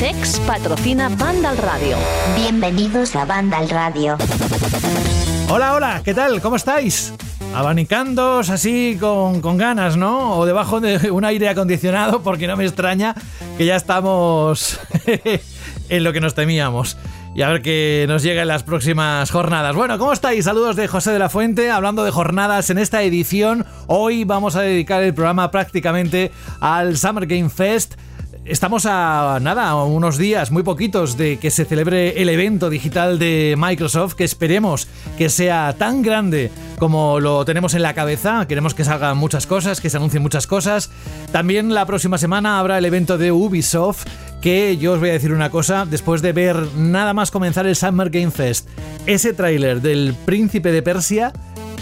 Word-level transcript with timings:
CEX 0.00 0.40
patrocina 0.46 1.10
Banda 1.10 1.50
al 1.50 1.58
Radio. 1.58 1.98
Bienvenidos 2.34 3.14
a 3.16 3.26
Banda 3.26 3.58
al 3.58 3.68
Radio. 3.68 4.16
Hola, 5.50 5.74
hola, 5.74 6.00
¿qué 6.02 6.14
tal? 6.14 6.40
¿Cómo 6.40 6.56
estáis? 6.56 7.12
Abanicándoos 7.54 8.48
así 8.48 8.96
con, 8.98 9.42
con, 9.42 9.58
ganas, 9.58 9.98
¿no? 9.98 10.38
O 10.38 10.46
debajo 10.46 10.80
de 10.80 11.10
un 11.10 11.26
aire 11.26 11.50
acondicionado, 11.50 12.22
porque 12.22 12.46
no 12.46 12.56
me 12.56 12.64
extraña 12.64 13.14
que 13.58 13.66
ya 13.66 13.76
estamos 13.76 14.80
en 15.90 16.02
lo 16.02 16.14
que 16.14 16.20
nos 16.22 16.34
temíamos. 16.34 16.96
Y 17.34 17.42
a 17.42 17.50
ver 17.50 17.60
qué 17.60 18.06
nos 18.08 18.22
llega 18.22 18.40
en 18.40 18.48
las 18.48 18.62
próximas 18.62 19.30
jornadas. 19.30 19.76
Bueno, 19.76 19.98
¿cómo 19.98 20.14
estáis? 20.14 20.46
Saludos 20.46 20.76
de 20.76 20.88
José 20.88 21.10
de 21.10 21.18
la 21.18 21.28
Fuente, 21.28 21.70
hablando 21.70 22.04
de 22.04 22.10
jornadas 22.10 22.70
en 22.70 22.78
esta 22.78 23.02
edición. 23.02 23.66
Hoy 23.86 24.24
vamos 24.24 24.56
a 24.56 24.62
dedicar 24.62 25.02
el 25.02 25.12
programa 25.12 25.50
prácticamente 25.50 26.32
al 26.58 26.96
Summer 26.96 27.26
Game 27.26 27.50
Fest 27.50 27.96
Estamos 28.46 28.86
a 28.86 29.38
nada, 29.42 29.74
unos 29.84 30.16
días, 30.16 30.50
muy 30.50 30.62
poquitos, 30.62 31.18
de 31.18 31.36
que 31.36 31.50
se 31.50 31.66
celebre 31.66 32.22
el 32.22 32.30
evento 32.30 32.70
digital 32.70 33.18
de 33.18 33.54
Microsoft, 33.58 34.14
que 34.14 34.24
esperemos 34.24 34.88
que 35.18 35.28
sea 35.28 35.74
tan 35.76 36.00
grande 36.00 36.50
como 36.78 37.20
lo 37.20 37.44
tenemos 37.44 37.74
en 37.74 37.82
la 37.82 37.92
cabeza. 37.92 38.46
Queremos 38.48 38.74
que 38.74 38.82
salgan 38.82 39.18
muchas 39.18 39.46
cosas, 39.46 39.80
que 39.80 39.90
se 39.90 39.98
anuncien 39.98 40.22
muchas 40.22 40.46
cosas. 40.46 40.90
También 41.32 41.74
la 41.74 41.84
próxima 41.84 42.16
semana 42.16 42.58
habrá 42.58 42.78
el 42.78 42.86
evento 42.86 43.18
de 43.18 43.30
Ubisoft, 43.30 44.06
que 44.40 44.78
yo 44.78 44.94
os 44.94 45.00
voy 45.00 45.10
a 45.10 45.12
decir 45.12 45.32
una 45.32 45.50
cosa, 45.50 45.84
después 45.84 46.22
de 46.22 46.32
ver 46.32 46.56
nada 46.76 47.12
más 47.12 47.30
comenzar 47.30 47.66
el 47.66 47.76
Summer 47.76 48.08
Game 48.08 48.30
Fest, 48.30 48.68
ese 49.04 49.34
tráiler 49.34 49.82
del 49.82 50.14
Príncipe 50.24 50.72
de 50.72 50.82
Persia, 50.82 51.34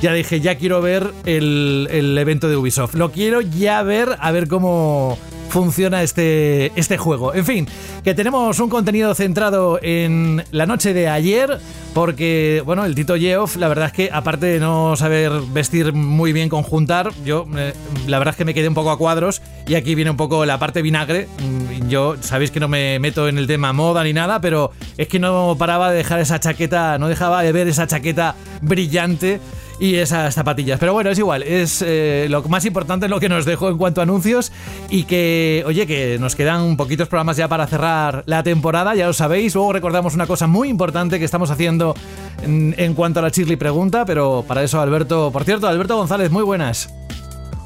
ya 0.03 0.13
dije, 0.13 0.41
ya 0.41 0.57
quiero 0.57 0.83
ver 0.83 1.13
el, 1.25 1.89
el 1.91 2.19
evento 2.19 2.49
de 2.49 2.57
Ubisoft. 2.57 2.95
Lo 2.95 3.13
quiero 3.13 3.41
ya 3.41 3.83
ver, 3.83 4.17
a 4.19 4.33
ver 4.33 4.49
cómo 4.49 5.19
funciona 5.49 6.03
este, 6.03 6.73
este 6.79 6.99
juego. 6.99 7.35
En 7.35 7.45
fin, 7.45 7.67
que 8.05 8.15
tenemos 8.15 8.59
un 8.61 8.69
contenido 8.69 9.15
centrado 9.15 9.79
en 9.83 10.45
la 10.51 10.67
noche 10.67 10.93
de 10.93 11.09
ayer, 11.09 11.59
porque, 11.95 12.63
bueno, 12.65 12.85
el 12.85 12.95
Tito 12.95 13.17
Yeoff, 13.17 13.57
la 13.57 13.69
verdad 13.69 13.87
es 13.87 13.93
que 13.93 14.11
aparte 14.13 14.47
de 14.47 14.61
no 14.61 14.95
saber 14.97 15.33
vestir 15.53 15.93
muy 15.93 16.33
bien 16.33 16.49
con 16.49 16.63
juntar, 16.63 17.11
yo 17.25 17.47
eh, 17.57 17.73
la 18.07 18.19
verdad 18.19 18.35
es 18.35 18.39
que 18.39 18.45
me 18.45 18.55
quedé 18.55 18.69
un 18.69 18.75
poco 18.75 18.91
a 18.91 18.99
cuadros 18.99 19.43
y 19.67 19.75
aquí 19.75 19.95
viene 19.95 20.11
un 20.11 20.17
poco 20.17 20.45
la 20.45 20.59
parte 20.59 20.83
vinagre. 20.83 21.29
Mm, 21.43 21.89
yo 21.89 22.17
sabéis 22.21 22.51
que 22.51 22.61
no 22.61 22.69
me 22.69 22.99
meto 22.99 23.29
en 23.29 23.39
el 23.39 23.47
tema 23.47 23.73
moda 23.73 24.05
ni 24.05 24.13
nada, 24.13 24.41
pero 24.41 24.71
es 24.97 25.09
que 25.09 25.19
no 25.19 25.57
paraba 25.59 25.91
de 25.91 25.99
dejar 25.99 26.21
esa 26.21 26.39
chaqueta, 26.39 26.99
no 26.99 27.09
dejaba 27.09 27.43
de 27.43 27.53
ver 27.53 27.67
esa 27.69 27.87
chaqueta 27.87 28.37
brillante 28.61 29.41
y 29.79 29.97
esas 29.97 30.35
zapatillas. 30.35 30.79
Pero 30.79 30.93
bueno, 30.93 31.11
es 31.11 31.19
igual, 31.19 31.43
es 31.43 31.83
eh, 31.87 32.27
lo 32.29 32.43
más 32.45 32.65
importante 32.65 33.09
lo 33.09 33.21
que 33.21 33.29
nos 33.29 33.45
dejó 33.45 33.69
en 33.69 33.79
cuanto 33.79 34.01
a 34.01 34.05
anuncios 34.05 34.53
y 34.91 35.05
que, 35.05 35.63
oye, 35.67 35.87
que 35.87 36.19
nos 36.19 36.37
quedan 36.37 36.77
poquitos 36.77 37.09
programas 37.09 37.37
ya 37.37 37.49
para 37.49 37.67
cerrar 37.67 38.23
la 38.27 38.43
temporada, 38.43 38.95
ya 38.95 39.07
lo 39.07 39.13
sabéis. 39.13 39.55
Luego 39.55 39.73
recordamos 39.73 40.15
una 40.15 40.27
cosa 40.27 40.47
muy 40.47 40.69
importante 40.69 41.19
que 41.19 41.25
estamos 41.25 41.51
haciendo 41.51 41.95
en, 42.43 42.75
en 42.79 42.95
cuanto 42.95 43.21
a 43.21 43.23
la 43.23 43.31
Chirly 43.31 43.57
pregunta, 43.57 44.05
pero 44.05 44.45
para 44.47 44.63
eso 44.63 44.81
Alberto, 44.81 45.31
por 45.33 45.45
cierto, 45.45 45.69
Alberto 45.69 45.97
González, 45.97 46.31
muy 46.31 46.43
buenas. 46.43 46.89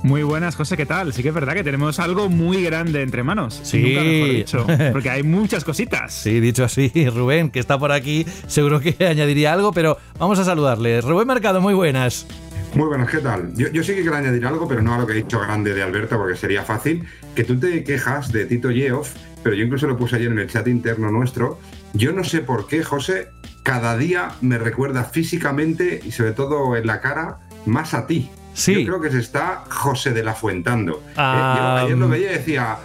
Muy 0.03 0.25
buenas, 0.25 0.57
José, 0.57 0.77
¿qué 0.77 0.85
tal? 0.85 1.13
Sí 1.13 1.23
que 1.23 1.29
es 1.29 1.35
verdad 1.35 1.55
que 1.55 1.63
tenemos 1.63 2.01
algo 2.01 2.29
muy 2.29 2.65
grande 2.65 3.03
entre 3.03 3.23
manos. 3.23 3.61
Sí. 3.63 3.83
Nunca 3.83 4.03
mejor 4.03 4.29
dicho, 4.31 4.67
porque 4.93 5.11
hay 5.11 5.23
muchas 5.23 5.65
cositas. 5.65 6.13
Sí, 6.13 6.41
dicho 6.41 6.65
así, 6.65 6.91
Rubén, 7.15 7.51
que 7.51 7.61
está 7.61 7.79
por 7.79 7.93
aquí, 7.93 8.27
seguro 8.49 8.81
que 8.81 8.97
añadiría 9.07 9.53
algo, 9.53 9.73
pero 9.73 9.99
vamos 10.19 10.41
a 10.41 10.45
saludarle. 10.45 11.01
Rubén 11.01 11.29
Mercado, 11.29 11.61
muy 11.61 11.75
buenas. 11.75 12.27
Muy 12.75 12.89
buenas, 12.89 13.11
¿qué 13.11 13.19
tal? 13.19 13.55
Yo, 13.55 13.69
yo, 13.69 13.85
sí 13.85 13.95
que 13.95 14.01
quiero 14.01 14.17
añadir 14.17 14.45
algo, 14.45 14.67
pero 14.67 14.83
no 14.83 14.95
a 14.95 14.99
lo 14.99 15.07
que 15.07 15.13
he 15.13 15.17
dicho 15.17 15.39
grande 15.39 15.73
de 15.73 15.83
Alberto, 15.83 16.17
porque 16.17 16.37
sería 16.37 16.65
fácil. 16.65 17.05
Que 17.37 17.45
tú 17.45 17.61
te 17.61 17.85
quejas 17.85 18.33
de 18.33 18.47
Tito 18.47 18.73
Yeoff, 18.73 19.15
pero 19.45 19.55
yo 19.55 19.63
incluso 19.63 19.87
lo 19.87 19.97
puse 19.97 20.17
ayer 20.17 20.33
en 20.33 20.39
el 20.39 20.49
chat 20.49 20.67
interno 20.67 21.13
nuestro. 21.13 21.61
Yo 21.93 22.13
no 22.13 22.25
sé 22.25 22.41
por 22.41 22.67
qué, 22.67 22.83
José, 22.83 23.29
cada 23.63 23.97
día 23.97 24.31
me 24.41 24.59
recuerda 24.59 25.05
físicamente 25.05 26.01
y 26.03 26.11
sobre 26.11 26.33
todo 26.33 26.75
en 26.75 26.87
la 26.87 27.01
cara 27.01 27.39
más 27.67 27.95
a 27.95 28.07
ti. 28.07 28.31
Sí. 28.55 28.85
Yo 28.85 28.99
creo 28.99 29.01
que 29.01 29.11
se 29.11 29.21
está 29.21 29.65
José 29.69 30.13
de 30.13 30.23
la 30.23 30.35
Fuentando. 30.35 31.03
Ah, 31.17 31.79
eh, 31.79 31.81
yo 31.81 31.87
ayer 31.87 31.99
lo 31.99 32.09
veía 32.09 32.33
y 32.33 32.35
decía, 32.35 32.77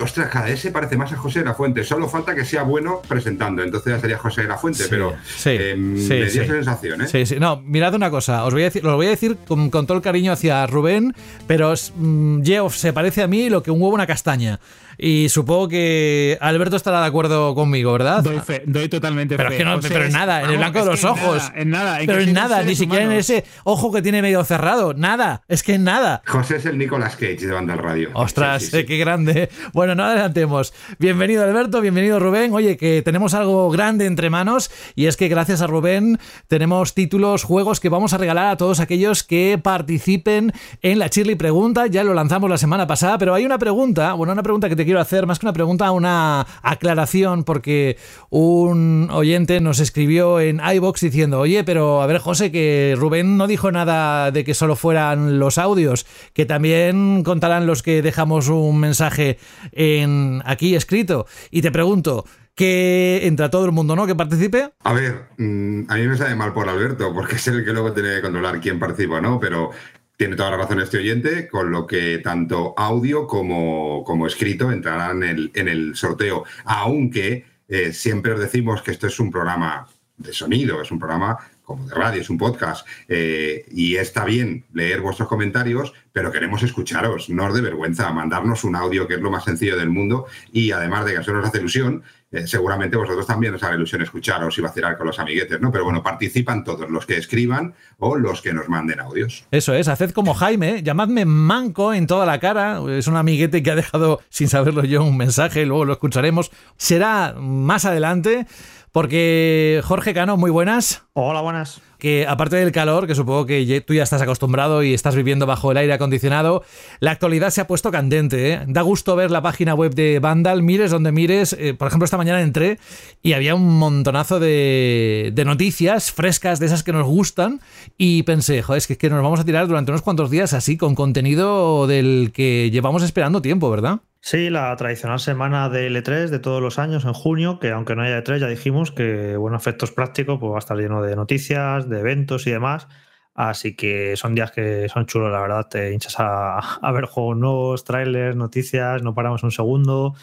ostras, 0.00 0.28
cada 0.30 0.46
vez 0.46 0.60
se 0.60 0.70
parece 0.70 0.96
más 0.96 1.12
a 1.12 1.16
José 1.16 1.40
de 1.40 1.46
la 1.46 1.54
Fuente. 1.54 1.82
Solo 1.84 2.08
falta 2.08 2.34
que 2.34 2.44
sea 2.44 2.62
bueno 2.62 3.02
presentando. 3.06 3.62
Entonces 3.62 3.94
ya 3.94 4.00
sería 4.00 4.18
José 4.18 4.42
de 4.42 4.48
la 4.48 4.58
Fuente, 4.58 4.84
Sí, 4.84 4.88
pero 4.90 5.14
sí, 5.24 5.50
eh, 5.50 5.72
sí, 5.74 6.08
me 6.08 6.30
dio 6.30 6.42
esa 6.42 6.52
sensación, 6.52 7.02
¿eh? 7.02 7.08
Sí, 7.08 7.26
sí. 7.26 7.36
No, 7.40 7.60
mirad 7.64 7.94
una 7.94 8.10
cosa, 8.10 8.44
os 8.44 8.52
voy 8.52 8.62
a 8.62 8.66
decir, 8.66 8.84
lo 8.84 8.96
voy 8.96 9.06
a 9.06 9.10
decir 9.10 9.36
con, 9.46 9.70
con 9.70 9.86
todo 9.86 9.96
el 9.96 10.02
cariño 10.02 10.32
hacia 10.32 10.66
Rubén, 10.66 11.14
pero 11.46 11.72
es, 11.72 11.92
mm, 11.96 12.42
se 12.70 12.92
parece 12.92 13.22
a 13.22 13.26
mí 13.26 13.50
lo 13.50 13.62
que 13.62 13.70
un 13.70 13.80
huevo 13.80 13.94
una 13.94 14.06
castaña. 14.06 14.60
Y 14.98 15.28
supongo 15.28 15.68
que 15.68 16.38
Alberto 16.40 16.76
estará 16.76 17.00
de 17.00 17.06
acuerdo 17.06 17.54
conmigo, 17.54 17.92
¿verdad? 17.92 18.22
Doy 18.22 18.40
fe, 18.40 18.62
doy 18.66 18.88
totalmente 18.88 19.36
Pero 19.36 19.48
fe. 19.50 19.54
es 19.54 19.58
que 19.58 19.64
no, 19.64 19.76
José, 19.76 19.88
pero 19.88 20.00
en 20.02 20.08
es- 20.08 20.14
nada, 20.14 20.42
en 20.42 20.50
el 20.50 20.56
blanco 20.58 20.78
de 20.80 20.86
los 20.86 21.04
ojos. 21.04 21.42
nada, 21.42 21.52
En 21.56 21.70
nada, 21.70 22.00
en 22.00 22.06
Pero 22.06 22.20
en 22.20 22.32
nada, 22.32 22.62
ni 22.62 22.74
siquiera 22.74 23.04
en 23.04 23.12
ese 23.12 23.44
ojo 23.64 23.92
que 23.92 24.02
tiene 24.02 24.22
medio 24.22 24.42
cerrado. 24.44 24.94
Nada, 24.94 25.42
es 25.48 25.62
que 25.62 25.74
en 25.74 25.84
nada. 25.84 26.22
José 26.26 26.56
es 26.56 26.66
el 26.66 26.78
Nicolas 26.78 27.16
Cage 27.16 27.36
de 27.46 27.52
Banda 27.52 27.74
al 27.74 27.80
Radio. 27.80 28.10
Ostras, 28.14 28.62
Sí, 28.62 28.66
sí, 28.66 28.70
sí. 28.72 28.78
eh, 28.78 28.86
qué 28.86 28.96
grande. 28.98 29.48
Bueno, 29.72 29.94
no 29.94 30.04
adelantemos. 30.04 30.72
Bienvenido 30.98 31.44
Alberto, 31.44 31.80
bienvenido 31.80 32.18
Rubén. 32.18 32.52
Oye, 32.54 32.76
que 32.76 33.02
tenemos 33.02 33.34
algo 33.34 33.68
grande 33.70 34.06
entre 34.06 34.30
manos 34.30 34.70
y 34.94 35.06
es 35.06 35.16
que 35.16 35.28
gracias 35.28 35.60
a 35.60 35.66
Rubén 35.66 36.18
tenemos 36.48 36.94
títulos, 36.94 37.44
juegos 37.44 37.80
que 37.80 37.88
vamos 37.90 38.14
a 38.14 38.18
regalar 38.18 38.46
a 38.46 38.56
todos 38.56 38.80
aquellos 38.80 39.22
que 39.24 39.60
participen 39.62 40.52
en 40.82 40.98
la 40.98 41.10
Chirly 41.10 41.34
Pregunta. 41.34 41.86
Ya 41.86 42.02
lo 42.04 42.14
lanzamos 42.14 42.48
la 42.48 42.56
semana 42.58 42.86
pasada, 42.86 43.18
pero 43.18 43.34
hay 43.34 43.44
una 43.44 43.58
pregunta, 43.58 44.14
bueno, 44.14 44.32
una 44.32 44.42
pregunta 44.42 44.68
que 44.68 44.76
te 44.76 44.85
quiero 44.86 45.00
hacer, 45.00 45.26
más 45.26 45.38
que 45.38 45.44
una 45.44 45.52
pregunta, 45.52 45.90
una 45.90 46.46
aclaración, 46.62 47.44
porque 47.44 47.98
un 48.30 49.10
oyente 49.12 49.60
nos 49.60 49.80
escribió 49.80 50.40
en 50.40 50.60
iBox 50.60 51.02
diciendo, 51.02 51.40
oye, 51.40 51.62
pero 51.64 52.00
a 52.00 52.06
ver, 52.06 52.18
José, 52.18 52.50
que 52.50 52.94
Rubén 52.96 53.36
no 53.36 53.46
dijo 53.46 53.70
nada 53.70 54.30
de 54.30 54.44
que 54.44 54.54
solo 54.54 54.76
fueran 54.76 55.38
los 55.38 55.58
audios, 55.58 56.06
que 56.32 56.46
también 56.46 57.22
contarán 57.22 57.66
los 57.66 57.82
que 57.82 58.00
dejamos 58.00 58.48
un 58.48 58.80
mensaje 58.80 59.38
en 59.72 60.42
aquí 60.46 60.74
escrito. 60.74 61.26
Y 61.50 61.60
te 61.60 61.70
pregunto, 61.70 62.24
que 62.56 63.20
entra 63.24 63.50
todo 63.50 63.66
el 63.66 63.72
mundo, 63.72 63.94
¿no? 63.94 64.06
Que 64.06 64.14
participe. 64.14 64.72
A 64.82 64.92
ver, 64.94 65.28
mm, 65.36 65.82
a 65.88 65.94
mí 65.96 66.06
me 66.08 66.16
sabe 66.16 66.34
mal 66.34 66.54
por 66.54 66.68
Alberto, 66.68 67.12
porque 67.12 67.36
es 67.36 67.46
el 67.48 67.64
que 67.64 67.72
luego 67.72 67.92
tiene 67.92 68.16
que 68.16 68.22
controlar 68.22 68.60
quién 68.60 68.78
participa 68.78 69.20
no, 69.20 69.38
pero 69.38 69.70
tiene 70.16 70.36
toda 70.36 70.50
la 70.50 70.56
razón 70.56 70.80
este 70.80 70.98
oyente, 70.98 71.48
con 71.48 71.70
lo 71.70 71.86
que 71.86 72.18
tanto 72.18 72.74
audio 72.76 73.26
como, 73.26 74.02
como 74.04 74.26
escrito 74.26 74.72
entrarán 74.72 75.22
en 75.22 75.28
el, 75.28 75.50
en 75.54 75.68
el 75.68 75.94
sorteo, 75.94 76.44
aunque 76.64 77.44
eh, 77.68 77.92
siempre 77.92 78.32
os 78.32 78.40
decimos 78.40 78.82
que 78.82 78.92
esto 78.92 79.06
es 79.06 79.20
un 79.20 79.30
programa 79.30 79.86
de 80.16 80.32
sonido, 80.32 80.80
es 80.80 80.90
un 80.90 80.98
programa 80.98 81.38
como 81.66 81.86
de 81.86 81.94
radio, 81.94 82.22
es 82.22 82.30
un 82.30 82.38
podcast, 82.38 82.86
eh, 83.08 83.66
y 83.72 83.96
está 83.96 84.24
bien 84.24 84.64
leer 84.72 85.00
vuestros 85.00 85.28
comentarios, 85.28 85.92
pero 86.12 86.30
queremos 86.32 86.62
escucharos, 86.62 87.28
no 87.28 87.46
os 87.46 87.54
dé 87.54 87.60
vergüenza, 87.60 88.10
mandarnos 88.12 88.64
un 88.64 88.76
audio, 88.76 89.06
que 89.06 89.14
es 89.14 89.20
lo 89.20 89.30
más 89.30 89.44
sencillo 89.44 89.76
del 89.76 89.90
mundo, 89.90 90.26
y 90.52 90.70
además 90.70 91.04
de 91.04 91.10
que 91.10 91.18
nosotros 91.18 91.42
nos 91.42 91.48
hace 91.48 91.58
ilusión, 91.58 92.04
eh, 92.30 92.46
seguramente 92.46 92.96
vosotros 92.96 93.26
también 93.26 93.54
os 93.54 93.62
hará 93.62 93.74
ilusión 93.74 94.02
escucharos 94.02 94.56
y 94.58 94.60
vacilar 94.60 94.96
con 94.96 95.06
los 95.06 95.18
amiguetes, 95.18 95.60
¿no? 95.60 95.72
Pero 95.72 95.84
bueno, 95.84 96.02
participan 96.02 96.64
todos, 96.64 96.88
los 96.88 97.04
que 97.04 97.16
escriban 97.16 97.74
o 97.98 98.16
los 98.16 98.42
que 98.42 98.52
nos 98.52 98.68
manden 98.68 99.00
audios. 99.00 99.46
Eso 99.50 99.74
es, 99.74 99.88
haced 99.88 100.10
como 100.10 100.34
Jaime, 100.34 100.82
llamadme 100.82 101.24
manco 101.24 101.94
en 101.94 102.06
toda 102.06 102.26
la 102.26 102.40
cara. 102.40 102.80
Es 102.90 103.06
un 103.06 103.16
amiguete 103.16 103.62
que 103.62 103.70
ha 103.70 103.76
dejado, 103.76 104.20
sin 104.28 104.48
saberlo 104.48 104.84
yo, 104.84 105.04
un 105.04 105.16
mensaje, 105.16 105.66
luego 105.66 105.84
lo 105.84 105.92
escucharemos. 105.92 106.50
Será 106.76 107.34
más 107.38 107.84
adelante, 107.84 108.46
porque 108.92 109.80
Jorge 109.84 110.14
Cano, 110.14 110.36
muy 110.36 110.50
buenas. 110.50 111.04
Hola, 111.12 111.40
buenas. 111.40 111.80
Que 111.98 112.26
aparte 112.26 112.56
del 112.56 112.72
calor, 112.72 113.06
que 113.06 113.14
supongo 113.14 113.46
que 113.46 113.82
tú 113.86 113.94
ya 113.94 114.02
estás 114.02 114.20
acostumbrado 114.20 114.82
y 114.82 114.92
estás 114.92 115.14
viviendo 115.14 115.46
bajo 115.46 115.70
el 115.70 115.78
aire 115.78 115.94
acondicionado, 115.94 116.62
la 117.00 117.10
actualidad 117.10 117.50
se 117.50 117.60
ha 117.62 117.66
puesto 117.66 117.90
candente. 117.90 118.52
¿eh? 118.52 118.60
Da 118.66 118.82
gusto 118.82 119.16
ver 119.16 119.30
la 119.30 119.40
página 119.42 119.74
web 119.74 119.94
de 119.94 120.18
Vandal, 120.18 120.62
mires 120.62 120.90
donde 120.90 121.12
mires. 121.12 121.54
Eh, 121.58 121.74
por 121.74 121.88
ejemplo, 121.88 122.04
esta 122.04 122.18
mañana 122.18 122.42
entré 122.42 122.78
y 123.22 123.32
había 123.32 123.54
un 123.54 123.78
montonazo 123.78 124.40
de, 124.40 125.32
de 125.34 125.44
noticias 125.44 126.12
frescas, 126.12 126.58
de 126.60 126.66
esas 126.66 126.82
que 126.82 126.92
nos 126.92 127.06
gustan, 127.06 127.60
y 127.96 128.24
pensé, 128.24 128.62
joder, 128.62 128.78
es 128.78 128.86
que, 128.86 128.92
es 128.92 128.98
que 128.98 129.08
nos 129.08 129.22
vamos 129.22 129.40
a 129.40 129.44
tirar 129.44 129.66
durante 129.68 129.90
unos 129.90 130.02
cuantos 130.02 130.30
días 130.30 130.52
así, 130.52 130.76
con 130.76 130.94
contenido 130.94 131.86
del 131.86 132.30
que 132.34 132.70
llevamos 132.70 133.02
esperando 133.02 133.40
tiempo, 133.40 133.70
¿verdad? 133.70 134.00
Sí, 134.28 134.50
la 134.50 134.74
tradicional 134.74 135.20
semana 135.20 135.68
de 135.68 135.88
L3 135.88 136.30
de 136.30 136.40
todos 136.40 136.60
los 136.60 136.80
años 136.80 137.04
en 137.04 137.12
junio, 137.12 137.60
que 137.60 137.70
aunque 137.70 137.94
no 137.94 138.02
haya 138.02 138.18
L3 138.24 138.40
ya 138.40 138.48
dijimos 138.48 138.90
que, 138.90 139.36
bueno, 139.36 139.56
efectos 139.56 139.92
prácticos, 139.92 140.40
pues 140.40 140.50
va 140.50 140.56
a 140.56 140.58
estar 140.58 140.76
lleno 140.76 141.00
de 141.00 141.14
noticias, 141.14 141.88
de 141.88 142.00
eventos 142.00 142.44
y 142.48 142.50
demás. 142.50 142.88
Así 143.34 143.76
que 143.76 144.16
son 144.16 144.34
días 144.34 144.50
que 144.50 144.88
son 144.88 145.06
chulos, 145.06 145.30
la 145.30 145.40
verdad. 145.40 145.68
Te 145.68 145.92
hinchas 145.92 146.16
a, 146.18 146.90
ver 146.92 147.04
juegos 147.04 147.36
nuevos, 147.36 147.84
trailers, 147.84 148.34
noticias, 148.34 149.00
no 149.00 149.14
paramos 149.14 149.44
un 149.44 149.52
segundo. 149.52 150.14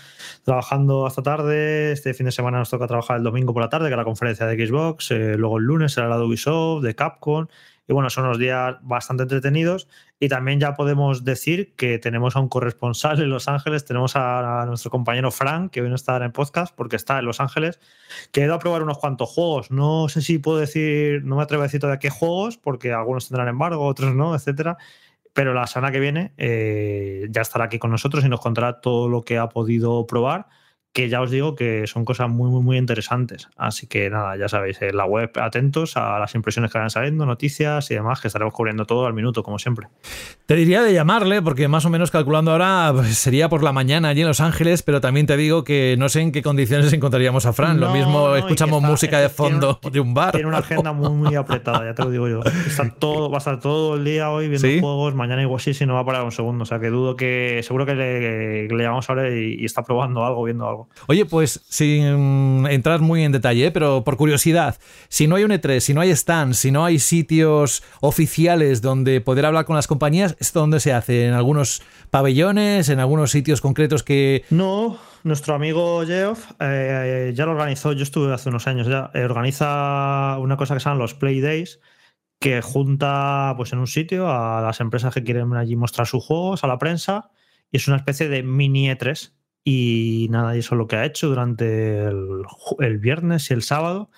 Trabajando 0.44 1.06
hasta 1.06 1.24
tarde. 1.24 1.94
Este 1.94 2.14
fin 2.14 2.26
de 2.26 2.34
semana 2.34 2.58
nos 2.58 2.70
toca 2.72 2.88
trabajar 2.88 3.16
el 3.18 3.24
domingo 3.24 3.54
por 3.54 3.64
la 3.64 3.70
tarde, 3.70 3.88
que 3.88 3.94
es 3.94 3.98
la 3.98 4.04
conferencia 4.04 4.46
de 4.48 4.68
Xbox. 4.68 5.12
Eh, 5.12 5.38
luego 5.38 5.60
el 5.60 5.64
lunes 5.64 5.94
será 5.94 6.10
la 6.10 6.18
de 6.18 6.24
Ubisoft, 6.24 6.84
de 6.84 6.94
Capcom. 6.94 7.48
Y 7.88 7.94
bueno, 7.94 8.10
son 8.10 8.26
unos 8.26 8.40
días 8.40 8.78
bastante 8.82 9.24
entretenidos. 9.24 9.88
Y 10.20 10.30
también 10.30 10.60
ya 10.60 10.74
podemos 10.74 11.26
decir 11.26 11.76
que 11.76 12.00
tenemos 12.00 12.36
a 12.36 12.40
un 12.40 12.48
corresponsal 12.48 13.22
en 13.22 13.30
Los 13.30 13.48
Ángeles. 13.48 13.84
Tenemos 13.84 14.16
a, 14.16 14.66
nuestro 14.68 14.90
compañero 14.90 15.32
Frank, 15.32 15.72
que 15.72 15.82
hoy 15.82 15.90
no 15.90 15.96
está 15.96 16.24
en 16.24 16.32
podcast 16.32 16.74
porque 16.76 16.96
está 16.96 17.20
en 17.20 17.26
Los 17.26 17.42
Ángeles, 17.42 17.80
que 18.32 18.42
ha 18.42 18.46
ido 18.46 18.54
a 18.54 18.60
probar 18.60 18.84
unos 18.84 19.00
cuantos 19.00 19.30
juegos. 19.30 19.70
No 19.70 20.08
sé 20.08 20.22
si 20.22 20.38
puedo 20.40 20.60
decir, 20.60 21.24
no 21.26 21.36
me 21.36 21.44
atrevo 21.44 21.64
a 21.64 21.66
decir 21.66 21.82
todavía 21.82 22.00
qué 22.00 22.10
juegos, 22.10 22.58
porque 22.58 22.94
algunos 22.94 23.28
tendrán 23.28 23.50
embargo, 23.50 23.86
otros 23.86 24.16
no, 24.16 24.34
etcétera. 24.34 24.78
Pero 25.34 25.54
la 25.54 25.68
semana 25.68 25.92
que 25.92 26.00
viene 26.00 26.34
eh, 26.38 27.28
ya 27.32 27.42
estará 27.42 27.66
aquí 27.66 27.80
con 27.80 27.92
nosotros 27.92 28.24
y 28.24 28.30
nos 28.30 28.40
contará 28.40 28.80
todo 28.80 29.10
lo 29.10 29.24
que 29.24 29.38
ha 29.38 29.50
podido 29.50 30.06
probar 30.08 30.48
que 30.94 31.10
ya 31.10 31.22
os 31.22 31.32
digo 31.32 31.56
que 31.56 31.88
son 31.88 32.06
cosas 32.06 32.30
muy, 32.30 32.52
muy, 32.52 32.62
muy 32.62 32.78
interesantes. 32.78 33.50
Así 33.58 33.88
que 33.88 34.12
nada, 34.12 34.38
ya 34.38 34.48
sabéis, 34.48 34.80
en 34.84 34.96
la 34.96 35.06
web 35.06 35.32
atentos 35.42 35.98
a 35.98 36.20
las 36.20 36.36
impresiones 36.36 36.72
que 36.72 36.78
van 36.78 36.92
saliendo, 36.92 37.26
noticias 37.26 37.90
y 37.90 37.96
demás, 37.96 38.22
que 38.22 38.28
estaremos 38.28 38.54
cubriendo 38.54 38.86
todo 38.86 39.08
al 39.08 39.14
minuto, 39.14 39.42
como 39.42 39.58
siempre. 39.58 39.88
Te 40.46 40.56
diría 40.56 40.84
de 40.84 40.94
llamarle, 40.94 41.42
porque 41.42 41.68
más 41.68 41.86
o 41.86 41.90
menos 41.90 42.12
calculando 42.12 42.52
ahora 42.52 42.92
pues, 42.94 43.18
sería 43.18 43.50
por 43.50 43.64
la 43.64 43.72
mañana 43.72 44.10
allí 44.10 44.22
en 44.22 44.28
Los 44.28 44.40
Ángeles, 44.40 44.84
pero 44.84 45.02
también 45.02 45.26
te 45.26 45.36
digo 45.36 45.64
que 45.64 45.96
no 45.98 46.10
sé 46.10 46.22
en 46.22 46.32
qué 46.32 46.44
condiciones 46.44 46.94
encontraríamos 46.94 47.48
a 47.48 47.54
Fran. 47.54 47.80
lo 47.80 47.92
mismo 47.92 48.36
escuchamos 48.36 48.84
música 48.84 49.20
de 49.20 49.30
fondo 49.30 49.80
de 49.92 50.00
un 50.00 50.14
bar. 50.14 50.34
Tiene 50.34 50.48
una 50.48 50.60
agenda 50.60 50.94
muy, 50.94 51.10
muy 51.10 51.36
apretada, 51.36 51.86
ya 51.86 51.96
te 51.96 52.04
lo 52.04 52.12
digo 52.12 52.28
yo. 52.28 52.42
Está 52.44 52.88
todo, 52.92 53.32
va 53.32 53.38
a 53.38 53.40
estar 53.40 53.60
todo 53.60 53.96
el 53.96 54.06
día 54.06 54.30
hoy 54.30 54.48
viendo 54.48 54.68
juegos, 54.80 55.16
mañana 55.16 55.42
igual 55.42 55.60
sí, 55.60 55.74
si 55.74 55.88
no 55.88 55.96
va 55.96 56.02
a 56.02 56.06
parar 56.06 56.24
un 56.24 56.32
segundo. 56.32 56.64
O 56.64 56.66
sea 56.68 56.80
que 56.80 56.90
dudo 56.90 57.16
que, 57.16 57.62
seguro 57.64 57.88
que 57.88 57.96
le, 57.96 58.68
le 58.68 58.84
llamamos 58.84 59.10
ahora 59.10 59.36
y 59.36 59.66
está 59.66 59.82
probando 59.82 60.24
algo, 60.24 60.44
viendo 60.44 60.70
algo. 60.70 60.83
Oye, 61.08 61.26
pues 61.26 61.62
sin 61.68 62.66
entrar 62.68 63.02
muy 63.02 63.24
en 63.24 63.32
detalle, 63.32 63.68
¿eh? 63.68 63.72
pero 63.72 64.04
por 64.04 64.18
curiosidad, 64.18 64.78
si 65.10 65.28
no 65.28 65.36
hay 65.36 65.44
un 65.44 65.52
E3, 65.52 65.80
si 65.80 65.94
no 65.94 66.02
hay 66.02 66.16
stands, 66.16 66.58
si 66.58 66.72
no 66.72 66.86
hay 66.86 67.00
sitios 67.00 67.84
oficiales 68.02 68.82
donde 68.82 69.22
poder 69.22 69.46
hablar 69.46 69.66
con 69.66 69.76
las 69.76 69.88
compañías, 69.88 70.36
¿esto 70.40 70.60
dónde 70.60 70.80
se 70.80 70.94
hace? 70.94 71.28
¿En 71.28 71.34
algunos 71.34 71.82
pabellones? 72.10 72.90
¿En 72.90 73.00
algunos 73.00 73.32
sitios 73.32 73.62
concretos 73.62 74.04
que...? 74.04 74.44
No, 74.50 74.98
nuestro 75.24 75.56
amigo 75.56 76.06
Geoff 76.06 76.52
eh, 76.60 77.32
ya 77.36 77.46
lo 77.46 77.52
organizó, 77.52 77.94
yo 77.94 78.04
estuve 78.04 78.34
hace 78.34 78.50
unos 78.50 78.68
años 78.68 78.88
ya, 78.88 79.10
eh, 79.14 79.24
organiza 79.24 80.38
una 80.40 80.58
cosa 80.58 80.74
que 80.74 80.80
se 80.80 80.86
llaman 80.86 81.00
los 81.00 81.14
Play 81.14 81.42
Days, 81.42 81.80
que 82.40 82.62
junta 82.62 83.54
pues 83.56 83.72
en 83.72 83.80
un 83.80 83.88
sitio 83.88 84.30
a 84.30 84.62
las 84.62 84.82
empresas 84.82 85.14
que 85.14 85.24
quieren 85.24 85.54
allí 85.54 85.76
mostrar 85.76 86.08
sus 86.08 86.26
juegos, 86.26 86.64
a 86.64 86.68
la 86.68 86.78
prensa, 86.78 87.32
y 87.72 87.78
es 87.78 87.88
una 87.88 87.98
especie 87.98 88.28
de 88.28 88.44
mini 88.44 88.90
E3 88.90 89.32
y 89.64 90.28
nada, 90.32 90.56
eso 90.56 90.76
es 90.76 90.80
lo 90.80 90.88
que 90.88 90.98
ha 90.98 91.06
hecho 91.06 91.30
durante 91.30 92.06
el, 92.06 92.98
viernes 93.00 93.50
y 93.50 93.54
el 93.54 93.62
sábado. 93.64 94.10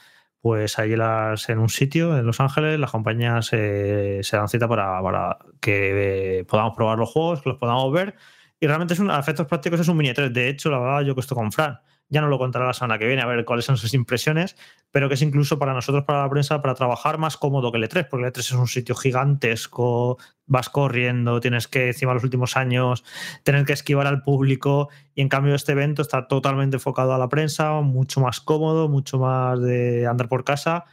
Pues 0.42 0.78
ahí 0.80 0.96
las, 0.96 1.50
en 1.50 1.60
un 1.60 1.70
sitio 1.70 2.18
en 2.18 2.26
Los 2.26 2.40
Ángeles 2.40 2.80
las 2.80 2.92
compañías 2.92 3.48
se 3.48 4.22
dan 4.32 4.48
cita 4.48 4.68
para, 4.68 5.38
que 5.60 6.46
podamos 6.48 6.76
probar 6.76 7.00
los 7.00 7.10
juegos, 7.10 7.42
que 7.42 7.50
los 7.50 7.58
podamos 7.60 7.92
ver. 7.92 8.16
Y 8.60 8.68
realmente 8.68 8.94
es 8.94 9.00
un, 9.00 9.12
a 9.12 9.20
efectos 9.20 9.48
prácticos 9.48 9.80
es 9.80 9.88
un 9.88 9.98
mini 9.98 10.14
3. 10.14 10.34
De 10.34 10.50
hecho, 10.50 10.70
la 10.70 10.80
verdad, 10.80 11.02
yo 11.02 11.16
que 11.16 11.22
estoy 11.22 11.36
con 11.36 11.52
Fran 11.52 11.80
ya 12.10 12.22
no 12.22 12.28
lo 12.28 12.38
contará 12.38 12.66
la 12.66 12.74
semana 12.74 13.00
que 13.00 13.07
viene, 13.07 13.22
a 13.22 13.25
ver 13.25 13.46
cuáles 13.46 13.66
son 13.66 13.78
sus 13.78 13.94
impresiones, 13.94 14.56
pero 14.92 15.07
que 15.07 15.16
es 15.16 15.22
incluso 15.22 15.57
para 15.60 15.74
nosotros, 15.74 16.04
para 16.06 16.22
la 16.22 16.30
prensa, 16.30 16.62
para 16.62 16.75
trabajar 16.75 17.18
más 17.18 17.38
cómodo 17.38 17.72
que 17.72 17.78
el 17.78 17.90
E3, 17.90 18.07
porque 18.10 18.25
el 18.25 18.34
E3 18.34 18.40
es 18.40 18.52
un 18.52 18.68
sitio 18.68 18.96
gigantesco, 18.96 20.18
vas 20.46 20.69
corriendo, 20.69 21.40
tienes 21.40 21.68
que, 21.68 21.88
encima 21.88 22.13
los 22.13 22.24
últimos 22.24 22.57
años, 22.57 23.04
tener 23.44 23.66
que 23.66 23.74
esquivar 23.74 24.07
al 24.07 24.22
público, 24.22 24.90
y 25.13 25.22
en 25.22 25.30
cambio 25.30 25.56
este 25.56 25.72
evento 25.72 26.02
está 26.02 26.28
totalmente 26.28 26.78
enfocado 26.78 27.13
a 27.13 27.18
la 27.18 27.30
prensa, 27.30 27.74
mucho 27.81 28.22
más 28.22 28.40
cómodo, 28.40 28.88
mucho 28.88 29.19
más 29.19 29.62
de 29.62 30.08
andar 30.08 30.30
por 30.30 30.44
casa 30.44 30.86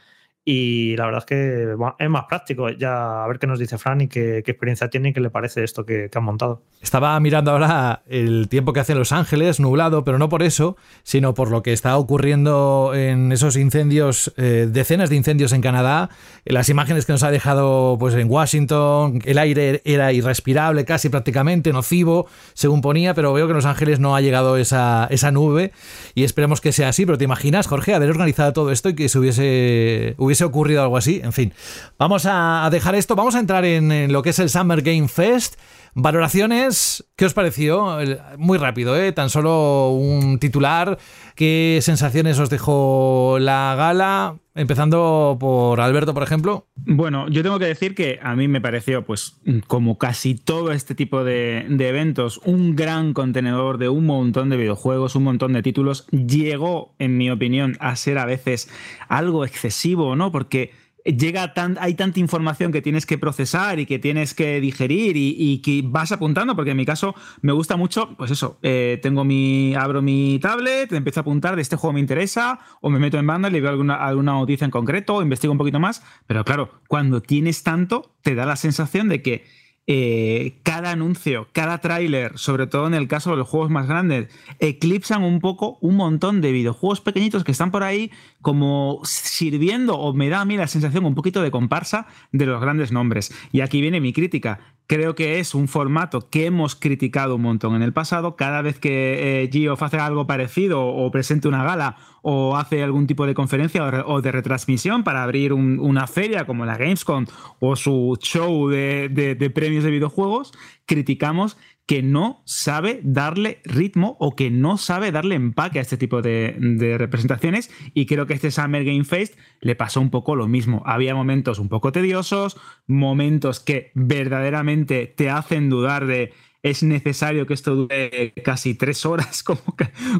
y 0.45 0.97
la 0.97 1.05
verdad 1.05 1.19
es 1.19 1.25
que 1.25 1.75
es 1.99 2.09
más 2.09 2.25
práctico. 2.25 2.69
Ya 2.69 3.23
a 3.23 3.27
ver 3.27 3.39
qué 3.39 3.47
nos 3.47 3.59
dice 3.59 3.77
Fran 3.77 4.01
y 4.01 4.07
qué, 4.07 4.39
experiencia 4.39 4.89
tiene 4.89 5.09
y 5.09 5.13
qué 5.13 5.21
le 5.21 5.29
parece 5.29 5.63
esto 5.63 5.85
que, 5.85 6.09
han 6.13 6.23
montado. 6.23 6.61
Estaba 6.81 7.17
mirando 7.19 7.51
ahora 7.51 8.03
el 8.07 8.49
tiempo 8.49 8.73
que 8.73 8.81
hace 8.81 8.91
en 8.91 8.99
Los 8.99 9.13
Ángeles, 9.13 9.59
nublado, 9.59 10.03
pero 10.03 10.19
no 10.19 10.27
por 10.27 10.43
eso, 10.43 10.75
sino 11.03 11.33
por 11.33 11.49
lo 11.49 11.63
que 11.63 11.71
está 11.71 11.97
ocurriendo 11.97 12.91
en 12.93 13.31
esos 13.31 13.55
incendios, 13.55 14.33
eh, 14.37 14.67
decenas 14.69 15.09
de 15.09 15.15
incendios 15.15 15.53
en 15.53 15.61
Canadá, 15.61 16.09
las 16.45 16.67
imágenes 16.67 17.05
que 17.05 17.13
nos 17.13 17.23
ha 17.23 17.31
dejado 17.31 17.97
pues, 17.97 18.13
en 18.15 18.29
Washington, 18.29 19.21
el 19.23 19.37
aire 19.37 19.81
era 19.85 20.11
irrespirable, 20.11 20.83
casi 20.83 21.07
prácticamente 21.07 21.71
nocivo, 21.71 22.27
según 22.53 22.81
ponía, 22.81 23.13
pero 23.13 23.31
veo 23.31 23.47
que 23.47 23.51
en 23.51 23.57
Los 23.57 23.65
Ángeles 23.65 23.99
no 23.99 24.15
ha 24.15 24.21
llegado 24.21 24.57
esa, 24.57 25.07
esa 25.09 25.31
nube 25.31 25.71
y 26.15 26.25
esperemos 26.25 26.59
que 26.59 26.73
sea 26.73 26.89
así. 26.89 27.05
Pero 27.05 27.17
te 27.17 27.23
imaginas, 27.23 27.67
Jorge, 27.67 27.93
haber 27.93 28.09
organizado 28.09 28.51
todo 28.51 28.71
esto 28.71 28.89
y 28.89 28.95
que 28.95 29.07
se 29.07 29.19
hubiese 29.19 30.15
hubiese 30.17 30.32
ocurrido 30.41 30.81
algo 30.81 30.97
así. 30.97 31.21
En 31.23 31.33
fin, 31.33 31.53
vamos 31.97 32.25
a 32.25 32.67
dejar 32.71 32.95
esto, 32.95 33.15
vamos 33.15 33.35
a 33.35 33.39
entrar 33.39 33.65
en, 33.65 34.11
lo 34.11 34.21
que 34.23 34.31
es 34.31 34.39
el 34.39 34.49
Summer 34.49 34.81
Game 34.81 35.07
Fest. 35.07 35.55
Valoraciones, 35.95 37.05
¿qué 37.15 37.25
os 37.25 37.35
pareció? 37.35 37.97
Muy 38.37 38.57
rápido, 38.57 38.97
¿eh? 38.97 39.11
Tan 39.11 39.29
solo 39.29 39.91
un 39.91 40.39
titular. 40.39 40.97
¿Qué 41.35 41.79
sensaciones 41.83 42.39
os 42.39 42.49
dejó 42.49 43.37
la 43.39 43.75
gala? 43.77 44.37
Empezando 44.55 45.37
por 45.39 45.81
Alberto, 45.81 46.15
por 46.15 46.23
ejemplo. 46.23 46.67
Bueno, 46.75 47.27
yo 47.29 47.43
tengo 47.43 47.59
que 47.59 47.65
decir 47.65 47.93
que 47.93 48.19
a 48.23 48.35
mí 48.35 48.47
me 48.47 48.61
pareció, 48.61 49.03
pues, 49.03 49.39
como 49.67 49.99
casi 49.99 50.33
todo 50.33 50.71
este 50.71 50.95
tipo 50.95 51.23
de, 51.23 51.65
de, 51.69 51.89
eventos, 51.89 52.39
un 52.43 52.75
gran 52.75 53.13
contenedor 53.13 53.77
de 53.77 53.89
un 53.89 54.05
montón 54.07 54.49
de 54.49 54.57
videojuegos, 54.57 55.15
un 55.15 55.23
montón 55.23 55.53
de 55.53 55.61
títulos. 55.61 56.07
Llegó, 56.07 56.95
en 56.97 57.17
mi 57.17 57.29
opinión, 57.29 57.77
a 57.79 57.95
ser 57.95 58.17
a 58.17 58.25
veces 58.25 58.67
algo 59.09 59.45
excesivo, 59.45 60.15
¿no? 60.15 60.31
Porque 60.31 60.71
llega 61.05 61.53
tan, 61.53 61.77
hay 61.79 61.95
tanta 61.95 62.19
información 62.19 62.71
que 62.71 62.81
tienes 62.81 63.05
que 63.05 63.17
procesar 63.17 63.79
y 63.79 63.85
que 63.85 63.99
tienes 63.99 64.33
que 64.33 64.61
digerir 64.61 65.15
y, 65.17 65.59
que 65.59 65.81
vas 65.85 66.11
apuntando, 66.11 66.55
porque 66.55 66.71
en 66.71 66.77
mi 66.77 66.85
caso 66.85 67.15
me 67.41 67.51
gusta 67.51 67.77
mucho, 67.77 68.15
pues 68.17 68.31
eso, 68.31 68.57
eh, 68.61 68.99
tengo 69.01 69.23
mi, 69.23 69.75
abro 69.75 70.01
mi 70.01 70.39
tablet, 70.39 70.91
empiezo 70.93 71.19
a 71.19 71.21
apuntar 71.21 71.55
de 71.55 71.61
este 71.61 71.75
juego 71.75 71.93
me 71.93 71.99
interesa, 71.99 72.59
o 72.81 72.89
me 72.89 72.99
meto 72.99 73.17
en 73.17 73.27
banda 73.27 73.49
y 73.49 73.51
le 73.51 73.61
veo 73.61 73.69
alguna, 73.69 73.95
alguna 73.95 74.33
noticia 74.33 74.65
en 74.65 74.71
concreto, 74.71 75.15
o 75.15 75.21
investigo 75.21 75.51
un 75.51 75.57
poquito 75.57 75.79
más, 75.79 76.03
pero 76.27 76.43
claro, 76.43 76.81
cuando 76.87 77.21
tienes 77.21 77.63
tanto, 77.63 78.15
te 78.21 78.35
da 78.35 78.45
la 78.45 78.55
sensación 78.55 79.09
de 79.09 79.21
que 79.21 79.43
eh, 79.85 80.61
cada 80.63 80.91
anuncio, 80.91 81.49
cada 81.51 81.79
tráiler, 81.79 82.37
sobre 82.37 82.67
todo 82.67 82.87
en 82.87 82.93
el 82.93 83.09
caso 83.09 83.31
de 83.31 83.37
los 83.37 83.49
juegos 83.49 83.69
más 83.69 83.85
grandes, 83.85 84.29
eclipsan 84.59 85.23
un 85.23 85.41
poco 85.41 85.77
un 85.81 85.97
montón 85.97 86.39
de 86.39 86.53
videojuegos 86.53 87.01
pequeñitos 87.01 87.43
que 87.43 87.51
están 87.51 87.69
por 87.69 87.83
ahí 87.83 88.09
como 88.43 88.99
sirviendo, 89.03 89.95
o 89.97 90.13
me 90.13 90.29
da 90.29 90.41
a 90.41 90.45
mí 90.45 90.57
la 90.57 90.67
sensación 90.67 91.05
un 91.05 91.15
poquito 91.15 91.41
de 91.41 91.49
comparsa 91.49 92.05
de 92.31 92.45
los 92.45 92.61
grandes 92.61 92.91
nombres. 92.91 93.33
Y 93.51 93.61
aquí 93.61 93.81
viene 93.81 93.99
mi 93.99 94.13
crítica. 94.13 94.59
Creo 94.85 95.15
que 95.15 95.39
es 95.39 95.55
un 95.55 95.69
formato 95.69 96.29
que 96.29 96.45
hemos 96.45 96.75
criticado 96.75 97.37
un 97.37 97.41
montón 97.41 97.73
en 97.73 97.81
el 97.81 97.93
pasado. 97.93 98.35
Cada 98.35 98.61
vez 98.61 98.79
que 98.79 99.43
eh, 99.43 99.75
hace 99.79 99.97
algo 99.97 100.27
parecido 100.27 100.85
o 100.85 101.09
presente 101.09 101.47
una 101.47 101.63
gala 101.63 101.95
o 102.21 102.57
hace 102.57 102.83
algún 102.83 103.07
tipo 103.07 103.25
de 103.25 103.33
conferencia 103.33 103.83
o 104.05 104.21
de 104.21 104.31
retransmisión 104.31 105.03
para 105.03 105.23
abrir 105.23 105.53
una 105.53 106.05
feria 106.07 106.45
como 106.45 106.65
la 106.65 106.77
Gamescom 106.77 107.25
o 107.59 107.75
su 107.75 108.17
show 108.21 108.69
de 108.69 109.51
premios 109.55 109.85
de 109.85 109.91
videojuegos, 109.91 110.51
criticamos 110.85 111.57
que 111.85 112.01
no 112.01 112.43
sabe 112.45 113.01
darle 113.03 113.61
ritmo 113.65 114.15
o 114.19 114.35
que 114.35 114.49
no 114.49 114.77
sabe 114.77 115.11
darle 115.11 115.35
empaque 115.35 115.79
a 115.79 115.81
este 115.81 115.97
tipo 115.97 116.21
de, 116.21 116.55
representaciones 116.97 117.69
y 117.93 118.05
creo 118.05 118.25
que 118.25 118.33
este 118.33 118.51
Summer 118.51 118.85
Game 118.85 119.03
Fest 119.03 119.37
le 119.59 119.75
pasó 119.75 119.99
un 119.99 120.09
poco 120.09 120.35
lo 120.35 120.47
mismo. 120.47 120.83
Había 120.85 121.13
momentos 121.13 121.59
un 121.59 121.67
poco 121.67 121.91
tediosos, 121.91 122.57
momentos 122.87 123.59
que 123.59 123.91
verdaderamente 123.95 125.07
te 125.07 125.29
hacen 125.29 125.69
dudar 125.69 126.05
de 126.05 126.33
es 126.61 126.81
necesario 126.81 127.45
que 127.45 127.53
esto 127.53 127.75
dure 127.75 128.33
casi 128.41 128.73
tres 128.73 129.05
horas 129.05 129.43
como, 129.43 129.61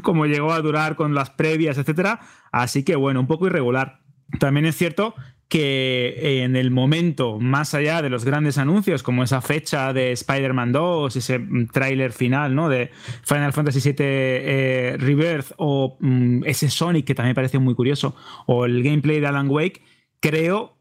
como 0.02 0.26
llegó 0.26 0.52
a 0.52 0.60
durar 0.60 0.96
con 0.96 1.14
las 1.14 1.30
previas, 1.30 1.78
etc. 1.78 2.18
Así 2.52 2.84
que 2.84 2.96
bueno, 2.96 3.20
un 3.20 3.26
poco 3.26 3.46
irregular. 3.46 4.00
También 4.38 4.66
es 4.66 4.76
cierto 4.76 5.14
que 5.48 6.42
en 6.42 6.56
el 6.56 6.70
momento, 6.70 7.38
más 7.38 7.74
allá 7.74 8.02
de 8.02 8.10
los 8.10 8.24
grandes 8.24 8.58
anuncios, 8.58 9.02
como 9.02 9.22
esa 9.22 9.40
fecha 9.40 9.92
de 9.92 10.12
Spider-Man 10.12 10.72
2, 10.72 11.16
ese 11.16 11.38
mm, 11.38 11.68
tráiler 11.68 12.12
final 12.12 12.54
¿no? 12.54 12.68
de 12.68 12.90
Final 13.22 13.52
Fantasy 13.52 13.80
VII 13.80 13.94
eh, 14.00 14.96
Rebirth, 14.98 15.52
o 15.56 15.96
mm, 16.00 16.44
ese 16.44 16.70
Sonic 16.70 17.06
que 17.06 17.14
también 17.14 17.34
parece 17.34 17.58
muy 17.58 17.74
curioso, 17.74 18.16
o 18.46 18.64
el 18.64 18.82
gameplay 18.82 19.20
de 19.20 19.26
Alan 19.26 19.48
Wake, 19.48 19.82
creo 20.20 20.78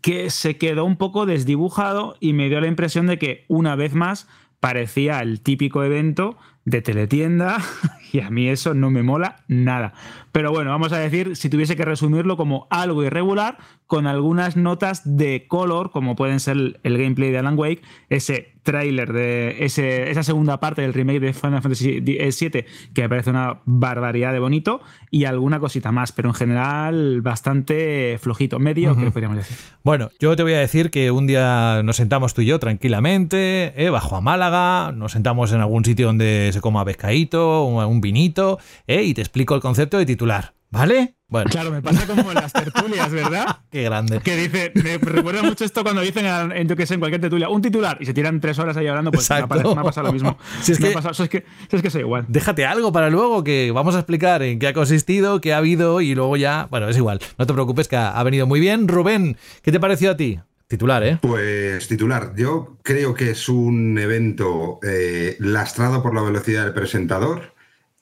que 0.00 0.30
se 0.30 0.56
quedó 0.56 0.84
un 0.84 0.96
poco 0.96 1.26
desdibujado 1.26 2.16
y 2.20 2.32
me 2.32 2.48
dio 2.48 2.60
la 2.60 2.68
impresión 2.68 3.06
de 3.06 3.18
que 3.18 3.44
una 3.48 3.74
vez 3.74 3.94
más 3.94 4.28
parecía 4.60 5.20
el 5.20 5.40
típico 5.40 5.82
evento 5.82 6.36
de 6.64 6.82
teletienda 6.82 7.58
y 8.14 8.20
a 8.20 8.30
mí 8.30 8.48
eso 8.48 8.74
no 8.74 8.92
me 8.92 9.02
mola 9.02 9.42
nada. 9.48 9.92
Pero 10.30 10.52
bueno, 10.52 10.70
vamos 10.70 10.92
a 10.92 10.98
decir, 10.98 11.34
si 11.34 11.50
tuviese 11.50 11.74
que 11.74 11.84
resumirlo 11.84 12.36
como 12.36 12.68
algo 12.70 13.02
irregular, 13.02 13.58
con 13.88 14.06
algunas 14.06 14.56
notas 14.56 15.02
de 15.04 15.46
color, 15.48 15.90
como 15.90 16.14
pueden 16.14 16.38
ser 16.38 16.78
el 16.84 16.98
gameplay 16.98 17.32
de 17.32 17.38
Alan 17.38 17.58
Wake, 17.58 17.82
ese 18.10 18.54
tráiler 18.62 19.12
de 19.12 19.64
ese, 19.64 20.10
esa 20.10 20.22
segunda 20.22 20.58
parte 20.58 20.82
del 20.82 20.94
remake 20.94 21.20
de 21.20 21.32
Final 21.34 21.60
Fantasy 21.60 22.00
VII, 22.00 22.64
que 22.94 23.02
me 23.02 23.08
parece 23.08 23.30
una 23.30 23.60
barbaridad 23.66 24.32
de 24.32 24.38
bonito, 24.38 24.80
y 25.10 25.26
alguna 25.26 25.60
cosita 25.60 25.92
más, 25.92 26.12
pero 26.12 26.30
en 26.30 26.34
general 26.34 27.20
bastante 27.20 28.18
flojito, 28.20 28.58
medio, 28.58 28.96
que 28.96 29.10
podríamos 29.10 29.36
decir. 29.36 29.56
Bueno, 29.84 30.10
yo 30.18 30.34
te 30.34 30.42
voy 30.42 30.54
a 30.54 30.58
decir 30.58 30.90
que 30.90 31.10
un 31.10 31.26
día 31.26 31.82
nos 31.84 31.96
sentamos 31.96 32.32
tú 32.32 32.40
y 32.40 32.46
yo 32.46 32.58
tranquilamente, 32.58 33.74
eh, 33.76 33.90
bajo 33.90 34.16
a 34.16 34.20
Málaga, 34.20 34.92
nos 34.92 35.12
sentamos 35.12 35.52
en 35.52 35.60
algún 35.60 35.84
sitio 35.84 36.06
donde 36.06 36.50
se 36.52 36.60
coma 36.60 36.84
pescadito, 36.84 37.64
un 37.64 38.00
vinito, 38.04 38.58
eh, 38.86 39.02
y 39.02 39.14
te 39.14 39.20
explico 39.20 39.54
el 39.54 39.60
concepto 39.60 39.98
de 39.98 40.06
titular. 40.06 40.54
¿Vale? 40.74 41.14
Bueno. 41.28 41.50
Claro, 41.50 41.70
me 41.70 41.80
pasa 41.80 42.04
como 42.04 42.32
en 42.32 42.34
las 42.34 42.52
tertulias, 42.52 43.10
¿verdad? 43.12 43.58
Qué 43.70 43.84
grande. 43.84 44.18
Que 44.18 44.36
dice, 44.36 44.72
me 44.74 44.98
recuerda 44.98 45.44
mucho 45.44 45.64
esto 45.64 45.84
cuando 45.84 46.02
dicen 46.02 46.26
en, 46.26 46.66
yo 46.66 46.74
que 46.74 46.84
sé, 46.84 46.94
en 46.94 47.00
cualquier 47.00 47.20
tertulia, 47.20 47.48
un 47.48 47.62
titular 47.62 47.96
y 48.00 48.06
se 48.06 48.12
tiran 48.12 48.40
tres 48.40 48.58
horas 48.58 48.76
ahí 48.76 48.88
hablando, 48.88 49.12
pues 49.12 49.30
me 49.30 49.36
ha, 49.36 49.46
pasado, 49.46 50.08
lo 50.08 50.12
mismo. 50.12 50.36
Si 50.62 50.72
es, 50.72 50.78
que, 50.78 50.88
es, 50.88 51.28
que, 51.28 51.44
es 51.70 51.82
que 51.82 51.90
soy 51.90 52.00
igual. 52.00 52.24
Déjate 52.26 52.66
algo 52.66 52.90
para 52.92 53.08
luego 53.08 53.44
que 53.44 53.70
vamos 53.72 53.94
a 53.94 54.00
explicar 54.00 54.42
en 54.42 54.58
qué 54.58 54.66
ha 54.66 54.72
consistido, 54.72 55.40
qué 55.40 55.54
ha 55.54 55.58
habido 55.58 56.00
y 56.00 56.16
luego 56.16 56.36
ya, 56.36 56.66
bueno, 56.70 56.88
es 56.88 56.96
igual. 56.96 57.20
No 57.38 57.46
te 57.46 57.52
preocupes 57.52 57.86
que 57.86 57.96
ha, 57.96 58.20
venido 58.24 58.48
muy 58.48 58.58
bien. 58.58 58.88
Rubén, 58.88 59.36
¿qué 59.62 59.70
te 59.70 59.78
pareció 59.78 60.10
a 60.10 60.16
ti? 60.16 60.40
Titular, 60.66 61.04
¿eh? 61.04 61.18
Pues 61.22 61.86
titular. 61.86 62.32
Yo 62.36 62.78
creo 62.82 63.14
que 63.14 63.30
es 63.30 63.48
un 63.48 63.96
evento 63.96 64.80
eh, 64.82 65.36
lastrado 65.38 66.02
por 66.02 66.14
la 66.14 66.22
velocidad 66.22 66.64
del 66.64 66.74
presentador 66.74 67.53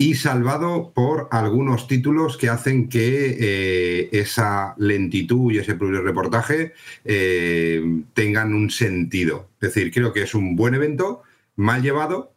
y 0.03 0.17
salvado 0.17 0.91
por 0.93 1.29
algunos 1.31 1.87
títulos 1.87 2.37
que 2.37 2.49
hacen 2.49 2.89
que 2.89 3.37
eh, 3.39 4.09
esa 4.11 4.75
lentitud 4.77 5.53
y 5.53 5.59
ese 5.59 5.75
reportaje 5.75 6.73
eh, 7.05 8.03
tengan 8.13 8.53
un 8.53 8.69
sentido. 8.71 9.49
Es 9.61 9.73
decir, 9.73 9.93
creo 9.93 10.13
que 10.13 10.23
es 10.23 10.35
un 10.35 10.57
buen 10.57 10.75
evento, 10.75 11.23
mal 11.55 11.83
llevado, 11.83 12.35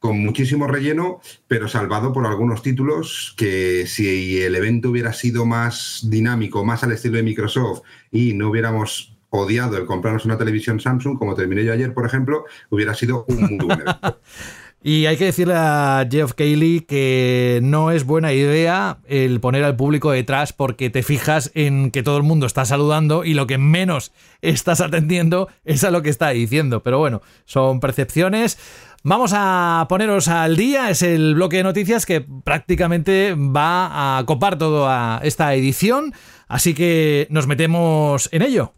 con 0.00 0.18
muchísimo 0.18 0.66
relleno, 0.66 1.20
pero 1.46 1.68
salvado 1.68 2.12
por 2.12 2.26
algunos 2.26 2.62
títulos 2.62 3.32
que 3.36 3.86
si 3.86 4.42
el 4.42 4.56
evento 4.56 4.90
hubiera 4.90 5.12
sido 5.12 5.46
más 5.46 6.00
dinámico, 6.10 6.64
más 6.64 6.82
al 6.82 6.90
estilo 6.90 7.18
de 7.18 7.22
Microsoft 7.22 7.82
y 8.10 8.34
no 8.34 8.50
hubiéramos 8.50 9.16
odiado 9.30 9.76
el 9.76 9.86
comprarnos 9.86 10.24
una 10.24 10.36
televisión 10.36 10.80
Samsung, 10.80 11.16
como 11.16 11.36
terminé 11.36 11.64
yo 11.64 11.72
ayer, 11.72 11.94
por 11.94 12.06
ejemplo, 12.06 12.44
hubiera 12.70 12.92
sido 12.92 13.24
un 13.28 13.56
muy 13.56 13.66
buen 13.66 13.80
evento. 13.82 14.20
Y 14.86 15.06
hay 15.06 15.16
que 15.16 15.24
decirle 15.24 15.54
a 15.56 16.06
Jeff 16.10 16.34
Cayley 16.34 16.80
que 16.80 17.58
no 17.62 17.90
es 17.90 18.04
buena 18.04 18.34
idea 18.34 18.98
el 19.06 19.40
poner 19.40 19.64
al 19.64 19.76
público 19.76 20.10
detrás 20.10 20.52
porque 20.52 20.90
te 20.90 21.02
fijas 21.02 21.50
en 21.54 21.90
que 21.90 22.02
todo 22.02 22.18
el 22.18 22.22
mundo 22.22 22.44
está 22.44 22.66
saludando 22.66 23.24
y 23.24 23.32
lo 23.32 23.46
que 23.46 23.56
menos 23.56 24.12
estás 24.42 24.82
atendiendo 24.82 25.48
es 25.64 25.84
a 25.84 25.90
lo 25.90 26.02
que 26.02 26.10
está 26.10 26.28
diciendo. 26.28 26.82
Pero 26.82 26.98
bueno, 26.98 27.22
son 27.46 27.80
percepciones. 27.80 28.58
Vamos 29.02 29.32
a 29.34 29.86
poneros 29.88 30.28
al 30.28 30.54
día, 30.54 30.90
es 30.90 31.00
el 31.00 31.34
bloque 31.34 31.56
de 31.56 31.62
noticias 31.62 32.04
que 32.04 32.20
prácticamente 32.20 33.34
va 33.34 34.18
a 34.18 34.26
copar 34.26 34.58
toda 34.58 35.18
esta 35.24 35.54
edición, 35.54 36.12
así 36.46 36.74
que 36.74 37.26
nos 37.30 37.46
metemos 37.46 38.28
en 38.32 38.42
ello. 38.42 38.74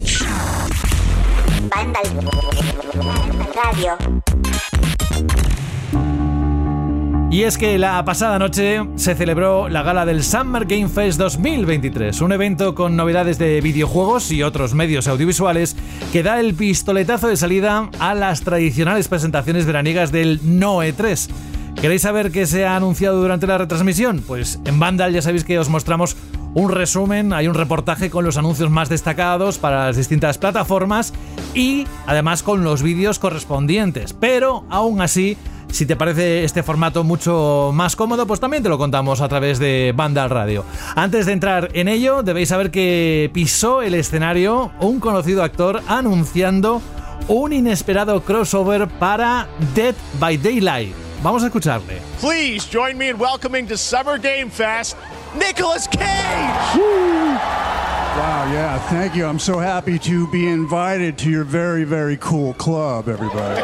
Radio. 3.55 3.97
Y 7.29 7.43
es 7.43 7.59
que 7.59 7.77
la 7.77 8.05
pasada 8.05 8.39
noche 8.39 8.81
se 8.95 9.17
celebró 9.17 9.69
la 9.69 9.83
gala 9.83 10.07
del 10.07 10.23
Summer 10.23 10.65
Game 10.65 10.89
Fest 10.89 11.19
2023, 11.19 12.21
un 12.21 12.31
evento 12.33 12.75
con 12.77 12.95
novedades 12.95 13.37
de 13.37 13.61
videojuegos 13.61 14.31
y 14.31 14.45
otros 14.45 14.75
medios 14.75 15.09
audiovisuales 15.09 15.77
que 16.13 16.23
da 16.23 16.39
el 16.39 16.55
pistoletazo 16.55 17.27
de 17.27 17.37
salida 17.37 17.91
a 17.99 18.15
las 18.15 18.43
tradicionales 18.43 19.09
presentaciones 19.09 19.67
veraniegas 19.67 20.13
del 20.13 20.41
NOE 20.45 20.93
3. 20.93 21.29
¿Queréis 21.81 22.03
saber 22.03 22.31
qué 22.31 22.47
se 22.47 22.65
ha 22.65 22.77
anunciado 22.77 23.21
durante 23.21 23.49
la 23.49 23.59
retransmisión? 23.59 24.23
Pues 24.25 24.61
en 24.65 24.79
Vandal 24.79 25.13
ya 25.13 25.21
sabéis 25.21 25.45
que 25.45 25.59
os 25.59 25.69
mostramos 25.69 26.17
un 26.55 26.71
resumen, 26.71 27.35
hay 27.35 27.49
un 27.49 27.55
reportaje 27.55 28.09
con 28.09 28.25
los 28.25 28.39
anuncios 28.39 28.71
más 28.71 28.89
destacados 28.89 29.59
para 29.59 29.87
las 29.87 29.97
distintas 29.97 30.39
plataformas 30.39 31.13
y 31.55 31.87
además 32.07 32.43
con 32.43 32.65
los 32.65 32.83
vídeos 32.83 33.19
correspondientes. 33.19 34.15
Pero 34.15 34.65
aún 34.71 35.03
así 35.03 35.37
si 35.71 35.87
te 35.87 35.97
parece 35.97 36.45
este 36.45 36.63
formato 36.63 37.05
mucho 37.05 37.71
más 37.75 37.97
cómodo, 37.97 38.27
pues 38.27 38.41
también 38.41 38.63
te 38.63 38.69
lo 38.69 38.79
contamos 38.79 39.21
a 39.21 39.29
través 39.29 39.59
de 39.59 39.93
Banda 39.95 40.29
Radio. 40.29 40.65
Antes 40.95 41.27
de 41.27 41.33
entrar 41.33 41.71
en 41.75 41.89
ello, 41.89 42.23
debéis 42.23 42.49
saber 42.49 42.71
que 42.71 43.31
pisó 43.33 43.83
el 43.83 43.95
escenario 43.95 44.71
un 44.81 45.01
conocido 45.01 45.43
actor 45.43 45.83
anunciando 45.89 46.81
un 47.29 47.53
inesperado 47.53 48.23
crossover 48.23 48.89
para 48.89 49.49
Dead 49.75 49.95
by 50.19 50.37
Daylight. 50.37 50.95
Vamos 51.23 51.43
a 51.43 51.47
escucharle. 51.47 52.01
Please 52.21 52.67
join 52.71 52.97
me 52.97 53.09
in 53.09 53.19
welcoming 53.19 53.67
to 53.67 53.77
Summer 53.77 54.19
Game 54.19 54.51
Fest, 54.51 54.97
Nicolas 55.35 55.89
Cage. 55.89 56.79
Wow, 58.17 58.51
yeah, 58.53 58.79
thank 58.91 59.15
you. 59.15 59.27
I'm 59.27 59.39
so 59.39 59.59
happy 59.59 59.99
to 59.99 60.27
be 60.31 60.47
invited 60.49 61.19
to 61.19 61.31
your 61.31 61.45
very, 61.45 61.85
very 61.85 62.17
cool 62.17 62.55
club, 62.55 63.09
everybody. 63.09 63.63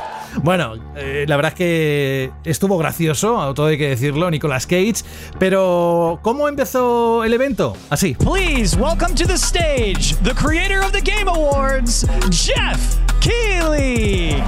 Bueno, 0.42 0.74
eh, 0.96 1.24
la 1.28 1.36
verdad 1.36 1.52
es 1.52 1.58
que 1.58 2.30
estuvo 2.44 2.78
gracioso, 2.78 3.52
todo 3.54 3.66
hay 3.66 3.78
que 3.78 3.88
decirlo, 3.90 4.30
Nicolas 4.30 4.66
Cage. 4.66 5.02
Pero, 5.38 6.18
¿cómo 6.22 6.48
empezó 6.48 7.24
el 7.24 7.32
evento? 7.32 7.76
Así. 7.90 8.14
Please 8.14 8.76
welcome 8.76 9.14
to 9.14 9.26
the 9.26 9.36
stage 9.36 10.14
the 10.22 10.34
creator 10.34 10.80
of 10.80 10.92
the 10.92 11.00
Game 11.00 11.28
Awards, 11.28 12.06
Jeff 12.30 12.98
Keighley. 13.20 14.42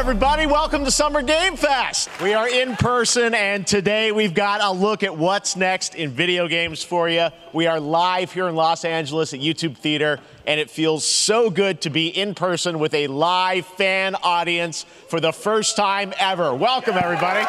Everybody. 0.00 0.46
Welcome 0.46 0.86
to 0.86 0.90
Summer 0.90 1.20
Game 1.20 1.56
Fest. 1.56 2.08
We 2.22 2.32
are 2.32 2.48
in 2.48 2.74
person, 2.74 3.34
and 3.34 3.66
today 3.66 4.12
we've 4.12 4.32
got 4.32 4.62
a 4.62 4.72
look 4.72 5.02
at 5.02 5.14
what's 5.14 5.56
next 5.56 5.94
in 5.94 6.08
video 6.08 6.48
games 6.48 6.82
for 6.82 7.06
you. 7.06 7.28
We 7.52 7.66
are 7.66 7.78
live 7.78 8.32
here 8.32 8.48
in 8.48 8.54
Los 8.56 8.86
Angeles 8.86 9.34
at 9.34 9.40
YouTube 9.40 9.76
Theater, 9.76 10.18
and 10.46 10.58
it 10.58 10.70
feels 10.70 11.04
so 11.04 11.50
good 11.50 11.82
to 11.82 11.90
be 11.90 12.08
in 12.08 12.34
person 12.34 12.78
with 12.78 12.94
a 12.94 13.08
live 13.08 13.66
fan 13.66 14.14
audience 14.14 14.86
for 15.08 15.20
the 15.20 15.34
first 15.34 15.76
time 15.76 16.14
ever. 16.18 16.54
Welcome, 16.54 16.96
everybody. 16.96 17.46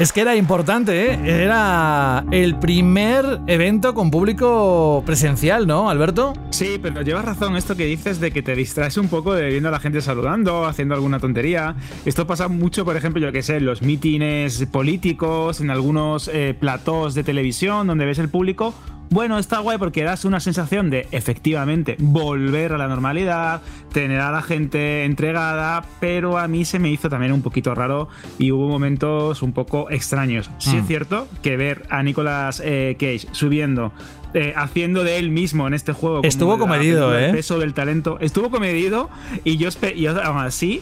Es 0.00 0.14
que 0.14 0.22
era 0.22 0.34
importante, 0.34 1.12
¿eh? 1.12 1.42
Era 1.44 2.24
el 2.30 2.58
primer 2.58 3.40
evento 3.46 3.92
con 3.92 4.10
público 4.10 5.02
presencial, 5.04 5.66
¿no, 5.66 5.90
Alberto? 5.90 6.32
Sí, 6.48 6.78
pero 6.80 7.02
llevas 7.02 7.26
razón 7.26 7.54
esto 7.54 7.76
que 7.76 7.84
dices 7.84 8.18
de 8.18 8.30
que 8.30 8.40
te 8.40 8.56
distraes 8.56 8.96
un 8.96 9.08
poco 9.08 9.34
de 9.34 9.50
viendo 9.50 9.68
a 9.68 9.72
la 9.72 9.78
gente 9.78 10.00
saludando, 10.00 10.64
haciendo 10.64 10.94
alguna 10.94 11.20
tontería. 11.20 11.76
Esto 12.06 12.26
pasa 12.26 12.48
mucho, 12.48 12.86
por 12.86 12.96
ejemplo, 12.96 13.20
yo 13.20 13.30
que 13.30 13.42
sé, 13.42 13.56
en 13.56 13.66
los 13.66 13.82
mítines 13.82 14.64
políticos, 14.72 15.60
en 15.60 15.68
algunos 15.68 16.28
eh, 16.28 16.56
platós 16.58 17.14
de 17.14 17.22
televisión 17.22 17.86
donde 17.86 18.06
ves 18.06 18.18
el 18.18 18.30
público 18.30 18.72
bueno, 19.10 19.38
está 19.38 19.58
guay 19.58 19.76
porque 19.76 20.04
das 20.04 20.24
una 20.24 20.38
sensación 20.38 20.88
de 20.88 21.08
efectivamente 21.10 21.96
volver 21.98 22.72
a 22.72 22.78
la 22.78 22.86
normalidad, 22.86 23.60
tener 23.92 24.20
a 24.20 24.30
la 24.30 24.40
gente 24.40 25.04
entregada, 25.04 25.84
pero 25.98 26.38
a 26.38 26.46
mí 26.46 26.64
se 26.64 26.78
me 26.78 26.90
hizo 26.90 27.10
también 27.10 27.32
un 27.32 27.42
poquito 27.42 27.74
raro 27.74 28.08
y 28.38 28.52
hubo 28.52 28.68
momentos 28.68 29.42
un 29.42 29.52
poco 29.52 29.90
extraños. 29.90 30.50
Sí 30.58 30.76
es 30.76 30.84
mm. 30.84 30.86
cierto 30.86 31.28
que 31.42 31.56
ver 31.56 31.86
a 31.90 32.04
Nicolas 32.04 32.62
eh, 32.64 32.96
Cage 32.98 33.26
subiendo 33.32 33.92
eh, 34.34 34.52
haciendo 34.56 35.02
de 35.04 35.18
él 35.18 35.30
mismo 35.30 35.66
en 35.66 35.74
este 35.74 35.92
juego. 35.92 36.20
Estuvo 36.22 36.58
comedido, 36.58 37.16
¿eh? 37.18 37.26
El 37.26 37.32
peso 37.32 37.58
del 37.58 37.74
talento. 37.74 38.18
Estuvo 38.20 38.50
comedido 38.50 39.10
y 39.44 39.56
yo, 39.56 39.68
y 39.94 40.06
aún 40.06 40.38
así, 40.38 40.80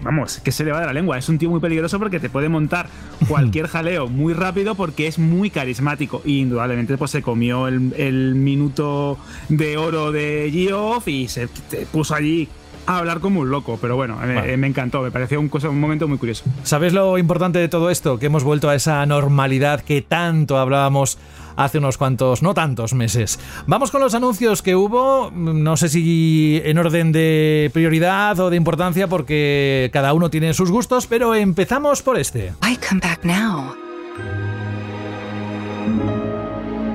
vamos, 0.00 0.38
que 0.38 0.52
se 0.52 0.64
le 0.64 0.72
va 0.72 0.80
de 0.80 0.86
la 0.86 0.92
lengua. 0.92 1.18
Es 1.18 1.28
un 1.28 1.38
tío 1.38 1.50
muy 1.50 1.60
peligroso 1.60 1.98
porque 1.98 2.20
te 2.20 2.30
puede 2.30 2.48
montar 2.48 2.88
cualquier 3.28 3.66
jaleo 3.66 4.08
muy 4.08 4.32
rápido 4.32 4.74
porque 4.74 5.06
es 5.06 5.18
muy 5.18 5.50
carismático. 5.50 6.22
Y 6.24 6.40
indudablemente 6.40 6.96
pues 6.96 7.10
se 7.10 7.22
comió 7.22 7.68
el, 7.68 8.34
minuto 8.34 9.18
de 9.48 9.76
oro 9.76 10.12
de 10.12 10.50
Geoff 10.52 11.08
y 11.08 11.28
se 11.28 11.48
puso 11.92 12.14
allí 12.14 12.48
a 12.86 12.98
hablar 12.98 13.20
como 13.20 13.40
un 13.40 13.50
loco, 13.50 13.78
pero 13.80 13.96
bueno, 13.96 14.16
me, 14.16 14.66
encantó, 14.66 15.02
me 15.02 15.10
pareció 15.10 15.38
un, 15.38 15.50
un 15.52 15.80
momento 15.80 16.08
muy 16.08 16.16
curioso. 16.16 16.44
¿Sabes 16.62 16.94
lo 16.94 17.18
importante 17.18 17.58
de 17.58 17.68
todo 17.68 17.90
esto? 17.90 18.18
Que 18.18 18.26
hemos 18.26 18.44
vuelto 18.44 18.70
a 18.70 18.74
esa 18.74 19.04
normalidad 19.04 19.82
que 19.82 20.00
tanto 20.00 20.56
hablábamos 20.56 21.18
hace 21.58 21.78
unos 21.78 21.98
cuantos, 21.98 22.42
no 22.42 22.54
tantos 22.54 22.94
meses. 22.94 23.38
Vamos 23.66 23.90
con 23.90 24.00
los 24.00 24.14
anuncios 24.14 24.62
que 24.62 24.76
hubo, 24.76 25.30
no 25.34 25.76
sé 25.76 25.88
si 25.88 26.62
en 26.64 26.78
orden 26.78 27.12
de 27.12 27.70
prioridad 27.74 28.38
o 28.38 28.48
de 28.48 28.56
importancia 28.56 29.08
porque 29.08 29.90
cada 29.92 30.12
uno 30.12 30.30
tiene 30.30 30.54
sus 30.54 30.70
gustos, 30.70 31.06
pero 31.06 31.34
empezamos 31.34 32.02
por 32.02 32.18
este. 32.18 32.52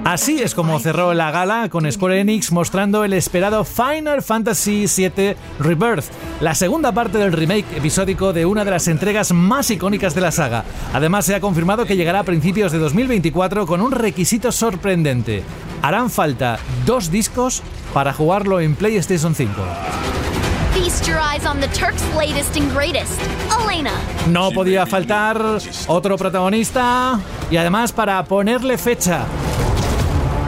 Así 0.05 0.41
es 0.41 0.53
como 0.53 0.79
cerró 0.79 1.13
la 1.13 1.31
gala 1.31 1.69
con 1.69 1.89
Square 1.89 2.19
Enix 2.19 2.51
mostrando 2.51 3.05
el 3.05 3.13
esperado 3.13 3.63
Final 3.63 4.21
Fantasy 4.21 4.85
VII 4.85 5.35
Rebirth, 5.59 6.03
la 6.41 6.55
segunda 6.55 6.91
parte 6.91 7.17
del 7.17 7.31
remake 7.31 7.77
episódico 7.77 8.33
de 8.33 8.45
una 8.45 8.65
de 8.65 8.71
las 8.71 8.89
entregas 8.89 9.31
más 9.31 9.71
icónicas 9.71 10.13
de 10.13 10.19
la 10.19 10.33
saga. 10.33 10.65
Además 10.93 11.25
se 11.25 11.35
ha 11.35 11.39
confirmado 11.39 11.85
que 11.85 11.95
llegará 11.95 12.19
a 12.19 12.23
principios 12.23 12.73
de 12.73 12.79
2024 12.79 13.65
con 13.65 13.79
un 13.79 13.93
requisito 13.93 14.51
sorprendente. 14.51 15.41
Harán 15.81 16.09
falta 16.09 16.59
dos 16.85 17.09
discos 17.09 17.63
para 17.93 18.11
jugarlo 18.11 18.59
en 18.59 18.75
PlayStation 18.75 19.33
5. 19.33 19.53
No 24.29 24.51
podía 24.51 24.85
faltar 24.85 25.41
otro 25.87 26.17
protagonista 26.17 27.21
y 27.49 27.55
además 27.55 27.93
para 27.93 28.21
ponerle 28.25 28.77
fecha 28.77 29.25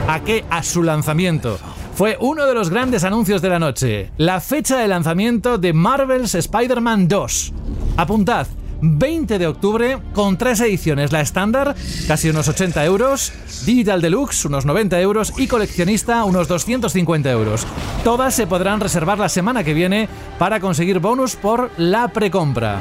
¿A 0.08 0.20
qué? 0.20 0.44
A 0.50 0.62
su 0.62 0.84
lanzamiento. 0.84 1.58
Fue 1.96 2.16
uno 2.20 2.46
de 2.46 2.54
los 2.54 2.70
grandes 2.70 3.02
anuncios 3.02 3.42
de 3.42 3.48
la 3.48 3.58
noche, 3.58 4.12
la 4.18 4.40
fecha 4.40 4.76
de 4.76 4.86
lanzamiento 4.86 5.58
de 5.58 5.72
Marvel's 5.72 6.36
Spider-Man 6.36 7.08
2. 7.08 7.52
Apuntad, 7.96 8.46
20 8.82 9.36
de 9.36 9.46
octubre, 9.48 9.98
con 10.12 10.38
tres 10.38 10.60
ediciones, 10.60 11.10
la 11.10 11.22
estándar, 11.22 11.74
casi 12.06 12.28
unos 12.28 12.46
80 12.46 12.84
euros, 12.84 13.32
Digital 13.64 14.00
Deluxe, 14.00 14.44
unos 14.44 14.64
90 14.64 15.00
euros, 15.00 15.32
y 15.38 15.48
coleccionista, 15.48 16.22
unos 16.22 16.46
250 16.46 17.28
euros. 17.32 17.66
Todas 18.04 18.32
se 18.32 18.46
podrán 18.46 18.78
reservar 18.78 19.18
la 19.18 19.28
semana 19.28 19.64
que 19.64 19.74
viene 19.74 20.08
para 20.38 20.60
conseguir 20.60 21.00
bonus 21.00 21.34
por 21.34 21.72
la 21.78 22.08
precompra. 22.08 22.80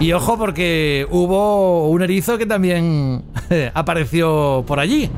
Y 0.00 0.12
ojo 0.12 0.38
porque 0.38 1.06
hubo 1.10 1.88
un 1.90 2.02
erizo 2.02 2.38
que 2.38 2.46
también 2.46 3.22
apareció 3.74 4.64
por 4.66 4.80
allí. 4.80 5.10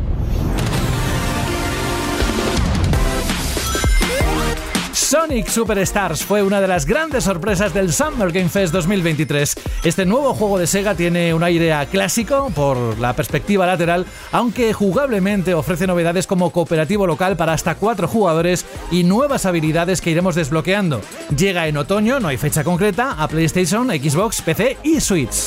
Sonic 5.07 5.47
Superstars 5.47 6.25
fue 6.25 6.43
una 6.43 6.61
de 6.61 6.67
las 6.67 6.85
grandes 6.85 7.23
sorpresas 7.23 7.73
del 7.73 7.93
Summer 7.93 8.33
Game 8.33 8.49
Fest 8.49 8.73
2023. 8.73 9.55
Este 9.85 10.05
nuevo 10.05 10.35
juego 10.35 10.59
de 10.59 10.67
Sega 10.67 10.97
tiene 10.97 11.33
un 11.33 11.45
aire 11.45 11.73
clásico 11.93 12.51
por 12.53 12.99
la 12.99 13.15
perspectiva 13.15 13.67
lateral, 13.67 14.05
aunque 14.33 14.73
jugablemente 14.73 15.55
ofrece 15.55 15.87
novedades 15.87 16.27
como 16.27 16.51
cooperativo 16.51 17.07
local 17.07 17.37
para 17.37 17.53
hasta 17.53 17.77
cuatro 17.77 18.09
jugadores 18.09 18.67
y 18.91 19.05
nuevas 19.05 19.47
habilidades 19.47 20.01
que 20.01 20.11
iremos 20.11 20.35
desbloqueando. 20.35 21.01
Llega 21.37 21.69
en 21.69 21.77
otoño, 21.77 22.19
no 22.19 22.27
hay 22.27 22.37
fecha 22.37 22.65
concreta, 22.65 23.13
a 23.13 23.29
PlayStation, 23.29 23.89
Xbox, 23.91 24.43
PC 24.43 24.79
y 24.83 25.01
Switch. 25.01 25.45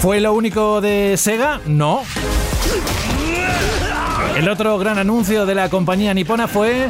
¿Fue 0.00 0.18
lo 0.18 0.32
único 0.32 0.80
de 0.80 1.18
Sega? 1.18 1.60
No. 1.66 2.04
El 4.36 4.48
otro 4.48 4.78
gran 4.78 4.98
anuncio 4.98 5.44
de 5.44 5.54
la 5.54 5.68
compañía 5.68 6.14
nipona 6.14 6.48
fue 6.48 6.88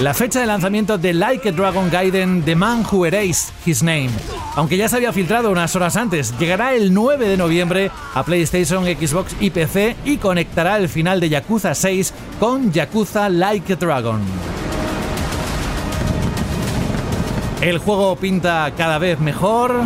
la 0.00 0.14
fecha 0.14 0.40
de 0.40 0.46
lanzamiento 0.46 0.98
de 0.98 1.12
Like 1.14 1.48
a 1.48 1.52
Dragon 1.52 1.90
Gaiden 1.90 2.42
The 2.44 2.54
Man 2.54 2.84
Who 2.90 3.06
Erased 3.06 3.52
His 3.66 3.82
Name. 3.82 4.10
Aunque 4.54 4.76
ya 4.76 4.88
se 4.88 4.96
había 4.96 5.12
filtrado 5.12 5.50
unas 5.50 5.74
horas 5.74 5.96
antes, 5.96 6.38
llegará 6.38 6.74
el 6.74 6.92
9 6.92 7.26
de 7.26 7.36
noviembre 7.36 7.90
a 8.14 8.22
PlayStation, 8.22 8.84
Xbox 8.84 9.34
y 9.40 9.50
PC 9.50 9.96
y 10.04 10.18
conectará 10.18 10.76
el 10.76 10.88
final 10.88 11.18
de 11.18 11.30
Yakuza 11.30 11.74
6 11.74 12.12
con 12.38 12.72
Yakuza 12.72 13.28
Like 13.28 13.72
a 13.72 13.76
Dragon. 13.76 14.20
El 17.62 17.78
juego 17.78 18.16
pinta 18.16 18.72
cada 18.76 18.98
vez 18.98 19.18
mejor. 19.18 19.82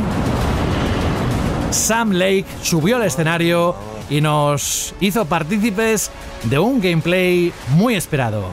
Sam 1.71 2.13
Lake 2.13 2.47
subió 2.63 2.97
al 2.97 3.05
escenario 3.05 3.77
y 4.11 4.21
nos 4.21 4.95
hizo 5.01 5.25
partícipes 5.25 6.11
de 6.45 6.59
un 6.59 6.81
gameplay 6.81 7.53
muy 7.71 7.95
esperado. 7.95 8.45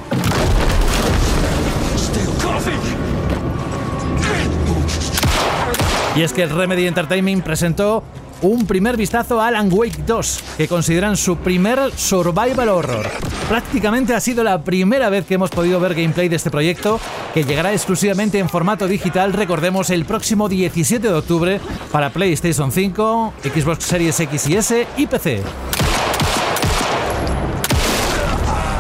Y 6.16 6.22
es 6.22 6.32
que 6.32 6.46
Remedy 6.46 6.86
Entertainment 6.86 7.44
presentó 7.44 8.04
un 8.44 8.68
primer 8.68 8.98
vistazo 8.98 9.42
a 9.42 9.48
Alan 9.48 9.70
Wake 9.72 10.04
2, 10.06 10.44
que 10.58 10.68
consideran 10.68 11.18
su 11.18 11.38
primer 11.38 11.92
survival 11.96 12.70
horror. 12.70 13.10
Prácticamente 13.48 14.14
ha 14.14 14.20
sido 14.20 14.44
la 14.44 14.64
primera 14.64 15.10
vez 15.10 15.26
que 15.26 15.36
hemos 15.36 15.50
podido 15.50 15.80
ver 15.80 15.96
gameplay 15.96 16.30
de 16.30 16.36
este 16.36 16.52
proyecto, 16.52 17.00
que 17.34 17.44
llegará 17.44 17.72
exclusivamente 17.72 18.40
en 18.40 18.50
formato 18.50 18.88
digital, 18.88 19.34
recordemos, 19.34 19.90
el 19.90 20.06
próximo 20.06 20.50
17 20.50 21.08
de 21.08 21.14
octubre 21.14 21.62
para 21.92 22.10
PlayStation 22.10 22.72
5, 22.72 23.34
Xbox 23.44 23.86
Series 23.86 24.20
X 24.20 24.48
y 24.48 24.56
S 24.56 24.88
y 24.98 25.08
PC. 25.08 25.42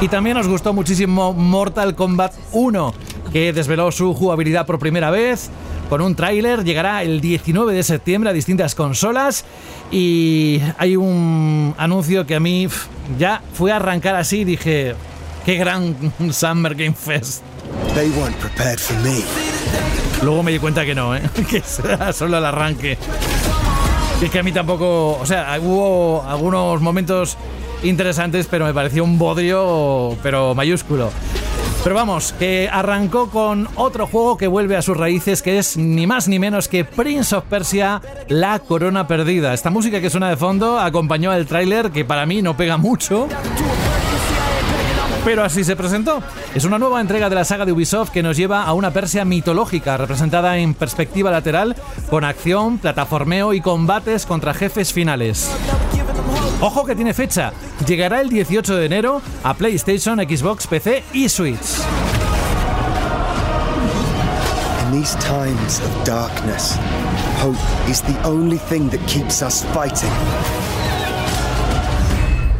Y 0.01 0.09
también 0.09 0.35
nos 0.35 0.49
gustó 0.49 0.73
muchísimo 0.73 1.31
Mortal 1.31 1.95
Kombat 1.95 2.33
1, 2.51 2.93
que 3.33 3.51
desveló 3.51 3.91
su 3.91 4.13
jugabilidad 4.13 4.67
por 4.67 4.77
primera 4.77 5.09
vez 5.09 5.49
con 5.89 6.01
un 6.01 6.15
tráiler. 6.15 6.63
Llegará 6.63 7.01
el 7.01 7.19
19 7.19 7.73
de 7.73 7.83
septiembre 7.83 8.29
a 8.29 8.33
distintas 8.33 8.75
consolas 8.75 9.43
y 9.91 10.61
hay 10.77 10.95
un 10.95 11.73
anuncio 11.77 12.27
que 12.27 12.35
a 12.35 12.39
mí 12.39 12.69
ya 13.17 13.41
fue 13.53 13.71
a 13.71 13.77
arrancar 13.77 14.15
así 14.15 14.41
y 14.41 14.45
dije, 14.45 14.95
qué 15.45 15.55
gran 15.55 15.95
Summer 16.31 16.75
Game 16.75 16.93
Fest. 16.93 17.41
Luego 20.21 20.43
me 20.43 20.51
di 20.51 20.59
cuenta 20.59 20.85
que 20.85 20.93
no, 20.93 21.15
¿eh? 21.15 21.21
que 21.49 21.61
será 21.61 22.13
solo 22.13 22.37
el 22.37 22.45
arranque. 22.45 22.97
Y 24.21 24.25
es 24.25 24.31
que 24.31 24.39
a 24.39 24.43
mí 24.43 24.51
tampoco, 24.51 25.17
o 25.19 25.25
sea, 25.25 25.57
hubo 25.59 26.23
algunos 26.27 26.79
momentos 26.81 27.35
interesantes, 27.81 28.47
pero 28.49 28.65
me 28.65 28.73
pareció 28.73 29.03
un 29.03 29.17
bodrio, 29.17 30.15
pero 30.21 30.53
mayúsculo. 30.53 31.11
Pero 31.83 31.95
vamos, 31.95 32.33
que 32.39 32.69
arrancó 32.71 33.29
con 33.29 33.67
otro 33.75 34.07
juego 34.07 34.37
que 34.37 34.47
vuelve 34.47 34.77
a 34.77 34.81
sus 34.81 34.95
raíces, 34.95 35.41
que 35.41 35.57
es 35.57 35.75
ni 35.75 36.07
más 36.07 36.29
ni 36.29 36.39
menos 36.39 36.69
que 36.69 36.85
Prince 36.85 37.35
of 37.35 37.43
Persia, 37.49 38.01
La 38.29 38.59
Corona 38.59 39.05
Perdida. 39.05 39.53
Esta 39.53 39.69
música 39.69 39.99
que 39.99 40.09
suena 40.09 40.29
de 40.29 40.37
fondo 40.37 40.79
acompañó 40.79 41.31
al 41.31 41.45
tráiler, 41.45 41.91
que 41.91 42.05
para 42.05 42.25
mí 42.25 42.41
no 42.41 42.55
pega 42.55 42.77
mucho. 42.77 43.27
Pero 45.25 45.43
así 45.43 45.65
se 45.65 45.75
presentó. 45.75 46.23
Es 46.55 46.63
una 46.63 46.79
nueva 46.79 47.01
entrega 47.01 47.29
de 47.29 47.35
la 47.35 47.43
saga 47.43 47.65
de 47.65 47.73
Ubisoft 47.73 48.11
que 48.11 48.23
nos 48.23 48.37
lleva 48.37 48.63
a 48.63 48.71
una 48.73 48.91
Persia 48.91 49.25
mitológica, 49.25 49.97
representada 49.97 50.57
en 50.57 50.75
perspectiva 50.75 51.31
lateral, 51.31 51.75
con 52.09 52.23
acción, 52.23 52.77
plataformeo 52.77 53.53
y 53.53 53.59
combates 53.59 54.25
contra 54.25 54.53
jefes 54.53 54.93
finales. 54.93 55.49
Ojo 56.61 56.85
que 56.85 56.95
tiene 56.95 57.13
fecha. 57.13 57.51
Llegará 57.85 58.21
el 58.21 58.29
18 58.29 58.75
de 58.75 58.85
enero 58.85 59.21
a 59.43 59.53
PlayStation, 59.53 60.19
Xbox, 60.19 60.67
PC 60.67 61.03
y 61.13 61.27
Switch. 61.27 61.59
In 64.85 64.99
these 64.99 65.15
times 65.15 65.79
of 65.79 66.05
darkness, 66.05 66.77
hope 67.41 67.57
is 67.89 68.01
the 68.01 68.17
only 68.23 68.57
thing 68.57 68.89
that 68.89 69.05
keeps 69.07 69.41
us 69.41 69.63
fighting. 69.73 70.11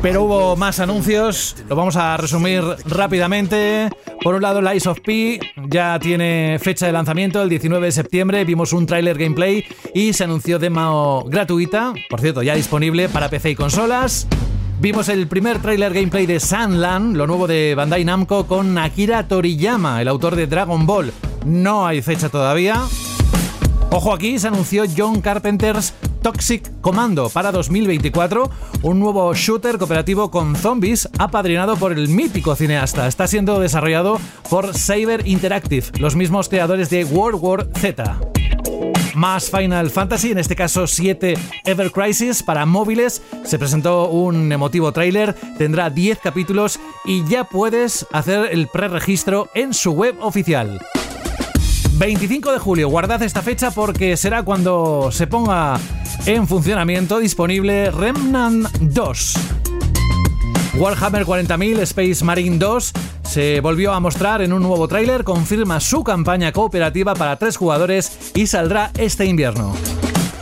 Pero 0.04 0.24
hubo 0.24 0.58
más 0.58 0.82
anuncios, 0.82 1.56
lo 1.70 1.78
vamos 1.78 1.96
a 1.96 2.18
resumir 2.18 2.62
rápidamente. 2.86 3.90
Por 4.22 4.36
un 4.36 4.42
lado, 4.42 4.62
Lies 4.62 4.86
of 4.86 5.00
P 5.00 5.40
ya 5.70 5.98
tiene 5.98 6.60
fecha 6.62 6.86
de 6.86 6.92
lanzamiento 6.92 7.42
el 7.42 7.48
19 7.48 7.86
de 7.86 7.92
septiembre. 7.94 8.44
Vimos 8.44 8.74
un 8.74 8.86
tráiler 8.86 9.18
gameplay 9.18 9.64
y 9.94 10.12
se 10.12 10.26
anunció 10.26 10.60
demo 10.60 11.24
gratuita, 11.28 11.94
por 12.10 12.20
cierto, 12.20 12.44
ya 12.44 12.54
disponible 12.54 13.08
para 13.08 13.30
PC 13.30 13.52
y 13.52 13.56
consolas. 13.56 14.28
Vimos 14.82 15.08
el 15.08 15.26
primer 15.28 15.62
tráiler 15.62 15.94
gameplay 15.94 16.26
de 16.26 16.42
Sandland, 16.42 17.16
lo 17.16 17.26
nuevo 17.26 17.48
de 17.48 17.74
Bandai 17.74 18.04
Namco 18.04 18.46
con 18.46 18.78
Akira 18.78 19.26
Toriyama, 19.30 20.02
el 20.02 20.10
autor 20.10 20.36
de 20.36 20.48
Dragon 20.48 20.86
Ball. 20.86 21.14
No 21.46 21.88
hay 21.88 22.02
fecha 22.02 22.28
todavía. 22.28 22.76
Ojo 23.90 24.12
aquí, 24.12 24.38
se 24.38 24.50
anunció 24.50 24.84
John 24.98 25.22
Carpenter's 25.22 25.94
Toxic 26.24 26.72
Commando 26.82 27.30
para 27.30 27.52
2024, 27.52 28.50
un 28.82 29.00
nuevo 29.00 29.34
shooter 29.36 29.78
cooperativo 29.78 30.32
con 30.32 30.56
zombies 30.56 31.08
apadrinado 31.20 31.76
por 31.76 31.92
el 31.92 32.08
mítico 32.08 32.56
cineasta. 32.56 33.08
Está 33.08 33.28
siendo 33.28 33.60
desarrollado 33.60 34.20
por 34.50 34.74
Saber 34.74 35.28
Interactive, 35.28 35.86
los 36.00 36.16
mismos 36.16 36.50
creadores 36.50 36.90
de 36.90 37.04
World 37.06 37.40
War 37.42 37.68
Z 37.76 38.20
más 39.16 39.52
Final 39.52 39.92
Fantasy, 39.92 40.32
en 40.32 40.40
este 40.40 40.56
caso 40.56 40.88
7 40.88 41.36
Ever 41.66 41.92
Crisis 41.92 42.42
para 42.42 42.66
móviles. 42.66 43.22
Se 43.44 43.60
presentó 43.60 44.10
un 44.10 44.52
emotivo 44.52 44.92
tráiler, 44.92 45.36
tendrá 45.58 45.92
10 45.92 46.18
capítulos 46.20 46.80
y 47.06 47.24
ya 47.26 47.44
puedes 47.44 48.08
hacer 48.12 48.50
el 48.52 48.68
preregistro 48.68 49.50
en 49.54 49.74
su 49.76 49.92
web 49.92 50.16
oficial. 50.20 50.80
25 51.96 52.52
de 52.52 52.60
julio, 52.60 52.90
guardad 52.90 53.22
esta 53.22 53.42
fecha 53.42 53.72
porque 53.72 54.18
será 54.18 54.44
cuando 54.44 55.10
se 55.12 55.28
ponga 55.28 55.80
en 56.26 56.48
funcionamiento 56.48 57.20
disponible 57.20 57.92
Remnant 57.92 58.68
2. 58.80 59.34
Warhammer 60.76 61.26
40.000 61.26 61.80
Space 61.82 62.24
Marine 62.24 62.58
2 62.58 62.94
se 63.24 63.62
volvió 63.62 63.94
a 63.94 64.00
mostrar 64.00 64.42
en 64.42 64.54
un 64.54 64.64
nuevo 64.64 64.88
tráiler, 64.88 65.24
confirma 65.24 65.80
su 65.80 66.04
campaña 66.04 66.52
cooperativa 66.52 67.14
para 67.14 67.38
tres 67.38 67.58
jugadores 67.58 68.32
y 68.34 68.48
saldrá 68.48 68.92
este 68.98 69.26
invierno. 69.26 69.74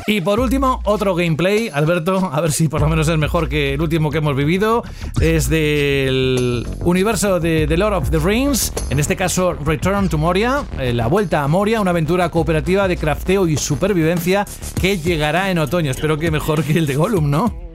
Y 0.07 0.21
por 0.21 0.39
último, 0.39 0.81
otro 0.83 1.15
gameplay, 1.15 1.69
Alberto, 1.71 2.31
a 2.33 2.41
ver 2.41 2.51
si 2.51 2.67
por 2.67 2.81
lo 2.81 2.89
menos 2.89 3.07
es 3.07 3.17
mejor 3.17 3.47
que 3.47 3.75
el 3.75 3.81
último 3.81 4.09
que 4.09 4.17
hemos 4.17 4.35
vivido, 4.35 4.83
es 5.19 5.47
del 5.47 6.67
universo 6.79 7.39
de 7.39 7.67
The 7.67 7.77
Lord 7.77 7.93
of 7.93 8.09
the 8.09 8.19
Rings, 8.19 8.73
en 8.89 8.99
este 8.99 9.15
caso 9.15 9.53
Return 9.53 10.09
to 10.09 10.17
Moria, 10.17 10.63
eh, 10.79 10.93
la 10.93 11.07
vuelta 11.07 11.43
a 11.43 11.47
Moria, 11.47 11.81
una 11.81 11.91
aventura 11.91 12.29
cooperativa 12.29 12.87
de 12.87 12.97
crafteo 12.97 13.47
y 13.47 13.57
supervivencia 13.57 14.45
que 14.79 14.97
llegará 14.97 15.51
en 15.51 15.59
otoño. 15.59 15.91
Espero 15.91 16.17
que 16.17 16.31
mejor 16.31 16.63
que 16.63 16.77
el 16.77 16.87
de 16.87 16.95
Gollum, 16.95 17.29
¿no? 17.29 17.70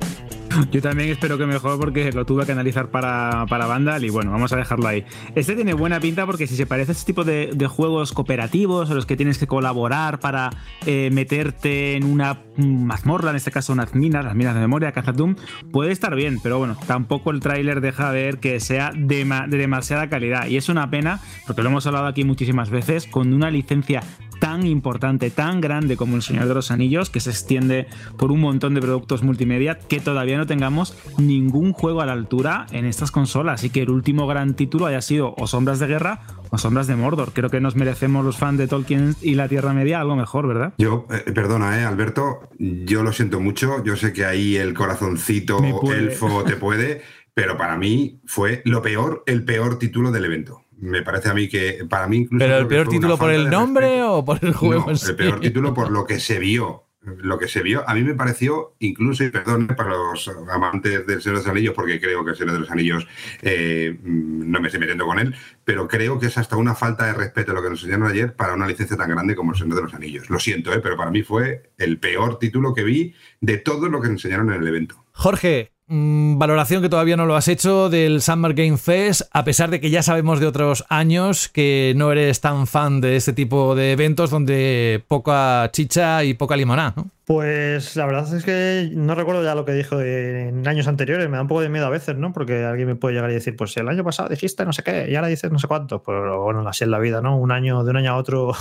Yo 0.71 0.81
también 0.83 1.11
espero 1.11 1.39
que 1.39 1.47
mejor 1.47 1.79
porque 1.79 2.13
lo 2.13 2.25
tuve 2.25 2.47
que 2.47 2.53
analizar 2.53 2.91
para, 2.91 3.47
para 3.49 3.67
Vandal 3.67 4.05
y 4.05 4.11
bueno, 4.11 4.31
vamos 4.31 4.53
a 4.53 4.57
dejarlo 4.57 4.89
ahí. 4.89 5.05
Este 5.35 5.55
tiene 5.55 5.75
buena 5.75 6.01
pinta 6.01 6.27
porque 6.27 6.47
si 6.47 6.57
se 6.57 6.67
parece 6.67 6.93
a 6.93 6.95
este 6.95 7.07
tipo 7.07 7.25
de, 7.25 7.67
juegos 7.67 8.13
cooperativos 8.13 8.89
en 8.91 8.97
los 8.97 9.07
que 9.07 9.17
tienes 9.17 9.39
que 9.39 9.47
colaborar 9.47 10.21
para 10.21 10.51
eh, 10.87 11.11
meterte 11.13 11.97
en 11.97 12.05
una 12.05 12.43
mazmorra, 12.57 13.31
en 13.31 13.37
este 13.37 13.51
caso 13.51 13.73
unas 13.73 13.95
minas, 13.95 14.25
las 14.25 14.35
minas 14.35 14.55
de 14.55 14.61
memoria, 14.61 14.93
Kazatum, 14.93 15.35
puede 15.73 15.93
estar 15.93 16.15
bien, 16.15 16.39
pero 16.43 16.59
bueno, 16.59 16.77
tampoco 16.87 17.33
el 17.33 17.41
tráiler 17.41 17.81
deja 17.81 18.11
ver 18.11 18.39
que 18.39 18.61
sea 18.61 18.93
de 18.95 19.27
demasiada 19.49 20.09
calidad 20.09 20.47
y 20.47 20.57
es 20.57 20.69
una 20.69 20.91
pena 20.91 21.21
porque 21.47 21.63
lo 21.63 21.69
hemos 21.69 21.87
hablado 21.87 22.07
aquí 22.07 22.25
muchísimas 22.25 22.71
veces, 22.71 23.07
con 23.07 23.33
una 23.33 23.51
licencia 23.51 24.03
tan 24.39 24.67
importante, 24.67 25.31
tan 25.31 25.61
grande 25.61 25.97
como 25.97 26.17
El 26.17 26.23
Señor 26.23 26.47
de 26.47 26.55
los 26.55 26.71
Anillos, 26.71 27.11
que 27.11 27.21
se 27.21 27.31
extiende 27.31 27.87
por 28.17 28.33
un 28.33 28.41
montón 28.41 28.75
de 28.75 28.81
productos 28.81 29.23
multimedia, 29.23 29.79
que 29.79 30.01
todavía 30.01 30.37
no 30.37 30.47
tengamos 30.47 30.97
ningún 31.19 31.73
juego 31.73 32.01
a 32.01 32.07
la 32.07 32.13
altura 32.13 32.67
en 32.73 32.85
estas 32.85 33.11
consolas 33.11 33.65
y 33.65 33.71
que 33.71 33.83
el 33.83 33.91
último 33.91 34.27
gran 34.27 34.55
título 34.55 34.87
haya 34.87 35.03
sido 35.03 35.35
o 35.37 35.47
Sombras 35.47 35.79
de 35.79 35.87
Guerra 35.87 36.21
o 36.51 36.59
Sombras 36.59 36.87
de 36.87 36.97
Mordor. 36.97 37.33
Creo 37.33 37.51
que 37.51 37.61
nos 37.61 37.77
merecemos 37.77 38.25
los 38.25 38.37
fans 38.37 38.59
de 38.59 38.69
Tolkien 38.69 39.15
y 39.23 39.35
la 39.35 39.49
Tierra 39.49 39.73
Media 39.73 40.01
algo 40.01 40.17
mejor, 40.17 40.47
¿verdad? 40.47 40.75
Yo, 40.79 41.07
eh, 41.11 41.31
perdona, 41.33 41.81
eh, 41.81 41.85
Alberto, 41.85 42.49
yo 42.59 43.03
lo 43.03 43.13
siento 43.13 43.41
mucho, 43.41 43.83
yo 43.85 43.97
sé 43.97 44.13
que 44.13 44.25
ahí 44.25 44.57
el 44.57 44.75
corazoncito 44.75 45.59
elfo 45.93 46.45
te 46.45 46.57
puede, 46.57 47.03
pero 47.35 47.57
para 47.57 47.77
mí 47.77 48.21
fue 48.27 48.63
lo 48.65 48.83
peor, 48.83 49.23
el 49.27 49.45
peor 49.45 49.79
título 49.79 50.11
del 50.11 50.25
evento 50.25 50.66
me 50.79 51.03
parece 51.03 51.31
a 51.31 51.35
mí 51.35 51.49
que 51.49 51.85
para 51.89 52.07
mí 52.07 52.19
incluso 52.19 52.45
pero 52.45 52.59
el 52.59 52.67
peor 52.67 52.89
título 52.89 53.17
por 53.17 53.31
el 53.31 53.49
nombre 53.49 54.03
o 54.03 54.25
por 54.25 54.39
el 54.43 54.53
juego 54.53 54.91
el 54.91 55.17
peor 55.17 55.41
título 55.41 55.75
por 55.75 55.91
lo 55.91 56.05
que 56.05 56.21
se 56.21 56.39
vio 56.39 56.87
lo 57.07 57.39
que 57.39 57.49
se 57.49 57.63
vio. 57.63 57.89
A 57.89 57.95
mí 57.95 58.03
me 58.03 58.15
pareció 58.15 58.75
incluso 58.81 59.25
y 59.25 59.31
perdón 59.31 59.69
para 59.69 59.91
los 59.91 60.29
amantes 60.51 61.07
del 61.07 61.23
Señor 61.23 61.39
de 61.39 61.45
los 61.45 61.51
Anillos 61.51 61.75
porque 61.75 62.01
creo 62.01 62.25
que 62.25 62.33
el 62.33 62.37
Señor 62.37 62.55
de 62.55 62.61
los 62.61 62.71
Anillos 62.71 63.07
eh, 63.43 63.97
no 64.03 64.61
me 64.61 64.69
estoy 64.69 64.81
metiendo 64.81 65.07
con 65.07 65.19
él 65.19 65.35
pero 65.65 65.89
creo 65.89 66.19
que 66.19 66.27
es 66.27 66.39
hasta 66.39 66.57
una 66.57 66.75
falta 66.75 67.07
de 67.07 67.13
respeto 67.13 67.53
lo 67.53 67.63
que 67.63 67.71
nos 67.71 67.81
enseñaron 67.83 68.09
ayer 68.09 68.35
para 68.35 68.55
una 68.55 68.67
licencia 68.67 68.97
tan 68.97 69.11
grande 69.11 69.37
como 69.37 69.53
el 69.53 69.59
Señor 69.59 69.77
de 69.77 69.83
los 69.83 69.95
Anillos. 69.95 70.31
Lo 70.31 70.39
siento 70.39 70.73
eh, 70.73 70.81
pero 70.83 70.97
para 70.97 71.11
mí 71.11 71.23
fue 71.23 71.71
el 71.79 71.99
peor 71.99 72.39
título 72.39 72.75
que 72.75 72.83
vi 72.83 73.15
de 73.41 73.59
todo 73.59 73.89
lo 73.89 74.01
que 74.01 74.09
enseñaron 74.09 74.53
en 74.53 74.63
el 74.63 74.69
evento. 74.69 75.05
Jorge 75.13 75.76
Mm, 75.76 75.76
valoración 75.89 76.83
que 76.83 76.89
todavía 76.89 77.17
no 77.17 77.27
lo 77.27 77.37
has 77.37 77.49
hecho 77.49 77.89
del 77.89 78.21
Summer 78.21 78.55
Game 78.55 78.77
Fest, 78.77 79.23
a 79.33 79.45
pesar 79.45 79.71
de 79.71 79.81
que 79.81 79.91
ya 79.91 80.03
sabemos 80.03 80.41
de 80.41 80.47
otros 80.47 80.85
años 80.89 81.49
que 81.49 81.95
no 81.97 82.11
eres 82.11 82.41
tan 82.41 82.67
fan 82.67 83.01
de 83.01 83.17
este 83.17 83.33
tipo 83.33 83.75
de 83.75 83.93
eventos 83.93 84.31
donde 84.31 85.05
poca 85.07 85.71
chicha 85.73 86.25
y 86.25 86.35
poca 86.35 86.57
limonada, 86.57 86.95
¿no? 86.97 87.16
Pues 87.27 87.97
la 87.97 88.07
verdad 88.07 88.33
es 88.33 88.45
que 88.45 88.89
no 88.95 89.17
recuerdo 89.17 89.43
ya 89.43 89.57
lo 89.57 89.65
que 89.65 89.73
dijo 89.73 90.01
en 90.01 90.67
años 90.69 90.87
anteriores, 90.87 91.29
me 91.29 91.35
da 91.35 91.43
un 91.43 91.49
poco 91.49 91.61
de 91.61 91.69
miedo 91.69 91.85
a 91.85 91.91
veces, 91.91 92.17
¿no? 92.17 92.33
Porque 92.33 92.65
alguien 92.65 92.87
me 92.87 92.95
puede 92.95 93.17
llegar 93.17 93.29
y 93.33 93.35
decir, 93.35 93.57
pues 93.57 93.77
el 93.77 93.89
año 93.89 94.05
pasado 94.05 94.29
dijiste 94.29 94.65
no 94.65 94.73
sé 94.73 94.85
qué, 94.85 95.09
y 95.11 95.17
ahora 95.17 95.27
dices 95.27 95.51
no 95.51 95.59
sé 95.59 95.67
cuánto. 95.67 96.05
Pero 96.05 96.45
bueno, 96.45 96.69
así 96.69 96.85
es 96.85 96.91
la 96.91 97.01
vida, 97.01 97.21
¿no? 97.23 97.37
Un 97.37 97.51
año, 97.51 97.83
de 97.83 97.91
un 97.91 97.97
año 97.97 98.13
a 98.13 98.17
otro 98.17 98.53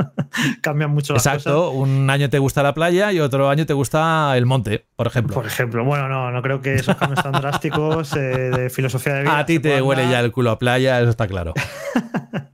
cambian 0.62 0.90
mucho 0.90 1.12
las 1.12 1.22
cosas. 1.22 1.36
Exacto, 1.36 1.70
un 1.72 2.08
año 2.08 2.30
te 2.30 2.38
gusta 2.38 2.62
la 2.62 2.72
playa 2.72 3.12
y 3.12 3.20
otro 3.20 3.50
año 3.50 3.66
te 3.66 3.74
gusta 3.74 4.34
el 4.38 4.46
monte, 4.46 4.86
por 4.96 5.06
ejemplo. 5.06 5.34
Por 5.34 5.44
ejemplo, 5.44 5.84
bueno, 5.84 6.08
no, 6.08 6.30
no 6.30 6.40
creo 6.40 6.62
que 6.62 6.76
esos 6.76 6.96
cambios 6.96 7.22
tan 7.22 7.32
drásticos 7.42 8.16
eh, 8.16 8.20
de 8.20 8.70
filosofía 8.70 9.16
de 9.16 9.22
vida. 9.24 9.38
A 9.38 9.44
ti 9.44 9.58
te 9.58 9.82
huele 9.82 10.08
ya 10.08 10.20
el 10.20 10.32
culo 10.32 10.50
a 10.50 10.58
playa, 10.58 10.98
eso 10.98 11.10
está 11.10 11.26
claro. 11.26 11.52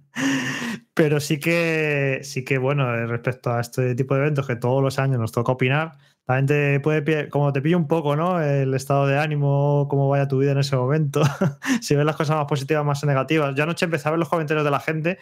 Pero 0.94 1.18
sí 1.20 1.40
que, 1.40 2.20
sí 2.22 2.44
que, 2.44 2.58
bueno, 2.58 2.94
eh, 2.94 3.06
respecto 3.06 3.52
a 3.52 3.60
este 3.60 3.94
tipo 3.96 4.14
de 4.14 4.20
eventos 4.20 4.46
que 4.46 4.56
todos 4.56 4.82
los 4.82 4.98
años 5.00 5.18
nos 5.18 5.32
toca 5.32 5.52
opinar, 5.52 5.98
también 6.24 6.46
te 6.46 6.80
puede, 6.80 7.28
como 7.28 7.52
te 7.52 7.60
pilla 7.60 7.76
un 7.76 7.88
poco, 7.88 8.16
¿no? 8.16 8.40
El 8.40 8.72
estado 8.74 9.06
de 9.06 9.18
ánimo, 9.18 9.88
cómo 9.90 10.08
vaya 10.08 10.28
tu 10.28 10.38
vida 10.38 10.52
en 10.52 10.58
ese 10.58 10.76
momento. 10.76 11.22
si 11.82 11.96
ves 11.96 12.04
las 12.06 12.16
cosas 12.16 12.36
más 12.36 12.46
positivas, 12.46 12.84
más 12.84 13.04
negativas. 13.04 13.54
Yo 13.54 13.64
anoche 13.64 13.84
empecé 13.84 14.08
a 14.08 14.12
ver 14.12 14.20
los 14.20 14.28
comentarios 14.28 14.64
de 14.64 14.70
la 14.70 14.80
gente 14.80 15.18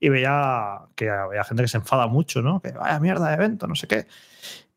y 0.00 0.08
veía 0.08 0.80
que 0.94 1.08
había 1.08 1.44
gente 1.44 1.62
que 1.62 1.68
se 1.68 1.78
enfada 1.78 2.06
mucho, 2.08 2.42
¿no? 2.42 2.60
Que 2.60 2.72
vaya 2.72 3.00
mierda 3.00 3.28
de 3.28 3.34
evento, 3.34 3.66
no 3.66 3.76
sé 3.76 3.86
qué. 3.86 4.06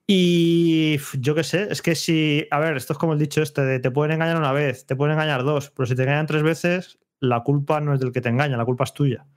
Y 0.08 0.98
yo 1.20 1.36
qué 1.36 1.44
sé, 1.44 1.68
es 1.72 1.82
que 1.82 1.96
si, 1.96 2.48
a 2.52 2.60
ver, 2.60 2.78
esto 2.78 2.94
es 2.94 3.00
como 3.00 3.14
el 3.14 3.20
dicho 3.20 3.42
este 3.42 3.62
de 3.62 3.80
te 3.80 3.92
pueden 3.92 4.14
engañar 4.14 4.38
una 4.38 4.52
vez, 4.52 4.86
te 4.86 4.96
pueden 4.96 5.14
engañar 5.14 5.44
dos, 5.44 5.72
pero 5.72 5.86
si 5.86 5.96
te 5.96 6.04
engañan 6.04 6.26
tres 6.26 6.42
veces, 6.42 7.00
la 7.20 7.42
culpa 7.44 7.80
no 7.80 7.94
es 7.94 8.00
del 8.00 8.12
que 8.12 8.22
te 8.22 8.30
engaña, 8.30 8.58
la 8.58 8.66
culpa 8.66 8.86
es 8.86 8.94
tuya. 8.94 9.28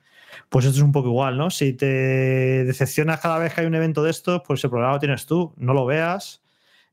Pues 0.53 0.67
esto 0.67 0.77
es 0.77 0.85
un 0.85 0.93
poco 0.93 1.09
igual, 1.09 1.38
¿no? 1.38 1.49
Si 1.49 1.73
te 1.73 1.87
decepcionas 1.87 3.21
cada 3.21 3.38
vez 3.38 3.55
que 3.55 3.62
hay 3.62 3.67
un 3.67 3.75
evento 3.75 4.03
de 4.03 4.11
estos, 4.11 4.43
pues 4.47 4.62
el 4.62 4.69
problema 4.69 4.93
lo 4.93 4.99
tienes 4.99 5.25
tú. 5.25 5.55
No 5.57 5.73
lo 5.73 5.87
veas, 5.87 6.42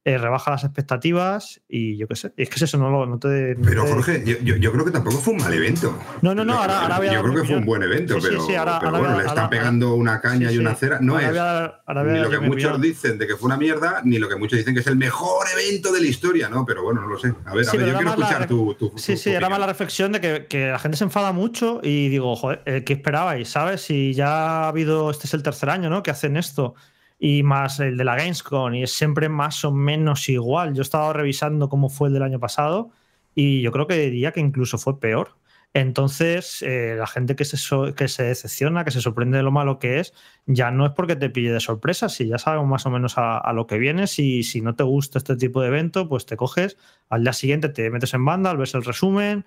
eh, 0.06 0.18
rebaja 0.18 0.52
las 0.52 0.64
expectativas 0.64 1.62
y 1.68 1.98
yo 1.98 2.08
qué 2.08 2.16
sé. 2.16 2.34
es 2.38 2.50
que 2.50 2.56
es 2.56 2.62
eso, 2.62 2.78
no, 2.78 2.90
lo, 2.90 3.06
no 3.06 3.20
te. 3.20 3.58
pero 3.62 3.86
Jorge, 3.86 4.24
yo, 4.26 4.56
yo, 4.56 4.72
creo 4.72 4.86
que 4.86 4.92
tampoco 4.92 5.18
fue 5.18 5.34
un 5.34 5.42
mal 5.42 5.54
evento. 5.54 5.98
No, 6.22 6.34
no, 6.34 6.46
no, 6.46 6.54
ahora, 6.54 6.82
ahora 6.82 7.14
Yo 7.14 7.22
creo 7.22 7.36
que 7.36 7.48
fue 7.48 7.58
un 7.58 7.66
buen 7.66 7.84
evento, 7.84 8.18
pero, 8.22 8.42
bueno, 8.46 9.18
le 9.18 9.26
están 9.26 9.50
pegando 9.50 9.96
una 9.96 10.22
caña 10.22 10.52
y 10.52 10.58
una 10.58 10.74
cera. 10.74 11.00
No 11.02 11.20
es 11.20 11.30
ni 11.30 12.20
lo 12.20 12.30
que 12.30 12.40
muchos 12.40 12.82
dicen 12.82 13.18
de 13.18 13.28
que 13.28 13.36
fue 13.36 13.48
una 13.48 13.58
mierda, 13.58 14.02
ni 14.04 14.20
lo 14.20 14.30
que 14.30 14.38
muchos 14.38 14.58
dicen 14.58 14.74
que 14.74 14.80
es 14.80 14.88
el 14.88 14.96
mejor 14.96 15.48
evento 15.54 15.92
de 15.92 16.02
la 16.02 16.08
historia, 16.08 16.50
¿no? 16.50 16.66
Pero 16.66 16.84
bueno, 16.84 17.02
no 17.02 17.08
lo 17.08 17.20
sé. 17.20 17.34
A 17.46 17.54
ver, 17.54 17.68
a 17.68 17.72
ver 17.72 17.88
yo 17.88 17.94
quiero 17.96 18.10
escuchar 18.10 18.48
tu, 18.48 18.74
tu, 18.76 18.94
Sí, 18.96 19.18
sí, 19.18 19.32
era 19.32 19.50
más 19.50 19.60
la 19.60 19.68
reflexión 19.68 20.12
de 20.14 20.22
que, 20.22 20.46
que, 20.48 20.68
la 20.68 20.80
gente 20.80 20.98
se 20.98 21.04
enfada 21.04 21.34
mucho 21.34 21.82
y 21.84 22.08
digo, 22.08 22.36
joder, 22.36 22.62
eh, 22.66 22.84
¿qué 22.86 22.94
esperabais? 22.94 23.50
¿Sabes? 23.50 23.82
Si 23.82 24.14
ya 24.14 24.64
ha 24.64 24.68
habido, 24.70 25.12
este 25.12 25.28
es 25.28 25.34
el 25.34 25.44
tercer 25.44 25.70
año, 25.70 25.90
¿no? 25.90 26.04
Que 26.04 26.12
hacen 26.12 26.38
esto 26.38 26.76
y 27.20 27.44
más 27.44 27.80
el 27.82 27.98
de 27.98 28.06
la 28.06 28.16
Gamescom 28.16 28.74
y 28.74 28.84
es 28.84 28.94
siempre 28.94 29.30
más 29.30 29.66
o 29.66 29.72
menos 29.72 30.30
igual. 30.30 30.74
Yo 30.74 30.82
he 30.82 30.84
estado 30.84 31.12
revisando 31.14 31.70
cómo 31.70 31.90
fue 31.90 32.08
el 32.08 32.14
del 32.14 32.24
año 32.24 32.40
pasado 32.40 32.92
y 33.36 33.62
yo 33.62 33.72
creo 33.72 33.88
que 33.88 33.98
diría 33.98 34.32
que 34.32 34.40
incluso 34.40 34.78
fue 34.78 35.00
peor. 35.00 35.38
Entonces, 35.74 36.64
eh, 36.64 36.96
la 36.98 37.06
gente 37.06 37.36
que 37.36 37.46
se, 37.46 37.58
que 37.94 38.08
se 38.08 38.24
decepciona, 38.24 38.84
que 38.84 38.92
se 38.92 39.02
sorprende 39.02 39.38
de 39.38 39.44
lo 39.44 39.52
malo 39.52 39.78
que 39.78 40.00
es, 40.00 40.14
ya 40.48 40.72
no 40.72 40.86
es 40.88 40.94
porque 40.94 41.16
te 41.16 41.30
pille 41.30 41.52
de 41.52 41.60
sorpresa, 41.60 42.10
si 42.10 42.28
ya 42.28 42.40
sabemos 42.40 42.68
más 42.68 42.86
o 42.88 42.90
menos 42.90 43.14
a, 43.18 43.54
lo 43.54 43.68
que 43.68 43.78
vienes 43.78 44.18
y 44.18 44.42
si 44.42 44.62
no 44.62 44.76
te 44.76 44.84
gusta 44.84 45.20
este 45.20 45.36
tipo 45.36 45.62
de 45.62 45.68
evento, 45.68 46.10
pues 46.10 46.26
te 46.26 46.38
coges, 46.38 46.78
al 47.08 47.24
día 47.24 47.34
siguiente 47.34 47.70
te 47.70 47.92
metes 47.92 48.16
en 48.16 48.26
banda, 48.26 48.54
ves 48.56 48.74
el 48.74 48.84
resumen, 48.84 49.46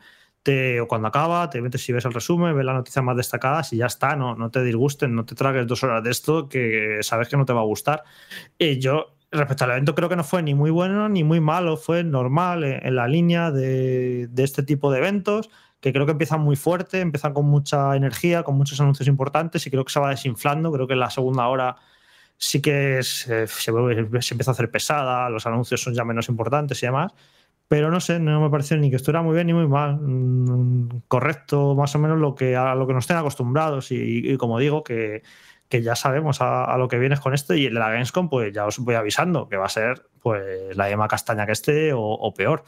o 0.81 0.89
cuando 0.89 1.09
acaba, 1.09 1.49
te 1.51 1.61
metes 1.61 1.89
y 1.89 1.93
ves 1.93 2.05
el 2.05 2.13
resumen, 2.13 2.57
ves 2.57 2.65
las 2.65 2.75
noticias 2.75 3.05
más 3.05 3.17
destacadas 3.17 3.73
y 3.73 3.77
ya 3.77 3.87
está, 3.87 4.17
no, 4.17 4.35
no 4.35 4.51
te 4.51 4.63
disgusten, 4.65 5.15
no 5.15 5.25
te 5.25 5.35
tragues 5.35 5.67
dos 5.67 5.83
horas 5.85 6.03
de 6.03 6.11
esto 6.11 6.49
que 6.49 6.99
sabes 7.03 7.29
que 7.29 7.37
no 7.37 7.45
te 7.45 7.53
va 7.53 7.61
a 7.61 7.65
gustar. 7.65 8.03
Y 8.59 8.79
yo, 8.81 9.15
respecto 9.31 9.65
al 9.65 9.71
evento, 9.71 9.95
creo 9.95 10.09
que 10.09 10.17
no 10.17 10.25
fue 10.25 10.43
ni 10.43 10.55
muy 10.55 10.71
bueno 10.71 11.09
ni 11.09 11.23
muy 11.23 11.41
malo, 11.41 11.77
fue 11.77 12.03
normal 12.03 12.65
en, 12.65 12.95
la 12.97 13.07
línea 13.07 13.51
de, 13.53 14.27
de, 14.29 14.43
este 14.45 14.65
tipo 14.65 14.91
de 14.91 14.99
eventos, 14.99 15.49
que 15.81 15.93
creo 15.93 16.07
que 16.07 16.13
empiezan 16.13 16.41
muy 16.41 16.57
fuerte, 16.57 17.01
empiezan 17.01 17.35
con 17.35 17.47
mucha 17.47 17.95
energía, 17.95 18.43
con 18.43 18.57
muchos 18.57 18.81
anuncios 18.81 19.09
importantes 19.09 19.67
y 19.67 19.71
creo 19.71 19.85
que 19.85 19.93
se 19.93 20.01
va 20.01 20.11
desinflando, 20.11 20.73
creo 20.73 20.87
que 20.89 20.95
en 20.95 21.01
la 21.01 21.11
segunda 21.11 21.47
hora 21.47 21.77
sí 22.37 22.61
que 22.61 23.03
se, 23.05 23.47
se 23.47 23.71
empieza 23.71 24.51
a 24.51 24.55
hacer 24.55 24.71
pesada, 24.71 25.31
los 25.31 25.47
anuncios 25.47 25.81
son 25.81 25.95
ya 25.95 26.05
menos 26.05 26.29
importantes 26.29 26.83
y 26.83 26.87
demás. 26.87 27.13
Pero 27.73 27.91
no 27.91 28.01
sé, 28.01 28.19
no 28.19 28.39
me 28.39 28.51
pareció 28.51 28.77
ni 28.77 28.91
que 28.91 28.97
estuviera 28.97 29.23
muy 29.23 29.33
bien 29.35 29.47
ni 29.47 29.55
muy 29.55 29.67
mal. 29.67 29.97
Mm, 29.99 31.05
correcto, 31.09 31.75
más 31.75 31.95
o 31.95 31.99
menos 31.99 32.19
lo 32.19 32.35
que, 32.35 32.55
a 32.55 32.75
lo 32.75 32.87
que 32.87 32.93
nos 32.93 33.05
estén 33.05 33.17
acostumbrados. 33.17 33.91
Y, 33.93 34.37
como 34.37 34.59
digo, 34.59 34.85
que, 34.85 35.23
que 35.71 35.81
ya 35.81 35.97
sabemos 35.97 36.43
a, 36.43 36.77
lo 36.77 36.87
que 36.87 36.99
vienes 36.99 37.21
con 37.21 37.33
esto. 37.33 37.55
Y 37.55 37.65
el 37.65 37.73
de 37.73 37.81
la 37.81 37.89
Gamescom, 37.89 38.29
pues 38.29 38.53
ya 38.53 38.67
os 38.67 38.79
voy 38.81 38.95
avisando 38.95 39.49
que 39.49 39.57
va 39.57 39.65
a 39.65 39.71
ser 39.71 40.03
pues 40.21 40.77
la 40.77 40.91
yema 40.91 41.09
castaña 41.09 41.47
que 41.47 41.53
esté 41.53 41.93
o 41.95 42.35
peor. 42.37 42.65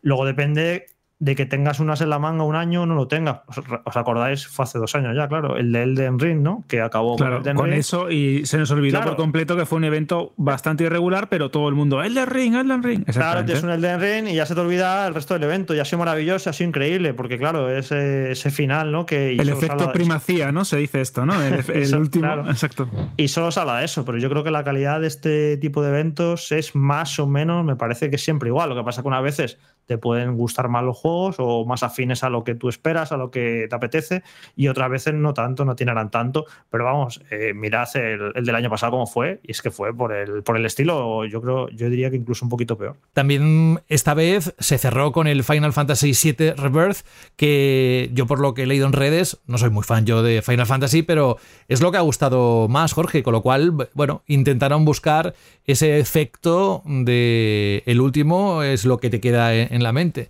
Luego 0.00 0.24
depende 0.24 0.86
de 1.18 1.34
que 1.34 1.46
tengas 1.46 1.80
unas 1.80 2.02
en 2.02 2.10
la 2.10 2.18
manga 2.18 2.44
un 2.44 2.56
año 2.56 2.84
no 2.84 2.94
lo 2.94 3.08
tengas. 3.08 3.40
¿Os 3.84 3.96
acordáis? 3.96 4.46
Fue 4.46 4.64
hace 4.64 4.78
dos 4.78 4.94
años 4.94 5.16
ya, 5.16 5.28
claro, 5.28 5.56
el 5.56 5.72
de 5.72 5.82
Elden 5.82 6.18
Ring, 6.18 6.42
¿no? 6.42 6.64
Que 6.68 6.82
acabó 6.82 7.16
con, 7.16 7.32
Elden 7.32 7.56
con 7.56 7.72
eso 7.72 8.10
y 8.10 8.44
se 8.44 8.58
nos 8.58 8.70
olvidó 8.70 9.00
por 9.00 9.16
completo 9.16 9.56
que 9.56 9.64
fue 9.64 9.78
un 9.78 9.84
evento 9.84 10.34
bastante 10.36 10.84
irregular, 10.84 11.28
pero 11.28 11.50
todo 11.50 11.68
el 11.68 11.74
mundo, 11.74 12.02
Elden 12.02 12.26
Ring, 12.26 12.54
Elden 12.54 12.82
Ring. 12.82 13.04
Claro, 13.04 13.44
tienes 13.44 13.64
un 13.64 13.70
Elden 13.70 14.00
Ring 14.00 14.28
y 14.28 14.34
ya 14.34 14.44
se 14.44 14.54
te 14.54 14.60
olvida 14.60 15.06
el 15.06 15.14
resto 15.14 15.34
del 15.34 15.44
evento. 15.44 15.74
Ya 15.74 15.82
ha 15.82 15.84
sido 15.86 16.00
maravilloso, 16.00 16.50
ha 16.50 16.52
sido 16.52 16.68
increíble, 16.68 17.14
porque 17.14 17.38
claro, 17.38 17.70
ese, 17.70 18.32
ese 18.32 18.50
final, 18.50 18.92
¿no? 18.92 19.06
Que 19.06 19.32
el 19.32 19.48
efecto 19.48 19.92
primacía, 19.92 20.52
¿no? 20.52 20.66
Se 20.66 20.76
dice 20.76 21.00
esto, 21.00 21.24
¿no? 21.24 21.34
El, 21.42 21.94
último. 21.94 22.26
Exacto. 22.50 22.90
Y 23.16 23.28
solo 23.28 23.50
se 23.50 23.60
habla 23.60 23.78
de 23.78 23.86
eso, 23.86 24.04
pero 24.04 24.18
yo 24.18 24.28
creo 24.28 24.44
que 24.44 24.50
la 24.50 24.64
calidad 24.64 25.00
de 25.00 25.06
este 25.06 25.56
tipo 25.56 25.82
de 25.82 25.88
eventos 25.88 26.52
es 26.52 26.74
más 26.74 27.18
o 27.18 27.26
menos, 27.26 27.64
me 27.64 27.76
parece 27.76 28.10
que 28.10 28.18
siempre 28.18 28.50
igual. 28.50 28.68
Lo 28.68 28.76
que 28.76 28.84
pasa 28.84 29.00
que 29.00 29.08
unas 29.08 29.22
veces 29.22 29.58
te 29.86 29.98
pueden 29.98 30.36
gustar 30.36 30.68
más 30.68 30.84
los 30.84 30.96
juegos 30.96 31.36
o 31.38 31.64
más 31.64 31.82
afines 31.82 32.22
a 32.22 32.30
lo 32.30 32.44
que 32.44 32.54
tú 32.54 32.68
esperas, 32.68 33.12
a 33.12 33.16
lo 33.16 33.30
que 33.30 33.66
te 33.68 33.74
apetece, 33.74 34.22
y 34.54 34.68
otras 34.68 34.90
veces 34.90 35.14
no 35.14 35.34
tanto, 35.34 35.64
no 35.64 35.74
tienen 35.74 35.96
tanto, 36.10 36.44
pero 36.70 36.84
vamos, 36.84 37.22
eh, 37.30 37.54
mirad 37.54 37.88
el, 37.94 38.32
el, 38.34 38.44
del 38.44 38.54
año 38.54 38.68
pasado 38.68 38.92
cómo 38.92 39.06
fue, 39.06 39.40
y 39.42 39.52
es 39.52 39.62
que 39.62 39.70
fue 39.70 39.94
por 39.94 40.12
el, 40.12 40.42
por 40.42 40.56
el 40.56 40.66
estilo, 40.66 41.24
yo 41.24 41.40
creo, 41.40 41.68
yo 41.70 41.88
diría 41.88 42.10
que 42.10 42.16
incluso 42.16 42.44
un 42.44 42.50
poquito 42.50 42.76
peor. 42.76 42.96
También 43.12 43.80
esta 43.88 44.14
vez 44.14 44.54
se 44.58 44.78
cerró 44.78 45.12
con 45.12 45.26
el 45.26 45.44
Final 45.44 45.72
Fantasy 45.72 46.12
VII 46.12 46.52
Rebirth, 46.52 46.98
que 47.36 48.10
yo 48.12 48.26
por 48.26 48.40
lo 48.40 48.54
que 48.54 48.64
he 48.64 48.66
leído 48.66 48.86
en 48.86 48.92
redes, 48.92 49.38
no 49.46 49.58
soy 49.58 49.70
muy 49.70 49.84
fan 49.84 50.04
yo 50.04 50.22
de 50.22 50.42
Final 50.42 50.66
Fantasy, 50.66 51.02
pero 51.02 51.38
es 51.68 51.80
lo 51.80 51.92
que 51.92 51.98
ha 51.98 52.02
gustado 52.02 52.68
más, 52.68 52.92
Jorge, 52.92 53.22
con 53.22 53.32
lo 53.32 53.42
cual, 53.42 53.72
bueno, 53.94 54.22
intentaron 54.26 54.84
buscar 54.84 55.34
ese 55.64 55.98
efecto 55.98 56.82
de 56.86 57.82
el 57.86 58.00
último, 58.00 58.62
es 58.62 58.84
lo 58.84 58.98
que 58.98 59.10
te 59.10 59.20
queda 59.20 59.54
en 59.54 59.75
la 59.82 59.92
mente. 59.92 60.28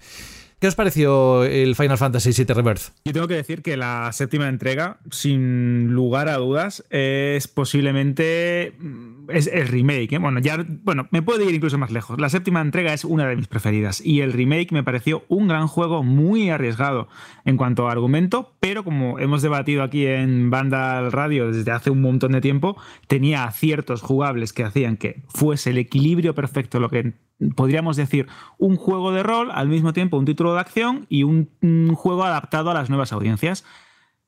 ¿Qué 0.59 0.69
os 0.69 0.75
pareció 0.75 1.45
el 1.45 1.77
Final 1.77 1.99
Fantasy 1.99 2.31
VII 2.33 2.55
Rebirth? 2.55 2.93
Yo 3.05 3.13
tengo 3.13 3.29
que 3.29 3.35
decir 3.35 3.61
que 3.61 3.77
la 3.77 4.11
séptima 4.13 4.49
entrega, 4.49 5.01
sin 5.11 5.93
lugar 5.93 6.31
a 6.31 6.39
dudas, 6.39 6.83
es 6.89 7.47
posiblemente 7.47 8.73
mm, 8.79 9.31
es 9.33 9.49
el 9.49 9.69
remake. 9.69 10.15
¿eh? 10.15 10.19
Bueno, 10.19 10.41
ya, 10.41 10.65
bueno, 10.83 11.09
me 11.11 11.21
puedo 11.21 11.47
ir 11.47 11.55
incluso 11.55 11.77
más 11.77 11.91
lejos. 11.91 12.19
La 12.19 12.31
séptima 12.31 12.63
entrega 12.63 12.95
es 12.95 13.05
una 13.05 13.29
de 13.29 13.37
mis 13.37 13.49
preferidas 13.49 14.01
y 14.01 14.23
el 14.23 14.33
remake 14.33 14.73
me 14.73 14.83
pareció 14.83 15.25
un 15.29 15.47
gran 15.47 15.67
juego 15.67 16.03
muy 16.03 16.49
arriesgado 16.49 17.09
en 17.45 17.59
cuanto 17.59 17.87
a 17.87 17.93
argumento, 17.93 18.55
pero 18.59 18.83
como 18.83 19.19
hemos 19.19 19.43
debatido 19.43 19.83
aquí 19.83 20.07
en 20.07 20.49
Banda 20.49 21.11
Radio 21.11 21.53
desde 21.53 21.71
hace 21.71 21.91
un 21.91 22.01
montón 22.01 22.33
de 22.33 22.41
tiempo, 22.41 22.79
tenía 23.09 23.45
aciertos 23.45 24.01
jugables 24.01 24.55
que 24.55 24.65
hacían 24.65 24.97
que 24.97 25.23
fuese 25.29 25.69
el 25.69 25.77
equilibrio 25.77 26.35
perfecto 26.35 26.81
lo 26.81 26.89
que 26.89 27.13
podríamos 27.55 27.97
decir, 27.97 28.27
un 28.59 28.77
juego 28.77 29.13
de 29.13 29.23
rol, 29.23 29.51
al 29.53 29.69
mismo 29.69 29.93
tiempo 29.93 30.17
un 30.17 30.25
título 30.25 30.55
de 30.55 30.61
acción 30.61 31.07
y 31.09 31.23
un, 31.23 31.49
juego 31.95 32.25
adaptado 32.25 32.71
a 32.71 32.75
las 32.75 32.89
nuevas 32.89 33.13
audiencias. 33.13 33.65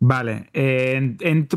Vale, 0.01 0.51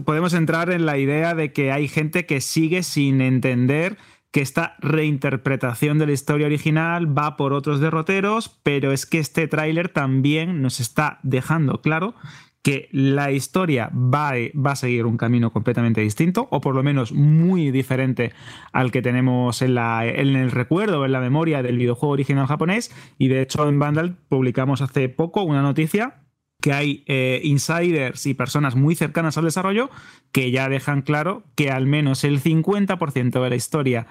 podemos 0.04 0.34
entrar 0.34 0.72
en 0.72 0.86
la 0.86 0.98
idea 0.98 1.36
de 1.36 1.52
que 1.54 1.72
hay 1.72 1.88
gente 1.88 2.26
que 2.26 2.42
sigue 2.42 2.82
sin 2.82 3.22
entender 3.22 3.98
que 4.32 4.42
esta 4.42 4.78
reinterpretación 4.80 6.00
de 6.00 6.08
la 6.08 6.14
historia 6.14 6.48
original 6.48 7.16
va 7.16 7.36
por 7.36 7.54
otros 7.54 7.80
derroteros, 7.80 8.50
pero 8.64 8.94
es 8.94 9.06
que 9.06 9.20
este 9.20 9.48
tráiler 9.48 9.90
también 9.90 10.62
nos 10.62 10.80
está 10.80 11.20
dejando 11.22 11.82
claro 11.82 12.16
que 12.62 12.90
la 12.92 13.32
historia 13.32 13.90
va, 13.94 14.34
va, 14.54 14.72
a 14.72 14.76
seguir 14.76 15.06
un 15.06 15.18
camino 15.18 15.52
completamente 15.52 16.02
distinto, 16.02 16.48
o 16.52 16.62
por 16.62 16.76
lo 16.76 16.84
menos 16.84 17.12
muy 17.12 17.72
diferente 17.72 18.34
al 18.72 18.92
que 18.92 19.02
tenemos 19.02 19.62
en, 19.62 19.76
la, 19.76 20.06
en 20.06 20.36
el 20.36 20.52
recuerdo, 20.52 21.06
en 21.06 21.12
la 21.12 21.22
memoria 21.22 21.64
del 21.64 21.78
videojuego 21.78 22.14
original 22.14 22.48
japonés. 22.48 22.92
Y 23.18 23.30
de 23.30 23.42
hecho 23.42 23.68
en 23.68 23.80
Vandal 23.80 24.18
publicamos 24.30 24.82
hace 24.82 25.10
poco 25.10 25.44
una 25.44 25.62
noticia 25.62 26.22
que 26.62 26.74
hay 26.74 27.04
eh, 27.08 27.42
insiders 27.44 28.26
y 28.28 28.36
personas 28.36 28.76
muy 28.76 28.96
cercanas 28.96 29.38
al 29.38 29.46
desarrollo 29.46 29.90
que 30.32 30.52
ya 30.52 30.70
dejan 30.70 31.02
claro 31.02 31.44
que 31.56 31.72
al 31.72 31.88
menos 31.88 32.24
el 32.24 32.42
50% 32.42 33.44
de 33.44 33.50
la 33.50 33.56
historia 33.56 34.08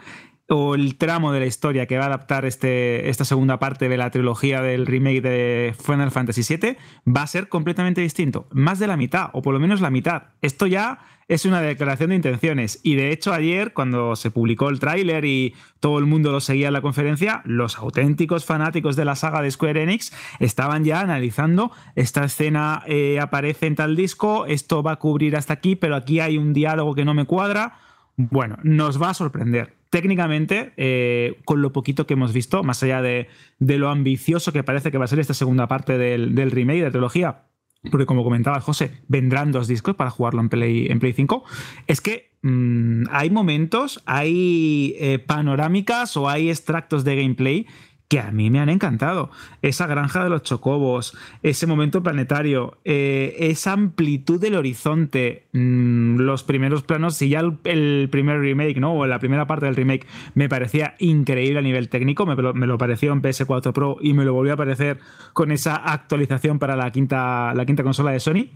o 0.53 0.75
el 0.75 0.97
tramo 0.97 1.33
de 1.33 1.39
la 1.39 1.47
historia 1.47 1.87
que 1.87 1.97
va 1.97 2.05
a 2.05 2.07
adaptar 2.09 2.45
este, 2.45 3.09
esta 3.09 3.25
segunda 3.25 3.61
parte 3.61 3.89
de 3.89 3.97
la 3.97 4.11
trilogía 4.11 4.61
del 4.61 4.85
remake 4.85 5.21
de 5.21 5.75
Final 5.81 6.11
Fantasy 6.11 6.43
VII 6.43 6.77
va 7.07 7.23
a 7.23 7.27
ser 7.29 7.49
completamente 7.49 8.01
distinto. 8.01 8.49
Más 8.51 8.81
de 8.81 8.89
la 8.89 8.97
mitad, 8.97 9.31
o 9.33 9.43
por 9.43 9.55
lo 9.55 9.61
menos 9.61 9.81
la 9.81 9.91
mitad. 9.91 10.25
Esto 10.43 10.67
ya 10.67 10.99
es 11.29 11.45
una 11.45 11.61
declaración 11.61 12.11
de 12.11 12.17
intenciones. 12.17 12.81
Y 12.83 12.97
de 12.97 13.13
hecho, 13.13 13.33
ayer, 13.33 13.73
cuando 13.73 14.17
se 14.17 14.33
publicó 14.33 14.71
el 14.71 14.81
tráiler 14.81 15.25
y 15.25 15.55
todo 15.79 16.01
el 16.01 16.07
mundo 16.07 16.33
lo 16.33 16.41
seguía 16.41 16.67
en 16.67 16.73
la 16.73 16.83
conferencia, 16.83 17.43
los 17.45 17.79
auténticos 17.79 18.45
fanáticos 18.45 18.97
de 18.97 19.05
la 19.05 19.15
saga 19.15 19.43
de 19.43 19.53
Square 19.53 19.85
Enix 19.85 20.13
estaban 20.41 20.85
ya 20.85 20.99
analizando. 21.01 21.71
Esta 21.95 22.25
escena 22.25 22.83
eh, 22.89 23.21
aparece 23.21 23.69
en 23.69 23.77
tal 23.77 23.95
disco, 23.95 24.47
esto 24.47 24.83
va 24.83 24.93
a 24.93 24.97
cubrir 24.97 25.37
hasta 25.37 25.53
aquí, 25.53 25.77
pero 25.77 25.95
aquí 25.95 26.19
hay 26.19 26.39
un 26.39 26.53
diálogo 26.53 26.97
que 26.97 27.05
no 27.05 27.15
me 27.15 27.25
cuadra. 27.25 27.79
Bueno, 28.17 28.59
nos 28.65 29.01
va 29.01 29.11
a 29.11 29.15
sorprender 29.15 29.80
técnicamente, 29.91 30.73
eh, 30.77 31.41
con 31.45 31.61
lo 31.61 31.73
poquito 31.73 32.07
que 32.07 32.15
hemos 32.15 32.33
visto, 32.33 32.63
más 32.63 32.83
allá 32.83 33.03
de, 33.03 33.29
lo 33.59 33.91
ambicioso 33.91 34.53
que 34.53 34.63
parece 34.63 34.91
que 34.91 34.99
va 34.99 35.05
a 35.05 35.09
ser 35.09 35.19
esta 35.19 35.35
segunda 35.35 35.69
parte 35.69 35.99
del, 35.99 36.51
remake 36.51 36.79
de 36.79 36.85
la 36.85 36.91
trilogía, 36.91 37.43
porque 37.91 38.07
como 38.07 38.25
comentaba 38.25 38.61
José, 38.61 38.93
vendrán 39.09 39.53
dos 39.53 39.67
discos 39.67 39.97
para 39.97 40.11
jugarlo 40.11 40.41
en 40.41 40.49
Play, 40.49 40.87
en 40.89 41.01
Play 41.01 41.13
5, 41.13 41.45
es 41.89 42.01
que 42.01 42.31
mm, 42.43 43.05
hay 43.11 43.31
momentos, 43.31 44.01
hay 44.07 44.95
eh, 44.99 45.19
panorámicas 45.19 46.17
o 46.17 46.29
hay 46.29 46.51
extractos 46.51 47.05
de 47.05 47.17
gameplay 47.17 47.67
que 48.11 48.19
a 48.19 48.33
mí 48.33 48.51
me 48.51 48.59
han 48.59 48.69
encantado. 48.69 49.31
Esa 49.63 49.87
granja 49.87 50.25
de 50.25 50.31
los 50.31 50.43
chocobos, 50.43 51.17
ese 51.45 51.69
momento 51.69 52.03
planetario, 52.03 52.77
eh, 52.85 53.37
esa 53.39 53.73
amplitud 53.73 54.41
del 54.41 54.57
horizonte, 54.57 55.47
mm, 55.53 56.17
los 56.17 56.43
primeros 56.43 56.83
planos, 56.83 57.15
si 57.15 57.29
ya 57.29 57.39
el, 57.39 58.09
primer 58.11 58.41
remake, 58.41 58.81
¿no? 58.81 58.95
O 58.95 59.07
la 59.07 59.21
primera 59.21 59.47
parte 59.47 59.67
del 59.67 59.77
remake 59.77 60.09
me 60.35 60.49
parecía 60.49 60.97
increíble 60.99 61.61
a 61.61 61.63
nivel 61.63 61.89
técnico, 61.89 62.27
me, 62.27 62.35
me, 62.35 62.67
lo 62.67 62.79
pareció 62.79 63.13
en 63.13 63.23
PS4 63.23 63.73
Pro 63.73 63.97
y 64.01 64.13
me 64.13 64.25
lo 64.25 64.35
volvió 64.35 64.55
a 64.55 64.57
parecer 64.57 64.99
con 65.33 65.53
esa 65.53 65.77
actualización 65.77 66.59
para 66.59 66.75
la 66.75 66.91
quinta, 66.91 67.55
la 67.55 67.65
quinta 67.65 67.85
consola 67.85 68.11
de 68.11 68.19
Sony, 68.19 68.51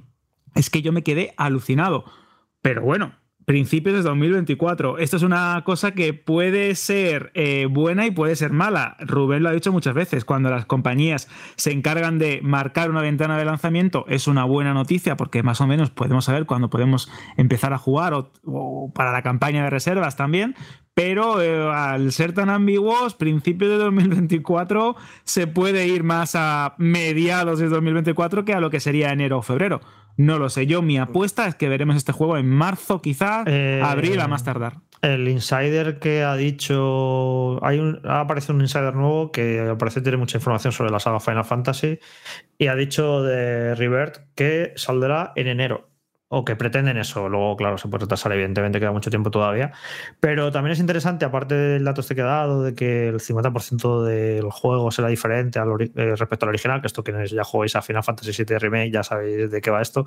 es 0.57 0.69
que 0.69 0.83
yo 0.83 0.91
me 0.91 1.05
quedé 1.05 1.33
alucinado. 1.37 2.05
Pero 2.61 2.83
bueno, 2.83 3.13
principios 3.45 3.97
de 3.97 4.03
2024. 4.03 4.99
Esto 4.99 5.17
es 5.17 5.23
una 5.23 5.63
cosa 5.65 5.93
que 5.93 6.15
puede 6.15 6.75
ser 6.75 7.31
eh, 7.35 7.67
buena 7.71 8.07
y 8.07 8.11
puede 8.11 8.37
ser 8.37 8.53
mala. 8.53 8.97
Rubén 9.01 9.43
lo 9.43 9.49
ha 9.49 9.53
dicho 9.53 9.73
muchas 9.73 9.95
veces. 9.95 10.25
Cuando 10.25 10.51
las 10.51 10.67
compañías 10.67 11.29
se 11.57 11.73
encargan 11.73 12.19
de 12.19 12.41
marcar 12.43 12.91
una 12.91 13.03
ventana 13.03 13.39
de 13.39 13.45
lanzamiento, 13.45 14.05
es 14.09 14.27
una 14.27 14.45
buena 14.45 14.75
noticia 14.75 15.17
porque 15.17 15.43
más 15.43 15.61
o 15.61 15.67
menos 15.67 15.91
podemos 15.91 16.25
saber 16.25 16.47
cuándo 16.47 16.71
podemos 16.71 17.11
empezar 17.37 17.73
a 17.73 17.79
jugar 17.79 18.15
o, 18.15 18.93
para 18.95 19.13
la 19.13 19.23
campaña 19.23 19.65
de 19.65 19.71
reservas 19.71 20.17
también. 20.17 20.55
Pero 20.95 21.43
eh, 21.43 21.73
al 21.75 22.13
ser 22.13 22.35
tan 22.35 22.51
ambiguos, 22.51 23.15
principios 23.15 23.73
de 23.73 23.79
2024 23.79 24.95
se 25.25 25.49
puede 25.49 25.89
ir 25.89 26.05
más 26.05 26.37
a 26.37 26.75
mediados 26.79 27.59
de 27.59 27.69
2024 27.69 28.45
que 28.45 28.55
a 28.55 28.61
lo 28.61 28.71
que 28.71 28.79
sería 28.79 29.13
enero 29.13 29.39
o 29.39 29.43
febrero. 29.43 29.81
No 30.17 30.39
lo 30.39 30.49
sé. 30.49 30.67
Yo, 30.67 30.83
mi 30.83 30.99
apuesta 30.99 31.47
es 31.47 31.55
que 31.55 31.69
veremos 31.69 31.97
este 31.97 32.13
juego 32.13 32.37
en 32.37 32.49
marzo, 32.49 33.03
quizás, 33.03 33.45
eh, 33.47 33.81
abril 33.85 34.21
a 34.21 34.29
más 34.29 34.45
tardar. 34.45 34.79
El 35.03 35.29
insider 35.29 35.99
que 35.99 36.23
ha 36.23 36.35
dicho. 36.37 37.65
Hay 37.65 37.79
un, 37.79 38.01
ha 38.05 38.21
aparecido 38.21 38.55
un 38.55 38.63
insider 38.63 38.95
nuevo 38.95 39.33
que 39.33 39.75
parece 39.79 40.01
tiene 40.01 40.17
mucha 40.17 40.39
información 40.39 40.73
sobre 40.73 40.91
la 40.91 41.01
saga 41.01 41.21
Final 41.21 41.45
Fantasy 41.45 41.99
y 42.57 42.69
ha 42.69 42.75
dicho 42.75 43.23
de 43.23 43.75
Rivert 43.75 44.23
que 44.35 44.73
saldrá 44.77 45.33
en 45.37 45.49
enero 45.49 45.94
o 46.29 46.45
que 46.45 46.57
pretenden 46.57 46.97
eso. 46.97 47.29
Luego, 47.29 47.57
claro, 47.57 47.79
se 47.79 47.89
puede 47.89 48.03
retrasar, 48.03 48.33
evidentemente, 48.33 48.81
queda 48.81 48.93
mucho 48.93 49.11
tiempo 49.11 49.31
todavía. 49.31 49.73
Pero 50.21 50.51
también 50.51 50.73
es 50.73 50.81
interesante, 50.81 51.25
aparte 51.25 51.55
del 51.55 51.85
dato 51.85 52.01
este 52.01 52.15
que 52.15 52.23
he 52.23 52.25
dado, 52.25 52.63
de 52.63 52.75
que 52.75 53.09
el 53.09 53.21
50% 53.21 54.03
del 54.03 54.51
juego 54.51 54.91
será 54.91 55.09
diferente 55.09 55.59
al 55.59 55.69
eh, 55.81 56.17
respecto 56.17 56.47
al 56.47 56.51
original, 56.51 56.81
que 56.81 56.87
esto 56.87 57.05
quienes 57.05 57.31
ya 57.31 57.45
jugáis 57.45 57.77
a 57.77 57.83
Final 57.83 58.03
Fantasy 58.03 58.45
VII 58.45 58.59
Remake 58.59 58.91
ya 58.91 59.03
sabéis 59.03 59.51
de 59.51 59.61
qué 59.61 59.71
va 59.71 59.83
esto. 59.83 60.07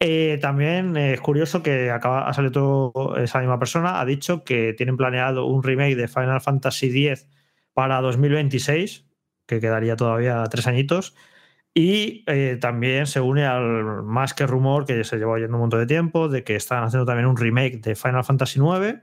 Eh, 0.00 0.38
también 0.40 0.96
es 0.96 1.20
curioso 1.20 1.62
que 1.62 1.90
acaba, 1.90 2.28
ha 2.28 2.32
salido 2.32 2.92
esa 3.16 3.40
misma 3.40 3.58
persona, 3.58 4.00
ha 4.00 4.04
dicho 4.04 4.44
que 4.44 4.72
tienen 4.74 4.96
planeado 4.96 5.46
un 5.46 5.62
remake 5.62 5.96
de 5.96 6.08
Final 6.08 6.40
Fantasy 6.40 7.08
X 7.08 7.28
para 7.74 8.00
2026, 8.00 9.06
que 9.46 9.60
quedaría 9.60 9.96
todavía 9.96 10.44
tres 10.50 10.66
añitos 10.66 11.14
y 11.74 12.24
eh, 12.26 12.58
también 12.60 13.06
se 13.06 13.20
une 13.20 13.46
al 13.46 14.02
más 14.02 14.34
que 14.34 14.46
rumor 14.46 14.84
que 14.84 15.04
se 15.04 15.16
llevó 15.16 15.32
oyendo 15.32 15.56
un 15.56 15.62
montón 15.62 15.80
de 15.80 15.86
tiempo 15.86 16.28
de 16.28 16.42
que 16.44 16.56
están 16.56 16.82
haciendo 16.82 17.06
también 17.06 17.28
un 17.28 17.36
remake 17.36 17.80
de 17.80 17.94
Final 17.94 18.24
Fantasy 18.24 18.58
IX. 18.58 19.00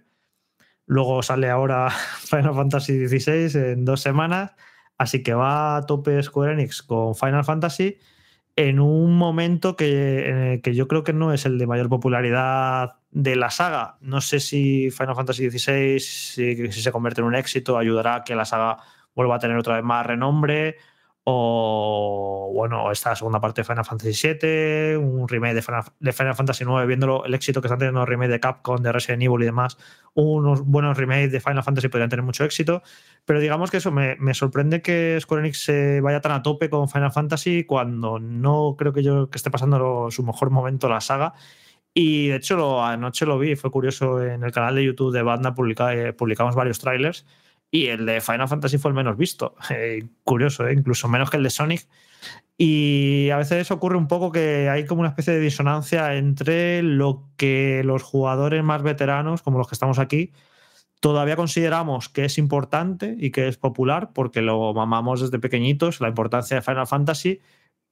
Luego 0.86 1.23
sale 1.23 1.49
ahora 1.49 1.89
Final 2.19 2.54
Fantasy 2.54 3.08
XVI 3.08 3.71
en 3.71 3.86
dos 3.86 4.01
semanas. 4.01 4.54
Así 4.97 5.23
que 5.23 5.34
va 5.34 5.78
a 5.78 5.86
tope 5.86 6.21
Square 6.21 6.54
Enix 6.54 6.82
con 6.82 7.15
Final 7.15 7.43
Fantasy 7.43 7.97
en 8.58 8.80
un 8.80 9.17
momento 9.17 9.75
que, 9.75 10.62
que 10.63 10.75
yo 10.75 10.88
creo 10.88 11.04
que 11.04 11.12
no 11.12 11.34
es 11.34 11.45
el 11.45 11.58
de 11.58 11.67
mayor 11.67 11.89
popularidad 11.89 12.93
de 13.12 13.36
la 13.36 13.49
saga. 13.49 13.97
No 13.99 14.21
sé 14.21 14.39
si 14.39 14.89
Final 14.91 15.15
Fantasy 15.15 15.49
XVI, 15.49 15.99
si, 15.99 16.71
si 16.71 16.82
se 16.82 16.91
convierte 16.93 17.19
en 17.19 17.28
un 17.28 17.36
éxito, 17.36 17.78
ayudará 17.78 18.15
a 18.15 18.23
que 18.23 18.36
la 18.36 18.45
saga 18.45 18.78
vuelva 19.13 19.36
a 19.36 19.39
tener 19.39 19.58
otra 19.58 19.75
vez 19.75 19.84
más 19.84 20.06
renombre 20.06 20.78
o 21.27 22.51
bueno, 22.53 22.91
esta 22.91 23.15
segunda 23.15 23.41
parte 23.41 23.61
de 23.61 23.65
Final 23.65 23.83
Fantasy 23.83 24.27
VII, 24.27 24.95
un 24.97 25.27
remake 25.27 25.55
de 25.55 25.61
Final, 26.13 26.35
Fantasy 26.35 26.63
IX, 26.63 26.85
viéndolo 26.85 27.25
el 27.25 27.33
éxito 27.33 27.61
que 27.61 27.67
están 27.67 27.79
teniendo 27.79 27.99
los 28.01 28.07
remakes 28.07 28.31
de 28.31 28.39
Capcom, 28.39 28.77
de 28.77 28.91
Resident 28.91 29.23
Evil 29.23 29.41
y 29.41 29.45
demás, 29.45 29.75
unos 30.13 30.61
buenos 30.63 30.95
remakes 30.95 31.31
de 31.31 31.39
Final 31.39 31.63
Fantasy 31.63 31.88
podrían 31.88 32.09
tener 32.09 32.23
mucho 32.23 32.43
éxito, 32.43 32.83
pero 33.25 33.39
digamos 33.39 33.71
que 33.71 33.77
eso 33.77 33.91
me, 33.91 34.33
sorprende 34.35 34.83
que 34.83 35.17
Square 35.19 35.41
Enix 35.41 35.63
se 35.63 35.99
vaya 35.99 36.21
tan 36.21 36.31
a 36.31 36.43
tope 36.43 36.69
con 36.69 36.88
Final 36.88 37.11
Fantasy 37.11 37.63
cuando 37.63 38.19
no 38.19 38.75
creo 38.77 38.93
que 38.93 39.01
yo 39.01 39.31
que 39.31 39.38
esté 39.38 39.49
pasando 39.49 40.11
su 40.11 40.23
mejor 40.23 40.51
momento 40.51 40.88
la 40.88 41.01
saga. 41.01 41.33
Y 41.93 42.27
de 42.27 42.35
hecho, 42.35 42.83
anoche 42.83 43.25
lo 43.25 43.39
vi, 43.39 43.55
fue 43.55 43.71
curioso 43.71 44.21
en 44.21 44.43
el 44.43 44.51
canal 44.51 44.75
de 44.75 44.83
YouTube 44.83 45.13
de 45.13 45.23
Banda, 45.23 45.55
eh, 45.93 46.13
publicamos 46.13 46.53
varios 46.53 46.77
trailers 46.77 47.25
y 47.75 47.88
el 47.88 48.05
de 48.05 48.21
Final 48.21 48.47
Fantasy 48.47 48.77
fue 48.77 48.89
el 48.89 48.95
menos 48.95 49.17
visto. 49.17 49.55
Eh, 49.69 50.07
curioso, 50.23 50.65
¿eh? 50.65 50.73
incluso 50.73 51.09
menos 51.09 51.29
que 51.29 51.38
el 51.38 51.43
de 51.43 51.49
Sonic. 51.49 51.88
Y 52.57 53.29
a 53.31 53.38
veces 53.38 53.69
ocurre 53.69 53.97
un 53.97 54.07
poco 54.07 54.31
que 54.31 54.69
hay 54.69 54.85
como 54.85 55.01
una 55.01 55.09
especie 55.09 55.33
de 55.33 55.41
disonancia 55.41 56.15
entre 56.15 56.81
lo 56.81 57.27
que 57.35 57.81
los 57.83 58.01
jugadores 58.03 58.63
más 58.63 58.81
veteranos, 58.81 59.41
como 59.41 59.57
los 59.57 59.67
que 59.67 59.75
estamos 59.75 59.99
aquí, 59.99 60.31
todavía 61.01 61.35
consideramos 61.35 62.07
que 62.07 62.23
es 62.23 62.38
importante 62.38 63.17
y 63.19 63.31
que 63.31 63.49
es 63.49 63.57
popular 63.57 64.11
porque 64.13 64.41
lo 64.41 64.73
mamamos 64.73 65.19
desde 65.19 65.39
pequeñitos, 65.39 65.99
la 65.99 66.07
importancia 66.07 66.55
de 66.55 66.61
Final 66.61 66.88
Fantasy, 66.88 67.41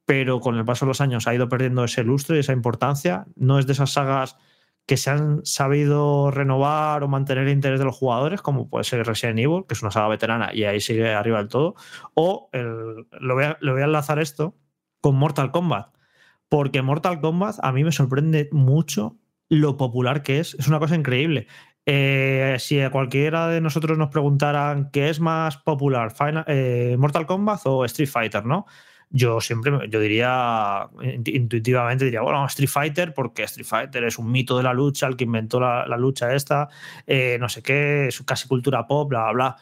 pero 0.06 0.40
con 0.40 0.56
el 0.56 0.64
paso 0.64 0.86
de 0.86 0.90
los 0.90 1.02
años 1.02 1.26
ha 1.26 1.34
ido 1.34 1.50
perdiendo 1.50 1.84
ese 1.84 2.04
lustre 2.04 2.38
y 2.38 2.40
esa 2.40 2.54
importancia. 2.54 3.26
No 3.36 3.58
es 3.58 3.66
de 3.66 3.74
esas 3.74 3.92
sagas 3.92 4.38
que 4.86 4.96
se 4.96 5.10
han 5.10 5.44
sabido 5.44 6.30
renovar 6.30 7.02
o 7.02 7.08
mantener 7.08 7.44
el 7.44 7.52
interés 7.52 7.78
de 7.78 7.86
los 7.86 7.96
jugadores, 7.96 8.42
como 8.42 8.68
puede 8.68 8.84
ser 8.84 9.06
Resident 9.06 9.38
Evil, 9.38 9.64
que 9.66 9.74
es 9.74 9.82
una 9.82 9.90
saga 9.90 10.08
veterana 10.08 10.50
y 10.52 10.64
ahí 10.64 10.80
sigue 10.80 11.12
arriba 11.14 11.38
del 11.38 11.48
todo, 11.48 11.74
o 12.14 12.50
lo, 12.52 13.34
voy 13.34 13.44
a, 13.44 13.58
voy 13.62 13.80
a 13.80 13.84
enlazar 13.84 14.18
esto 14.18 14.56
con 15.00 15.16
Mortal 15.16 15.50
Kombat, 15.50 15.94
porque 16.48 16.82
Mortal 16.82 17.20
Kombat 17.20 17.56
a 17.62 17.72
mí 17.72 17.84
me 17.84 17.92
sorprende 17.92 18.48
mucho 18.52 19.18
lo 19.48 19.76
popular 19.76 20.22
que 20.22 20.40
es, 20.40 20.54
es 20.58 20.68
una 20.68 20.78
cosa 20.78 20.96
increíble. 20.96 21.46
Eh, 21.86 22.56
si 22.60 22.80
a 22.80 22.90
cualquiera 22.90 23.48
de 23.48 23.60
nosotros 23.60 23.98
nos 23.98 24.08
preguntaran 24.08 24.90
qué 24.90 25.10
es 25.10 25.20
más 25.20 25.58
popular, 25.58 26.14
eh, 26.46 26.96
Mortal 26.98 27.26
Kombat 27.26 27.60
o 27.66 27.84
Street 27.84 28.08
Fighter, 28.08 28.44
¿no? 28.46 28.66
Yo 29.16 29.40
siempre, 29.40 29.70
yo 29.88 30.00
diría, 30.00 30.88
intuitivamente 31.24 32.04
diría, 32.04 32.20
bueno, 32.22 32.44
Street 32.46 32.68
Fighter, 32.68 33.14
porque 33.14 33.44
Street 33.44 33.64
Fighter 33.64 34.02
es 34.02 34.18
un 34.18 34.32
mito 34.32 34.56
de 34.56 34.64
la 34.64 34.74
lucha, 34.74 35.06
el 35.06 35.16
que 35.16 35.22
inventó 35.22 35.60
la, 35.60 35.96
lucha 35.96 36.34
esta, 36.34 36.68
eh, 37.06 37.38
no 37.38 37.48
sé 37.48 37.62
qué, 37.62 38.08
es 38.08 38.20
casi 38.22 38.48
cultura 38.48 38.88
pop, 38.88 39.08
bla, 39.08 39.22
bla, 39.26 39.32
bla. 39.32 39.56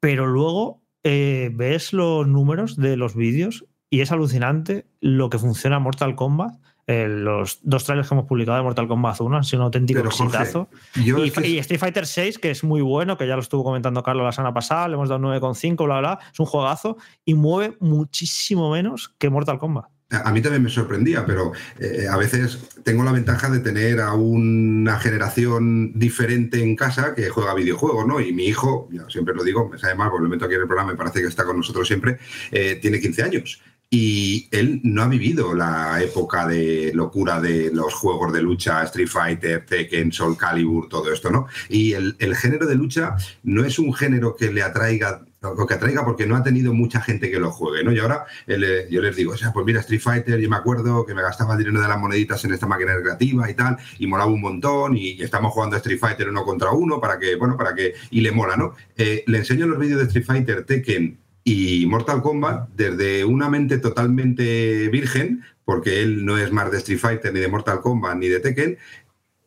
Pero 0.00 0.26
luego 0.26 0.82
eh, 1.02 1.50
ves 1.52 1.92
los 1.92 2.26
números 2.26 2.76
de 2.76 2.96
los 2.96 3.14
vídeos 3.14 3.66
y 3.90 4.00
es 4.00 4.10
alucinante 4.10 4.86
lo 5.00 5.28
que 5.28 5.38
funciona 5.38 5.78
Mortal 5.78 6.14
Kombat 6.14 6.54
eh, 6.86 7.08
los 7.08 7.60
dos 7.62 7.84
trailers 7.84 8.08
que 8.08 8.14
hemos 8.14 8.26
publicado 8.26 8.58
de 8.58 8.64
Mortal 8.64 8.88
Kombat 8.88 9.20
1 9.20 9.36
han 9.36 9.44
sido 9.44 9.60
un 9.60 9.64
auténtico 9.66 10.00
exitazo. 10.00 10.68
Y, 10.96 11.58
Street 11.58 11.80
Fighter 11.80 12.06
6, 12.06 12.38
que 12.38 12.50
es 12.50 12.64
muy 12.64 12.82
bueno, 12.82 13.16
que 13.16 13.26
ya 13.26 13.36
lo 13.36 13.42
estuvo 13.42 13.64
comentando 13.64 14.02
Carlos 14.02 14.24
la 14.24 14.32
semana 14.32 14.52
pasada, 14.52 14.88
le 14.88 14.94
hemos 14.94 15.08
dado 15.08 15.20
9,5, 15.20 15.84
bla, 15.84 16.00
bla, 16.00 16.18
es 16.32 16.40
un 16.40 16.46
juegazo 16.46 16.96
y 17.24 17.34
mueve 17.34 17.76
muchísimo 17.80 18.70
menos 18.70 19.14
que 19.18 19.30
Mortal 19.30 19.58
Kombat. 19.58 19.86
A 20.22 20.32
mí 20.32 20.42
también 20.42 20.62
me 20.62 20.70
sorprendía, 20.70 21.24
pero 21.26 21.52
eh, 21.80 22.06
a 22.08 22.16
veces 22.16 22.58
tengo 22.84 23.02
la 23.02 23.12
ventaja 23.12 23.50
de 23.50 23.60
tener 23.60 24.00
a 24.00 24.12
una 24.12 24.98
generación 25.00 25.98
diferente 25.98 26.62
en 26.62 26.76
casa 26.76 27.14
que 27.14 27.30
juega 27.30 27.54
videojuegos, 27.54 28.06
¿no? 28.06 28.20
Y 28.20 28.32
mi 28.32 28.44
hijo, 28.44 28.88
ya 28.92 29.08
siempre 29.08 29.34
lo 29.34 29.42
digo, 29.42 29.68
me 29.68 29.78
sabe 29.78 29.94
mal, 29.94 30.10
porque 30.10 30.24
lo 30.24 30.30
meto 30.30 30.44
aquí 30.44 30.54
en 30.54 30.60
el 30.60 30.66
programa, 30.66 30.92
me 30.92 30.98
parece 30.98 31.20
que 31.20 31.26
está 31.26 31.44
con 31.44 31.56
nosotros 31.56 31.88
siempre, 31.88 32.18
eh, 32.52 32.78
tiene 32.80 33.00
15 33.00 33.22
años. 33.22 33.62
Y 33.96 34.48
él 34.50 34.80
no 34.82 35.04
ha 35.04 35.06
vivido 35.06 35.54
la 35.54 36.02
época 36.02 36.48
de 36.48 36.90
locura 36.92 37.40
de 37.40 37.70
los 37.72 37.94
juegos 37.94 38.32
de 38.32 38.42
lucha, 38.42 38.82
Street 38.82 39.06
Fighter, 39.06 39.64
Tekken, 39.64 40.10
Soul 40.10 40.36
Calibur, 40.36 40.88
todo 40.88 41.12
esto, 41.12 41.30
¿no? 41.30 41.46
Y 41.68 41.92
el, 41.92 42.34
género 42.34 42.66
de 42.66 42.74
lucha 42.74 43.14
no 43.44 43.64
es 43.64 43.78
un 43.78 43.94
género 43.94 44.34
que 44.34 44.50
le 44.50 44.64
atraiga 44.64 45.22
lo 45.40 45.66
que 45.66 45.74
atraiga 45.74 46.04
porque 46.04 46.26
no 46.26 46.34
ha 46.34 46.42
tenido 46.42 46.74
mucha 46.74 47.02
gente 47.02 47.30
que 47.30 47.38
lo 47.38 47.52
juegue, 47.52 47.84
¿no? 47.84 47.92
Y 47.92 48.00
ahora 48.00 48.24
yo 48.48 49.00
les 49.00 49.14
digo, 49.14 49.34
o 49.34 49.36
sea, 49.36 49.52
pues 49.52 49.64
mira, 49.64 49.78
Street 49.78 50.00
Fighter, 50.00 50.40
yo 50.40 50.50
me 50.50 50.56
acuerdo 50.56 51.06
que 51.06 51.14
me 51.14 51.22
gastaba 51.22 51.52
el 51.52 51.60
dinero 51.60 51.80
de 51.80 51.86
las 51.86 51.98
moneditas 51.98 52.44
en 52.44 52.52
esta 52.52 52.66
máquina 52.66 52.96
recreativa 52.96 53.48
y 53.48 53.54
tal, 53.54 53.76
y 54.00 54.08
molaba 54.08 54.32
un 54.32 54.40
montón, 54.40 54.96
y, 54.96 55.22
estamos 55.22 55.52
jugando 55.52 55.76
Street 55.76 56.00
Fighter 56.00 56.30
uno 56.30 56.44
contra 56.44 56.72
uno 56.72 56.98
para 56.98 57.18
que, 57.18 57.36
bueno, 57.36 57.56
para 57.56 57.74
que, 57.74 57.92
y 58.10 58.22
le 58.22 58.32
mola, 58.32 58.56
¿no? 58.56 58.74
Eh, 58.96 59.22
le 59.26 59.38
enseño 59.38 59.66
los 59.66 59.78
vídeos 59.78 60.00
de 60.00 60.06
Street 60.06 60.24
Fighter, 60.26 60.64
Tekken 60.64 61.23
y 61.44 61.84
Mortal 61.86 62.22
Kombat 62.22 62.70
desde 62.74 63.24
una 63.24 63.50
mente 63.50 63.78
totalmente 63.78 64.88
virgen, 64.88 65.42
porque 65.64 66.02
él 66.02 66.24
no 66.24 66.38
es 66.38 66.50
más 66.50 66.70
de 66.70 66.78
Street 66.78 66.98
Fighter, 66.98 67.32
ni 67.32 67.40
de 67.40 67.48
Mortal 67.48 67.80
Kombat, 67.80 68.16
ni 68.16 68.28
de 68.28 68.40
Tekken, 68.40 68.78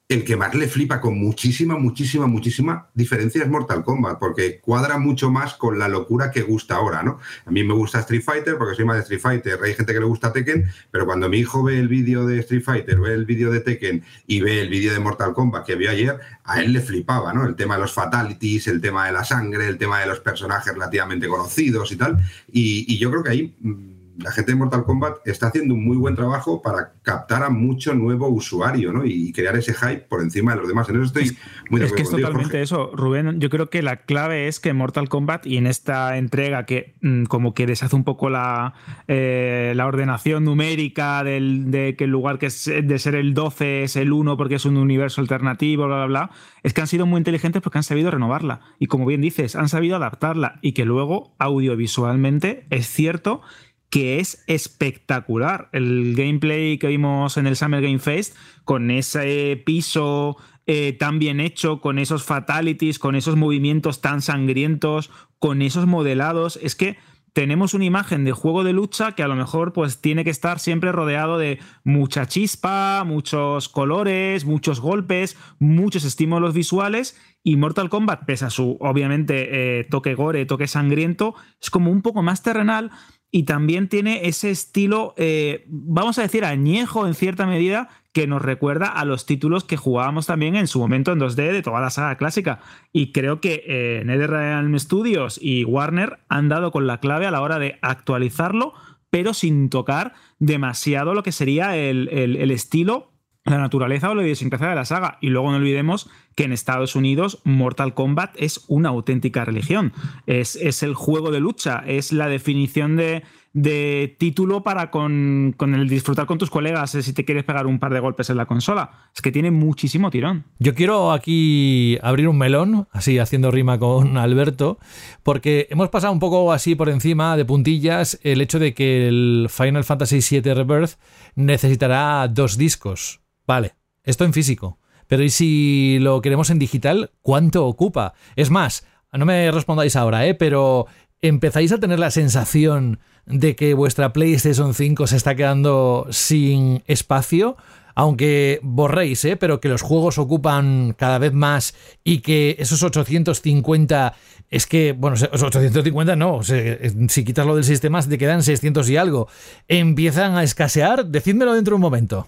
el 0.09 0.23
que 0.23 0.37
más 0.37 0.55
le 0.55 0.69
flipa 0.69 1.01
con 1.01 1.19
muchísima, 1.19 1.77
muchísima, 1.77 2.27
muchísima 2.27 2.89
diferencia 2.93 3.43
es 3.43 3.49
Mortal 3.49 3.83
Kombat, 3.83 4.17
porque 4.19 4.59
cuadra 4.61 4.97
mucho 4.97 5.29
más 5.29 5.55
con 5.55 5.77
la 5.77 5.89
locura 5.89 6.31
que 6.31 6.43
gusta 6.43 6.75
ahora, 6.75 7.03
¿no? 7.03 7.19
A 7.45 7.51
mí 7.51 7.61
me 7.65 7.73
gusta 7.73 7.99
Street 7.99 8.23
Fighter 8.23 8.57
porque 8.57 8.75
soy 8.75 8.85
más 8.85 8.95
de 8.95 9.01
Street 9.01 9.19
Fighter, 9.19 9.59
hay 9.61 9.73
gente 9.73 9.93
que 9.93 9.99
le 9.99 10.05
gusta 10.05 10.31
Tekken, 10.31 10.65
pero 10.91 11.05
cuando 11.05 11.27
mi 11.27 11.39
hijo 11.39 11.61
ve 11.61 11.77
el 11.77 11.89
vídeo 11.89 12.25
de 12.25 12.39
Street 12.39 12.63
Fighter, 12.63 12.99
ve 13.01 13.13
el 13.13 13.25
vídeo 13.25 13.51
de 13.51 13.59
Tekken 13.59 14.01
y 14.27 14.39
ve 14.39 14.61
el 14.61 14.69
vídeo 14.69 14.93
de 14.93 14.99
Mortal 14.99 15.33
Kombat 15.33 15.65
que 15.65 15.75
vio 15.75 15.91
ayer, 15.91 16.17
a 16.45 16.61
él 16.61 16.71
le 16.71 16.79
flipaba, 16.79 17.33
¿no? 17.33 17.45
El 17.45 17.57
tema 17.57 17.75
de 17.75 17.81
los 17.81 17.91
fatalities, 17.91 18.67
el 18.67 18.79
tema 18.79 19.07
de 19.07 19.11
la 19.11 19.25
sangre, 19.25 19.67
el 19.67 19.77
tema 19.77 19.99
de 19.99 20.07
los 20.07 20.21
personajes 20.21 20.71
relativamente 20.71 21.27
conocidos 21.27 21.91
y 21.91 21.97
tal, 21.97 22.17
y, 22.49 22.85
y 22.93 22.97
yo 22.97 23.11
creo 23.11 23.23
que 23.23 23.29
ahí 23.31 23.55
mm, 23.59 23.96
la 24.19 24.31
gente 24.31 24.51
de 24.51 24.57
Mortal 24.57 24.83
Kombat 24.83 25.17
está 25.25 25.47
haciendo 25.47 25.73
un 25.73 25.85
muy 25.85 25.97
buen 25.97 26.15
trabajo 26.15 26.61
para 26.61 26.93
captar 27.03 27.43
a 27.43 27.49
mucho 27.49 27.93
nuevo 27.93 28.27
usuario 28.27 28.91
¿no? 28.91 29.05
y 29.05 29.31
crear 29.31 29.55
ese 29.55 29.73
hype 29.73 30.05
por 30.09 30.21
encima 30.21 30.53
de 30.53 30.59
los 30.59 30.67
demás. 30.67 30.89
En 30.89 30.95
eso 30.95 31.05
estoy 31.05 31.37
muy 31.69 31.79
de 31.79 31.87
Es 31.87 31.93
que 31.93 32.01
es 32.01 32.09
totalmente 32.09 32.61
eso, 32.61 32.91
Rubén. 32.95 33.39
Yo 33.39 33.49
creo 33.49 33.69
que 33.69 33.81
la 33.81 33.97
clave 33.97 34.47
es 34.47 34.59
que 34.59 34.73
Mortal 34.73 35.09
Kombat 35.09 35.45
y 35.45 35.57
en 35.57 35.67
esta 35.67 36.17
entrega 36.17 36.65
que 36.65 36.95
mm, 37.01 37.25
como 37.25 37.53
que 37.53 37.67
deshace 37.67 37.95
un 37.95 38.03
poco 38.03 38.29
la, 38.29 38.73
eh, 39.07 39.73
la 39.75 39.85
ordenación 39.85 40.43
numérica 40.43 41.23
del, 41.23 41.69
de 41.71 41.95
que 41.95 42.05
el 42.05 42.09
lugar 42.09 42.39
que 42.39 42.47
es 42.47 42.65
de 42.65 42.99
ser 42.99 43.15
el 43.15 43.33
12 43.33 43.83
es 43.83 43.95
el 43.95 44.11
1 44.11 44.37
porque 44.37 44.55
es 44.55 44.65
un 44.65 44.77
universo 44.77 45.21
alternativo, 45.21 45.85
bla, 45.85 45.97
bla, 45.97 46.05
bla, 46.05 46.31
es 46.63 46.73
que 46.73 46.81
han 46.81 46.87
sido 46.87 47.05
muy 47.05 47.19
inteligentes 47.19 47.61
porque 47.61 47.77
han 47.77 47.83
sabido 47.83 48.11
renovarla. 48.11 48.61
Y 48.79 48.87
como 48.87 49.05
bien 49.05 49.21
dices, 49.21 49.55
han 49.55 49.69
sabido 49.69 49.95
adaptarla 49.95 50.59
y 50.61 50.73
que 50.73 50.85
luego 50.85 51.35
audiovisualmente 51.39 52.65
es 52.69 52.87
cierto 52.87 53.41
que 53.89 54.19
es 54.19 54.43
espectacular. 54.47 55.69
El 55.71 56.13
gameplay 56.15 56.77
que 56.77 56.87
vimos 56.87 57.37
en 57.37 57.47
el 57.47 57.55
Summer 57.55 57.81
Game 57.81 57.99
Fest, 57.99 58.35
con 58.63 58.91
ese 58.91 59.61
piso 59.65 60.37
eh, 60.65 60.93
tan 60.93 61.19
bien 61.19 61.39
hecho, 61.39 61.79
con 61.79 61.97
esos 61.97 62.23
fatalities, 62.23 62.99
con 62.99 63.15
esos 63.15 63.37
movimientos 63.37 64.01
tan 64.01 64.21
sangrientos, 64.21 65.09
con 65.39 65.61
esos 65.61 65.85
modelados, 65.85 66.59
es 66.61 66.75
que 66.75 66.97
tenemos 67.37 67.75
una 67.75 67.85
imagen 67.85 68.25
de 68.25 68.31
juego 68.31 68.63
de 68.63 68.73
lucha 68.73 69.11
que 69.11 69.21
a 69.21 69.27
lo 69.27 69.35
mejor 69.35 69.71
pues 69.71 70.01
tiene 70.01 70.23
que 70.23 70.31
estar 70.31 70.57
siempre 70.57 70.91
rodeado 70.91 71.37
de 71.37 71.59
mucha 71.83 72.25
chispa, 72.25 73.03
muchos 73.05 73.69
colores, 73.69 74.43
muchos 74.43 74.79
golpes, 74.81 75.37
muchos 75.59 76.03
estímulos 76.03 76.55
visuales 76.55 77.15
y 77.43 77.55
Mortal 77.55 77.89
Kombat, 77.89 78.25
pese 78.25 78.45
a 78.45 78.49
su 78.49 78.77
obviamente 78.79 79.79
eh, 79.79 79.83
toque 79.83 80.15
gore, 80.15 80.47
toque 80.47 80.67
sangriento, 80.67 81.35
es 81.61 81.69
como 81.69 81.91
un 81.91 82.01
poco 82.01 82.23
más 82.23 82.41
terrenal 82.41 82.89
y 83.31 83.43
también 83.43 83.89
tiene 83.89 84.27
ese 84.27 84.49
estilo, 84.49 85.13
eh, 85.17 85.65
vamos 85.67 86.17
a 86.17 86.21
decir, 86.21 86.45
añejo 86.45 87.07
en 87.07 87.13
cierta 87.13 87.45
medida, 87.45 87.89
que 88.13 88.25
nos 88.25 88.41
recuerda 88.41 88.87
a 88.87 89.05
los 89.05 89.25
títulos 89.25 89.63
que 89.63 89.77
jugábamos 89.77 90.25
también 90.25 90.55
en 90.55 90.67
su 90.67 90.79
momento 90.79 91.11
en 91.11 91.19
2D 91.19 91.51
de 91.51 91.61
toda 91.61 91.81
la 91.81 91.89
saga 91.89 92.17
clásica. 92.17 92.61
Y 92.91 93.11
creo 93.11 93.41
que 93.41 93.63
eh, 93.67 94.03
NetherRealm 94.05 94.79
Studios 94.79 95.39
y 95.41 95.65
Warner 95.65 96.19
han 96.27 96.49
dado 96.49 96.71
con 96.71 96.87
la 96.87 96.99
clave 96.99 97.27
a 97.27 97.31
la 97.31 97.41
hora 97.41 97.59
de 97.59 97.77
actualizarlo, 97.81 98.73
pero 99.11 99.33
sin 99.33 99.69
tocar 99.69 100.13
demasiado 100.39 101.13
lo 101.13 101.21
que 101.21 101.31
sería 101.31 101.77
el, 101.77 102.09
el 102.09 102.51
estilo 102.51 103.11
la 103.47 103.57
naturaleza 103.57 104.09
o 104.09 104.15
la 104.15 104.23
idiosincrasia 104.23 104.67
de 104.69 104.75
la 104.75 104.85
saga. 104.85 105.17
Y 105.21 105.29
luego 105.29 105.51
no 105.51 105.57
olvidemos 105.57 106.09
que 106.37 106.43
en 106.43 106.53
Estados 106.53 106.95
Unidos 106.95 107.41
Mortal 107.43 107.95
Kombat 107.95 108.35
es 108.37 108.63
una 108.67 108.89
auténtica 108.89 109.43
religión. 109.43 109.91
Es, 110.27 110.55
es 110.55 110.83
el 110.83 110.93
juego 110.93 111.31
de 111.31 111.39
lucha, 111.39 111.83
es 111.87 112.13
la 112.13 112.27
definición 112.27 112.95
de, 112.95 113.23
de 113.53 114.15
título 114.19 114.61
para 114.61 114.91
con, 114.91 115.55
con, 115.57 115.73
el 115.73 115.89
disfrutar 115.89 116.27
con 116.27 116.37
tus 116.37 116.51
colegas 116.51 116.91
si 116.91 117.11
te 117.11 117.25
quieres 117.25 117.43
pegar 117.43 117.65
un 117.65 117.79
par 117.79 117.91
de 117.91 117.99
golpes 117.99 118.29
en 118.29 118.37
la 118.37 118.45
consola. 118.45 119.09
Es 119.15 119.23
que 119.23 119.31
tiene 119.31 119.49
muchísimo 119.49 120.11
tirón. 120.11 120.45
Yo 120.59 120.75
quiero 120.75 121.11
aquí 121.11 121.97
abrir 122.03 122.27
un 122.27 122.37
melón, 122.37 122.87
así 122.91 123.17
haciendo 123.17 123.49
rima 123.49 123.79
con 123.79 124.15
Alberto, 124.17 124.77
porque 125.23 125.65
hemos 125.71 125.89
pasado 125.89 126.13
un 126.13 126.19
poco 126.19 126.53
así 126.53 126.75
por 126.75 126.89
encima 126.89 127.35
de 127.35 127.45
puntillas 127.45 128.19
el 128.21 128.41
hecho 128.41 128.59
de 128.59 128.75
que 128.75 129.07
el 129.07 129.47
Final 129.49 129.83
Fantasy 129.83 130.19
VII 130.39 130.53
Rebirth 130.53 130.99
necesitará 131.33 132.27
dos 132.27 132.59
discos. 132.59 133.21
Vale, 133.47 133.73
esto 134.03 134.23
en 134.23 134.33
físico. 134.33 134.77
Pero 135.07 135.23
¿y 135.23 135.29
si 135.29 135.99
lo 135.99 136.21
queremos 136.21 136.49
en 136.49 136.59
digital? 136.59 137.11
¿Cuánto 137.21 137.65
ocupa? 137.65 138.13
Es 138.35 138.49
más, 138.49 138.85
no 139.13 139.25
me 139.25 139.49
respondáis 139.51 139.95
ahora, 139.95 140.25
¿eh? 140.27 140.33
Pero 140.35 140.87
¿empezáis 141.21 141.71
a 141.71 141.79
tener 141.79 141.99
la 141.99 142.11
sensación 142.11 142.99
de 143.25 143.55
que 143.55 143.73
vuestra 143.73 144.13
PlayStation 144.13 144.73
5 144.73 145.07
se 145.07 145.17
está 145.17 145.35
quedando 145.35 146.07
sin 146.09 146.83
espacio? 146.87 147.57
Aunque 147.95 148.59
borréis, 148.61 149.25
¿eh? 149.25 149.37
Pero 149.37 149.59
que 149.59 149.69
los 149.69 149.81
juegos 149.81 150.19
ocupan 150.19 150.93
cada 150.95 151.17
vez 151.17 151.33
más 151.33 151.73
y 152.03 152.19
que 152.19 152.55
esos 152.59 152.83
850 152.83 154.13
es 154.49 154.67
que, 154.67 154.93
bueno, 154.93 155.17
850 155.19 156.15
no, 156.15 156.41
si 156.43 157.25
quitas 157.25 157.45
lo 157.47 157.55
del 157.55 157.63
sistema 157.63 158.01
te 158.03 158.17
quedan 158.17 158.43
600 158.43 158.87
y 158.89 158.97
algo. 158.97 159.27
¿Empiezan 159.67 160.35
a 160.35 160.43
escasear? 160.43 161.07
Decídmelo 161.07 161.53
dentro 161.53 161.71
de 161.71 161.75
un 161.75 161.81
momento. 161.81 162.27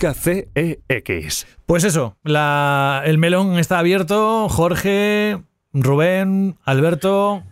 CEX. 0.13 1.47
Pues 1.65 1.83
eso, 1.83 2.17
la, 2.23 3.03
el 3.05 3.17
melón 3.17 3.59
está 3.59 3.79
abierto. 3.79 4.49
Jorge, 4.49 5.41
Rubén, 5.73 6.57
Alberto. 6.65 7.43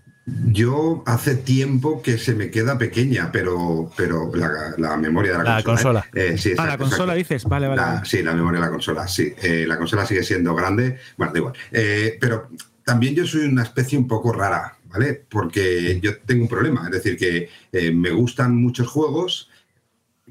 Yo 0.51 1.03
hace 1.05 1.35
tiempo 1.35 2.01
que 2.01 2.17
se 2.17 2.33
me 2.33 2.51
queda 2.51 2.77
pequeña, 2.77 3.31
pero, 3.31 3.91
pero 3.95 4.31
la, 4.35 4.97
memoria 4.97 5.33
de 5.33 5.37
la, 5.39 5.55
la 5.55 5.63
consola. 5.63 6.05
¿eh? 6.13 6.37
sí, 6.37 6.53
ah, 6.57 6.65
la 6.65 6.77
consola 6.77 7.13
dices, 7.13 7.45
vale, 7.45 7.67
vale. 7.67 8.05
sí, 8.05 8.21
la 8.21 8.33
memoria 8.33 8.59
de 8.59 8.65
la 8.65 8.71
consola, 8.71 9.07
sí. 9.07 9.33
Eh, 9.41 9.65
la 9.67 9.77
consola 9.77 10.05
sigue 10.05 10.23
siendo 10.23 10.53
grande, 10.53 10.97
bueno, 11.17 11.33
da 11.33 11.39
igual. 11.39 11.53
Eh, 11.71 12.17
pero 12.19 12.49
también 12.83 13.15
yo 13.15 13.25
soy 13.25 13.45
una 13.45 13.63
especie 13.63 13.97
un 13.97 14.07
poco 14.07 14.31
rara, 14.31 14.77
¿vale? 14.85 15.25
Porque 15.29 15.99
yo 16.01 16.17
tengo 16.19 16.43
un 16.43 16.49
problema, 16.49 16.85
es 16.85 16.91
decir, 16.91 17.17
que 17.17 17.49
me 17.91 18.11
gustan 18.11 18.55
muchos 18.55 18.87
juegos, 18.87 19.48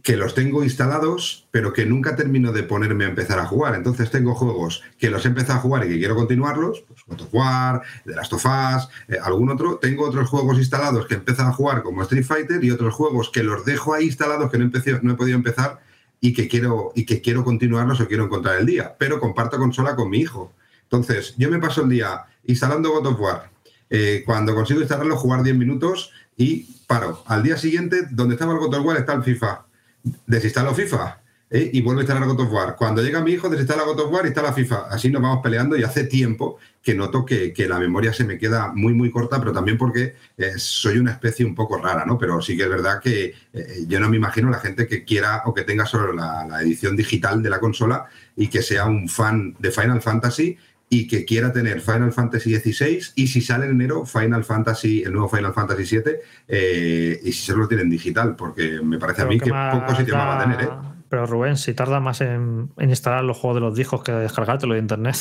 que 0.02 0.16
los 0.16 0.34
tengo 0.34 0.62
instalados, 0.62 1.46
pero 1.50 1.72
que 1.72 1.86
nunca 1.86 2.16
termino 2.16 2.52
de 2.52 2.62
ponerme 2.62 3.04
a 3.04 3.08
empezar 3.08 3.38
a 3.38 3.46
jugar. 3.46 3.74
Entonces 3.74 4.10
tengo 4.10 4.34
juegos 4.34 4.82
que 4.98 5.10
los 5.10 5.24
he 5.24 5.28
empezado 5.28 5.58
a 5.58 5.62
jugar 5.62 5.84
y 5.84 5.88
que 5.88 5.98
quiero 5.98 6.14
continuarlos, 6.14 6.84
pues 6.86 7.00
God 7.06 7.22
of 7.22 7.34
War, 7.34 7.82
The 8.04 8.14
Last 8.14 8.32
of 8.32 8.44
Us, 8.44 8.88
eh, 9.08 9.18
algún 9.22 9.50
otro. 9.50 9.76
Tengo 9.76 10.06
otros 10.06 10.28
juegos 10.28 10.58
instalados 10.58 11.06
que 11.06 11.14
he 11.14 11.42
a 11.42 11.52
jugar 11.52 11.82
como 11.82 12.02
Street 12.02 12.24
Fighter 12.24 12.62
y 12.64 12.70
otros 12.70 12.94
juegos 12.94 13.30
que 13.30 13.42
los 13.42 13.64
dejo 13.64 13.94
ahí 13.94 14.06
instalados 14.06 14.50
que 14.50 14.58
no, 14.58 14.70
no 15.02 15.12
he 15.12 15.16
podido 15.16 15.36
empezar 15.36 15.80
y 16.20 16.32
que, 16.32 16.48
quiero, 16.48 16.92
y 16.94 17.04
que 17.04 17.20
quiero 17.20 17.44
continuarlos 17.44 18.00
o 18.00 18.08
quiero 18.08 18.24
encontrar 18.24 18.58
el 18.58 18.66
día. 18.66 18.94
Pero 18.98 19.20
comparto 19.20 19.58
consola 19.58 19.94
con 19.96 20.10
mi 20.10 20.18
hijo. 20.18 20.52
Entonces, 20.82 21.34
yo 21.36 21.50
me 21.50 21.58
paso 21.58 21.82
el 21.82 21.90
día 21.90 22.24
instalando 22.44 22.90
God 22.90 23.06
of 23.06 23.20
War. 23.20 23.50
Eh, 23.90 24.22
cuando 24.26 24.54
consigo 24.54 24.80
instalarlo, 24.80 25.16
jugar 25.16 25.42
10 25.42 25.56
minutos 25.56 26.12
y 26.36 26.66
paro. 26.86 27.22
Al 27.26 27.42
día 27.42 27.56
siguiente, 27.56 28.06
donde 28.10 28.34
estaba 28.34 28.52
el 28.52 28.58
God 28.58 28.74
of 28.74 28.86
War, 28.86 28.96
está 28.96 29.12
el 29.12 29.22
FIFA 29.22 29.67
desinstalo 30.26 30.74
FIFA 30.74 31.20
¿eh? 31.50 31.70
y 31.72 31.80
vuelvo 31.82 32.00
a 32.00 32.02
instalar 32.02 32.28
God 32.28 32.40
of 32.40 32.52
War. 32.52 32.76
Cuando 32.76 33.02
llega 33.02 33.20
mi 33.20 33.32
hijo, 33.32 33.48
desinstala 33.48 33.84
God 33.84 34.00
of 34.00 34.12
War 34.12 34.24
y 34.24 34.28
instala 34.28 34.52
FIFA. 34.52 34.86
Así 34.90 35.10
nos 35.10 35.22
vamos 35.22 35.40
peleando 35.42 35.76
y 35.76 35.82
hace 35.82 36.04
tiempo 36.04 36.58
que 36.82 36.94
noto 36.94 37.24
que, 37.24 37.52
la 37.68 37.78
memoria 37.78 38.12
se 38.12 38.24
me 38.24 38.38
queda 38.38 38.72
muy, 38.74 38.94
muy 38.94 39.10
corta, 39.10 39.38
pero 39.38 39.52
también 39.52 39.76
porque 39.76 40.14
eh, 40.36 40.52
soy 40.56 40.98
una 40.98 41.12
especie 41.12 41.44
un 41.44 41.54
poco 41.54 41.76
rara, 41.76 42.06
¿no? 42.06 42.16
Pero 42.16 42.40
sí 42.40 42.56
que 42.56 42.62
es 42.62 42.68
verdad 42.68 43.00
que 43.00 43.34
eh, 43.52 43.84
yo 43.86 44.00
no 44.00 44.08
me 44.08 44.16
imagino 44.16 44.48
la 44.48 44.58
gente 44.58 44.86
que 44.86 45.04
quiera 45.04 45.42
o 45.44 45.52
que 45.52 45.64
tenga 45.64 45.84
solo 45.84 46.12
la 46.12 46.62
edición 46.62 46.96
digital 46.96 47.42
de 47.42 47.50
la 47.50 47.60
consola 47.60 48.06
y 48.36 48.48
que 48.48 48.62
sea 48.62 48.86
un 48.86 49.08
fan 49.08 49.54
de 49.58 49.70
Final 49.70 50.00
Fantasy 50.00 50.56
y 50.90 51.06
que 51.06 51.24
quiera 51.24 51.52
tener 51.52 51.80
Final 51.80 52.12
Fantasy 52.12 52.54
XVI 52.54 53.00
y 53.14 53.26
si 53.26 53.40
sale 53.40 53.66
en 53.66 53.72
enero 53.72 54.06
Final 54.06 54.44
Fantasy, 54.44 55.02
el 55.02 55.12
nuevo 55.12 55.28
Final 55.28 55.52
Fantasy 55.52 55.96
VII 55.96 56.12
eh, 56.48 57.20
y 57.22 57.32
si 57.32 57.46
se 57.46 57.56
lo 57.56 57.68
tienen 57.68 57.90
digital, 57.90 58.36
porque 58.36 58.80
me 58.82 58.98
parece 58.98 59.22
a 59.22 59.26
mí 59.26 59.38
que, 59.38 59.50
poco 59.50 59.94
sitio 59.94 60.16
más 60.16 60.26
va 60.26 60.40
a 60.40 60.44
tener. 60.44 60.62
¿eh? 60.62 60.68
Pero 61.08 61.26
Rubén, 61.26 61.56
si 61.56 61.74
tarda 61.74 62.00
más 62.00 62.20
en, 62.20 62.70
instalar 62.78 63.24
los 63.24 63.36
juegos 63.36 63.56
de 63.56 63.60
los 63.60 63.74
discos 63.74 64.02
que 64.02 64.12
descargártelo 64.12 64.74
de 64.74 64.80
internet. 64.80 65.16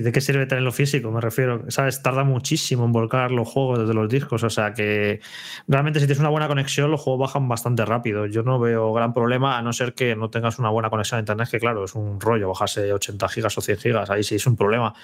¿De 0.00 0.12
qué 0.12 0.20
sirve 0.20 0.46
tenerlo 0.46 0.72
físico? 0.72 1.10
Me 1.10 1.20
refiero, 1.20 1.64
¿sabes? 1.70 2.02
Tarda 2.02 2.24
muchísimo 2.24 2.84
en 2.84 2.92
volcar 2.92 3.30
los 3.30 3.48
juegos 3.48 3.80
desde 3.80 3.94
los 3.94 4.08
discos. 4.08 4.42
O 4.42 4.50
sea 4.50 4.72
que 4.74 5.20
realmente 5.68 6.00
si 6.00 6.06
tienes 6.06 6.20
una 6.20 6.28
buena 6.28 6.48
conexión, 6.48 6.90
los 6.90 7.00
juegos 7.00 7.28
bajan 7.28 7.48
bastante 7.48 7.84
rápido. 7.84 8.26
Yo 8.26 8.42
no 8.42 8.58
veo 8.58 8.92
gran 8.92 9.12
problema, 9.12 9.58
a 9.58 9.62
no 9.62 9.72
ser 9.72 9.94
que 9.94 10.16
no 10.16 10.30
tengas 10.30 10.58
una 10.58 10.70
buena 10.70 10.90
conexión 10.90 11.18
a 11.18 11.20
internet, 11.20 11.48
que 11.50 11.60
claro, 11.60 11.84
es 11.84 11.94
un 11.94 12.20
rollo 12.20 12.48
bajarse 12.48 12.92
80 12.92 13.28
gigas 13.28 13.58
o 13.58 13.60
100 13.60 13.78
gigas, 13.78 14.10
ahí 14.10 14.22
sí 14.22 14.36
es 14.36 14.46
un 14.46 14.56
problema. 14.56 14.94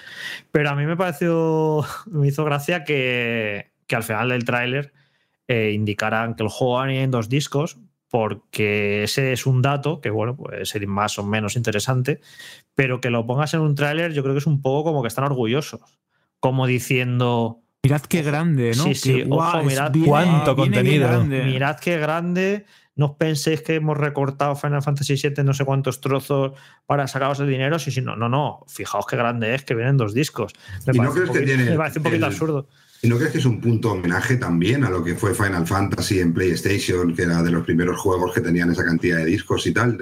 Pero 0.51 0.69
a 0.69 0.75
mí 0.75 0.85
me 0.85 0.97
pareció, 0.97 1.85
me 2.11 2.27
hizo 2.27 2.43
gracia 2.45 2.83
que, 2.83 3.71
al 3.91 4.03
final 4.03 4.29
del 4.29 4.45
tráiler 4.45 4.93
eh, 5.47 5.71
indicaran 5.73 6.35
que 6.35 6.43
el 6.43 6.49
juego 6.49 6.81
venía 6.81 7.03
en 7.03 7.11
dos 7.11 7.27
discos, 7.27 7.77
porque 8.11 9.03
ese 9.03 9.31
es 9.31 9.45
un 9.45 9.61
dato 9.61 10.01
que, 10.01 10.09
bueno, 10.09 10.35
puede 10.35 10.65
ser 10.65 10.85
más 10.85 11.17
o 11.17 11.23
menos 11.23 11.55
interesante, 11.55 12.19
pero 12.75 12.99
que 12.99 13.09
lo 13.09 13.25
pongas 13.25 13.53
en 13.53 13.61
un 13.61 13.73
tráiler, 13.73 14.11
yo 14.11 14.21
creo 14.21 14.35
que 14.35 14.39
es 14.39 14.47
un 14.47 14.61
poco 14.61 14.83
como 14.83 15.01
que 15.01 15.07
están 15.07 15.23
orgullosos, 15.23 15.97
como 16.41 16.67
diciendo... 16.67 17.61
Mirad 17.83 18.01
qué 18.01 18.21
grande, 18.21 18.73
¿no? 18.75 18.83
Sí, 18.83 18.95
sí, 18.95 19.23
ojo, 19.27 19.63
mirad 19.63 19.93
cuánto 20.05 20.55
contenido. 20.55 21.23
Mirad 21.23 21.79
qué 21.79 21.97
grande. 21.97 22.65
No 22.95 23.05
os 23.07 23.15
penséis 23.15 23.61
que 23.63 23.75
hemos 23.75 23.97
recortado 23.97 24.55
Final 24.55 24.83
Fantasy 24.83 25.15
VII 25.15 25.43
no 25.43 25.53
sé 25.53 25.65
cuántos 25.65 26.01
trozos 26.01 26.51
para 26.85 27.07
sacaros 27.07 27.39
el 27.39 27.47
dinero. 27.47 27.79
Sí, 27.79 27.89
sí, 27.89 28.01
no, 28.01 28.15
no, 28.15 28.29
no. 28.29 28.65
Fijaos 28.67 29.07
qué 29.07 29.15
grande 29.15 29.55
es 29.55 29.63
que 29.63 29.73
vienen 29.73 29.97
dos 29.97 30.13
discos. 30.13 30.53
Me, 30.85 30.93
parece, 30.93 31.19
no 31.21 31.33
que 31.33 31.39
tiene 31.39 31.63
me 31.63 31.77
parece 31.77 31.97
un 31.97 32.03
poquito 32.03 32.25
absurdo. 32.27 32.67
¿Y 33.03 33.09
no 33.09 33.17
crees 33.17 33.31
que 33.31 33.39
es 33.39 33.45
un 33.45 33.59
punto 33.59 33.93
homenaje 33.93 34.37
también 34.37 34.83
a 34.83 34.89
lo 34.91 35.03
que 35.03 35.15
fue 35.15 35.33
Final 35.33 35.65
Fantasy 35.65 36.19
en 36.19 36.35
PlayStation, 36.35 37.15
que 37.15 37.23
era 37.23 37.41
de 37.41 37.49
los 37.49 37.63
primeros 37.63 37.99
juegos 37.99 38.31
que 38.31 38.41
tenían 38.41 38.69
esa 38.69 38.85
cantidad 38.85 39.17
de 39.17 39.25
discos 39.25 39.65
y 39.65 39.73
tal? 39.73 39.97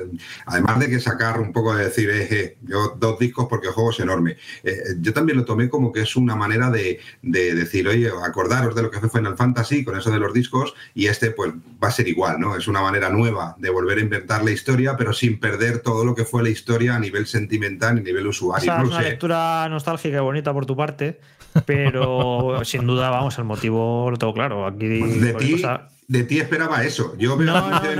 Además 0.45 0.79
de 0.79 0.89
que 0.89 0.99
sacar 0.99 1.39
un 1.39 1.53
poco 1.53 1.73
de 1.73 1.85
decir, 1.85 2.09
eh, 2.09 2.27
eh 2.29 2.57
yo 2.61 2.97
dos 2.99 3.17
discos 3.17 3.47
porque 3.49 3.67
el 3.67 3.73
juego 3.73 3.91
es 3.91 4.01
enorme. 4.01 4.35
Eh, 4.65 4.81
yo 4.99 5.13
también 5.13 5.37
lo 5.37 5.45
tomé 5.45 5.69
como 5.69 5.93
que 5.93 6.01
es 6.01 6.17
una 6.17 6.35
manera 6.35 6.69
de, 6.69 6.99
decir, 7.21 7.87
oye, 7.87 8.11
acordaros 8.21 8.75
de 8.75 8.81
lo 8.81 8.91
que 8.91 8.99
fue 8.99 9.09
Final 9.09 9.37
Fantasy 9.37 9.85
con 9.85 9.97
eso 9.97 10.11
de 10.11 10.19
los 10.19 10.33
discos 10.33 10.73
y 10.93 11.05
este 11.07 11.31
pues 11.31 11.53
va 11.81 11.87
a 11.87 11.91
ser 11.91 12.09
igual, 12.09 12.37
¿no? 12.37 12.57
Es 12.57 12.67
una 12.67 12.81
manera 12.81 13.09
nueva 13.09 13.55
de 13.59 13.69
volver 13.69 13.99
a 13.99 14.01
inventar 14.01 14.43
la 14.43 14.51
historia, 14.51 14.97
pero 14.97 15.13
sin 15.13 15.39
perder 15.39 15.79
todo 15.79 16.03
lo 16.03 16.15
que 16.15 16.25
fue 16.25 16.43
la 16.43 16.49
historia 16.49 16.95
a 16.95 16.99
nivel 16.99 17.27
sentimental 17.27 17.95
y 17.95 18.01
a 18.01 18.03
nivel 18.03 18.27
usuario. 18.27 18.73
es 18.73 18.89
una 18.89 19.01
lectura 19.01 19.69
nostálgica 19.69 20.17
y 20.17 20.19
bonita 20.19 20.51
por 20.51 20.65
tu 20.65 20.75
parte, 20.75 21.21
pero 21.65 22.61
sin 22.63 22.85
duda, 22.85 23.09
vamos, 23.09 23.37
el 23.37 23.45
motivo 23.45 24.09
lo 24.11 24.17
tengo 24.17 24.33
claro. 24.33 24.65
Aquí 24.65 24.87
de 24.87 25.33
ti, 25.33 25.63
de 26.09 26.23
ti 26.23 26.39
esperaba 26.39 26.83
eso. 26.83 27.15
Yo 27.19 27.37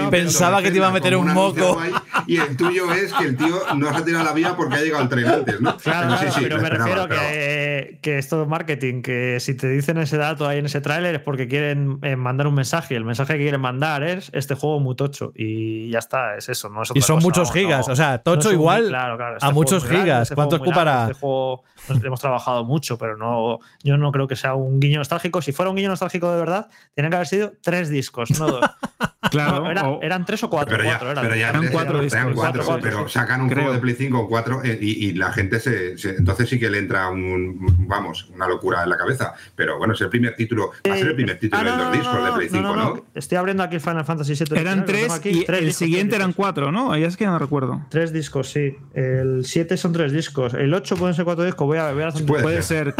pensaba 0.10 0.64
que 0.64 0.72
te 0.72 0.78
iba 0.78 0.88
a 0.88 0.91
meter 0.91 1.16
un 1.16 1.32
moco. 1.32 1.80
y 2.26 2.38
el 2.38 2.58
tuyo 2.58 2.91
es 2.91 3.14
que 3.14 3.26
el 3.26 3.38
tío 3.38 3.56
no 3.76 3.91
se 3.91 3.97
ha 3.97 4.04
tirado 4.04 4.26
la 4.26 4.34
vía 4.34 4.56
porque 4.56 4.76
ha 4.76 4.82
llegado 4.82 5.04
el 5.04 5.10
tren 5.10 5.28
antes, 5.28 5.62
¿no? 5.62 5.78
Claro, 5.78 6.16
pero, 6.39 6.60
me 6.60 6.70
refiero 6.72 7.08
que, 7.08 8.00
que 8.02 8.18
es 8.18 8.28
todo 8.28 8.47
marketing, 8.47 9.04
que 9.04 9.39
si 9.39 9.54
te 9.54 9.70
dicen 9.70 10.00
ese 10.00 10.18
dato 10.18 10.47
ahí 10.47 10.58
en 10.58 10.66
ese 10.66 10.82
tráiler 10.82 11.16
es 11.16 11.22
porque 11.22 11.47
quieren 11.47 12.00
eh, 12.02 12.16
mandar 12.16 12.47
un 12.47 12.56
mensaje. 12.56 12.95
Y 12.95 12.97
el 12.97 13.06
mensaje 13.06 13.34
que 13.34 13.41
quieren 13.41 13.62
mandar 13.62 14.02
es 14.02 14.32
este 14.34 14.56
juego 14.56 14.80
muy 14.80 14.95
tocho. 14.95 15.32
Y 15.36 15.91
ya 15.91 16.00
está, 16.00 16.36
es 16.36 16.50
eso. 16.50 16.68
No 16.70 16.82
y 16.95 17.02
son 17.02 17.20
muchos 17.20 17.54
gigas. 17.54 17.89
o 17.89 17.95
sea, 17.95 18.18
tocho 18.24 18.52
igual 18.52 18.93
a 18.95 19.36
este 19.39 19.54
muchos 19.54 19.86
gigas. 19.86 20.24
Este 20.24 20.36
¿Cuánto 20.36 20.56
ocupará? 20.56 21.04
Este 21.04 21.14
juego 21.14 21.64
hemos 22.04 22.20
trabajado 22.20 22.66
mucho, 22.66 22.98
pero 22.98 23.18
no, 23.18 23.60
yo 23.84 23.98
no 23.98 24.12
creo 24.12 24.28
que 24.28 24.36
sea 24.36 24.56
un 24.56 24.80
guiño 24.80 25.00
nostálgico. 25.00 25.42
Si 25.42 25.52
fuera 25.52 25.70
un 25.70 25.76
guiño 25.76 25.90
nostálgico 25.90 26.32
de 26.32 26.40
verdad, 26.40 26.70
tienen 26.94 27.10
que 27.10 27.16
haber 27.16 27.28
sido 27.28 27.54
tres 27.62 27.90
discos, 27.90 28.40
no 28.40 28.48
dos. 28.48 28.66
Claro, 29.30 30.00
eran 30.02 30.26
tres 30.26 30.44
o 30.44 30.50
cuatro. 30.50 30.76
Pero 30.76 30.90
ya, 30.90 30.98
cuatro, 30.98 31.22
pero 31.22 31.36
ya 31.36 31.50
eran 31.50 31.68
cuatro, 31.68 32.02
discos, 32.02 32.34
cuatro, 32.34 32.80
pero 32.82 33.08
sacan 33.08 33.42
un 33.42 33.50
juego 33.52 33.74
de 33.74 33.80
Play 33.80 33.96
5 33.96 34.18
o 34.18 34.28
4 34.28 34.64
eh, 34.64 34.78
y, 34.82 35.14
la 35.14 35.32
gente 35.32 35.60
se, 35.60 35.96
Entonces 36.18 36.50
sí 36.50 36.60
que 36.60 36.70
le 36.70 36.80
entra 36.80 37.10
un. 37.10 37.86
Vamos, 37.88 38.30
una 38.34 38.48
locura 38.48 38.84
en 38.84 38.90
la 38.90 38.98
cabeza. 38.98 39.34
Pero 39.56 39.78
bueno, 39.78 39.94
es 39.94 40.02
el 40.02 40.10
primer 40.10 40.36
título. 40.36 40.72
Va 40.88 40.94
a 40.94 40.98
ser 40.98 41.08
el 41.08 41.16
primer 41.16 41.36
eh, 41.36 41.40
título 41.40 41.62
ah, 41.70 41.78
de 41.78 41.84
los 41.84 41.92
discos 41.92 42.26
de 42.26 42.32
Play 42.32 42.50
5, 42.50 42.76
¿no? 42.76 43.06
Estoy 43.14 43.38
abriendo 43.38 43.64
aquí 43.64 43.80
Final 43.80 44.06
Fantasy 44.06 44.34
VII. 44.34 44.60
Eran 44.60 44.86
tres 44.86 45.22
y 45.26 45.46
el 45.48 45.74
siguiente 45.74 46.16
eran 46.16 46.34
cuatro, 46.34 46.72
¿no? 46.72 46.92
Ahí 46.92 47.04
es 47.04 47.18
que 47.18 47.26
no 47.26 47.38
recuerdo. 47.38 47.86
Tres 47.90 48.14
discos, 48.14 48.50
sí. 48.50 48.78
El 48.94 49.46
7 49.46 49.78
son 49.78 49.94
tres 49.94 50.12
discos. 50.12 50.54
El 50.54 50.74
8 50.74 50.96
pueden 50.96 51.14
ser 51.14 51.26
cuatro 51.26 51.44
discos. 51.44 51.68
Voy 51.70 51.78
a, 51.78 51.93
voy 51.93 52.01
a 52.01 52.07
hacer 52.07 52.26
Puede, 52.26 52.63
ser. 52.63 52.95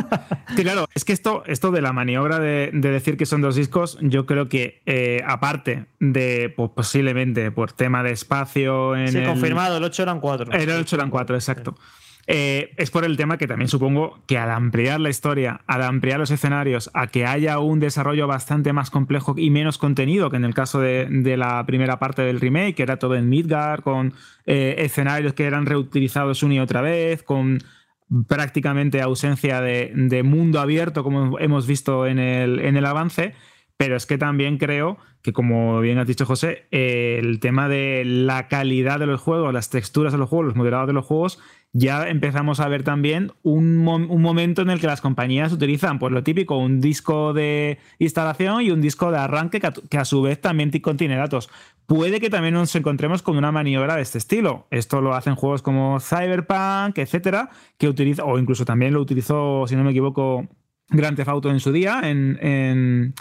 claro, 0.56 0.88
es 0.94 1.04
que 1.04 1.12
esto, 1.12 1.42
esto 1.48 1.72
de 1.72 1.82
la 1.82 1.92
maniobra 1.92 2.38
de, 2.38 2.70
decir 2.72 3.18
que 3.18 3.26
son 3.26 3.42
dos 3.42 3.56
discos, 3.56 3.98
yo 4.00 4.28
creo 4.28 4.48
que 4.48 4.84
eh, 4.86 5.24
aparte 5.26 5.88
de 6.00 6.54
pues, 6.56 6.70
posiblemente 6.76 7.50
por 7.50 7.72
tema 7.72 8.04
de 8.04 8.12
espacio. 8.12 8.96
En 8.96 9.12
sí, 9.12 9.24
confirmado, 9.24 9.78
el 9.78 9.84
8 9.84 10.04
eran 10.04 10.20
4. 10.20 10.52
El 10.52 10.70
8 10.70 10.96
eran 10.98 11.10
4, 11.10 11.36
exacto. 11.36 11.76
Eh, 12.28 12.76
es 12.78 12.92
por 12.92 13.06
el 13.06 13.18
tema 13.18 13.40
que 13.40 13.48
también 13.48 13.70
supongo 13.70 14.20
que 14.28 14.38
al 14.38 14.52
ampliar 14.52 15.00
la 15.00 15.10
historia, 15.10 15.62
al 15.66 15.82
ampliar 15.82 16.20
los 16.20 16.30
escenarios, 16.30 16.92
a 16.94 17.08
que 17.08 17.26
haya 17.26 17.58
un 17.58 17.80
desarrollo 17.80 18.28
bastante 18.28 18.72
más 18.72 18.92
complejo 18.92 19.34
y 19.36 19.50
menos 19.50 19.80
contenido 19.80 20.30
que 20.30 20.38
en 20.38 20.46
el 20.46 20.54
caso 20.54 20.80
de, 20.80 21.08
la 21.38 21.66
primera 21.66 21.98
parte 21.98 22.22
del 22.22 22.40
remake, 22.40 22.76
que 22.76 22.84
era 22.84 23.00
todo 23.00 23.16
en 23.16 23.30
Midgar, 23.30 23.82
con 23.82 24.14
eh, 24.46 24.76
escenarios 24.78 25.34
que 25.34 25.46
eran 25.46 25.66
reutilizados 25.66 26.44
una 26.44 26.54
y 26.54 26.60
otra 26.60 26.82
vez, 26.82 27.24
con 27.24 27.64
prácticamente 28.28 29.02
ausencia 29.02 29.62
de, 29.62 30.22
mundo 30.24 30.60
abierto, 30.60 31.04
como 31.04 31.40
hemos 31.40 31.68
visto 31.68 32.08
en 32.08 32.20
el, 32.20 32.60
en 32.60 32.78
el 32.78 32.86
avance, 32.86 33.34
pero 33.78 33.96
es 33.96 34.06
que 34.06 34.18
también 34.18 34.58
creo 34.58 34.98
que, 35.22 35.34
como 35.34 35.80
bien 35.80 35.98
has 36.00 36.08
dicho 36.08 36.26
José, 36.26 36.66
el 36.72 37.40
tema 37.40 37.70
de 37.70 38.04
la 38.06 38.48
calidad 38.48 39.00
de 39.00 39.06
los 39.06 39.22
juegos, 39.22 39.54
las 39.54 39.70
texturas 39.70 40.12
de 40.12 40.20
los 40.20 40.30
juegos, 40.30 40.48
los 40.48 40.56
moderados 40.56 40.88
de 40.88 40.94
los 40.94 41.06
juegos, 41.06 41.40
ya 41.72 42.08
empezamos 42.10 42.60
a 42.60 42.68
ver 42.68 42.84
también 42.84 43.32
un, 43.44 43.78
momento 43.78 44.62
en 44.62 44.70
el 44.70 44.80
que 44.80 44.88
las 44.88 45.02
compañías 45.02 45.54
utilizan, 45.54 46.00
pues 46.00 46.12
lo 46.12 46.24
típico, 46.24 46.58
un 46.58 46.82
disco 46.82 47.34
de 47.34 47.78
instalación 48.00 48.62
y 48.62 48.72
un 48.72 48.82
disco 48.82 49.12
de 49.12 49.20
arranque 49.20 49.60
que 49.60 49.98
a, 49.98 50.06
su 50.06 50.22
vez 50.22 50.42
también 50.42 50.72
contiene 50.82 51.16
datos. 51.16 51.50
Puede 51.86 52.20
que 52.20 52.30
también 52.30 52.56
nos 52.56 52.76
encontremos 52.76 53.22
con 53.22 53.38
una 53.38 53.52
maniobra 53.52 53.96
de 53.96 54.02
este 54.02 54.18
estilo. 54.18 54.68
Esto 54.72 55.02
lo 55.02 55.14
hacen 55.16 55.36
juegos 55.36 55.62
como 55.62 56.00
Cyberpunk, 56.00 56.98
etcétera, 56.98 57.50
que 57.78 57.88
utiliza, 57.88 58.24
o 58.26 58.38
incluso 58.40 58.66
también 58.66 58.94
lo 58.94 59.02
utilizó, 59.02 59.66
si 59.68 59.76
no 59.76 59.84
me 59.84 59.92
equivoco, 59.92 60.48
Grand 60.90 61.16
Theft 61.16 61.30
Auto 61.30 61.52
en 61.52 61.60
su 61.60 61.72
día, 61.72 62.02
en 62.04 63.14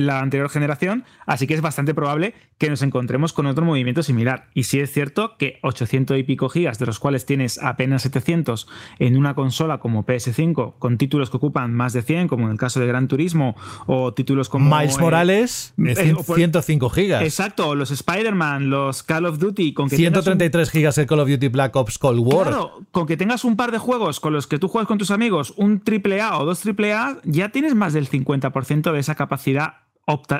la 0.00 0.20
anterior 0.20 0.48
generación, 0.48 1.04
así 1.26 1.46
que 1.46 1.54
es 1.54 1.60
bastante 1.60 1.94
probable 1.94 2.34
que 2.58 2.70
nos 2.70 2.82
encontremos 2.82 3.32
con 3.32 3.46
otro 3.46 3.64
movimiento 3.64 4.02
similar. 4.02 4.46
Y 4.54 4.64
sí 4.64 4.80
es 4.80 4.92
cierto 4.92 5.36
que 5.36 5.58
800 5.62 6.18
y 6.18 6.22
pico 6.22 6.48
gigas, 6.48 6.78
de 6.78 6.86
los 6.86 6.98
cuales 6.98 7.26
tienes 7.26 7.62
apenas 7.62 8.02
700 8.02 8.68
en 8.98 9.16
una 9.16 9.34
consola 9.34 9.78
como 9.78 10.06
PS5, 10.06 10.74
con 10.78 10.96
títulos 10.96 11.30
que 11.30 11.36
ocupan 11.36 11.74
más 11.74 11.92
de 11.92 12.02
100, 12.02 12.28
como 12.28 12.46
en 12.46 12.52
el 12.52 12.58
caso 12.58 12.80
de 12.80 12.86
Gran 12.86 13.08
Turismo, 13.08 13.56
o 13.86 14.14
títulos 14.14 14.48
como... 14.48 14.74
Miles 14.76 14.98
Morales, 14.98 15.74
105 15.76 16.90
gigas. 16.90 17.22
Exacto, 17.22 17.74
los 17.74 17.90
Spider-Man, 17.90 18.70
los 18.70 19.02
Call 19.02 19.26
of 19.26 19.38
Duty, 19.38 19.74
con 19.74 19.88
que 19.88 19.96
133 19.96 20.70
gigas 20.70 20.98
el 20.98 21.06
Call 21.06 21.20
of 21.20 21.28
Duty 21.28 21.48
Black 21.48 21.74
Ops 21.76 21.98
Cold 21.98 22.20
War. 22.20 22.48
Claro, 22.48 22.80
con 22.92 23.06
que 23.06 23.16
tengas 23.16 23.44
un 23.44 23.56
par 23.56 23.72
de 23.72 23.78
juegos 23.78 24.20
con 24.20 24.32
los 24.32 24.46
que 24.46 24.58
tú 24.58 24.68
juegas 24.68 24.86
con 24.86 24.98
tus 24.98 25.10
amigos, 25.10 25.52
un 25.56 25.82
AAA 25.84 26.38
o 26.38 26.44
dos 26.44 26.62
AAA, 26.64 27.18
ya 27.24 27.50
tienes 27.50 27.74
más 27.74 27.92
del 27.92 28.08
50% 28.08 28.92
de 28.92 28.98
esa 28.98 29.14
capacidad 29.14 29.81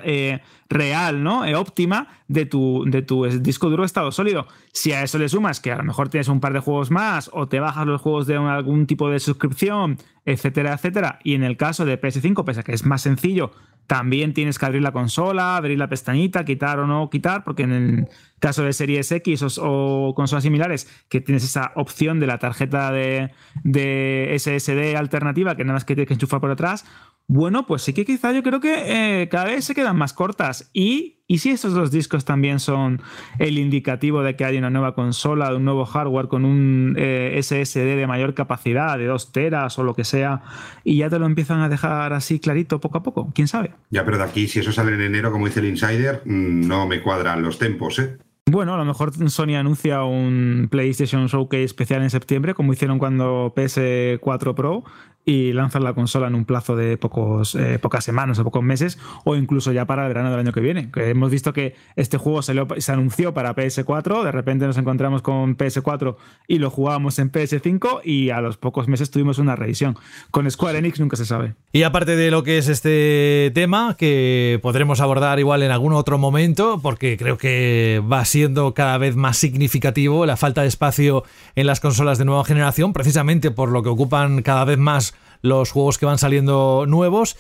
eh, 0.05 0.41
real, 0.69 1.23
¿no? 1.23 1.45
Eh, 1.45 1.55
óptima 1.55 2.09
de 2.29 2.47
tu, 2.47 2.85
de 2.87 3.03
tu 3.03 3.25
disco 3.25 3.71
duro 3.71 3.85
estado 3.85 4.11
sólido. 4.11 4.47
Si 4.73 4.93
a 4.93 5.03
eso 5.03 5.19
le 5.19 5.29
sumas 5.29 5.61
que 5.61 5.73
a 5.73 5.77
lo 5.77 5.85
mejor 5.85 6.09
tienes 6.09 6.29
un 6.29 6.41
par 6.41 6.53
de 6.53 6.61
juegos 6.61 6.91
más 6.91 7.31
o 7.33 7.49
te 7.49 7.61
bajas 7.61 7.87
los 7.87 8.01
juegos 8.01 8.27
de 8.27 8.37
algún 8.37 8.87
tipo 8.87 9.11
de 9.11 9.21
suscripción, 9.21 9.99
etcétera, 10.25 10.75
etcétera, 10.75 11.19
y 11.23 11.35
en 11.35 11.45
el 11.45 11.57
caso 11.57 11.85
de 11.85 12.01
PS5, 12.01 12.45
pese 12.45 12.61
a 12.61 12.63
que 12.63 12.73
es 12.73 12.85
más 12.85 13.03
sencillo, 13.03 13.53
también 13.87 14.33
tienes 14.33 14.59
que 14.59 14.67
abrir 14.67 14.83
la 14.83 14.93
consola, 14.93 15.57
abrir 15.57 15.79
la 15.79 15.89
pestañita, 15.89 16.45
quitar 16.45 16.79
o 16.79 16.87
no 16.87 17.11
quitar, 17.11 17.45
porque 17.45 17.65
en 17.65 17.73
el 17.73 18.09
caso 18.39 18.63
de 18.63 18.73
Series 18.73 19.11
X 19.13 19.59
o, 19.59 20.15
consolas 20.17 20.45
similares, 20.45 20.89
que 21.09 21.21
tienes 21.21 21.45
esa 21.45 21.73
opción 21.77 22.19
de 22.19 22.27
la 22.27 22.39
tarjeta 22.39 22.91
de, 22.93 23.31
de 23.65 24.35
SSD 24.39 24.97
alternativa 24.97 25.57
que 25.57 25.65
nada 25.65 25.75
más 25.75 25.85
que 25.85 25.95
tienes 25.95 26.09
que 26.09 26.15
enchufar 26.15 26.41
por 26.41 26.51
atrás, 26.51 26.87
bueno, 27.33 27.67
pues 27.67 27.81
sí 27.81 27.95
que 27.95 28.05
quizá 28.05 28.31
yo 28.33 28.43
creo 28.43 28.61
que 28.61 29.23
eh, 29.23 29.29
cada 29.31 29.47
vez 29.47 29.65
se 29.65 29.75
quedan 29.75 29.97
más 29.97 30.13
cortas. 30.13 30.69
Y, 30.75 31.23
y 31.27 31.39
si 31.39 31.49
estos 31.49 31.73
dos 31.73 31.91
discos 31.91 32.27
también 32.27 32.61
son 32.61 33.01
el 33.39 33.59
indicativo 33.59 34.23
de 34.23 34.37
que 34.37 34.45
hay 34.45 34.59
una 34.59 34.69
nueva 34.69 34.95
consola, 34.95 35.49
de 35.49 35.57
un 35.57 35.65
nuevo 35.65 35.87
hardware 35.87 36.29
con 36.29 36.45
un 36.45 36.95
eh, 36.99 37.41
SSD 37.43 37.97
de 37.97 38.07
mayor 38.07 38.35
capacidad, 38.35 38.99
de 38.99 39.07
2 39.07 39.33
teras 39.33 39.79
o 39.79 39.83
lo 39.83 39.95
que 39.95 40.05
sea, 40.05 40.43
y 40.85 40.99
ya 40.99 41.09
te 41.09 41.19
lo 41.19 41.25
empiezan 41.25 41.61
a 41.61 41.71
dejar 41.71 42.13
así 42.13 42.39
clarito 42.39 42.81
poco 42.81 42.99
a 42.99 43.03
poco, 43.03 43.33
quién 43.35 43.49
sabe. 43.49 43.73
Ya, 43.89 44.05
pero 44.05 44.19
de 44.19 44.25
aquí, 44.25 44.47
si 44.47 44.59
eso 44.59 44.71
sale 44.71 44.93
en 44.93 45.01
enero, 45.01 45.33
como 45.33 45.47
dice 45.47 45.61
el 45.61 45.67
Insider, 45.69 46.21
mm, 46.27 46.69
no 46.69 46.87
me 46.87 47.01
cuadran 47.01 47.41
los 47.43 47.59
tempos, 47.59 47.99
¿eh? 47.99 48.19
Bueno, 48.45 48.75
a 48.75 48.77
lo 48.77 48.85
mejor 48.85 49.13
Sony 49.31 49.55
anuncia 49.57 50.03
un 50.03 50.69
PlayStation 50.71 51.27
Showcase 51.27 51.65
especial 51.65 52.03
en 52.03 52.11
septiembre, 52.11 52.55
como 52.55 52.73
hicieron 52.73 52.99
cuando 52.99 53.55
PS4 53.55 54.55
Pro, 54.55 54.85
y 55.25 55.53
lanzan 55.53 55.85
la 55.85 55.95
consola 55.95 56.27
en 56.27 56.35
un 56.35 56.45
plazo 56.45 56.75
de 56.75 56.97
pocos, 56.97 57.55
eh, 57.55 57.79
pocas 57.79 58.05
semanas 58.05 58.39
o 58.39 58.45
pocos 58.45 58.63
meses, 58.63 58.99
o 59.25 59.37
incluso 59.37 59.73
ya 59.73 59.87
para 59.87 60.03
el 60.03 60.09
verano 60.09 60.31
del 60.31 60.41
año 60.41 60.53
que 60.53 60.61
viene. 60.61 60.91
Que 60.91 61.11
hemos 61.11 61.31
visto 61.31 61.53
que 61.53 61.75
este 61.97 62.19
juego 62.19 62.43
se, 62.43 62.55
se, 62.79 62.93
anunció 62.93 63.33
para 63.33 63.55
PS4, 63.55 64.25
de 64.25 64.33
repente 64.33 64.67
nos 64.67 64.79
encontramos 64.79 65.23
con 65.23 65.57
PS4 65.57 66.17
y 66.49 66.59
lo 66.59 66.71
jugábamos 66.71 67.19
en 67.19 67.31
PS5 67.31 68.01
y 68.05 68.31
a 68.31 68.41
los 68.41 68.57
pocos 68.57 68.89
meses 68.89 69.11
tuvimos 69.11 69.39
una 69.39 69.55
revisión. 69.55 69.97
Con 70.31 70.51
Square 70.51 70.79
Enix 70.79 70.99
nunca 70.99 71.17
se 71.17 71.25
sabe. 71.25 71.55
Y 71.73 71.85
aparte 71.85 72.17
de 72.17 72.31
lo 72.31 72.43
que 72.43 72.59
es 72.59 72.69
este 72.69 73.53
tema, 73.55 73.97
que 73.97 74.59
podremos 74.63 75.01
abordar 75.01 75.39
igual 75.39 75.63
en 75.63 75.71
algún 75.71 75.93
otro 75.93 76.19
momento, 76.19 76.81
porque 76.83 77.17
creo 77.17 77.39
que 77.39 78.03
va 78.11 78.25
siendo 78.25 78.75
cada 78.75 78.99
vez 78.99 79.15
más 79.15 79.37
significativo 79.37 80.27
la 80.27 80.37
falta 80.37 80.63
de 80.63 80.69
espacio 80.69 81.25
en 81.55 81.67
las 81.67 81.81
consolas 81.81 82.19
de 82.19 82.25
nueva 82.25 82.45
generación, 82.45 82.93
precisamente 82.93 83.51
por 83.51 83.71
lo 83.71 83.83
que 83.83 83.89
ocupan 83.89 84.43
cada 84.43 84.65
vez 84.65 84.79
más 84.79 85.12
los 85.43 85.71
juegos 85.71 85.99
que 85.99 86.07
van 86.07 86.19
saliendo 86.19 86.87
nuevos. 86.89 87.37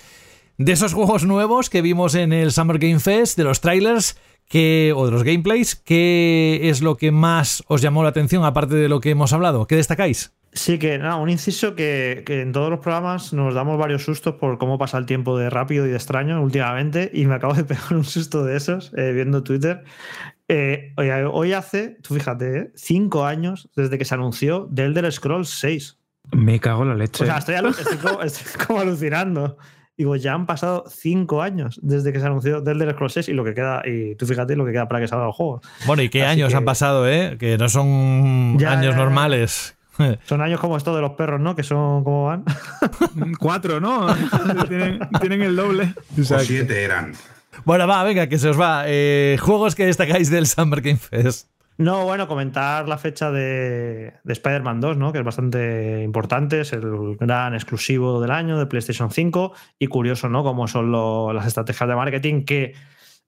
De 0.59 0.73
esos 0.73 0.93
juegos 0.93 1.25
nuevos 1.25 1.71
que 1.71 1.81
vimos 1.81 2.15
en 2.15 2.33
el 2.33 2.53
Summer 2.53 2.79
Game 2.79 3.01
Fest, 3.01 3.39
de 3.39 3.45
los 3.45 3.61
trailers 3.61 4.19
que, 4.49 4.93
o 4.95 5.07
de 5.07 5.13
los 5.13 5.25
gameplays, 5.25 5.77
¿qué 5.77 6.61
es 6.65 6.83
lo 6.83 6.99
que 6.99 7.11
más 7.11 7.65
os 7.69 7.81
llamó 7.81 8.03
la 8.03 8.11
atención 8.11 8.45
aparte 8.45 8.75
de 8.75 8.89
lo 8.89 9.01
que 9.01 9.11
hemos 9.11 9.33
hablado? 9.33 9.67
¿Qué 9.67 9.77
destacáis? 9.77 10.35
Sí, 10.53 10.79
que 10.79 10.99
nada, 10.99 11.17
un 11.17 11.31
inciso 11.31 11.75
que, 11.75 12.23
en 12.27 12.53
todos 12.53 12.69
los 12.69 12.81
programas 12.81 13.33
nos 13.33 13.55
damos 13.55 13.79
varios 13.79 14.05
sustos 14.05 14.35
por 14.35 14.59
cómo 14.59 14.77
pasa 14.77 14.99
el 14.99 15.07
tiempo 15.07 15.39
de 15.39 15.49
rápido 15.49 15.87
y 15.87 15.89
de 15.89 15.97
extraño 15.97 16.43
últimamente, 16.43 17.11
y 17.15 17.25
me 17.25 17.35
acabo 17.37 17.55
de 17.55 17.65
pegar 17.65 17.95
un 17.95 18.05
susto 18.05 18.45
de 18.45 18.59
esos 18.59 18.93
eh, 18.95 19.13
viendo 19.13 19.43
Twitter. 19.43 19.85
Eh, 20.49 20.93
hoy, 20.99 21.53
hace, 21.55 21.97
tú 22.03 22.13
fíjate, 22.15 22.59
eh, 22.59 22.73
cinco 22.75 23.25
años 23.25 23.71
desde 23.75 23.97
que 23.97 24.05
se 24.05 24.15
anunció 24.15 24.69
The 24.75 24.85
Elder 24.85 25.11
Scrolls 25.11 25.49
6. 25.49 25.99
Me 26.31 26.61
cago 26.61 26.83
en 26.83 26.91
la 26.91 26.95
leche. 26.95 27.25
O 27.25 27.27
sea, 27.27 27.39
estoy, 27.39 27.57
como, 28.67 28.81
alucinando. 28.81 29.59
Digo, 29.97 30.17
ya 30.17 30.33
han 30.33 30.47
pasado 30.47 30.85
cinco 30.89 31.43
años 31.43 31.79
desde 31.83 32.13
que 32.13 32.21
se 32.21 32.27
anunció 32.27 32.63
The 32.63 32.71
Elder 32.71 32.93
Scrolls 32.93 33.13
6 33.13 33.29
y 33.29 33.33
lo 33.35 33.45
que 33.45 33.55
queda, 33.55 33.83
y 33.85 34.15
tú 34.15 34.27
fíjate 34.27 34.57
lo 34.57 34.65
que 34.65 34.73
queda 34.73 34.89
para 34.89 35.01
que 35.01 35.09
salga 35.09 35.27
el 35.27 35.33
juego. 35.33 35.61
Bueno, 35.87 36.03
¿y 36.03 36.09
qué 36.09 36.25
años 36.25 36.55
han 36.55 36.65
pasado, 36.65 37.07
eh? 37.09 37.37
Que 37.39 37.59
no 37.59 37.69
son 37.69 38.57
años 38.65 38.97
normales. 38.97 39.77
Son 40.25 40.41
años 40.41 40.59
como 40.59 40.79
esto 40.79 40.95
de 40.97 41.03
los 41.03 41.13
perros, 41.13 41.39
¿no? 41.39 41.55
Que 41.55 41.63
son, 41.63 42.03
¿cómo 42.03 42.25
van? 42.25 42.45
Cuatro, 43.39 43.79
¿no? 43.79 44.07
tienen, 45.21 45.43
el 45.43 45.55
doble. 45.55 45.95
O 46.19 46.39
siete 46.39 46.83
eran. 46.83 47.13
Bueno, 47.65 47.87
va, 47.87 48.03
venga, 48.03 48.27
que 48.27 48.39
se 48.39 48.49
os 48.49 48.59
va. 48.59 48.85
Eh, 48.87 49.37
juegos 49.41 49.75
que 49.75 49.85
destacáis 49.85 50.31
del 50.31 50.47
Summer 50.47 50.81
Game 50.81 50.97
Fest. 50.97 51.49
No, 51.83 52.05
bueno, 52.05 52.29
comentar 52.29 52.89
la 52.89 52.97
fecha 52.97 53.33
de, 53.33 54.15
Spider-Man 54.25 54.81
2, 54.81 54.97
¿no? 54.99 55.13
que 55.13 55.19
es 55.19 55.25
bastante 55.25 56.01
importante, 56.05 56.61
es 56.61 56.73
el 56.73 57.17
gran 57.17 57.55
exclusivo 57.55 58.21
del 58.21 58.31
año 58.31 58.57
de 58.57 58.67
PlayStation 58.67 59.11
5 59.11 59.53
y 59.81 59.89
curioso, 59.89 60.29
¿no? 60.29 60.45
Como 60.45 60.69
son 60.69 60.93
las 61.35 61.45
estrategias 61.45 61.89
de 61.89 61.97
marketing 61.97 62.45
que 62.45 62.75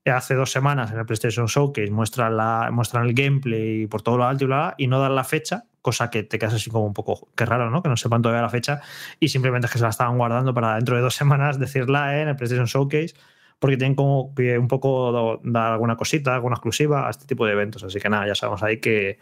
hace 0.06 0.36
dos 0.36 0.52
semanas 0.52 0.92
en 0.92 1.00
el 1.00 1.04
PlayStation 1.04 1.46
Showcase 1.46 1.90
muestran, 1.90 2.36
la, 2.36 2.70
muestran 2.70 3.06
el 3.06 3.14
gameplay 3.14 3.88
por 3.88 4.02
todo 4.02 4.18
lo 4.18 4.24
alto 4.24 4.44
y 4.44 4.46
bla, 4.46 4.76
y 4.78 4.86
no 4.86 5.00
dan 5.00 5.16
la 5.16 5.24
fecha, 5.24 5.64
cosa 5.82 6.08
que 6.08 6.22
te 6.22 6.38
quedas 6.38 6.54
así 6.54 6.70
como 6.70 6.86
un 6.86 6.94
poco, 6.94 7.30
qué 7.34 7.44
raro, 7.44 7.70
¿no? 7.70 7.82
Que 7.82 7.88
no 7.88 7.96
sepan 7.96 8.22
todavía 8.22 8.42
la 8.42 8.50
fecha 8.50 8.80
y 9.18 9.30
simplemente 9.30 9.66
es 9.66 9.72
que 9.72 9.78
se 9.78 9.84
la 9.84 9.90
estaban 9.90 10.16
guardando 10.16 10.54
para 10.54 10.76
dentro 10.76 10.94
de 10.94 11.02
dos 11.02 11.16
semanas 11.16 11.58
decirla 11.58 12.20
en 12.20 12.28
el 12.28 12.36
PlayStation 12.36 12.66
Showcase 12.66 13.14
porque 13.58 13.76
tienen 13.76 13.94
como 13.94 14.34
que 14.34 14.58
un 14.58 14.68
poco 14.68 15.40
dar 15.42 15.72
alguna 15.72 15.96
cosita, 15.96 16.34
alguna 16.34 16.54
exclusiva 16.54 17.06
a 17.06 17.10
este 17.10 17.26
tipo 17.26 17.46
de 17.46 17.52
eventos. 17.52 17.82
Así 17.84 17.98
que 17.98 18.08
nada, 18.08 18.26
ya 18.26 18.34
sabemos 18.34 18.62
ahí 18.62 18.80
que, 18.80 19.18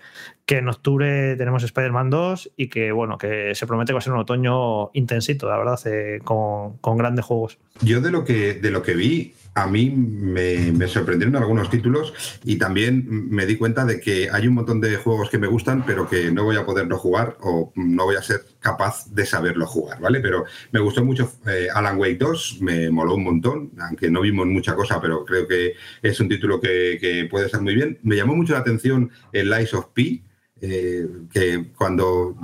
que 0.47 0.59
en 0.59 0.69
octubre 0.69 1.37
tenemos 1.37 1.63
Spider-Man 1.63 2.11
2 2.11 2.53
y 2.57 2.69
que 2.69 2.93
bueno, 2.93 3.19
que 3.19 3.55
se 3.55 3.67
promete 3.67 3.91
que 3.91 3.95
va 3.95 3.99
a 4.01 4.03
ser 4.03 4.13
un 4.13 4.21
otoño 4.21 4.91
intensito, 4.93 5.49
la 5.49 5.57
verdad, 5.57 5.81
eh, 5.87 6.21
con, 6.25 6.79
con, 6.79 6.97
grandes 6.97 7.25
juegos. 7.25 7.59
Yo 7.81 8.01
de 8.01 8.11
lo 8.11 8.25
que, 8.25 8.55
de 8.55 8.71
lo 8.71 8.83
que 8.83 8.95
vi, 8.95 9.35
a 9.55 9.67
mí 9.67 9.91
me, 9.91 10.89
sorprendieron 10.89 11.37
algunos 11.37 11.69
títulos 11.69 12.41
y 12.45 12.57
también 12.57 13.07
me 13.31 13.47
di 13.47 13.57
cuenta 13.57 13.85
de 13.85 14.01
que 14.01 14.31
hay 14.31 14.49
un 14.49 14.55
montón 14.55 14.81
de 14.81 14.97
juegos 14.97 15.29
que 15.29 15.39
me 15.39 15.47
gustan, 15.47 15.85
pero 15.85 16.09
que 16.09 16.31
no 16.31 16.45
voy 16.45 16.57
a 16.57 16.65
poderlo 16.65 16.99
jugar 16.99 17.37
o 17.41 17.73
no 17.77 18.05
voy 18.05 18.17
a 18.17 18.23
ser 18.23 18.41
capaz 18.61 19.07
de 19.11 19.27
saberlo 19.27 19.67
jugar, 19.67 20.01
¿vale? 20.01 20.21
Pero 20.21 20.45
me 20.71 20.81
gustó 20.81 21.05
mucho 21.05 21.31
eh, 21.47 21.69
Alan 21.73 21.99
Wake 21.99 22.19
2, 22.19 22.59
me 22.63 22.91
moló 22.91 23.15
un 23.15 23.25
montón, 23.25 23.73
aunque 23.79 24.11
no 24.11 24.23
vimos 24.23 24.47
mucha 24.47 24.75
cosa, 24.75 25.01
pero 25.01 25.25
creo 25.25 25.47
que 25.47 25.75
es 26.03 26.19
un 26.21 26.29
título 26.29 26.61
que, 26.61 26.97
que 27.01 27.27
puede 27.31 27.49
ser 27.49 27.61
muy 27.61 27.75
bien. 27.75 27.99
Me 28.03 28.17
llamó 28.17 28.35
mucho 28.35 28.55
la 28.55 28.61
atención 28.61 29.11
el 29.33 29.51
Lies 29.51 29.75
of 29.75 29.89
P, 29.93 30.23
eh, 30.65 31.09
que 31.33 31.73
cuando 31.77 32.37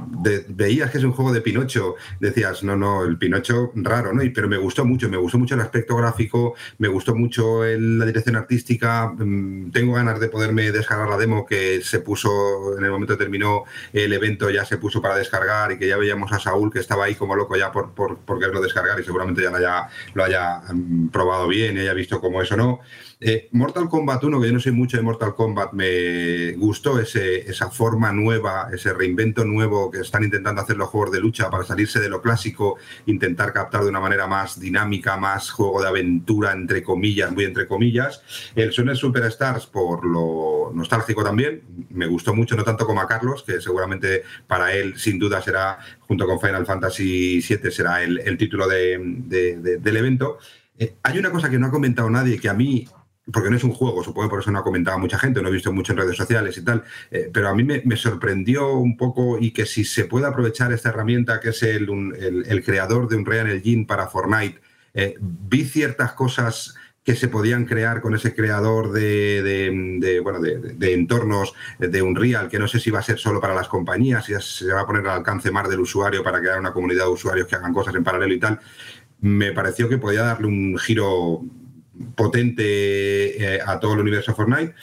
veías 0.49 0.91
que 0.91 0.99
es 0.99 1.05
un 1.05 1.13
juego 1.13 1.33
de 1.33 1.41
Pinocho, 1.41 1.95
decías, 2.19 2.65
no, 2.65 2.77
no, 2.77 3.05
el 3.05 3.17
Pinocho 3.17 3.71
raro, 3.77 4.13
¿no? 4.13 4.25
Y, 4.25 4.31
pero 4.31 4.49
me 4.49 4.57
gustó 4.57 4.85
mucho, 4.85 5.09
me 5.09 5.17
gustó 5.17 5.39
mucho 5.39 5.55
el 5.55 5.61
aspecto 5.61 5.97
gráfico, 5.97 6.55
me 6.79 6.89
gustó 6.89 7.15
mucho 7.15 7.63
la 7.65 8.05
dirección 8.05 8.35
artística, 8.35 9.07
mm, 9.17 9.71
tengo 9.71 9.93
ganas 9.93 10.19
de 10.19 10.29
poderme 10.29 10.73
descargar 10.73 11.09
la 11.09 11.17
demo 11.17 11.47
que 11.47 11.81
se 11.83 12.01
puso, 12.01 12.77
en 12.77 12.85
el 12.85 12.91
momento 12.91 13.15
que 13.17 13.23
terminó 13.23 13.63
el 13.93 14.13
evento, 14.13 14.51
ya 14.51 14.65
se 14.65 14.79
puso 14.79 15.01
para 15.01 15.17
descargar 15.17 15.71
y 15.71 15.79
que 15.79 15.87
ya 15.87 15.97
veíamos 15.97 16.33
a 16.33 16.41
Saúl 16.41 16.73
que 16.73 16.81
estaba 16.81 17.05
ahí 17.05 17.15
como 17.15 17.37
loco 17.37 17.57
ya 17.57 17.71
por, 17.71 17.93
por, 17.93 18.19
por 18.19 18.41
quererlo 18.41 18.61
descargar 18.61 18.99
y 18.99 19.05
seguramente 19.05 19.43
ya 19.43 19.51
lo 19.51 19.57
haya, 19.59 19.89
lo 20.15 20.25
haya 20.25 20.63
mm, 20.73 21.09
probado 21.11 21.47
bien 21.47 21.77
y 21.77 21.81
haya 21.81 21.95
visto 21.95 22.21
cómo 22.21 22.43
eso 22.43 22.57
no. 22.57 22.81
Mortal 23.51 23.89
Kombat 23.89 24.23
1, 24.23 24.41
que 24.41 24.47
yo 24.47 24.53
no 24.53 24.61
sé 24.61 24.71
mucho 24.71 24.97
de 24.97 25.03
Mortal 25.03 25.35
Kombat, 25.35 25.73
me 25.73 26.53
gustó 26.53 27.01
ese, 27.01 27.51
esa 27.51 27.69
forma 27.69 28.13
nueva, 28.13 28.69
ese 28.73 28.93
reinvento 28.93 29.45
nuevo 29.45 29.91
que 29.91 29.99
están 29.99 30.23
intentando 30.23 30.63
hacer 30.63 30.77
los 30.77 30.89
juegos 30.89 31.11
de 31.11 31.19
lucha 31.19 31.51
para 31.51 31.65
salirse 31.65 31.99
de 31.99 32.09
lo 32.09 32.23
clásico, 32.23 32.77
intentar 33.07 33.53
captar 33.53 33.83
de 33.83 33.89
una 33.89 33.99
manera 33.99 34.29
más 34.29 34.61
dinámica, 34.61 35.17
más 35.17 35.51
juego 35.51 35.83
de 35.83 35.89
aventura, 35.89 36.53
entre 36.53 36.85
comillas, 36.85 37.33
muy 37.33 37.45
entre 37.45 37.67
comillas. 37.67 38.23
El 38.55 38.73
Sonic 38.73 38.95
Superstars, 38.95 39.67
por 39.67 40.07
lo 40.07 40.71
nostálgico 40.73 41.25
también, 41.25 41.63
me 41.91 42.07
gustó 42.07 42.35
mucho, 42.35 42.55
no 42.55 42.63
tanto 42.63 42.87
como 42.87 43.01
a 43.01 43.09
Carlos, 43.09 43.43
que 43.43 43.61
seguramente 43.61 44.23
para 44.47 44.73
él 44.73 44.97
sin 44.97 45.19
duda 45.19 45.43
será, 45.43 45.81
junto 46.01 46.25
con 46.25 46.39
Final 46.39 46.65
Fantasy 46.65 47.41
VII, 47.41 47.71
será 47.73 48.01
el, 48.05 48.39
título 48.39 48.69
del 48.69 49.97
evento. 49.97 50.39
Eh, 50.79 50.95
hay 51.03 51.19
una 51.19 51.33
cosa 51.33 51.51
que 51.51 51.59
no 51.59 51.67
ha 51.67 51.71
comentado 51.73 52.09
nadie 52.09 52.39
que 52.39 52.49
a 52.49 52.55
mí 52.55 52.87
porque 53.33 53.51
no 53.51 53.57
es 53.57 53.65
un 53.65 53.73
juego, 53.73 54.03
supongo 54.03 54.29
por 54.29 54.41
eso 54.41 54.51
no 54.51 54.59
ha 54.59 54.65
comentado 54.65 54.99
mucha 54.99 55.19
gente, 55.19 55.43
no 55.43 55.49
he 55.49 55.53
visto 55.53 55.73
mucho 55.73 55.93
en 55.93 55.99
redes 55.99 56.17
sociales 56.17 56.57
y 56.57 56.65
tal, 56.65 56.85
eh, 57.11 57.31
pero 57.33 57.49
a 57.49 57.55
mí 57.55 57.65
me, 57.65 57.97
sorprendió 57.97 58.75
un 58.75 58.97
poco 58.97 59.39
y 59.39 59.51
que 59.53 59.67
si 59.67 59.85
se 59.85 60.05
puede 60.05 60.27
aprovechar 60.27 60.73
esta 60.73 60.91
herramienta 60.91 61.41
que 61.41 61.51
es 61.51 61.63
el, 61.63 61.89
el, 62.47 62.65
creador 62.65 63.09
de 63.09 63.17
un 63.17 63.27
Real 63.27 63.51
Engine 63.51 63.87
para 63.87 64.07
Fortnite, 64.07 64.61
eh, 64.95 65.15
vi 65.21 65.65
ciertas 65.65 66.13
cosas 66.13 66.75
que 67.05 67.17
se 67.17 67.29
podían 67.29 67.65
crear 67.65 68.03
con 68.03 68.15
ese 68.15 68.35
creador 68.35 68.93
de, 68.93 70.21
bueno, 70.23 70.41
de, 70.41 70.93
entornos 70.93 71.55
de 71.79 72.03
Unreal, 72.03 72.49
que 72.49 72.59
no 72.59 72.69
sé 72.69 72.79
si 72.79 72.91
va 72.91 72.99
a 72.99 73.03
ser 73.03 73.19
solo 73.19 73.41
para 73.41 73.55
las 73.55 73.67
compañías, 73.67 74.27
si 74.27 74.35
se 74.41 74.73
va 74.73 74.83
a 74.83 74.87
poner 74.87 75.07
al 75.07 75.19
alcance 75.19 75.51
más 75.51 75.71
del 75.71 75.81
usuario 75.81 76.23
para 76.23 76.39
crear 76.39 76.61
una 76.61 76.75
comunidad 76.75 77.05
de 77.05 77.13
usuarios 77.13 77.49
que 77.49 77.57
hagan 77.57 77.73
cosas 77.73 77.95
en 77.95 78.05
paralelo 78.05 78.35
y 78.35 78.39
tal, 78.39 78.61
me 79.21 79.53
pareció 79.53 79.89
que 79.89 79.97
podía 79.97 80.23
darle 80.23 80.49
un 80.49 80.77
giro 80.79 81.41
potente 82.15 83.55
eh, 83.57 83.61
a 83.65 83.79
todo 83.81 83.95
el 83.95 84.01
universo 84.01 84.35
Fortnite. 84.35 84.75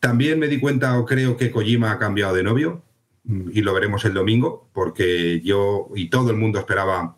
También 0.00 0.38
me 0.38 0.48
di 0.48 0.60
cuenta 0.60 0.98
o 0.98 1.04
creo 1.04 1.36
que 1.36 1.50
Kojima 1.50 1.92
ha 1.92 1.98
cambiado 1.98 2.34
de 2.34 2.42
novio 2.42 2.82
y 3.24 3.62
lo 3.62 3.72
veremos 3.72 4.04
el 4.04 4.12
domingo 4.12 4.68
porque 4.74 5.40
yo 5.40 5.88
y 5.94 6.10
todo 6.10 6.30
el 6.30 6.36
mundo 6.36 6.58
esperaba 6.58 7.16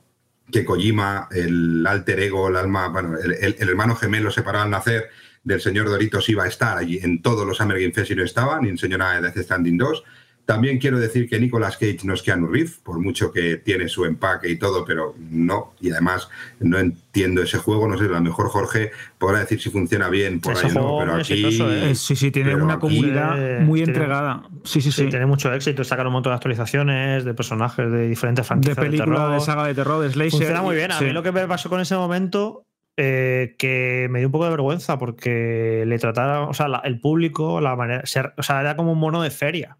que 0.52 0.64
Kojima, 0.64 1.28
el 1.32 1.84
alter 1.86 2.20
ego, 2.20 2.48
el 2.48 2.56
alma, 2.56 2.88
bueno, 2.88 3.18
el, 3.18 3.56
hermano 3.58 3.96
gemelo 3.96 4.30
separado 4.30 4.64
al 4.64 4.70
nacer 4.70 5.10
del 5.42 5.60
señor 5.60 5.88
Doritos 5.88 6.28
iba 6.28 6.44
a 6.44 6.48
estar 6.48 6.78
allí 6.78 6.98
en 7.02 7.22
todos 7.22 7.46
los 7.46 7.56
Summer 7.56 7.80
Game 7.80 7.92
Fest 7.92 8.12
y 8.12 8.14
no 8.14 8.24
estaba, 8.24 8.60
ni 8.60 8.68
enseñó 8.68 8.98
nada 8.98 9.20
de 9.20 9.42
Standing 9.42 9.76
2. 9.76 10.04
También 10.46 10.78
quiero 10.78 11.00
decir 11.00 11.28
que 11.28 11.40
Nicolas 11.40 11.76
Cage 11.76 11.98
no 12.04 12.14
es 12.14 12.22
Keanu 12.22 12.46
Reeves, 12.46 12.78
por 12.82 13.00
mucho 13.00 13.32
que 13.32 13.56
tiene 13.56 13.88
su 13.88 14.04
empaque 14.04 14.48
y 14.48 14.56
todo, 14.56 14.84
pero 14.84 15.12
no. 15.18 15.72
Y 15.80 15.90
además 15.90 16.28
no 16.60 16.78
entiendo 16.78 17.42
ese 17.42 17.58
juego, 17.58 17.88
no 17.88 17.98
sé, 17.98 18.04
a 18.04 18.08
lo 18.08 18.20
mejor 18.20 18.48
Jorge 18.48 18.92
podrá 19.18 19.40
decir 19.40 19.60
si 19.60 19.70
funciona 19.70 20.08
bien 20.08 20.40
por 20.40 20.56
ahí 20.56 20.72
no, 20.72 20.98
pero 21.00 21.16
aquí... 21.16 21.44
¿eh? 21.60 21.94
Sí, 21.96 22.14
sí, 22.14 22.30
tiene 22.30 22.54
una 22.54 22.78
comunidad 22.78 23.60
muy 23.60 23.82
entregada. 23.82 24.44
Sí, 24.62 24.80
sí, 24.80 24.92
sí, 24.92 25.08
Tiene 25.08 25.26
mucho 25.26 25.52
éxito, 25.52 25.82
sacar 25.82 26.06
un 26.06 26.12
montón 26.12 26.30
de 26.30 26.36
actualizaciones 26.36 27.24
de 27.24 27.34
personajes 27.34 27.90
de 27.90 28.08
diferentes 28.08 28.46
franquicias. 28.46 28.76
De 28.76 28.82
películas, 28.82 29.32
de, 29.32 29.40
saga 29.40 29.66
de 29.66 29.74
terror, 29.74 30.00
de 30.00 30.10
slasher. 30.10 30.30
Funciona 30.30 30.62
muy 30.62 30.76
bien. 30.76 30.92
A 30.92 31.00
mí 31.00 31.10
lo 31.10 31.24
que 31.24 31.32
me 31.32 31.44
pasó 31.48 31.68
con 31.68 31.80
ese 31.80 31.96
momento 31.96 32.62
eh, 32.96 33.56
que 33.58 34.06
me 34.10 34.20
dio 34.20 34.28
un 34.28 34.32
poco 34.32 34.44
de 34.44 34.50
vergüenza 34.50 34.96
porque 34.96 35.82
le 35.86 35.98
trataron, 35.98 36.48
o 36.48 36.54
sea, 36.54 36.66
el 36.84 37.00
público, 37.00 37.60
la 37.60 37.74
manera, 37.74 38.04
o 38.36 38.42
sea, 38.44 38.60
era 38.60 38.76
como 38.76 38.92
un 38.92 39.00
mono 39.00 39.22
de 39.22 39.30
feria. 39.30 39.76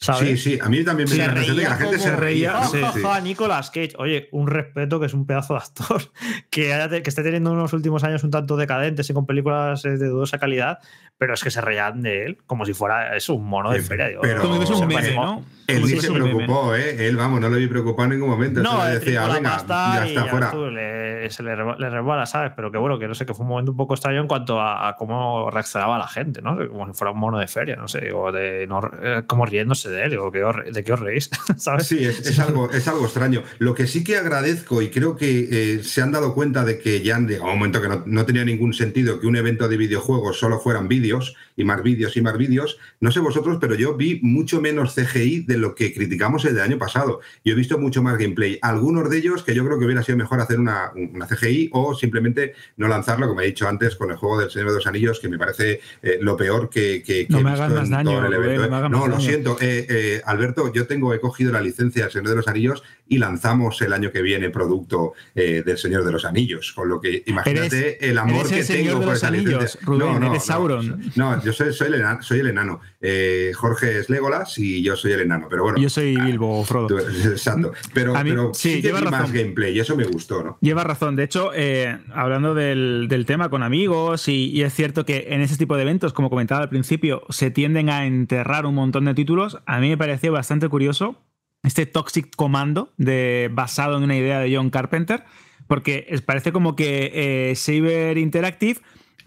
Sí, 0.00 0.38
sí, 0.38 0.58
a 0.58 0.68
mí 0.70 0.82
también 0.82 1.10
me 1.10 1.16
da 1.16 1.34
la 1.34 1.44
que 1.44 1.52
la 1.52 1.76
gente 1.76 1.98
se 1.98 2.16
reía. 2.16 2.64
Sí, 2.64 2.78
sí. 2.94 3.00
Nicolas 3.22 3.70
Cage, 3.70 3.92
oye, 3.98 4.30
un 4.32 4.46
respeto 4.46 4.98
que 4.98 5.04
es 5.04 5.12
un 5.12 5.26
pedazo 5.26 5.52
de 5.52 5.60
actor 5.60 6.02
que, 6.50 7.02
que 7.02 7.10
esté 7.10 7.22
teniendo 7.22 7.52
unos 7.52 7.74
últimos 7.74 8.02
años 8.02 8.24
un 8.24 8.30
tanto 8.30 8.56
decadentes 8.56 9.10
y 9.10 9.12
con 9.12 9.26
películas 9.26 9.82
de 9.82 9.98
dudosa 9.98 10.38
calidad, 10.38 10.78
pero 11.20 11.34
es 11.34 11.44
que 11.44 11.50
se 11.50 11.60
reían 11.60 12.00
de 12.00 12.24
él 12.24 12.38
como 12.46 12.64
si 12.64 12.72
fuera 12.72 13.14
es 13.14 13.28
un 13.28 13.44
mono 13.44 13.70
de 13.70 13.82
feria. 13.82 14.08
Digo, 14.08 14.22
pero 14.22 14.40
como 14.40 14.62
es 14.62 14.70
un 14.70 14.88
meme, 14.88 15.14
¿no? 15.14 15.44
Él 15.66 15.86
sí 15.86 16.00
se 16.00 16.10
preocupó, 16.10 16.74
¿eh? 16.74 17.06
Él, 17.06 17.16
vamos, 17.16 17.42
no 17.42 17.50
lo 17.50 17.56
vi 17.56 17.66
preocupado 17.66 18.04
en 18.04 18.18
ningún 18.18 18.30
momento. 18.30 18.62
No, 18.62 18.82
le 18.86 18.98
decía, 18.98 19.26
venga, 19.28 19.62
ya 19.68 20.06
está 20.06 20.24
fuera. 20.24 20.52
le, 20.54 21.30
se 21.30 21.42
le, 21.42 21.54
le 21.54 22.26
¿sabes? 22.26 22.52
Pero 22.56 22.72
que 22.72 22.78
bueno, 22.78 22.98
que 22.98 23.06
no 23.06 23.14
sé, 23.14 23.26
que 23.26 23.34
fue 23.34 23.44
un 23.44 23.50
momento 23.50 23.70
un 23.70 23.76
poco 23.76 23.92
extraño 23.92 24.22
en 24.22 24.26
cuanto 24.26 24.60
a, 24.62 24.96
cómo 24.96 25.50
reaccionaba 25.50 25.98
la 25.98 26.08
gente, 26.08 26.40
¿no? 26.40 26.56
Como 26.68 26.86
si 26.86 26.94
fuera 26.94 27.12
un 27.12 27.20
mono 27.20 27.38
de 27.38 27.46
feria, 27.46 27.76
no 27.76 27.86
sé, 27.86 28.00
digo, 28.00 28.32
de, 28.32 28.66
no, 28.66 28.80
eh, 29.02 29.22
como 29.26 29.44
riéndose 29.44 29.90
de 29.90 30.04
él, 30.04 30.10
digo, 30.12 30.30
¿de 30.30 30.82
qué 30.82 30.92
os 30.92 31.00
reís? 31.00 31.28
¿Sabes? 31.58 31.86
Sí, 31.86 32.02
es, 32.02 32.38
algo, 32.40 32.70
es 32.70 32.88
algo 32.88 33.04
extraño. 33.04 33.42
Lo 33.58 33.74
que 33.74 33.86
sí 33.86 34.02
que 34.02 34.16
agradezco 34.16 34.80
y 34.80 34.88
creo 34.88 35.16
que 35.16 35.48
eh, 35.50 35.84
se 35.84 36.00
han 36.00 36.12
dado 36.12 36.34
cuenta 36.34 36.64
de 36.64 36.78
que 36.78 37.02
ya 37.02 37.16
han 37.16 37.28
llegado 37.28 37.52
un 37.52 37.58
momento 37.58 37.82
que 37.82 37.88
no, 37.88 38.02
no 38.06 38.24
tenía 38.24 38.44
ningún 38.44 38.72
sentido 38.72 39.20
que 39.20 39.26
un 39.26 39.36
evento 39.36 39.68
de 39.68 39.76
videojuegos 39.76 40.38
solo 40.38 40.58
fueran 40.58 40.88
vídeos 40.88 41.09
y 41.56 41.64
más 41.64 41.82
vídeos 41.82 42.16
y 42.16 42.22
más 42.22 42.36
vídeos. 42.36 42.78
No 43.00 43.10
sé 43.12 43.20
vosotros, 43.20 43.58
pero 43.60 43.74
yo 43.74 43.96
vi 43.96 44.20
mucho 44.22 44.60
menos 44.60 44.94
CGI 44.94 45.40
de 45.40 45.58
lo 45.58 45.74
que 45.74 45.92
criticamos 45.92 46.44
el 46.44 46.54
del 46.54 46.64
año 46.64 46.78
pasado. 46.78 47.20
Yo 47.44 47.52
he 47.52 47.56
visto 47.56 47.78
mucho 47.78 48.02
más 48.02 48.18
gameplay. 48.18 48.58
Algunos 48.62 49.10
de 49.10 49.18
ellos 49.18 49.42
que 49.42 49.54
yo 49.54 49.64
creo 49.64 49.78
que 49.78 49.84
hubiera 49.84 50.02
sido 50.02 50.18
mejor 50.18 50.40
hacer 50.40 50.58
una, 50.58 50.92
una 50.94 51.26
CGI 51.26 51.70
o 51.72 51.94
simplemente 51.94 52.54
no 52.76 52.88
lanzarlo, 52.88 53.28
como 53.28 53.40
he 53.40 53.46
dicho 53.46 53.68
antes, 53.68 53.96
con 53.96 54.10
el 54.10 54.16
juego 54.16 54.40
del 54.40 54.50
Señor 54.50 54.68
de 54.68 54.74
los 54.76 54.86
Anillos, 54.86 55.20
que 55.20 55.28
me 55.28 55.38
parece 55.38 55.80
eh, 56.02 56.18
lo 56.20 56.36
peor 56.36 56.70
que, 56.70 57.02
que, 57.02 57.26
no 57.28 57.38
he 57.38 57.44
me 57.44 57.50
visto 57.50 57.66
en 57.66 58.04
todo 58.04 58.26
el 58.26 58.32
evento. 58.32 58.64
¿eh? 58.64 58.88
No, 58.88 59.06
lo 59.06 59.20
siento. 59.20 59.56
Eh, 59.60 60.22
Alberto, 60.24 60.72
yo 60.72 60.86
tengo, 60.86 61.12
he 61.14 61.20
cogido 61.20 61.52
la 61.52 61.60
licencia 61.60 62.04
del 62.04 62.12
Señor 62.12 62.30
de 62.30 62.36
los 62.36 62.48
Anillos 62.48 62.82
y 63.08 63.18
lanzamos 63.18 63.80
el 63.82 63.92
año 63.92 64.12
que 64.12 64.22
viene 64.22 64.50
producto 64.50 65.14
del 65.34 65.78
Señor 65.78 66.04
de 66.04 66.12
los 66.12 66.24
Anillos. 66.24 66.72
Con 66.72 66.88
lo 66.88 67.00
que 67.00 67.22
imagínate 67.26 68.08
el 68.08 68.18
amor 68.18 68.48
que 68.48 68.64
tengo 68.64 69.00
por 69.00 69.14
esa 69.14 69.30
licencia. 69.30 69.80
no, 69.86 70.18
no, 70.18 70.40
Sauron. 70.40 70.89
No 71.16 71.42
yo 71.42 71.52
soy, 71.52 71.72
soy, 71.72 71.88
el 71.88 71.94
enano. 71.94 72.22
Soy 72.22 72.40
el 72.40 72.48
enano. 72.48 72.80
Eh, 73.00 73.52
Jorge 73.54 73.98
es 73.98 74.10
Legolas 74.10 74.58
y 74.58 74.82
yo 74.82 74.96
soy 74.96 75.12
el 75.12 75.20
enano. 75.20 75.46
Pero 75.48 75.64
bueno. 75.64 75.78
Yo 75.78 75.88
soy 75.88 76.16
ah, 76.18 76.24
Bilbo 76.24 76.64
Frodo. 76.64 76.98
exacto. 77.30 77.72
Pero, 77.94 78.54
sí, 78.54 78.82
lleva 78.82 79.00
más 79.02 79.32
gameplay 79.32 79.76
y 79.76 79.80
eso 79.80 79.96
me 79.96 80.04
gustó, 80.04 80.42
¿no? 80.42 80.58
Lleva 80.60 80.84
razón. 80.84 81.16
De 81.16 81.24
hecho, 81.24 81.50
eh, 81.54 81.98
hablando 82.12 82.54
del, 82.54 83.24
tema 83.26 83.48
con 83.48 83.62
amigos, 83.62 84.28
y, 84.28 84.62
es 84.62 84.74
cierto 84.74 85.04
que 85.04 85.28
en 85.30 85.40
ese 85.40 85.56
tipo 85.56 85.76
de 85.76 85.82
eventos, 85.82 86.12
como 86.12 86.30
comentaba 86.30 86.62
al 86.62 86.68
principio, 86.68 87.22
se 87.28 87.50
tienden 87.50 87.90
a 87.90 88.06
enterrar 88.06 88.66
un 88.66 88.74
montón 88.74 89.04
de 89.04 89.14
títulos. 89.14 89.58
A 89.66 89.80
mí 89.80 89.88
me 89.88 89.98
pareció 89.98 90.32
bastante 90.32 90.68
curioso 90.68 91.16
este 91.62 91.86
Toxic 91.86 92.34
Commando 92.34 92.92
de, 92.96 93.50
basado 93.52 93.96
en 93.96 94.04
una 94.04 94.16
idea 94.16 94.40
de 94.40 94.54
John 94.54 94.70
Carpenter, 94.70 95.24
porque 95.66 96.06
parece 96.24 96.52
como 96.52 96.74
que 96.74 97.10
eh, 97.50 97.54
Saber 97.54 98.18
Interactive 98.18 98.80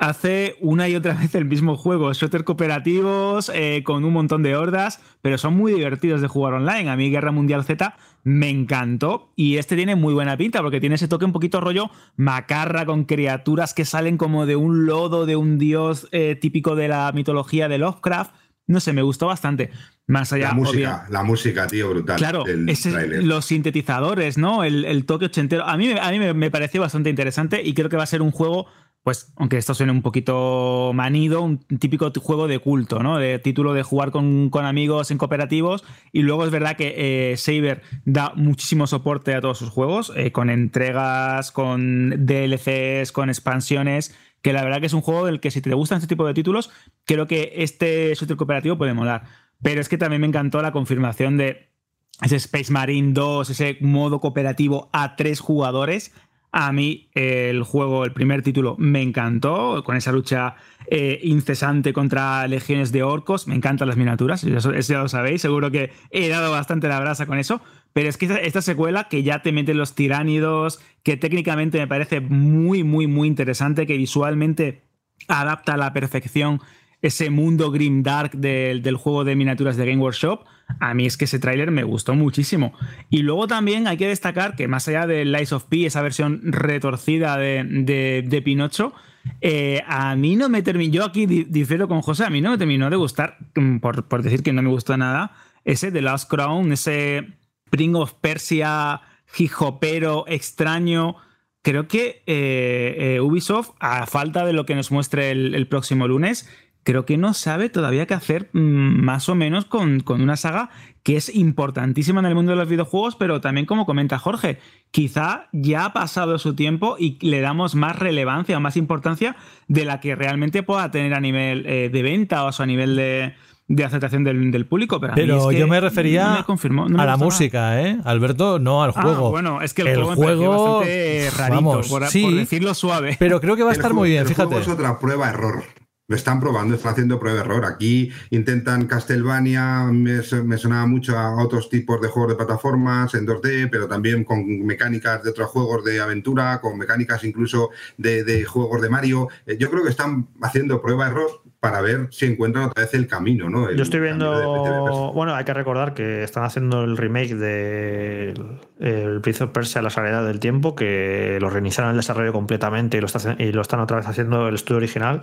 hace 0.09 0.57
una 0.59 0.89
y 0.89 0.95
otra 0.95 1.13
vez 1.19 1.33
el 1.35 1.45
mismo 1.45 1.77
juego, 1.77 2.13
shooter 2.13 2.43
cooperativos 2.43 3.51
eh, 3.53 3.83
con 3.83 4.03
un 4.03 4.13
montón 4.13 4.43
de 4.43 4.55
hordas, 4.55 4.99
pero 5.21 5.37
son 5.37 5.55
muy 5.55 5.73
divertidos 5.73 6.21
de 6.21 6.27
jugar 6.27 6.53
online. 6.53 6.89
A 6.89 6.95
mí 6.95 7.09
Guerra 7.09 7.31
Mundial 7.31 7.63
Z 7.63 7.95
me 8.23 8.49
encantó 8.49 9.31
y 9.35 9.57
este 9.57 9.75
tiene 9.75 9.95
muy 9.95 10.13
buena 10.13 10.37
pinta 10.37 10.61
porque 10.61 10.79
tiene 10.79 10.95
ese 10.95 11.07
toque 11.07 11.25
un 11.25 11.33
poquito 11.33 11.59
rollo 11.59 11.89
macarra 12.15 12.85
con 12.85 13.05
criaturas 13.05 13.73
que 13.73 13.85
salen 13.85 14.17
como 14.17 14.45
de 14.45 14.55
un 14.55 14.85
lodo 14.85 15.25
de 15.25 15.35
un 15.35 15.57
dios 15.57 16.07
eh, 16.11 16.37
típico 16.39 16.75
de 16.75 16.87
la 16.87 17.11
mitología 17.13 17.67
de 17.67 17.77
Lovecraft. 17.77 18.33
No 18.65 18.79
sé, 18.79 18.93
me 18.93 19.01
gustó 19.01 19.27
bastante. 19.27 19.71
Más 20.07 20.31
allá. 20.31 20.49
La 20.49 20.53
música, 20.53 21.05
la 21.09 21.23
música, 21.23 21.67
tío, 21.67 21.89
brutal. 21.89 22.17
Claro, 22.17 22.43
los 22.45 23.45
sintetizadores, 23.45 24.37
¿no? 24.37 24.63
El, 24.63 25.05
toque 25.05 25.25
ochentero. 25.25 25.65
A 25.65 25.75
mí, 25.75 25.93
a 25.99 26.11
mí 26.11 26.19
me, 26.19 26.33
me 26.33 26.49
pareció 26.49 26.79
bastante 26.81 27.09
interesante 27.09 27.61
y 27.63 27.73
creo 27.73 27.89
que 27.89 27.97
va 27.97 28.03
a 28.03 28.07
ser 28.07 28.21
un 28.21 28.31
juego 28.31 28.67
pues, 29.03 29.33
aunque 29.35 29.57
esto 29.57 29.73
suene 29.73 29.91
un 29.91 30.01
poquito 30.01 30.91
manido, 30.93 31.41
un 31.41 31.59
típico 31.59 32.09
juego 32.21 32.47
de 32.47 32.59
culto, 32.59 33.03
¿no? 33.03 33.17
De 33.17 33.37
título 33.37 33.73
de 33.73 33.83
jugar 33.83 34.11
con, 34.11 34.49
amigos 34.53 35.11
en 35.11 35.17
cooperativos. 35.17 35.83
Y 36.13 36.21
luego 36.21 36.45
es 36.45 36.51
verdad 36.51 36.77
que 36.77 37.31
eh, 37.31 37.37
Saber 37.37 37.81
da 38.05 38.31
muchísimo 38.35 38.87
soporte 38.87 39.35
a 39.35 39.41
todos 39.41 39.57
sus 39.57 39.69
juegos, 39.69 40.13
eh, 40.15 40.31
con 40.31 40.49
entregas, 40.49 41.51
con 41.51 42.25
DLCs, 42.25 43.11
con 43.11 43.29
expansiones. 43.29 44.15
Que 44.41 44.53
la 44.53 44.63
verdad 44.63 44.79
que 44.79 44.87
es 44.87 44.93
un 44.93 45.01
juego 45.01 45.25
del 45.25 45.41
que 45.41 45.51
si 45.51 45.61
te 45.61 45.73
gustan 45.73 45.97
este 45.97 46.07
tipo 46.07 46.25
de 46.25 46.33
títulos, 46.33 46.71
creo 47.03 47.27
que 47.27 47.51
este 47.57 48.13
shooter 48.15 48.37
cooperativo 48.37 48.77
puede 48.77 48.93
molar. 48.93 49.23
Pero 49.61 49.81
es 49.81 49.89
que 49.89 49.97
también 49.97 50.21
me 50.21 50.27
encantó 50.27 50.61
la 50.61 50.71
confirmación 50.71 51.35
de 51.37 51.73
ese 52.21 52.37
Space 52.37 52.71
Marine 52.71 53.11
2, 53.13 53.49
ese 53.49 53.77
modo 53.81 54.21
cooperativo 54.21 54.89
a 54.93 55.17
tres 55.17 55.41
jugadores 55.41 56.13
a 56.55 56.71
mí 56.71 57.09
el 57.15 57.63
juego, 57.63 58.05
el 58.05 58.13
primer 58.13 58.43
título, 58.43 58.75
me 58.77 59.01
encantó, 59.01 59.83
con 59.83 59.97
esa 59.97 60.11
lucha 60.11 60.55
eh, 60.85 61.19
incesante 61.23 61.93
contra 61.93 62.47
legiones 62.47 62.91
de 62.91 63.01
orcos. 63.01 63.47
Me 63.47 63.55
encantan 63.55 63.87
las 63.87 63.97
miniaturas, 63.97 64.43
eso, 64.43 64.71
ya 64.71 64.99
lo 64.99 65.09
sabéis, 65.09 65.41
seguro 65.41 65.71
que 65.71 65.91
he 66.11 66.29
dado 66.29 66.51
bastante 66.51 66.87
la 66.87 66.99
brasa 66.99 67.25
con 67.25 67.39
eso. 67.39 67.59
Pero 67.91 68.07
es 68.07 68.17
que 68.17 68.25
esta, 68.43 68.61
secuela 68.61 69.07
que 69.09 69.23
ya 69.23 69.41
te 69.41 69.51
mete 69.51 69.73
los 69.73 69.95
tiránidos, 69.95 70.79
que 71.01 71.17
técnicamente 71.17 71.79
me 71.79 71.87
parece 71.87 72.21
muy, 72.21 72.83
muy, 72.83 73.07
muy 73.07 73.27
interesante, 73.27 73.87
que 73.87 73.97
visualmente 73.97 74.83
adapta 75.27 75.73
a 75.73 75.77
la 75.77 75.91
perfección 75.91 76.61
ese 77.03 77.29
mundo 77.29 77.69
grim 77.69 78.01
dark 78.01 78.31
del, 78.31 78.95
juego 78.95 79.25
de 79.25 79.35
miniaturas 79.35 79.75
de 79.75 79.85
Game 79.85 80.01
Workshop, 80.01 80.45
a 80.79 80.93
mí 80.93 81.05
es 81.05 81.17
que 81.17 81.25
ese 81.25 81.37
tráiler 81.37 81.69
me 81.69 81.83
gustó 81.83 82.15
muchísimo. 82.15 82.73
Y 83.09 83.23
luego 83.23 83.45
también 83.45 83.87
hay 83.87 83.97
que 83.97 84.07
destacar 84.07 84.55
que 84.55 84.69
más 84.69 84.87
allá 84.87 85.05
de 85.05 85.25
Lies 85.25 85.51
of 85.51 85.65
P, 85.65 85.85
esa 85.85 86.01
versión 86.01 86.39
retorcida 86.43 87.37
de, 87.37 88.41
Pinocho, 88.43 88.93
eh, 89.41 89.83
a 89.85 90.15
mí 90.15 90.37
no 90.37 90.47
me 90.47 90.61
terminó, 90.61 90.93
yo 90.93 91.05
aquí 91.05 91.25
difiero 91.25 91.89
con 91.89 92.01
José, 92.01 92.23
a 92.23 92.29
mí 92.29 92.39
no 92.39 92.51
me 92.51 92.57
terminó 92.57 92.89
de 92.89 92.95
gustar, 92.95 93.37
mm, 93.55 93.79
por, 93.79 94.23
decir 94.23 94.41
que 94.41 94.53
no 94.53 94.61
me 94.61 94.69
gustó 94.69 94.95
nada, 94.95 95.33
ese 95.65 95.91
The 95.91 96.01
Last 96.01 96.29
Crown, 96.29 96.71
ese 96.71 97.27
Pring 97.69 97.95
of 97.95 98.13
Persia 98.13 99.01
hijopero 99.37 100.23
extraño. 100.27 101.17
Creo 101.63 101.87
que 101.87 102.23
eh, 102.27 102.95
eh, 102.97 103.21
Ubisoft, 103.21 103.71
a 103.79 104.05
falta 104.05 104.45
de 104.45 104.53
lo 104.53 104.65
que 104.65 104.75
nos 104.75 104.91
muestre 104.91 105.31
el, 105.31 105.67
próximo 105.67 106.07
lunes, 106.07 106.49
creo 106.83 107.05
que 107.05 107.17
no 107.17 107.33
sabe 107.33 107.69
todavía 107.69 108.05
qué 108.05 108.13
hacer 108.13 108.49
mm, 108.53 109.03
más 109.03 109.29
o 109.29 109.35
menos 109.35 109.65
con, 109.65 110.01
con, 110.01 110.21
una 110.21 110.37
saga 110.37 110.69
que 111.01 111.17
es 111.17 111.33
importantísima 111.33 112.19
en 112.19 112.27
el 112.27 112.35
mundo 112.35 112.51
de 112.51 112.57
los 112.57 112.69
videojuegos, 112.69 113.15
pero 113.15 113.41
también 113.41 113.65
como 113.65 113.85
comenta 113.85 114.19
Jorge, 114.19 114.59
quizá 114.91 115.47
ya 115.51 115.85
ha 115.85 115.93
pasado 115.93 116.37
su 116.39 116.55
tiempo 116.55 116.95
y 116.97 117.17
le 117.25 117.41
damos 117.41 117.75
más 117.75 117.97
relevancia 117.97 118.57
o 118.57 118.59
más 118.61 118.77
importancia 118.77 119.35
de 119.67 119.85
la 119.85 119.99
que 119.99 120.15
realmente 120.15 120.63
pueda 120.63 120.91
tener 120.91 121.13
a 121.13 121.19
nivel 121.19 121.65
eh, 121.65 121.89
de 121.91 122.03
venta 122.03 122.45
o 122.45 122.51
a 122.57 122.65
nivel 122.65 122.95
de, 122.95 123.33
de 123.67 123.83
aceptación 123.83 124.23
del, 124.23 124.65
público. 124.65 124.99
Pero, 124.99 125.51
yo 125.51 125.67
me 125.67 125.79
refería 125.79 126.35
a 126.35 127.05
la 127.05 127.17
música, 127.17 127.81
¿eh? 127.81 127.97
Alberto, 128.03 128.59
no 128.59 128.83
al 128.83 128.91
ah, 128.95 129.01
juego. 129.01 129.29
bueno, 129.31 129.61
es 129.61 129.73
que 129.73 129.81
el, 129.83 130.03
juego, 130.03 130.79
bastante 130.79 131.29
rarito, 131.37 131.81
por, 131.89 132.09
decirlo 132.09 132.73
suave. 132.73 133.15
Pero 133.19 133.41
creo 133.41 133.55
que 133.55 133.63
va 133.63 133.71
a 133.71 133.73
estar 133.73 133.93
muy 133.93 134.09
bien, 134.09 134.25
fíjate. 134.25 134.59
es 134.59 134.67
otra 134.67 134.99
prueba 134.99 135.29
error. 135.29 135.63
Lo 136.07 136.17
están 136.17 136.41
probando, 136.41 136.75
están 136.75 136.91
haciendo 136.91 137.17
prueba 137.17 137.39
de 137.39 137.45
error. 137.45 137.65
Aquí 137.65 138.11
intentan 138.29 138.87
Castlevania, 138.87 139.85
me, 139.85 140.21
sonaba 140.21 140.85
mucho 140.85 141.17
a 141.17 141.41
otros 141.41 141.69
tipos 141.69 142.01
de 142.01 142.09
juegos 142.09 142.31
de 142.33 142.35
plataformas 142.35 143.13
en 143.15 143.25
2D, 143.25 143.69
pero 143.71 143.87
también 143.87 144.25
con 144.25 144.65
mecánicas 144.65 145.23
de 145.23 145.29
otros 145.29 145.49
juegos 145.49 145.85
de 145.85 146.01
aventura, 146.01 146.59
con 146.59 146.77
mecánicas 146.77 147.23
incluso 147.23 147.69
de, 147.97 148.25
de 148.25 148.43
juegos 148.43 148.81
de 148.81 148.89
Mario. 148.89 149.29
Eh, 149.45 149.57
yo 149.57 149.69
creo 149.69 149.83
que 149.83 149.91
están 149.91 150.27
haciendo 150.41 150.81
prueba 150.81 151.05
de 151.05 151.11
error 151.11 151.43
para 151.63 151.79
ver 151.79 152.09
si 152.11 152.25
encuentran 152.25 152.65
otra 152.65 152.83
vez 152.83 152.93
el 152.93 153.07
camino, 153.07 153.49
¿no? 153.49 153.71
Yo 153.71 153.83
estoy 153.83 154.01
viendo. 154.01 155.13
bueno, 155.13 155.33
hay 155.33 155.45
que 155.45 155.53
recordar 155.53 155.93
que 155.93 156.21
están 156.21 156.43
haciendo 156.43 156.83
el 156.83 156.97
remake 156.97 157.35
de 157.35 158.33
El 158.81 159.21
Príncipe 159.21 159.47
Persia, 159.47 159.81
La 159.81 159.89
Salida 159.89 160.25
del 160.25 160.41
Tiempo, 160.41 160.75
que 160.75 161.37
lo 161.39 161.49
reiniciaron 161.49 161.91
el 161.91 161.95
desarrollo 161.95 162.33
completamente 162.33 162.97
y 162.97 162.99
lo, 162.99 163.07
y 163.39 163.53
lo 163.53 163.61
están 163.61 163.79
otra 163.79 163.95
vez 163.95 164.07
haciendo 164.07 164.49
el 164.49 164.55
estudio 164.55 164.75
original. 164.75 165.21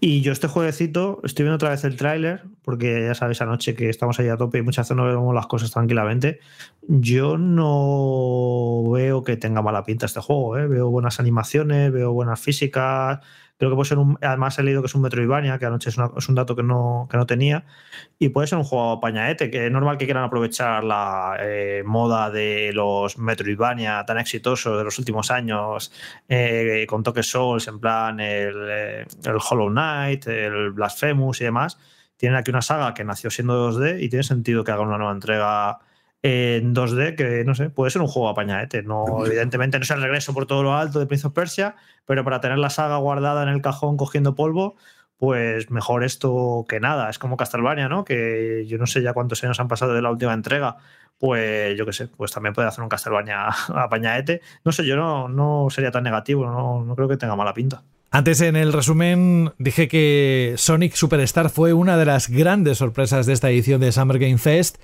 Y 0.00 0.20
yo 0.20 0.32
este 0.32 0.48
jueguecito, 0.48 1.22
estoy 1.24 1.44
viendo 1.44 1.54
otra 1.54 1.70
vez 1.70 1.82
el 1.84 1.96
tráiler, 1.96 2.42
porque 2.60 3.06
ya 3.06 3.14
sabéis 3.14 3.40
anoche 3.40 3.74
que 3.74 3.88
estamos 3.88 4.20
ahí 4.20 4.28
a 4.28 4.36
tope 4.36 4.58
y 4.58 4.62
muchas 4.62 4.86
veces 4.86 4.98
no 4.98 5.06
vemos 5.06 5.34
las 5.34 5.46
cosas 5.46 5.70
tranquilamente. 5.70 6.40
Yo 6.82 7.38
no 7.38 8.82
veo 8.92 9.24
que 9.24 9.38
tenga 9.38 9.62
mala 9.62 9.82
pinta 9.84 10.04
este 10.04 10.20
juego, 10.20 10.58
¿eh? 10.58 10.66
Veo 10.66 10.90
buenas 10.90 11.20
animaciones, 11.20 11.90
veo 11.90 12.12
buenas 12.12 12.38
físicas 12.38 13.20
Creo 13.60 13.68
que 13.68 13.76
puede 13.76 13.88
ser 13.90 13.98
un. 13.98 14.16
Además, 14.22 14.58
he 14.58 14.62
leído 14.62 14.80
que 14.80 14.86
es 14.86 14.94
un 14.94 15.02
Metroidvania, 15.02 15.58
que 15.58 15.66
anoche 15.66 15.90
es, 15.90 15.98
un 15.98 16.34
dato 16.34 16.56
que 16.56 16.62
no, 16.62 17.06
que 17.10 17.18
no 17.18 17.26
tenía. 17.26 17.66
Y 18.18 18.30
puede 18.30 18.46
ser 18.46 18.56
un 18.56 18.64
juego 18.64 19.00
pañaete, 19.00 19.50
que 19.50 19.66
es 19.66 19.70
normal 19.70 19.98
que 19.98 20.06
quieran 20.06 20.24
aprovechar 20.24 20.82
la 20.82 21.36
eh, 21.38 21.82
moda 21.84 22.30
de 22.30 22.72
los 22.72 23.18
Metroidvania 23.18 24.02
tan 24.06 24.16
exitosos 24.16 24.78
de 24.78 24.84
los 24.84 24.98
últimos 24.98 25.30
años, 25.30 25.92
eh, 26.26 26.86
con 26.88 27.02
toques 27.02 27.30
Souls, 27.30 27.68
en 27.68 27.80
plan 27.80 28.18
el, 28.18 28.54
eh, 28.66 29.06
el, 29.24 29.36
Hollow 29.50 29.68
Knight, 29.68 30.26
el 30.26 30.70
Blasphemous 30.70 31.42
y 31.42 31.44
demás. 31.44 31.78
Tienen 32.16 32.38
aquí 32.38 32.50
una 32.50 32.62
saga 32.62 32.94
que 32.94 33.04
nació 33.04 33.28
siendo 33.28 33.70
2D 33.72 34.02
y 34.02 34.08
tiene 34.08 34.22
sentido 34.22 34.64
que 34.64 34.72
hagan 34.72 34.88
una 34.88 34.96
nueva 34.96 35.12
entrega 35.12 35.80
en 36.22 36.74
2D 36.74 37.16
que, 37.16 37.44
no 37.44 37.54
sé, 37.54 37.70
puede 37.70 37.90
ser 37.90 38.02
un 38.02 38.08
juego 38.08 38.28
apañadete. 38.28 38.82
No, 38.82 39.24
evidentemente 39.24 39.78
no 39.78 39.84
es 39.84 39.90
el 39.90 40.02
regreso 40.02 40.34
por 40.34 40.46
todo 40.46 40.62
lo 40.62 40.74
alto 40.74 40.98
de 40.98 41.06
Prince 41.06 41.26
of 41.26 41.32
Persia, 41.32 41.76
pero 42.04 42.24
para 42.24 42.40
tener 42.40 42.58
la 42.58 42.70
saga 42.70 42.98
guardada 42.98 43.42
en 43.42 43.48
el 43.48 43.62
cajón 43.62 43.96
cogiendo 43.96 44.34
polvo, 44.34 44.76
pues 45.16 45.70
mejor 45.70 46.04
esto 46.04 46.66
que 46.68 46.80
nada. 46.80 47.08
Es 47.08 47.18
como 47.18 47.36
Castlevania, 47.36 47.88
¿no? 47.88 48.04
Que 48.04 48.64
yo 48.66 48.78
no 48.78 48.86
sé 48.86 49.02
ya 49.02 49.12
cuántos 49.12 49.42
años 49.44 49.60
han 49.60 49.68
pasado 49.68 49.94
de 49.94 50.02
la 50.02 50.10
última 50.10 50.34
entrega. 50.34 50.76
Pues 51.18 51.76
yo 51.76 51.84
qué 51.84 51.92
sé, 51.92 52.08
pues 52.08 52.32
también 52.32 52.54
puede 52.54 52.68
hacer 52.68 52.82
un 52.82 52.88
Castlevania 52.88 53.46
apañadete. 53.68 54.42
No 54.64 54.72
sé, 54.72 54.86
yo 54.86 54.96
no, 54.96 55.28
no 55.28 55.68
sería 55.70 55.90
tan 55.90 56.04
negativo, 56.04 56.46
no, 56.46 56.84
no 56.84 56.96
creo 56.96 57.08
que 57.08 57.16
tenga 57.16 57.36
mala 57.36 57.54
pinta. 57.54 57.82
Antes 58.10 58.40
en 58.40 58.56
el 58.56 58.72
resumen 58.72 59.52
dije 59.58 59.88
que 59.88 60.54
Sonic 60.56 60.94
Superstar 60.94 61.48
fue 61.48 61.72
una 61.72 61.96
de 61.96 62.06
las 62.06 62.28
grandes 62.28 62.78
sorpresas 62.78 63.24
de 63.26 63.34
esta 63.34 63.50
edición 63.50 63.80
de 63.80 63.92
Summer 63.92 64.18
Game 64.18 64.38
Fest 64.38 64.78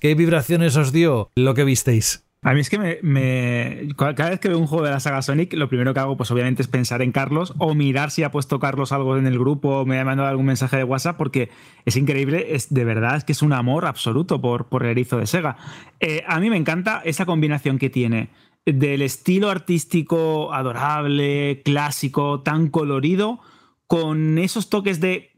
¿Qué 0.00 0.14
vibraciones 0.14 0.76
os 0.76 0.92
dio 0.92 1.30
lo 1.36 1.52
que 1.52 1.62
visteis? 1.64 2.24
A 2.42 2.54
mí 2.54 2.60
es 2.60 2.70
que 2.70 2.78
me, 3.02 3.94
cada 3.98 4.30
vez 4.30 4.40
que 4.40 4.48
veo 4.48 4.58
un 4.58 4.66
juego 4.66 4.86
de 4.86 4.90
la 4.90 4.98
saga 4.98 5.20
Sonic, 5.20 5.52
lo 5.52 5.68
primero 5.68 5.92
que 5.92 6.00
hago, 6.00 6.16
pues 6.16 6.30
obviamente 6.30 6.62
es 6.62 6.68
pensar 6.68 7.02
en 7.02 7.12
Carlos 7.12 7.52
o 7.58 7.74
mirar 7.74 8.10
si 8.10 8.22
ha 8.22 8.30
puesto 8.30 8.58
Carlos 8.58 8.92
algo 8.92 9.18
en 9.18 9.26
el 9.26 9.38
grupo 9.38 9.80
o 9.80 9.84
me 9.84 10.00
ha 10.00 10.04
mandado 10.06 10.30
algún 10.30 10.46
mensaje 10.46 10.78
de 10.78 10.84
WhatsApp, 10.84 11.18
porque 11.18 11.50
es 11.84 11.96
increíble, 11.96 12.54
es 12.54 12.72
de 12.72 12.86
verdad, 12.86 13.16
es 13.16 13.24
que 13.24 13.32
es 13.32 13.42
un 13.42 13.52
amor 13.52 13.84
absoluto 13.84 14.40
por, 14.40 14.70
por 14.70 14.84
el 14.84 14.92
erizo 14.92 15.18
de 15.18 15.26
Sega. 15.26 15.58
Eh, 16.00 16.24
a 16.26 16.40
mí 16.40 16.48
me 16.48 16.56
encanta 16.56 17.02
esa 17.04 17.26
combinación 17.26 17.78
que 17.78 17.90
tiene 17.90 18.30
del 18.64 19.02
estilo 19.02 19.50
artístico 19.50 20.54
adorable, 20.54 21.60
clásico, 21.62 22.40
tan 22.40 22.68
colorido, 22.68 23.40
con 23.86 24.38
esos 24.38 24.70
toques 24.70 24.98
de 24.98 25.32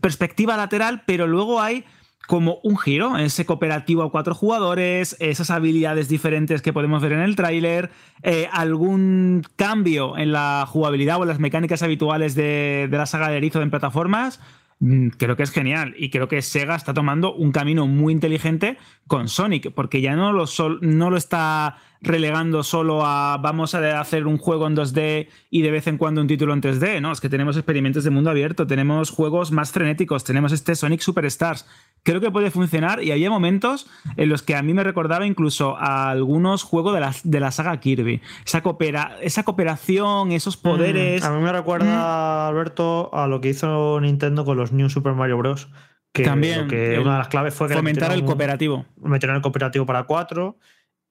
perspectiva 0.00 0.56
lateral, 0.56 1.02
pero 1.06 1.26
luego 1.26 1.60
hay 1.60 1.84
como 2.26 2.58
un 2.62 2.78
giro, 2.78 3.16
ese 3.18 3.44
cooperativo 3.44 4.02
a 4.02 4.10
cuatro 4.10 4.34
jugadores, 4.34 5.16
esas 5.20 5.50
habilidades 5.50 6.08
diferentes 6.08 6.62
que 6.62 6.72
podemos 6.72 7.02
ver 7.02 7.12
en 7.12 7.20
el 7.20 7.36
tráiler, 7.36 7.90
eh, 8.22 8.48
algún 8.52 9.42
cambio 9.56 10.16
en 10.16 10.32
la 10.32 10.64
jugabilidad 10.68 11.18
o 11.18 11.22
en 11.22 11.28
las 11.28 11.38
mecánicas 11.38 11.82
habituales 11.82 12.34
de, 12.34 12.88
de 12.90 12.98
la 12.98 13.06
saga 13.06 13.28
de 13.28 13.36
Erizo 13.36 13.60
en 13.62 13.70
plataformas, 13.70 14.40
mm, 14.80 15.08
creo 15.18 15.36
que 15.36 15.42
es 15.42 15.50
genial. 15.50 15.94
Y 15.98 16.10
creo 16.10 16.28
que 16.28 16.40
Sega 16.42 16.76
está 16.76 16.94
tomando 16.94 17.34
un 17.34 17.52
camino 17.52 17.86
muy 17.86 18.12
inteligente 18.12 18.78
con 19.06 19.28
Sonic, 19.28 19.72
porque 19.72 20.00
ya 20.00 20.16
no 20.16 20.32
lo, 20.32 20.46
no 20.80 21.10
lo 21.10 21.16
está 21.16 21.78
relegando 22.04 22.62
solo 22.62 23.04
a 23.04 23.38
vamos 23.38 23.74
a 23.74 24.00
hacer 24.00 24.26
un 24.26 24.38
juego 24.38 24.66
en 24.66 24.76
2D 24.76 25.28
y 25.50 25.62
de 25.62 25.70
vez 25.70 25.86
en 25.86 25.98
cuando 25.98 26.20
un 26.20 26.26
título 26.26 26.52
en 26.52 26.60
3D, 26.60 27.00
¿no? 27.00 27.10
Es 27.10 27.20
que 27.20 27.28
tenemos 27.28 27.56
experimentos 27.56 28.04
de 28.04 28.10
mundo 28.10 28.30
abierto, 28.30 28.66
tenemos 28.66 29.10
juegos 29.10 29.50
más 29.50 29.72
frenéticos, 29.72 30.22
tenemos 30.22 30.52
este 30.52 30.74
Sonic 30.76 31.00
Superstars. 31.00 31.66
Creo 32.02 32.20
que 32.20 32.30
puede 32.30 32.50
funcionar 32.50 33.02
y 33.02 33.10
había 33.10 33.30
momentos 33.30 33.86
en 34.16 34.28
los 34.28 34.42
que 34.42 34.54
a 34.54 34.62
mí 34.62 34.74
me 34.74 34.84
recordaba 34.84 35.26
incluso 35.26 35.76
a 35.78 36.10
algunos 36.10 36.62
juegos 36.62 36.94
de 36.94 37.00
la, 37.00 37.14
de 37.24 37.40
la 37.40 37.50
saga 37.50 37.80
Kirby. 37.80 38.20
Esa, 38.44 38.62
coopera, 38.62 39.16
esa 39.22 39.42
cooperación, 39.42 40.32
esos 40.32 40.58
poderes. 40.58 41.24
a 41.24 41.30
mí 41.30 41.42
me 41.42 41.52
recuerda, 41.52 42.46
Alberto, 42.46 43.10
a 43.14 43.26
lo 43.26 43.40
que 43.40 43.48
hizo 43.48 43.98
Nintendo 44.00 44.44
con 44.44 44.58
los 44.58 44.72
New 44.72 44.90
Super 44.90 45.14
Mario 45.14 45.38
Bros. 45.38 45.68
Que 46.12 46.22
También. 46.22 46.68
Que 46.68 46.98
una 47.00 47.12
de 47.12 47.18
las 47.18 47.28
claves 47.28 47.54
fue 47.54 47.68
fomentar 47.68 48.12
el 48.12 48.24
cooperativo. 48.24 48.84
Metieron 49.02 49.34
el 49.34 49.42
cooperativo 49.42 49.84
para 49.84 50.04
cuatro 50.04 50.58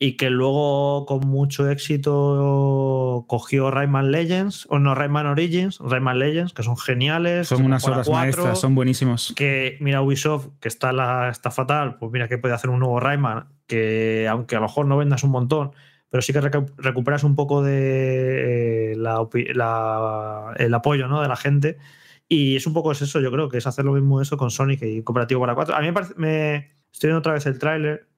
y 0.03 0.17
que 0.17 0.29
luego 0.29 1.05
con 1.05 1.21
mucho 1.21 1.69
éxito 1.69 3.23
cogió 3.29 3.71
Rayman 3.71 4.11
Legends, 4.11 4.67
o 4.69 4.77
no 4.77 4.95
Rayman 4.95 5.27
Origins, 5.27 5.79
Rayman 5.79 6.19
Legends, 6.19 6.51
que 6.51 6.61
son 6.61 6.75
geniales. 6.75 7.47
Son 7.47 7.63
unas 7.63 7.87
obras 7.87 8.09
maestras, 8.09 8.59
son 8.59 8.75
buenísimos. 8.75 9.33
Que 9.33 9.77
mira 9.79 10.01
Ubisoft, 10.01 10.49
que 10.59 10.67
está, 10.67 10.91
la, 10.91 11.29
está 11.29 11.51
fatal, 11.51 11.95
pues 11.99 12.11
mira 12.11 12.27
que 12.27 12.37
puede 12.37 12.53
hacer 12.53 12.69
un 12.69 12.79
nuevo 12.79 12.99
Rayman, 12.99 13.47
que 13.65 14.27
aunque 14.29 14.57
a 14.57 14.59
lo 14.59 14.65
mejor 14.65 14.87
no 14.87 14.97
vendas 14.97 15.23
un 15.23 15.31
montón, 15.31 15.71
pero 16.09 16.21
sí 16.21 16.33
que 16.33 16.41
recuperas 16.41 17.23
un 17.23 17.37
poco 17.37 17.63
de 17.63 18.91
eh, 18.91 18.95
el 18.95 20.73
apoyo 20.73 21.07
¿no? 21.07 21.21
de 21.21 21.27
la 21.29 21.37
gente. 21.37 21.77
Y 22.27 22.57
es 22.57 22.67
un 22.67 22.73
poco 22.73 22.91
eso, 22.91 23.21
yo 23.21 23.31
creo, 23.31 23.47
que 23.47 23.57
es 23.57 23.67
hacer 23.67 23.85
lo 23.85 23.93
mismo 23.93 24.19
eso 24.19 24.35
con 24.35 24.51
Sonic 24.51 24.81
y 24.83 25.01
Cooperativo 25.01 25.39
para 25.39 25.55
4. 25.55 25.73
A 25.73 25.79
mí 25.79 25.87
me, 25.87 25.93
parece, 25.93 26.13
me 26.17 26.73
estoy 26.91 27.07
viendo 27.07 27.19
otra 27.19 27.31
vez 27.31 27.45
el 27.45 27.57
tráiler 27.57 28.12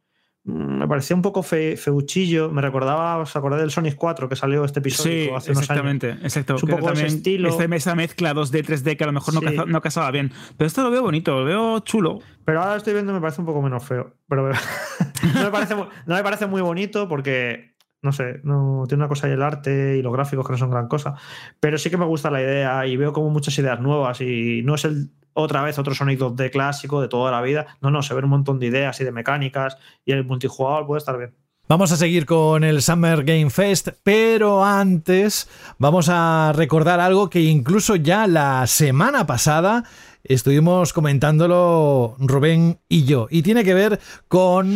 me 0.45 0.87
parecía 0.87 1.15
un 1.15 1.23
poco 1.23 1.41
feuchillo. 1.41 2.51
Me 2.51 2.61
recordaba, 2.61 3.17
¿os 3.17 3.35
acordáis 3.35 3.61
del 3.61 3.71
Sonic 3.71 3.95
4 3.95 4.29
que 4.29 4.35
salió 4.35 4.63
este 4.63 4.79
episodio 4.79 5.35
hace 5.35 5.51
unos 5.51 5.69
años? 5.71 6.03
Exacto, 6.03 6.55
es 6.55 6.63
un 6.63 6.69
poco 6.69 6.91
ese 6.91 7.07
estilo. 7.07 7.49
Esa 7.49 7.95
mezcla 7.95 8.33
2D, 8.35 8.63
3D 8.63 8.95
que 8.95 9.03
a 9.03 9.07
lo 9.07 9.13
mejor 9.13 9.67
no, 9.67 9.81
casaba 9.81 10.11
bien. 10.11 10.31
Pero 10.55 10.67
esto 10.67 10.83
lo 10.83 10.91
veo 10.91 11.01
bonito, 11.01 11.39
lo 11.39 11.45
veo 11.45 11.79
chulo. 11.79 12.19
Pero 12.45 12.61
ahora 12.61 12.75
estoy 12.75 12.93
viendo 12.93 13.11
me 13.11 13.21
parece 13.21 13.41
un 13.41 13.47
poco 13.47 13.61
menos 13.63 13.83
feo. 13.83 14.17
Pero 14.29 14.47
no, 15.33 15.43
me 15.43 15.49
parece, 15.51 15.75
no 15.75 16.15
me 16.15 16.23
parece 16.23 16.45
muy 16.45 16.61
bonito 16.61 17.07
porque 17.07 17.75
no 18.03 18.11
sé, 18.11 18.39
no 18.43 18.83
tiene 18.87 19.03
una 19.03 19.09
cosa 19.09 19.27
y 19.27 19.31
el 19.31 19.41
arte 19.41 19.97
y 19.97 20.03
los 20.03 20.13
gráficos 20.13 20.45
que 20.45 20.51
no 20.51 20.59
son 20.59 20.69
gran 20.69 20.87
cosa, 20.87 21.15
pero 21.59 21.79
sí 21.79 21.89
que 21.89 21.97
me 21.97 22.05
gusta 22.05 22.29
la 22.29 22.39
idea 22.39 22.85
y 22.85 22.97
veo 22.97 23.11
como 23.13 23.31
muchas 23.31 23.57
ideas 23.57 23.81
nuevas 23.81 24.21
y 24.21 24.61
no 24.63 24.75
es 24.75 24.85
el 24.85 25.09
otra 25.35 25.61
vez 25.61 25.77
otro 25.77 25.93
Sonic 25.93 26.19
2D 26.19 26.49
clásico 26.49 27.01
de 27.01 27.07
toda 27.07 27.29
la 27.29 27.41
vida. 27.41 27.77
No, 27.81 27.91
no, 27.91 28.01
se 28.01 28.15
ven 28.15 28.23
un 28.23 28.31
montón 28.31 28.59
de 28.59 28.65
ideas 28.67 28.99
y 29.01 29.03
de 29.03 29.11
mecánicas 29.11 29.77
y 30.03 30.13
el 30.13 30.25
multijugador 30.25 30.87
puede 30.87 30.99
estar 30.99 31.17
bien. 31.17 31.35
Vamos 31.67 31.91
a 31.91 31.97
seguir 31.97 32.25
con 32.25 32.63
el 32.63 32.81
Summer 32.81 33.23
Game 33.23 33.49
Fest, 33.49 33.89
pero 34.03 34.63
antes 34.63 35.49
vamos 35.79 36.09
a 36.09 36.53
recordar 36.55 36.99
algo 36.99 37.29
que 37.29 37.41
incluso 37.41 37.95
ya 37.95 38.27
la 38.27 38.67
semana 38.67 39.25
pasada 39.25 39.83
estuvimos 40.23 40.93
comentándolo 40.93 42.15
Rubén 42.19 42.79
y 42.87 43.05
yo, 43.05 43.27
y 43.31 43.41
tiene 43.41 43.63
que 43.63 43.73
ver 43.73 43.99
con 44.27 44.75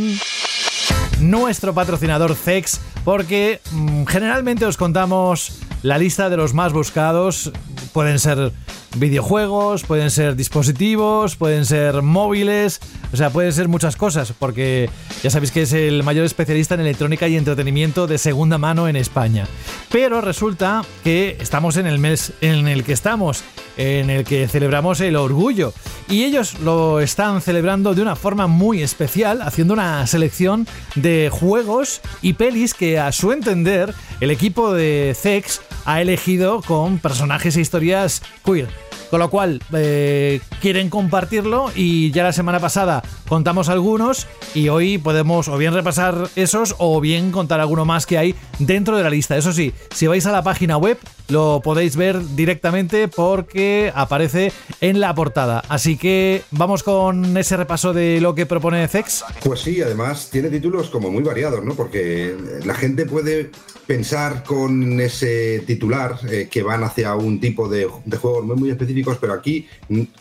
nuestro 1.21 1.73
patrocinador 1.75 2.33
CEX, 2.33 2.81
porque 3.03 3.61
mm, 3.71 4.05
generalmente 4.05 4.65
os 4.65 4.77
contamos 4.77 5.61
la 5.83 5.97
lista 5.99 6.29
de 6.29 6.37
los 6.37 6.53
más 6.53 6.73
buscados 6.73 7.51
pueden 7.93 8.19
ser 8.19 8.51
videojuegos, 8.95 9.83
pueden 9.83 10.11
ser 10.11 10.35
dispositivos, 10.35 11.35
pueden 11.35 11.65
ser 11.65 12.01
móviles, 12.01 12.79
o 13.13 13.17
sea, 13.17 13.29
pueden 13.29 13.53
ser 13.53 13.67
muchas 13.67 13.95
cosas, 13.95 14.33
porque 14.37 14.89
ya 15.23 15.29
sabéis 15.29 15.51
que 15.51 15.63
es 15.63 15.73
el 15.73 16.03
mayor 16.03 16.25
especialista 16.25 16.75
en 16.75 16.81
electrónica 16.81 17.27
y 17.27 17.37
entretenimiento 17.37 18.07
de 18.07 18.17
segunda 18.17 18.57
mano 18.57 18.87
en 18.87 18.95
España. 18.95 19.47
Pero 19.91 20.21
resulta 20.21 20.83
que 21.03 21.37
estamos 21.39 21.77
en 21.77 21.87
el 21.87 21.99
mes 21.99 22.33
en 22.41 22.67
el 22.67 22.83
que 22.83 22.93
estamos, 22.93 23.43
en 23.77 24.09
el 24.09 24.25
que 24.25 24.47
celebramos 24.47 24.99
el 25.01 25.15
orgullo, 25.15 25.73
y 26.07 26.23
ellos 26.23 26.59
lo 26.59 26.99
están 26.99 27.41
celebrando 27.41 27.93
de 27.93 28.01
una 28.01 28.15
forma 28.15 28.47
muy 28.47 28.81
especial, 28.81 29.41
haciendo 29.41 29.73
una 29.73 30.05
selección 30.07 30.67
de 30.95 31.29
juegos 31.31 32.01
y 32.21 32.33
pelis 32.33 32.73
que 32.73 32.99
a 32.99 33.11
su 33.11 33.31
entender 33.31 33.93
el 34.19 34.31
equipo 34.31 34.73
de 34.73 35.15
Zex 35.15 35.61
ha 35.85 36.01
elegido 36.01 36.61
con 36.61 36.99
personajes 36.99 37.57
e 37.57 37.61
historias 37.61 38.21
queer. 38.43 38.78
Con 39.09 39.19
lo 39.19 39.29
cual, 39.31 39.61
eh, 39.73 40.39
quieren 40.61 40.89
compartirlo 40.89 41.71
y 41.75 42.11
ya 42.11 42.23
la 42.23 42.33
semana 42.33 42.59
pasada 42.59 43.01
contamos 43.27 43.67
algunos 43.67 44.27
y 44.53 44.69
hoy 44.69 44.99
podemos 44.99 45.47
o 45.47 45.57
bien 45.57 45.73
repasar 45.73 46.29
esos 46.35 46.75
o 46.77 47.01
bien 47.01 47.31
contar 47.31 47.59
alguno 47.59 47.85
más 47.85 48.05
que 48.05 48.19
hay 48.19 48.35
dentro 48.59 48.97
de 48.97 49.03
la 49.03 49.09
lista. 49.09 49.35
Eso 49.35 49.51
sí, 49.51 49.73
si 49.95 50.05
vais 50.05 50.25
a 50.27 50.31
la 50.31 50.43
página 50.43 50.77
web 50.77 50.99
lo 51.29 51.61
podéis 51.63 51.95
ver 51.95 52.19
directamente 52.35 53.07
porque 53.07 53.91
aparece 53.95 54.51
en 54.81 54.99
la 54.99 55.13
portada. 55.13 55.63
Así 55.69 55.97
que 55.97 56.43
vamos 56.51 56.83
con 56.83 57.37
ese 57.37 57.57
repaso 57.57 57.93
de 57.93 58.19
lo 58.19 58.35
que 58.35 58.45
propone 58.45 58.87
Zex. 58.87 59.23
Pues 59.43 59.61
sí, 59.61 59.81
además 59.81 60.29
tiene 60.31 60.49
títulos 60.49 60.89
como 60.89 61.11
muy 61.11 61.23
variados, 61.23 61.63
¿no? 61.63 61.75
Porque 61.75 62.35
la 62.65 62.73
gente 62.73 63.05
puede 63.05 63.51
pensar 63.89 64.43
con 64.43 65.01
ese 65.01 65.63
titular 65.65 66.19
eh, 66.29 66.47
que 66.47 66.61
van 66.61 66.83
hacia 66.83 67.15
un 67.15 67.39
tipo 67.39 67.67
de, 67.67 67.85
juegos 68.21 68.45
muy, 68.45 68.55
muy 68.55 68.69
específicos, 68.69 69.17
pero 69.19 69.33
aquí 69.33 69.67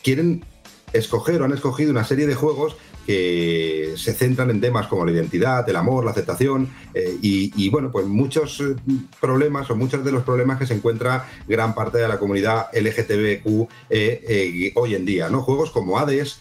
quieren 0.03 0.43
escoger 0.95 1.43
o 1.43 1.45
han 1.45 1.53
escogido 1.53 1.91
una 1.91 2.03
serie 2.03 2.27
de 2.27 2.35
juegos 2.35 2.79
que 3.07 3.93
se 3.99 4.15
centran 4.15 4.49
en 4.49 4.63
temas 4.63 4.87
como 4.87 5.05
la 5.05 5.13
identidad, 5.13 5.69
el 5.69 5.77
amor, 5.77 6.03
la 6.03 6.13
aceptación 6.13 6.71
eh, 6.95 7.19
y, 7.21 7.69
bueno, 7.69 7.93
pues 7.93 8.07
muchos 8.07 8.59
eh, 8.63 8.75
problemas 9.21 9.71
o 9.71 9.77
muchos 9.77 10.03
de 10.03 10.13
los 10.13 10.23
problemas 10.23 10.59
que 10.59 10.67
se 10.67 10.73
encuentra 10.73 11.29
gran 11.47 11.75
parte 11.75 11.99
de 11.99 12.09
la 12.09 12.19
comunidad 12.19 12.69
LGTBQ 12.73 13.69
eh, 13.91 14.73
hoy 14.77 14.95
en 14.95 15.05
día, 15.05 15.29
¿no? 15.29 15.43
Juegos 15.43 15.73
como 15.73 15.99
Hades, 15.99 16.41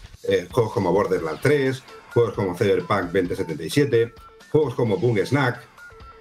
juegos 0.50 0.72
como 0.72 0.94
Borderlands 0.94 1.42
3, 1.42 1.82
juegos 2.14 2.32
como 2.32 2.54
Cyberpunk 2.54 3.12
2077, 3.12 4.14
juegos 4.50 4.74
como 4.74 4.96
Boom 4.96 5.18
Snack, 5.18 5.67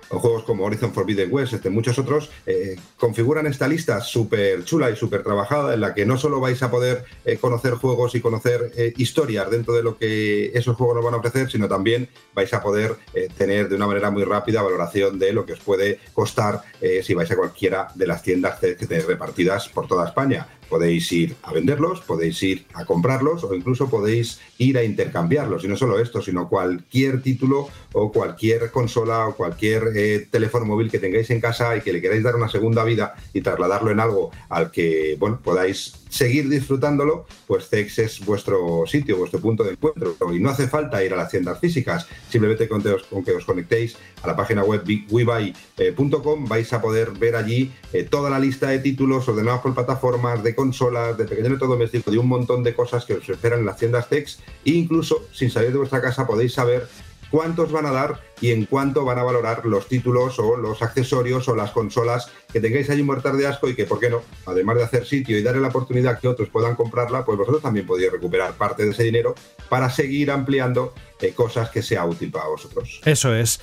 juegos 0.09 0.43
como 0.43 0.65
Horizon 0.65 0.93
Forbidden 0.93 1.29
West, 1.31 1.53
este, 1.53 1.69
muchos 1.69 1.97
otros, 1.99 2.29
eh, 2.45 2.75
configuran 2.97 3.47
esta 3.47 3.67
lista 3.67 4.01
súper 4.01 4.63
chula 4.63 4.89
y 4.89 4.95
súper 4.95 5.23
trabajada 5.23 5.73
en 5.73 5.81
la 5.81 5.93
que 5.93 6.05
no 6.05 6.17
solo 6.17 6.39
vais 6.39 6.61
a 6.63 6.71
poder 6.71 7.05
eh, 7.25 7.37
conocer 7.37 7.73
juegos 7.73 8.15
y 8.15 8.21
conocer 8.21 8.71
eh, 8.75 8.93
historias 8.97 9.49
dentro 9.49 9.73
de 9.73 9.83
lo 9.83 9.97
que 9.97 10.51
esos 10.53 10.75
juegos 10.75 10.95
nos 10.95 11.05
van 11.05 11.13
a 11.15 11.17
ofrecer, 11.17 11.49
sino 11.49 11.67
también 11.67 12.09
vais 12.33 12.53
a 12.53 12.61
poder 12.61 12.95
eh, 13.13 13.29
tener 13.37 13.69
de 13.69 13.75
una 13.75 13.87
manera 13.87 14.11
muy 14.11 14.23
rápida 14.23 14.61
valoración 14.61 15.19
de 15.19 15.33
lo 15.33 15.45
que 15.45 15.53
os 15.53 15.59
puede 15.59 15.99
costar 16.13 16.61
si 17.03 17.13
vais 17.13 17.29
a 17.31 17.35
cualquiera 17.35 17.87
de 17.95 18.07
las 18.07 18.21
tiendas 18.21 18.59
que 18.59 18.75
tenéis 18.75 19.05
repartidas 19.05 19.67
por 19.69 19.87
toda 19.87 20.07
España. 20.07 20.56
Podéis 20.69 21.11
ir 21.11 21.35
a 21.43 21.53
venderlos, 21.53 22.01
podéis 22.01 22.41
ir 22.43 22.65
a 22.73 22.85
comprarlos 22.85 23.43
o 23.43 23.53
incluso 23.53 23.89
podéis 23.89 24.39
ir 24.57 24.77
a 24.77 24.83
intercambiarlos. 24.83 25.63
Y 25.63 25.67
no 25.67 25.77
solo 25.77 25.99
esto, 25.99 26.21
sino 26.21 26.49
cualquier 26.49 27.21
título 27.21 27.69
o 27.93 28.11
cualquier 28.11 28.71
consola 28.71 29.27
o 29.27 29.35
cualquier 29.35 29.83
eh, 29.95 30.27
teléfono 30.29 30.65
móvil 30.65 30.91
que 30.91 30.99
tengáis 30.99 31.29
en 31.29 31.41
casa 31.41 31.75
y 31.75 31.81
que 31.81 31.93
le 31.93 32.01
queráis 32.01 32.23
dar 32.23 32.35
una 32.35 32.49
segunda 32.49 32.83
vida 32.83 33.15
y 33.33 33.41
trasladarlo 33.41 33.91
en 33.91 33.99
algo 33.99 34.31
al 34.49 34.71
que 34.71 35.15
bueno, 35.19 35.39
podáis 35.43 35.93
seguir 36.17 36.49
disfrutándolo, 36.49 37.25
pues 37.45 37.69
CEX 37.69 37.99
es 37.99 38.25
vuestro 38.25 38.83
sitio, 38.87 39.17
vuestro 39.17 39.39
punto 39.39 39.63
de 39.63 39.71
encuentro. 39.71 40.15
Y 40.33 40.39
no 40.39 40.49
hace 40.49 40.67
falta 40.67 41.03
ir 41.03 41.13
a 41.13 41.17
las 41.17 41.29
tiendas 41.29 41.59
físicas, 41.59 42.07
simplemente 42.29 42.67
con 42.67 42.81
que 42.81 42.89
os, 42.89 43.03
con 43.03 43.23
que 43.23 43.31
os 43.31 43.45
conectéis 43.45 43.95
a 44.23 44.27
la 44.27 44.35
página 44.35 44.63
web 44.63 44.83
webuy.com 45.09 46.45
vais 46.45 46.73
a 46.73 46.81
poder 46.81 47.11
ver 47.11 47.35
allí 47.35 47.71
eh, 47.93 48.03
toda 48.03 48.29
la 48.29 48.39
lista 48.39 48.69
de 48.69 48.79
títulos 48.79 49.27
ordenados 49.27 49.61
por 49.61 49.75
plataformas, 49.75 50.43
de 50.43 50.55
consolas, 50.55 51.17
de 51.17 51.25
pequeño 51.25 51.47
electrodoméstico, 51.47 52.09
de 52.09 52.17
un 52.17 52.27
montón 52.27 52.63
de 52.63 52.73
cosas 52.73 53.05
que 53.05 53.13
os 53.13 53.29
esperan 53.29 53.59
en 53.59 53.65
las 53.67 53.77
tiendas 53.77 54.07
CEX. 54.09 54.39
E 54.65 54.71
incluso, 54.71 55.27
sin 55.31 55.51
salir 55.51 55.71
de 55.71 55.77
vuestra 55.77 56.01
casa, 56.01 56.25
podéis 56.25 56.53
saber 56.53 56.87
cuántos 57.29 57.71
van 57.71 57.85
a 57.85 57.91
dar 57.91 58.21
y 58.39 58.51
en 58.51 58.65
cuánto 58.65 59.03
van 59.05 59.19
a 59.19 59.23
valorar 59.23 59.65
los 59.65 59.87
títulos 59.87 60.37
o 60.39 60.57
los 60.57 60.81
accesorios 60.81 61.47
o 61.47 61.55
las 61.55 61.71
consolas 61.71 62.29
que 62.51 62.59
tengáis 62.59 62.89
allí 62.89 63.03
muertas 63.03 63.37
de 63.37 63.47
asco 63.47 63.67
y 63.67 63.75
que, 63.75 63.85
¿por 63.85 63.99
qué 63.99 64.09
no? 64.09 64.21
Además 64.45 64.77
de 64.77 64.83
hacer 64.83 65.05
sitio 65.05 65.37
y 65.37 65.43
darle 65.43 65.61
la 65.61 65.69
oportunidad 65.69 66.19
que 66.19 66.27
otros 66.27 66.49
puedan 66.49 66.75
comprarla, 66.75 67.25
pues 67.25 67.37
vosotros 67.37 67.61
también 67.61 67.85
podéis 67.85 68.11
recuperar 68.11 68.53
parte 68.53 68.85
de 68.85 68.91
ese 68.91 69.03
dinero 69.03 69.35
para 69.69 69.89
seguir 69.89 70.31
ampliando 70.31 70.93
eh, 71.21 71.33
cosas 71.33 71.69
que 71.69 71.81
sea 71.81 72.05
útil 72.05 72.31
para 72.31 72.47
vosotros. 72.47 73.01
Eso 73.05 73.33
es. 73.33 73.59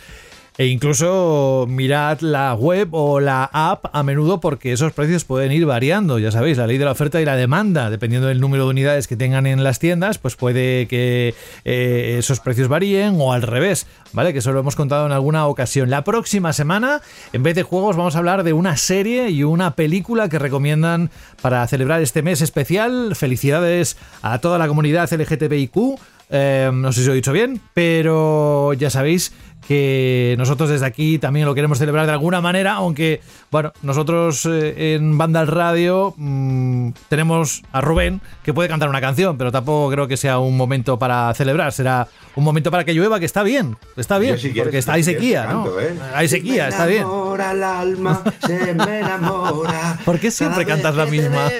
E 0.56 0.66
incluso 0.66 1.66
mirad 1.68 2.20
la 2.20 2.54
web 2.54 2.90
o 2.92 3.18
la 3.18 3.50
app 3.52 3.86
a 3.92 4.04
menudo 4.04 4.38
porque 4.38 4.72
esos 4.72 4.92
precios 4.92 5.24
pueden 5.24 5.50
ir 5.50 5.66
variando. 5.66 6.20
Ya 6.20 6.30
sabéis, 6.30 6.58
la 6.58 6.68
ley 6.68 6.78
de 6.78 6.84
la 6.84 6.92
oferta 6.92 7.20
y 7.20 7.24
la 7.24 7.34
demanda, 7.34 7.90
dependiendo 7.90 8.28
del 8.28 8.40
número 8.40 8.64
de 8.64 8.70
unidades 8.70 9.08
que 9.08 9.16
tengan 9.16 9.48
en 9.48 9.64
las 9.64 9.80
tiendas, 9.80 10.18
pues 10.18 10.36
puede 10.36 10.86
que 10.86 11.34
eh, 11.64 12.16
esos 12.20 12.38
precios 12.38 12.68
varíen 12.68 13.16
o 13.18 13.32
al 13.32 13.42
revés, 13.42 13.88
¿vale? 14.12 14.32
Que 14.32 14.38
eso 14.38 14.52
lo 14.52 14.60
hemos 14.60 14.76
contado 14.76 15.06
en 15.06 15.12
alguna 15.12 15.48
ocasión. 15.48 15.90
La 15.90 16.04
próxima 16.04 16.52
semana, 16.52 17.00
en 17.32 17.42
vez 17.42 17.56
de 17.56 17.64
juegos, 17.64 17.96
vamos 17.96 18.14
a 18.14 18.18
hablar 18.18 18.44
de 18.44 18.52
una 18.52 18.76
serie 18.76 19.30
y 19.30 19.42
una 19.42 19.72
película 19.72 20.28
que 20.28 20.38
recomiendan 20.38 21.10
para 21.42 21.66
celebrar 21.66 22.00
este 22.00 22.22
mes 22.22 22.42
especial. 22.42 23.16
Felicidades 23.16 23.96
a 24.22 24.38
toda 24.38 24.58
la 24.58 24.68
comunidad 24.68 25.12
LGTBIQ. 25.12 25.98
Eh, 26.30 26.70
no 26.72 26.92
sé 26.92 27.00
si 27.00 27.06
lo 27.06 27.12
he 27.12 27.16
dicho 27.16 27.32
bien, 27.32 27.60
pero 27.74 28.72
ya 28.72 28.90
sabéis 28.90 29.32
que 29.66 30.34
nosotros 30.38 30.68
desde 30.70 30.86
aquí 30.86 31.18
también 31.18 31.46
lo 31.46 31.54
queremos 31.54 31.78
celebrar 31.78 32.06
de 32.06 32.12
alguna 32.12 32.40
manera, 32.40 32.74
aunque, 32.74 33.20
bueno, 33.50 33.72
nosotros 33.82 34.46
eh, 34.46 34.94
en 34.94 35.16
Banda 35.16 35.40
al 35.40 35.46
Radio 35.46 36.14
mmm, 36.16 36.90
tenemos 37.08 37.62
a 37.72 37.80
Rubén 37.80 38.20
que 38.42 38.52
puede 38.52 38.68
cantar 38.68 38.88
una 38.88 39.00
canción, 39.00 39.38
pero 39.38 39.50
tampoco 39.50 39.90
creo 39.90 40.08
que 40.08 40.16
sea 40.16 40.38
un 40.38 40.56
momento 40.56 40.98
para 40.98 41.32
celebrar, 41.34 41.72
será 41.72 42.08
un 42.36 42.44
momento 42.44 42.70
para 42.70 42.84
que 42.84 42.92
llueva, 42.92 43.18
que 43.18 43.26
está 43.26 43.42
bien, 43.42 43.76
está 43.96 44.18
bien, 44.18 44.38
si 44.38 44.50
porque 44.50 44.78
está, 44.78 44.94
hay 44.94 45.02
sequía, 45.02 45.44
¿no? 45.44 45.64
canto, 45.64 45.80
¿eh? 45.80 45.94
Hay 46.14 46.28
sequía, 46.28 46.68
está 46.68 46.86
bien. 46.86 47.06
el 47.06 47.62
alma, 47.62 48.22
se 48.44 48.74
me 48.74 48.98
enamora. 49.00 49.98
¿Por 50.04 50.18
qué 50.18 50.30
siempre 50.30 50.66
cantas 50.66 50.94
la 50.96 51.06
misma? 51.06 51.50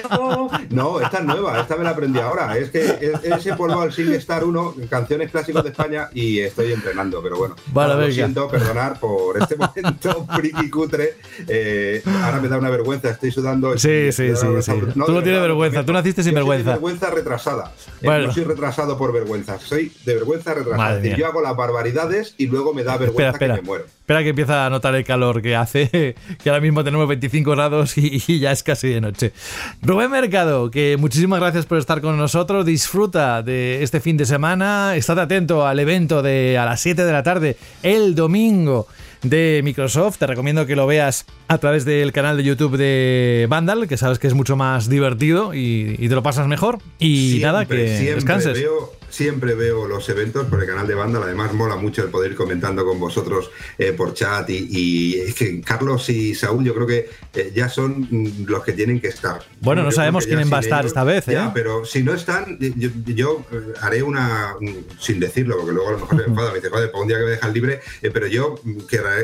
No, 0.69 0.99
esta 0.99 1.19
es 1.19 1.25
nueva, 1.25 1.59
esta 1.61 1.75
me 1.75 1.83
la 1.83 1.91
aprendí 1.91 2.19
ahora. 2.19 2.57
Es 2.57 2.69
que 2.69 3.13
ese 3.23 3.53
polvo 3.53 3.81
al 3.81 3.93
SingStar 3.93 4.43
1, 4.43 4.75
canciones 4.89 5.31
clásicas 5.31 5.63
de 5.63 5.69
España, 5.69 6.09
y 6.13 6.39
estoy 6.39 6.73
entrenando, 6.73 7.21
pero 7.23 7.37
bueno. 7.37 7.55
Vale, 7.67 7.94
lo 7.95 8.01
venga. 8.01 8.13
siento, 8.13 8.47
perdonar 8.47 8.99
por 8.99 9.41
este 9.41 9.55
momento 9.57 10.25
friki 10.35 10.69
cutre. 10.69 11.15
Eh, 11.47 12.01
ahora 12.23 12.39
me 12.41 12.47
da 12.47 12.57
una 12.57 12.69
vergüenza, 12.69 13.09
estoy 13.09 13.31
sudando. 13.31 13.77
Sí, 13.77 14.11
sí, 14.11 14.35
sí, 14.35 14.47
sí. 14.61 14.71
No, 14.95 15.05
tú 15.05 15.11
no 15.13 15.23
tienes 15.23 15.41
vergüenza, 15.41 15.85
tú 15.85 15.93
naciste 15.93 16.23
sin 16.23 16.33
yo 16.33 16.39
soy 16.39 16.43
de 16.43 16.49
vergüenza. 16.63 16.71
vergüenza 16.71 17.09
retrasada. 17.11 17.71
Eh, 18.01 18.05
Bueno. 18.05 18.27
No 18.27 18.33
soy 18.33 18.43
retrasado 18.43 18.97
por 18.97 19.13
vergüenza, 19.13 19.59
soy 19.59 19.91
de 20.05 20.15
vergüenza 20.15 20.53
retrasada. 20.53 20.97
Es 20.97 21.01
decir, 21.03 21.17
yo 21.17 21.27
hago 21.27 21.41
las 21.41 21.55
barbaridades 21.55 22.35
y 22.37 22.47
luego 22.47 22.73
me 22.73 22.83
da 22.83 22.93
Espera, 22.93 23.05
vergüenza 23.11 23.31
espera. 23.31 23.55
que 23.55 23.61
me 23.61 23.67
muero. 23.67 23.85
Espera 24.05 24.21
que 24.21 24.29
empieza 24.29 24.67
a 24.67 24.69
notar 24.69 24.93
el 24.93 25.03
calor 25.03 25.41
que 25.41 25.55
hace, 25.55 25.89
que 26.43 26.49
ahora 26.49 26.61
mismo 26.61 26.83
tenemos 26.83 27.07
25 27.07 27.51
grados 27.51 27.97
y, 27.97 28.21
y 28.27 28.39
ya 28.39 28.51
es 28.51 28.61
casi 28.61 28.89
de 28.89 29.01
noche. 29.01 29.33
Rubén 29.81 30.11
Mercado, 30.11 30.69
que 30.69 30.95
muchísimas 30.99 31.39
gracias 31.39 31.65
por 31.65 31.79
estar 31.79 32.01
con 32.01 32.15
nosotros. 32.17 32.65
Disfruta 32.65 33.41
de 33.41 33.81
este 33.81 33.99
fin 33.99 34.15
de 34.17 34.25
semana. 34.25 34.95
Estate 34.95 35.21
atento 35.21 35.65
al 35.65 35.79
evento 35.79 36.21
de 36.21 36.57
a 36.57 36.65
las 36.65 36.81
7 36.81 37.03
de 37.03 37.11
la 37.11 37.23
tarde 37.23 37.57
el 37.85 38.15
domingo 38.15 38.87
de 39.21 39.61
Microsoft. 39.63 40.17
Te 40.17 40.27
recomiendo 40.27 40.65
que 40.65 40.75
lo 40.75 40.87
veas 40.87 41.25
a 41.47 41.57
través 41.59 41.85
del 41.85 42.11
canal 42.11 42.35
de 42.35 42.43
YouTube 42.43 42.77
de 42.77 43.45
Vandal, 43.47 43.87
que 43.87 43.95
sabes 43.95 44.19
que 44.19 44.27
es 44.27 44.33
mucho 44.33 44.55
más 44.55 44.89
divertido 44.89 45.53
y, 45.53 45.95
y 45.99 46.09
te 46.09 46.15
lo 46.15 46.23
pasas 46.23 46.47
mejor. 46.47 46.79
Y 46.99 47.39
nada, 47.41 47.65
que 47.65 47.87
siempre 47.95 48.15
descanses. 48.15 48.59
Veo, 48.59 48.91
siempre 49.15 49.55
veo 49.55 49.87
los 49.87 50.07
eventos 50.09 50.45
por 50.47 50.61
el 50.61 50.67
canal 50.67 50.85
de 50.87 50.93
Vandal. 50.93 51.23
Además, 51.23 51.53
mola 51.53 51.75
mucho 51.77 52.03
el 52.03 52.09
poder 52.09 52.31
ir 52.31 52.37
comentando 52.37 52.85
con 52.85 52.99
vosotros 52.99 53.49
eh, 53.77 53.93
por 53.93 54.13
chat. 54.13 54.49
Y, 54.49 54.67
y 54.69 55.19
es 55.21 55.33
que 55.35 55.61
Carlos 55.61 56.09
y 56.09 56.35
Saúl, 56.35 56.63
yo 56.65 56.73
creo 56.75 56.85
que 56.85 57.09
eh, 57.33 57.51
ya 57.55 57.69
son 57.69 58.07
mm, 58.09 58.45
los 58.47 58.63
que 58.63 58.73
tienen 58.73 58.99
que 58.99 59.07
estar. 59.07 59.39
Bueno, 59.61 59.83
no 59.83 59.91
sabemos 59.91 60.25
quién 60.25 60.51
va 60.51 60.57
a 60.57 60.61
estar 60.61 60.85
esta 60.85 61.03
vez, 61.03 61.27
¿eh? 61.29 61.33
Ya, 61.33 61.53
pero 61.53 61.85
si 61.85 62.03
no 62.03 62.13
están, 62.13 62.57
yo, 62.59 62.89
yo, 63.05 63.45
eh, 63.51 63.73
haré 63.81 64.03
una. 64.03 64.55
mm, 64.59 64.99
Sin 64.99 65.19
decirlo, 65.19 65.57
porque 65.57 65.71
luego 65.71 65.89
a 65.89 65.91
lo 65.93 65.99
mejor 65.99 66.15
me 66.17 66.23
enfada, 66.27 66.49
me 66.49 66.55
dice, 66.55 66.69
joder, 66.69 66.91
para 66.91 67.01
un 67.01 67.07
día 67.07 67.17
que 67.17 67.23
me 67.25 67.31
dejan 67.31 67.53
libre. 67.53 67.79
eh, 68.01 68.11
pero 68.11 68.27
yo 68.27 68.55
mm, 68.63 68.77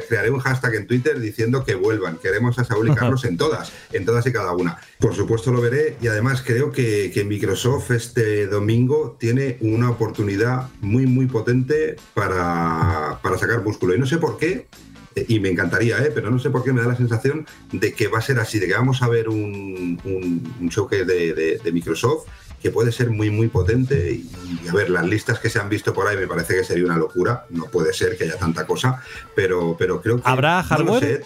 crearé 0.08 0.32
un 0.32 0.40
hashtag 0.40 0.76
en 0.76 0.88
Twitter 0.88 1.20
diciendo 1.20 1.64
que 1.66 1.76
vuelvan. 1.76 2.18
Queremos 2.18 2.58
a 2.60 2.64
Saúl 2.64 2.90
y 2.90 2.96
Carlos 2.96 3.26
en 3.26 3.38
todas, 3.38 3.72
en 3.92 4.06
todas 4.06 4.26
y 4.26 4.32
cada 4.32 4.54
una. 4.54 4.78
Por 5.02 5.16
supuesto 5.16 5.52
lo 5.52 5.62
veré 5.62 5.98
y 6.00 6.08
además 6.08 6.44
creo 6.46 6.72
que, 6.72 7.12
que 7.12 7.24
Microsoft 7.24 7.90
este 7.90 8.46
domingo 8.46 9.18
tiene 9.20 9.58
una 9.60 9.90
oportunidad 9.90 10.70
muy, 10.80 11.08
muy 11.08 11.26
potente 11.26 11.96
para, 12.14 13.20
para 13.24 13.38
sacar 13.40 13.64
músculo. 13.64 13.96
Y 13.96 14.00
no 14.00 14.06
sé 14.06 14.20
por 14.20 14.38
qué, 14.38 14.68
y 15.16 15.40
me 15.40 15.50
encantaría, 15.50 15.98
¿eh? 16.04 16.12
pero 16.14 16.30
no 16.30 16.40
sé 16.40 16.50
por 16.50 16.64
qué 16.64 16.72
me 16.72 16.82
da 16.82 16.88
la 16.88 16.96
sensación 16.96 17.46
de 17.72 17.94
que 17.94 18.08
va 18.08 18.20
a 18.20 18.22
ser 18.22 18.40
así, 18.40 18.60
de 18.60 18.68
que 18.68 18.74
vamos 18.74 19.02
a 19.02 19.10
ver 19.10 19.28
un, 19.28 20.00
un, 20.04 20.56
un 20.62 20.70
showcase 20.70 21.06
de, 21.06 21.60
de, 21.64 21.72
Microsoft 21.72 22.28
que 22.62 22.70
puede 22.70 22.92
ser 22.92 23.10
muy, 23.10 23.30
muy 23.30 23.48
potente. 23.48 24.12
Y, 24.12 24.68
a 24.68 24.74
ver, 24.74 24.90
las 24.90 25.06
listas 25.06 25.40
que 25.40 25.50
se 25.50 25.60
han 25.60 25.68
visto 25.68 25.94
por 25.94 26.08
ahí 26.08 26.16
me 26.16 26.28
parece 26.28 26.56
que 26.56 26.64
sería 26.64 26.86
una 26.86 26.98
locura. 26.98 27.46
No 27.50 27.66
puede 27.66 27.92
ser 27.92 28.18
que 28.18 28.26
haya 28.26 28.38
tanta 28.38 28.68
cosa, 28.68 29.02
pero, 29.36 29.76
pero 29.78 30.00
creo 30.00 30.18
que. 30.18 30.24
¿Habrá 30.26 30.62
hardware? 30.62 31.04
Eh, 31.04 31.22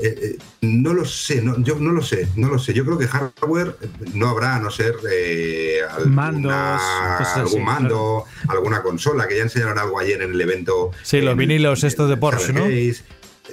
eh, 0.00 0.38
no 0.60 0.94
lo 0.94 1.04
sé, 1.04 1.42
no, 1.42 1.58
yo 1.62 1.76
no 1.76 1.92
lo 1.92 2.02
sé, 2.02 2.28
no 2.36 2.48
lo 2.48 2.58
sé. 2.58 2.72
Yo 2.74 2.84
creo 2.84 2.98
que 2.98 3.06
hardware 3.06 3.76
no 4.14 4.28
habrá, 4.28 4.56
a 4.56 4.60
no 4.60 4.70
ser 4.70 4.94
eh, 5.10 5.80
alguna, 5.90 6.78
pues 7.18 7.28
algún 7.30 7.64
mando, 7.64 8.24
alguna 8.48 8.82
consola, 8.82 9.26
que 9.26 9.36
ya 9.36 9.42
enseñaron 9.42 9.78
algo 9.78 9.98
ayer 9.98 10.22
en 10.22 10.32
el 10.32 10.40
evento. 10.40 10.92
Sí, 11.02 11.20
los 11.20 11.36
vinilos 11.36 11.84
estos 11.84 12.08
de 12.08 12.16
Porsche, 12.16 12.52
¿no? 12.52 12.66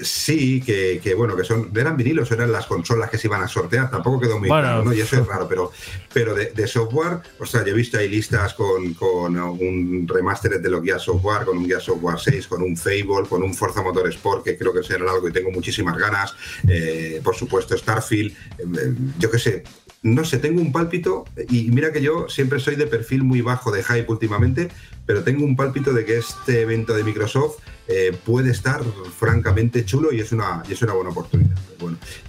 Sí, 0.01 0.61
que, 0.61 1.13
bueno, 1.15 1.35
que 1.35 1.43
son, 1.43 1.71
eran 1.75 1.95
vinilos, 1.95 2.31
eran 2.31 2.51
las 2.51 2.65
consolas 2.65 3.09
que 3.09 3.17
se 3.17 3.27
iban 3.27 3.41
a 3.41 3.47
sortear, 3.47 3.89
tampoco 3.89 4.19
quedó 4.19 4.39
muy 4.39 4.49
claro, 4.49 4.83
¿no? 4.83 4.93
Y 4.93 5.01
eso 5.01 5.19
es 5.19 5.25
raro, 5.25 5.47
pero, 5.47 5.71
pero 6.13 6.33
de, 6.33 6.67
software, 6.67 7.19
o 7.39 7.45
sea, 7.45 7.63
yo 7.63 7.71
he 7.71 7.73
visto 7.73 7.97
ahí 7.97 8.09
listas 8.09 8.53
con, 8.53 8.93
con 8.95 9.37
un 9.37 10.07
remaster 10.07 10.59
de 10.59 10.69
los 10.69 10.81
guías 10.81 11.01
software, 11.01 11.45
con 11.45 11.57
un 11.57 11.65
guía 11.65 11.79
software 11.79 12.19
6, 12.19 12.47
con 12.47 12.61
un 12.61 12.75
Fable, 12.75 13.27
con 13.29 13.43
un 13.43 13.53
Forza 13.53 13.81
Motorsport, 13.81 14.43
que 14.43 14.57
creo 14.57 14.73
que 14.73 14.83
será 14.83 15.11
algo 15.11 15.29
y 15.29 15.31
tengo 15.31 15.51
muchísimas 15.51 15.97
ganas, 15.97 16.35
eh, 16.67 17.21
por 17.23 17.35
supuesto 17.35 17.77
Starfield, 17.77 18.33
eh, 18.57 18.93
yo 19.19 19.31
qué 19.31 19.39
sé, 19.39 19.63
no 20.05 20.23
sé, 20.23 20.37
tengo 20.37 20.61
un 20.61 20.71
pálpito 20.71 21.25
y 21.49 21.71
mira 21.71 21.91
que 21.91 21.99
yo 21.99 22.29
siempre 22.29 22.59
soy 22.59 22.75
de 22.75 22.85
perfil 22.85 23.23
muy 23.23 23.41
bajo 23.41 23.71
de 23.71 23.81
hype 23.81 24.05
últimamente, 24.07 24.69
pero 25.07 25.23
tengo 25.23 25.43
un 25.43 25.55
pálpito 25.55 25.93
de 25.93 26.05
que 26.05 26.17
este 26.17 26.61
evento 26.61 26.93
de 26.93 27.03
Microsoft 27.03 27.55
eh, 27.87 28.15
puede 28.23 28.51
estar 28.51 28.83
francamente 29.17 29.83
chulo 29.83 30.13
y 30.13 30.19
es 30.19 30.31
una, 30.31 30.61
y 30.69 30.73
es 30.73 30.81
una 30.83 30.93
buena 30.93 31.09
oportunidad. 31.09 31.44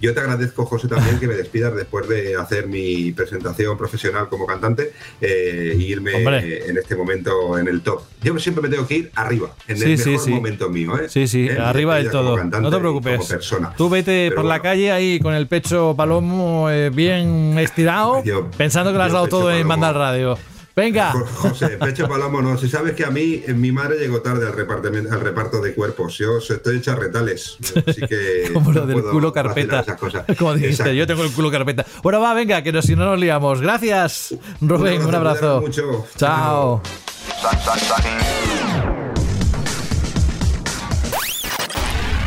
Yo 0.01 0.13
te 0.13 0.19
agradezco, 0.19 0.65
José, 0.65 0.87
también 0.87 1.19
que 1.19 1.27
me 1.27 1.35
despidas 1.35 1.75
después 1.75 2.07
de 2.07 2.35
hacer 2.35 2.67
mi 2.67 3.11
presentación 3.11 3.77
profesional 3.77 4.29
como 4.29 4.45
cantante 4.45 4.93
e 5.21 5.75
irme 5.79 6.23
en 6.23 6.77
este 6.77 6.95
momento 6.95 7.57
en 7.57 7.67
el 7.67 7.81
top. 7.81 8.01
Yo 8.21 8.37
siempre 8.39 8.61
me 8.61 8.69
tengo 8.69 8.87
que 8.87 8.95
ir 8.95 9.11
arriba, 9.15 9.53
en 9.67 9.81
el 9.81 9.97
mejor 9.97 10.29
momento 10.29 10.69
mío. 10.69 10.97
¿eh? 10.97 11.09
Sí, 11.09 11.27
sí, 11.27 11.49
arriba 11.49 11.97
del 11.97 12.11
todo. 12.11 12.43
No 12.43 12.71
te 12.71 12.77
preocupes. 12.77 13.35
Tú 13.77 13.89
vete 13.89 14.31
por 14.31 14.45
la 14.45 14.61
calle 14.61 14.91
ahí 14.91 15.19
con 15.19 15.33
el 15.33 15.47
pecho 15.47 15.95
palomo 15.95 16.67
bien 16.93 17.57
estirado, 17.59 18.23
pensando 18.57 18.91
que 18.91 18.97
lo 18.97 19.03
has 19.03 19.11
dado 19.11 19.27
todo 19.27 19.51
en 19.51 19.65
Mandal 19.67 19.95
Radio. 19.95 20.37
Venga. 20.77 21.11
José, 21.11 21.69
Pecho 21.69 22.07
Palomo, 22.07 22.39
no. 22.39 22.55
Si 22.55 22.69
sabes 22.69 22.93
que 22.93 23.03
a 23.03 23.09
mí, 23.09 23.41
mi 23.55 23.71
madre 23.71 23.97
llegó 23.97 24.21
tarde 24.21 24.45
al, 24.45 25.11
al 25.11 25.19
reparto 25.21 25.59
de 25.59 25.73
cuerpos. 25.73 26.15
Yo 26.19 26.37
estoy 26.37 26.77
hecho 26.77 26.91
a 26.91 26.95
retales. 26.95 27.57
Así 27.87 28.01
que. 28.01 28.49
Como 28.53 28.71
lo 28.71 28.85
del 28.85 29.01
culo 29.01 29.33
carpeta. 29.33 29.83
Como 30.37 30.53
dijiste, 30.53 30.95
yo 30.95 31.07
tengo 31.07 31.23
el 31.23 31.31
culo 31.31 31.49
carpeta. 31.49 31.83
Bueno, 32.03 32.21
va, 32.21 32.35
venga, 32.35 32.61
que 32.61 32.79
si 32.83 32.95
no 32.95 33.05
nos 33.05 33.19
liamos. 33.19 33.59
Gracias, 33.59 34.35
Rubén. 34.61 35.03
Un 35.03 35.15
abrazo. 35.15 35.61
Mucho. 35.61 36.05
Chao. 36.15 36.83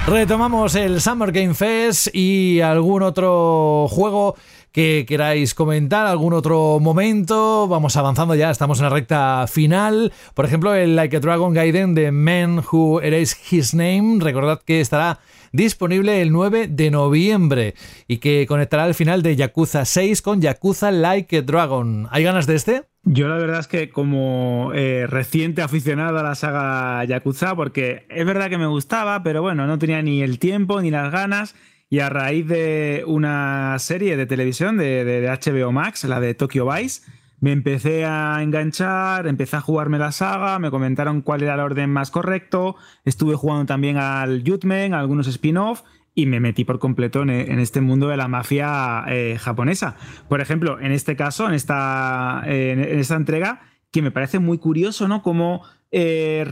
Retomamos 0.08 0.74
el 0.74 1.00
Summer 1.00 1.30
Game 1.30 1.54
Fest 1.54 2.08
y 2.12 2.60
algún 2.60 3.04
otro 3.04 3.86
juego 3.88 4.34
que 4.72 5.04
queráis 5.06 5.54
comentar, 5.54 6.06
algún 6.06 6.32
otro 6.32 6.78
momento. 6.80 7.66
Vamos 7.68 7.96
avanzando 7.96 8.34
ya, 8.34 8.50
estamos 8.50 8.78
en 8.78 8.84
la 8.84 8.90
recta 8.90 9.46
final. 9.48 10.12
Por 10.34 10.44
ejemplo, 10.44 10.74
el 10.74 10.96
Like 10.96 11.16
a 11.16 11.20
Dragon 11.20 11.52
Gaiden 11.52 11.94
de 11.94 12.12
Men 12.12 12.60
Who 12.70 13.00
Erase 13.00 13.36
His 13.50 13.74
Name. 13.74 14.18
Recordad 14.20 14.60
que 14.64 14.80
estará 14.80 15.18
disponible 15.52 16.22
el 16.22 16.32
9 16.32 16.68
de 16.68 16.90
noviembre 16.90 17.74
y 18.06 18.18
que 18.18 18.46
conectará 18.46 18.86
el 18.86 18.94
final 18.94 19.22
de 19.22 19.36
Yakuza 19.36 19.84
6 19.84 20.22
con 20.22 20.40
Yakuza 20.40 20.90
Like 20.90 21.38
a 21.38 21.42
Dragon. 21.42 22.08
¿Hay 22.10 22.22
ganas 22.22 22.46
de 22.46 22.54
este? 22.54 22.84
Yo 23.02 23.28
la 23.28 23.36
verdad 23.36 23.60
es 23.60 23.66
que 23.66 23.88
como 23.88 24.72
eh, 24.74 25.06
reciente 25.06 25.62
aficionado 25.62 26.18
a 26.18 26.22
la 26.22 26.34
saga 26.34 27.02
Yakuza, 27.04 27.56
porque 27.56 28.06
es 28.10 28.26
verdad 28.26 28.50
que 28.50 28.58
me 28.58 28.66
gustaba, 28.66 29.22
pero 29.22 29.40
bueno, 29.40 29.66
no 29.66 29.78
tenía 29.78 30.02
ni 30.02 30.22
el 30.22 30.38
tiempo 30.38 30.80
ni 30.82 30.90
las 30.90 31.10
ganas. 31.10 31.54
Y 31.92 31.98
a 31.98 32.08
raíz 32.08 32.46
de 32.46 33.02
una 33.04 33.76
serie 33.80 34.16
de 34.16 34.24
televisión 34.24 34.78
de, 34.78 35.28
HBO 35.28 35.72
Max, 35.72 36.04
la 36.04 36.20
de 36.20 36.34
Tokyo 36.34 36.70
Vice, 36.70 37.02
me 37.40 37.50
empecé 37.50 38.04
a 38.04 38.38
enganchar, 38.42 39.26
empecé 39.26 39.56
a 39.56 39.60
jugarme 39.60 39.98
la 39.98 40.12
saga, 40.12 40.60
me 40.60 40.70
comentaron 40.70 41.20
cuál 41.20 41.42
era 41.42 41.54
el 41.54 41.60
orden 41.60 41.90
más 41.90 42.12
correcto, 42.12 42.76
estuve 43.04 43.34
jugando 43.34 43.66
también 43.66 43.96
al 43.96 44.44
Jutmen, 44.46 44.94
algunos 44.94 45.26
spin-off 45.26 45.82
y 46.14 46.26
me 46.26 46.38
metí 46.38 46.64
por 46.64 46.78
completo 46.78 47.22
en, 47.22 47.30
este 47.58 47.80
mundo 47.80 48.06
de 48.06 48.16
la 48.16 48.28
mafia 48.28 49.02
eh, 49.08 49.36
japonesa. 49.40 49.96
Por 50.28 50.40
ejemplo, 50.40 50.78
en 50.78 50.92
este 50.92 51.16
caso, 51.16 51.48
en 51.48 51.54
esta, 51.54 52.42
en 52.46 52.78
esta 52.78 53.16
entrega, 53.16 53.62
que 53.90 54.00
me 54.00 54.12
parece 54.12 54.38
muy 54.38 54.58
curioso, 54.58 55.08
¿no? 55.08 55.22
Cómo 55.22 55.62
eh, 55.90 56.46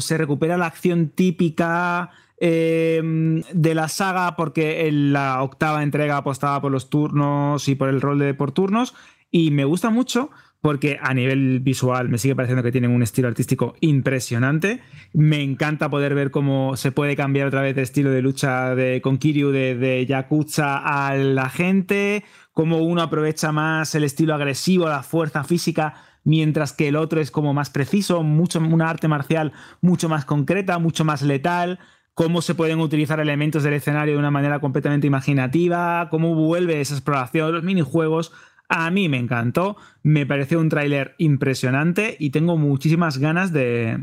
se 0.00 0.16
recupera 0.16 0.56
la 0.56 0.66
acción 0.66 1.10
típica 1.10 2.10
Em, 2.40 3.42
de 3.52 3.74
la 3.74 3.88
saga 3.88 4.36
porque 4.36 4.86
en 4.86 5.12
la 5.12 5.42
octava 5.42 5.82
entrega 5.82 6.18
apostaba 6.18 6.60
por 6.60 6.70
los 6.70 6.88
turnos 6.88 7.66
y 7.66 7.74
por 7.74 7.88
el 7.88 8.00
rol 8.00 8.20
de 8.20 8.32
por 8.32 8.52
turnos 8.52 8.94
y 9.32 9.50
me 9.50 9.64
gusta 9.64 9.90
mucho 9.90 10.30
porque 10.60 10.98
a 11.00 11.14
nivel 11.14 11.58
visual 11.58 12.08
me 12.08 12.18
sigue 12.18 12.36
pareciendo 12.36 12.62
que 12.62 12.70
tienen 12.70 12.92
un 12.92 13.02
estilo 13.02 13.26
artístico 13.26 13.74
impresionante. 13.80 14.80
Me 15.12 15.42
encanta 15.42 15.88
poder 15.88 16.14
ver 16.14 16.30
cómo 16.30 16.76
se 16.76 16.92
puede 16.92 17.16
cambiar 17.16 17.48
otra 17.48 17.62
vez 17.62 17.74
de 17.74 17.82
estilo 17.82 18.10
de 18.10 18.22
lucha 18.22 18.74
de, 18.76 19.00
con 19.00 19.18
Kiryu 19.18 19.50
de, 19.50 19.76
de 19.76 20.06
Yakuza 20.06 20.78
a 20.78 21.16
la 21.16 21.48
gente, 21.48 22.24
cómo 22.52 22.78
uno 22.78 23.02
aprovecha 23.02 23.50
más 23.52 23.94
el 23.94 24.04
estilo 24.04 24.34
agresivo, 24.34 24.88
la 24.88 25.04
fuerza 25.04 25.44
física, 25.44 25.94
mientras 26.24 26.72
que 26.72 26.88
el 26.88 26.96
otro 26.96 27.20
es 27.20 27.30
como 27.30 27.54
más 27.54 27.70
preciso, 27.70 28.22
mucho, 28.24 28.58
una 28.58 28.90
arte 28.90 29.06
marcial 29.06 29.52
mucho 29.80 30.08
más 30.08 30.24
concreta, 30.24 30.78
mucho 30.78 31.04
más 31.04 31.22
letal 31.22 31.78
cómo 32.18 32.42
se 32.42 32.56
pueden 32.56 32.80
utilizar 32.80 33.20
elementos 33.20 33.62
del 33.62 33.74
escenario 33.74 34.14
de 34.14 34.18
una 34.18 34.32
manera 34.32 34.58
completamente 34.58 35.06
imaginativa, 35.06 36.08
cómo 36.10 36.34
vuelve 36.34 36.80
esa 36.80 36.94
exploración, 36.94 37.52
los 37.52 37.62
minijuegos. 37.62 38.32
A 38.68 38.90
mí 38.90 39.08
me 39.08 39.18
encantó, 39.18 39.76
me 40.02 40.26
pareció 40.26 40.58
un 40.58 40.68
tráiler 40.68 41.14
impresionante 41.18 42.16
y 42.18 42.30
tengo 42.30 42.56
muchísimas 42.56 43.18
ganas 43.18 43.52
de, 43.52 44.02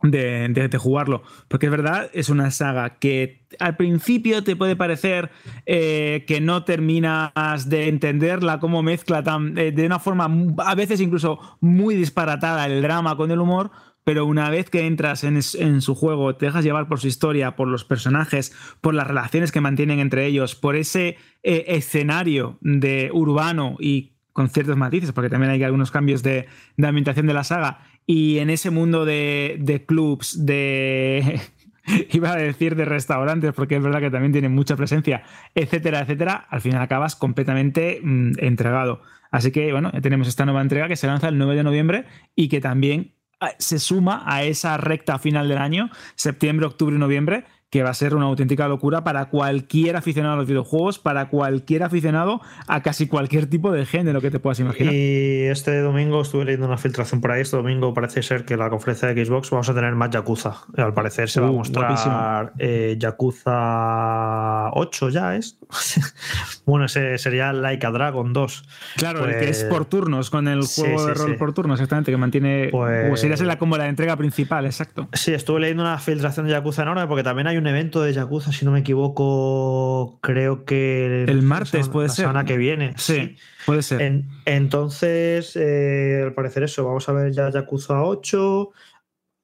de, 0.00 0.78
jugarlo. 0.78 1.22
Porque 1.48 1.66
es 1.66 1.70
verdad, 1.70 2.08
es 2.14 2.30
una 2.30 2.50
saga 2.50 2.98
que 2.98 3.46
al 3.58 3.76
principio 3.76 4.42
te 4.42 4.56
puede 4.56 4.74
parecer 4.74 5.30
eh, 5.66 6.24
que 6.26 6.40
no 6.40 6.64
terminas 6.64 7.68
de 7.68 7.88
entenderla, 7.88 8.58
cómo 8.58 8.82
mezcla 8.82 9.22
tan, 9.22 9.58
eh, 9.58 9.70
de 9.70 9.84
una 9.84 9.98
forma 9.98 10.30
a 10.64 10.74
veces 10.74 10.98
incluso 11.02 11.58
muy 11.60 11.94
disparatada 11.94 12.64
el 12.64 12.80
drama 12.80 13.18
con 13.18 13.30
el 13.30 13.38
humor 13.38 13.70
pero 14.04 14.24
una 14.24 14.50
vez 14.50 14.70
que 14.70 14.86
entras 14.86 15.24
en, 15.24 15.80
su 15.80 15.94
juego, 15.94 16.34
te 16.36 16.46
dejas 16.46 16.64
llevar 16.64 16.88
por 16.88 17.00
su 17.00 17.08
historia, 17.08 17.56
por 17.56 17.68
los 17.68 17.84
personajes, 17.84 18.52
por 18.80 18.94
las 18.94 19.06
relaciones 19.06 19.52
que 19.52 19.60
mantienen 19.60 20.00
entre 20.00 20.26
ellos, 20.26 20.54
por 20.54 20.76
ese 20.76 21.16
eh, 21.42 21.64
escenario 21.68 22.58
de 22.62 23.10
urbano 23.12 23.76
y 23.78 24.12
con 24.32 24.48
ciertos 24.48 24.76
matices, 24.76 25.12
porque 25.12 25.28
también 25.28 25.52
hay 25.52 25.62
algunos 25.62 25.90
cambios 25.90 26.22
de, 26.22 26.46
ambientación 26.82 27.26
de 27.26 27.34
la 27.34 27.44
saga, 27.44 27.80
y 28.06 28.38
en 28.38 28.50
ese 28.50 28.70
mundo 28.70 29.04
de, 29.04 29.56
de 29.60 29.84
clubs, 29.84 30.44
de... 30.46 31.40
iba 32.12 32.32
a 32.32 32.36
decir 32.36 32.76
de 32.76 32.84
restaurantes, 32.84 33.52
porque 33.52 33.76
es 33.76 33.82
verdad 33.82 34.00
que 34.00 34.10
también 34.10 34.32
tienen 34.32 34.54
mucha 34.54 34.76
presencia, 34.76 35.22
etcétera, 35.54 36.00
etcétera, 36.00 36.46
al 36.48 36.60
final 36.60 36.82
acabas 36.82 37.16
completamente 37.16 38.00
mm, 38.02 38.32
entregado. 38.38 39.02
Así 39.30 39.52
que, 39.52 39.72
bueno, 39.72 39.90
ya 39.92 40.00
tenemos 40.00 40.28
esta 40.28 40.44
nueva 40.44 40.60
entrega 40.62 40.88
que 40.88 40.96
se 40.96 41.06
lanza 41.06 41.28
el 41.28 41.38
9 41.38 41.56
de 41.56 41.62
noviembre 41.62 42.04
y 42.34 42.48
que 42.48 42.60
también 42.60 43.14
se 43.58 43.78
suma 43.78 44.22
a 44.26 44.42
esa 44.42 44.76
recta 44.76 45.18
final 45.18 45.48
del 45.48 45.58
año, 45.58 45.90
septiembre, 46.14 46.66
octubre 46.66 46.96
y 46.96 46.98
noviembre, 46.98 47.44
que 47.70 47.84
va 47.84 47.90
a 47.90 47.94
ser 47.94 48.16
una 48.16 48.26
auténtica 48.26 48.66
locura 48.66 49.04
para 49.04 49.26
cualquier 49.26 49.94
aficionado 49.96 50.34
a 50.34 50.36
los 50.36 50.48
videojuegos, 50.48 50.98
para 50.98 51.28
cualquier 51.28 51.84
aficionado 51.84 52.40
a 52.66 52.82
casi 52.82 53.06
cualquier 53.06 53.46
tipo 53.46 53.70
de 53.70 53.86
género 53.86 54.20
que 54.20 54.32
te 54.32 54.40
puedas 54.40 54.58
imaginar. 54.58 54.92
Y 54.92 55.44
este 55.44 55.78
domingo 55.78 56.20
estuve 56.22 56.46
leyendo 56.46 56.66
una 56.66 56.78
filtración 56.78 57.20
por 57.20 57.30
ahí. 57.30 57.42
Este 57.42 57.56
domingo 57.56 57.94
parece 57.94 58.22
ser 58.22 58.44
que 58.44 58.56
la 58.56 58.70
conferencia 58.70 59.12
de 59.12 59.24
Xbox 59.24 59.50
vamos 59.50 59.68
a 59.68 59.74
tener 59.74 59.94
más 59.94 60.10
Yakuza. 60.10 60.56
Al 60.76 60.92
parecer 60.94 61.30
se 61.30 61.40
va 61.40 61.46
a 61.46 61.50
uh, 61.50 61.56
mostrar 61.56 62.52
eh, 62.58 62.96
Yakuza 62.98 64.70
8 64.72 65.08
ya 65.10 65.36
es. 65.36 65.56
bueno, 66.66 66.86
ese 66.86 67.18
sería 67.18 67.52
Like 67.52 67.86
a 67.86 67.90
Dragon 67.90 68.32
2. 68.32 68.64
Claro, 68.96 69.24
el 69.24 69.38
que 69.38 69.48
es 69.48 69.60
pues 69.60 69.72
por 69.72 69.84
turnos, 69.84 70.30
con 70.30 70.48
el 70.48 70.64
juego 70.64 71.06
de 71.06 71.14
rol 71.14 71.36
por 71.36 71.52
turnos, 71.52 71.78
exactamente, 71.78 72.10
que 72.10 72.16
mantiene. 72.16 72.68
Pues, 72.72 73.20
sería 73.20 73.36
la, 73.44 73.58
como 73.58 73.76
la 73.76 73.86
entrega 73.86 74.16
principal, 74.16 74.66
exacto. 74.66 75.08
Sí, 75.12 75.32
estuve 75.32 75.60
leyendo 75.60 75.84
una 75.84 75.98
filtración 75.98 76.46
de 76.46 76.52
Yakuza 76.52 76.82
enorme 76.82 77.06
porque 77.06 77.22
también 77.22 77.46
hay 77.46 77.59
un 77.60 77.66
evento 77.66 78.02
de 78.02 78.12
Yakuza, 78.12 78.52
si 78.52 78.64
no 78.64 78.72
me 78.72 78.80
equivoco, 78.80 80.18
creo 80.20 80.64
que 80.64 81.24
el 81.24 81.42
martes 81.42 81.88
puede 81.88 82.08
ser. 82.08 82.24
La 82.24 82.30
semana 82.30 82.44
que 82.44 82.56
viene. 82.56 82.94
Sí, 82.96 83.36
puede 83.66 83.82
ser. 83.82 84.24
entonces, 84.44 85.56
eh, 85.56 86.22
al 86.24 86.34
parecer 86.34 86.64
eso, 86.64 86.84
vamos 86.84 87.08
a 87.08 87.12
ver 87.12 87.32
ya 87.32 87.50
Yakuza 87.50 88.02
8. 88.02 88.70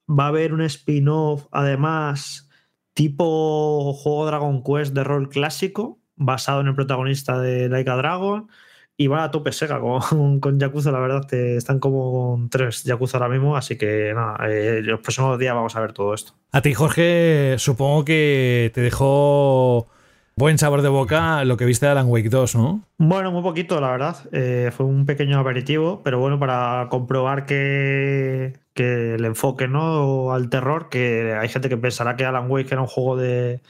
Va 0.09 0.25
a 0.25 0.29
haber 0.29 0.53
un 0.53 0.63
spin-off, 0.63 1.47
además, 1.51 2.49
tipo 2.95 3.93
juego 3.93 4.27
Dragon 4.27 4.63
Quest 4.63 4.95
de 4.95 5.05
rol 5.05 5.29
clásico, 5.29 6.01
basado 6.15 6.61
en 6.61 6.69
el 6.69 6.75
protagonista 6.75 7.41
de 7.41 7.69
Laika 7.69 7.97
Dragon. 7.97 8.49
Y 8.99 9.09
va 9.09 9.25
a 9.25 9.31
tope 9.31 9.53
seca 9.53 9.79
con, 10.11 10.41
con 10.41 10.59
Yakuza, 10.59 10.91
la 10.91 11.01
verdad, 11.01 11.27
que 11.29 11.57
están 11.57 11.81
como 11.81 12.13
con 12.13 12.49
tres 12.49 12.85
Yakuza 12.85 13.19
ahora 13.19 13.29
mismo, 13.29 13.57
así 13.57 13.77
que 13.77 14.13
nada, 14.15 14.39
eh, 14.49 14.81
los 14.83 15.01
próximos 15.01 15.39
días 15.39 15.55
vamos 15.55 15.77
a 15.77 15.81
ver 15.81 15.93
todo 15.93 16.15
esto. 16.15 16.33
A 16.53 16.63
ti, 16.63 16.75
Jorge, 16.75 17.57
supongo 17.59 18.05
que 18.05 18.71
te 18.75 18.81
dejó 18.81 19.89
buen 20.37 20.59
sabor 20.59 20.83
de 20.83 20.89
boca 20.89 21.45
lo 21.45 21.57
que 21.57 21.65
viste 21.65 21.87
de 21.87 21.93
Alan 21.93 22.09
Wake 22.09 22.29
2, 22.29 22.57
¿no? 22.57 22.83
Bueno, 22.99 23.33
muy 23.33 23.43
poquito, 23.43 23.81
la 23.81 23.91
verdad. 23.91 24.17
Eh, 24.33 24.71
fue 24.77 24.87
un 24.87 25.07
pequeño 25.07 25.39
aperitivo, 25.39 26.03
pero 26.05 26.19
bueno, 26.19 26.39
para 26.39 26.89
comprobar 26.91 27.47
que, 27.47 28.55
que 28.77 29.15
el 29.15 29.25
enfoque 29.25 29.69
¿no? 29.69 30.33
al 30.33 30.51
terror, 30.51 30.91
que 30.91 31.35
hay 31.35 31.49
gente 31.49 31.71
que 31.71 31.79
pensará 31.79 32.15
que 32.15 32.27
Alan 32.27 32.51
Wake 32.51 32.71
era 32.71 32.83
un 32.83 32.87
juego 32.87 33.17
de, 33.17 33.63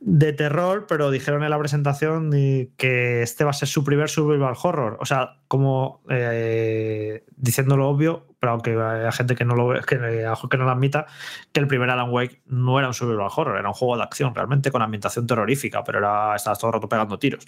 de 0.00 0.32
terror, 0.34 0.84
pero 0.86 1.10
dijeron 1.10 1.42
en 1.42 1.50
la 1.50 1.58
presentación 1.58 2.30
que 2.76 3.22
este 3.22 3.42
va 3.42 3.50
a 3.50 3.54
ser 3.54 3.68
su 3.68 3.84
primer 3.84 4.10
survival 4.10 4.54
horror. 4.62 4.98
O 5.00 5.06
sea, 5.06 5.38
como 5.48 6.02
eh, 6.10 7.24
diciendo 7.36 7.78
lo 7.78 7.88
obvio, 7.88 8.26
pero 8.38 8.52
aunque 8.52 8.78
hay 8.78 9.10
gente 9.12 9.34
que 9.34 9.46
no 9.46 9.54
lo 9.54 9.80
que, 9.80 9.96
que 9.96 10.56
no 10.58 10.64
lo 10.64 10.70
admita, 10.70 11.06
que 11.50 11.60
el 11.60 11.66
primer 11.66 11.88
Alan 11.88 12.10
Wake 12.10 12.42
no 12.44 12.78
era 12.78 12.88
un 12.88 12.94
survival 12.94 13.30
horror, 13.34 13.58
era 13.58 13.68
un 13.68 13.74
juego 13.74 13.96
de 13.96 14.02
acción, 14.02 14.34
realmente 14.34 14.70
con 14.70 14.82
ambientación 14.82 15.26
terrorífica, 15.26 15.82
pero 15.84 16.00
era, 16.00 16.36
estabas 16.36 16.58
todo 16.58 16.68
el 16.68 16.74
rato 16.74 16.88
pegando 16.90 17.18
tiros. 17.18 17.46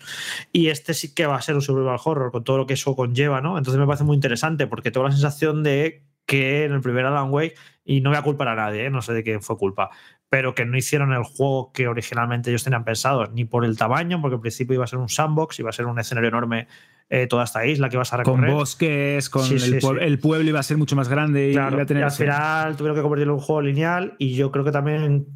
Y 0.51 0.69
este 0.69 0.95
sí 0.95 1.15
que 1.15 1.27
va 1.27 1.37
a 1.37 1.43
ser 1.43 1.57
un 1.57 1.61
survival 1.61 1.99
horror, 2.03 2.33
con 2.33 2.43
todo 2.43 2.57
lo 2.57 2.67
que 2.67 2.73
eso 2.73 2.97
conlleva, 2.97 3.43
¿no? 3.43 3.59
Entonces 3.59 3.79
me 3.79 3.87
parece 3.87 4.05
muy 4.05 4.15
interesante, 4.15 4.67
porque 4.67 4.91
tengo 4.91 5.07
la 5.07 5.13
sensación 5.13 5.63
de 5.63 6.07
que 6.27 6.65
en 6.65 6.73
el 6.73 6.81
primer 6.81 7.07
Alan 7.07 7.31
Wake, 7.31 7.55
y 7.85 8.01
no 8.01 8.11
voy 8.11 8.19
a 8.19 8.23
culpar 8.23 8.49
a 8.49 8.57
nadie, 8.57 8.87
¿eh? 8.87 8.91
no 8.91 9.01
sé 9.01 9.13
de 9.13 9.23
quién 9.23 9.43
fue 9.43 9.57
culpa, 9.57 9.91
pero 10.29 10.55
que 10.55 10.65
no 10.65 10.77
hicieron 10.77 11.13
el 11.13 11.23
juego 11.23 11.73
que 11.73 11.89
originalmente 11.89 12.51
ellos 12.51 12.65
tenían 12.65 12.85
pensado, 12.85 13.27
ni 13.29 13.45
por 13.45 13.65
el 13.65 13.79
tamaño, 13.79 14.21
porque 14.21 14.35
al 14.35 14.41
principio 14.41 14.75
iba 14.75 14.85
a 14.85 14.89
ser 14.89 14.99
un 14.99 15.09
sandbox, 15.09 15.61
iba 15.61 15.71
a 15.71 15.73
ser 15.73 15.87
un 15.87 15.99
escenario 15.99 16.29
enorme 16.29 16.67
eh, 17.09 17.29
toda 17.29 17.45
esta 17.45 17.65
isla 17.65 17.89
que 17.89 17.97
vas 17.97 18.13
a 18.13 18.17
recorrer. 18.17 18.51
Con 18.51 18.59
bosques, 18.59 19.31
con 19.31 19.47
el, 19.47 19.81
el, 20.01 20.19
pueblo 20.19 20.49
iba 20.49 20.59
a 20.59 20.65
ser 20.65 20.77
mucho 20.77 20.97
más 20.97 21.09
grande. 21.09 21.53
y, 21.53 21.57
a 21.57 21.71
tener 21.87 22.03
y 22.03 22.05
al 22.05 22.11
final 22.11 22.77
tuvieron 22.77 22.97
que 22.97 23.03
convertirlo 23.03 23.35
en 23.35 23.39
un 23.39 23.45
juego 23.45 23.63
lineal 23.63 24.17
y 24.19 24.35
yo 24.35 24.51
creo 24.51 24.65
que 24.65 24.73
también 24.73 25.27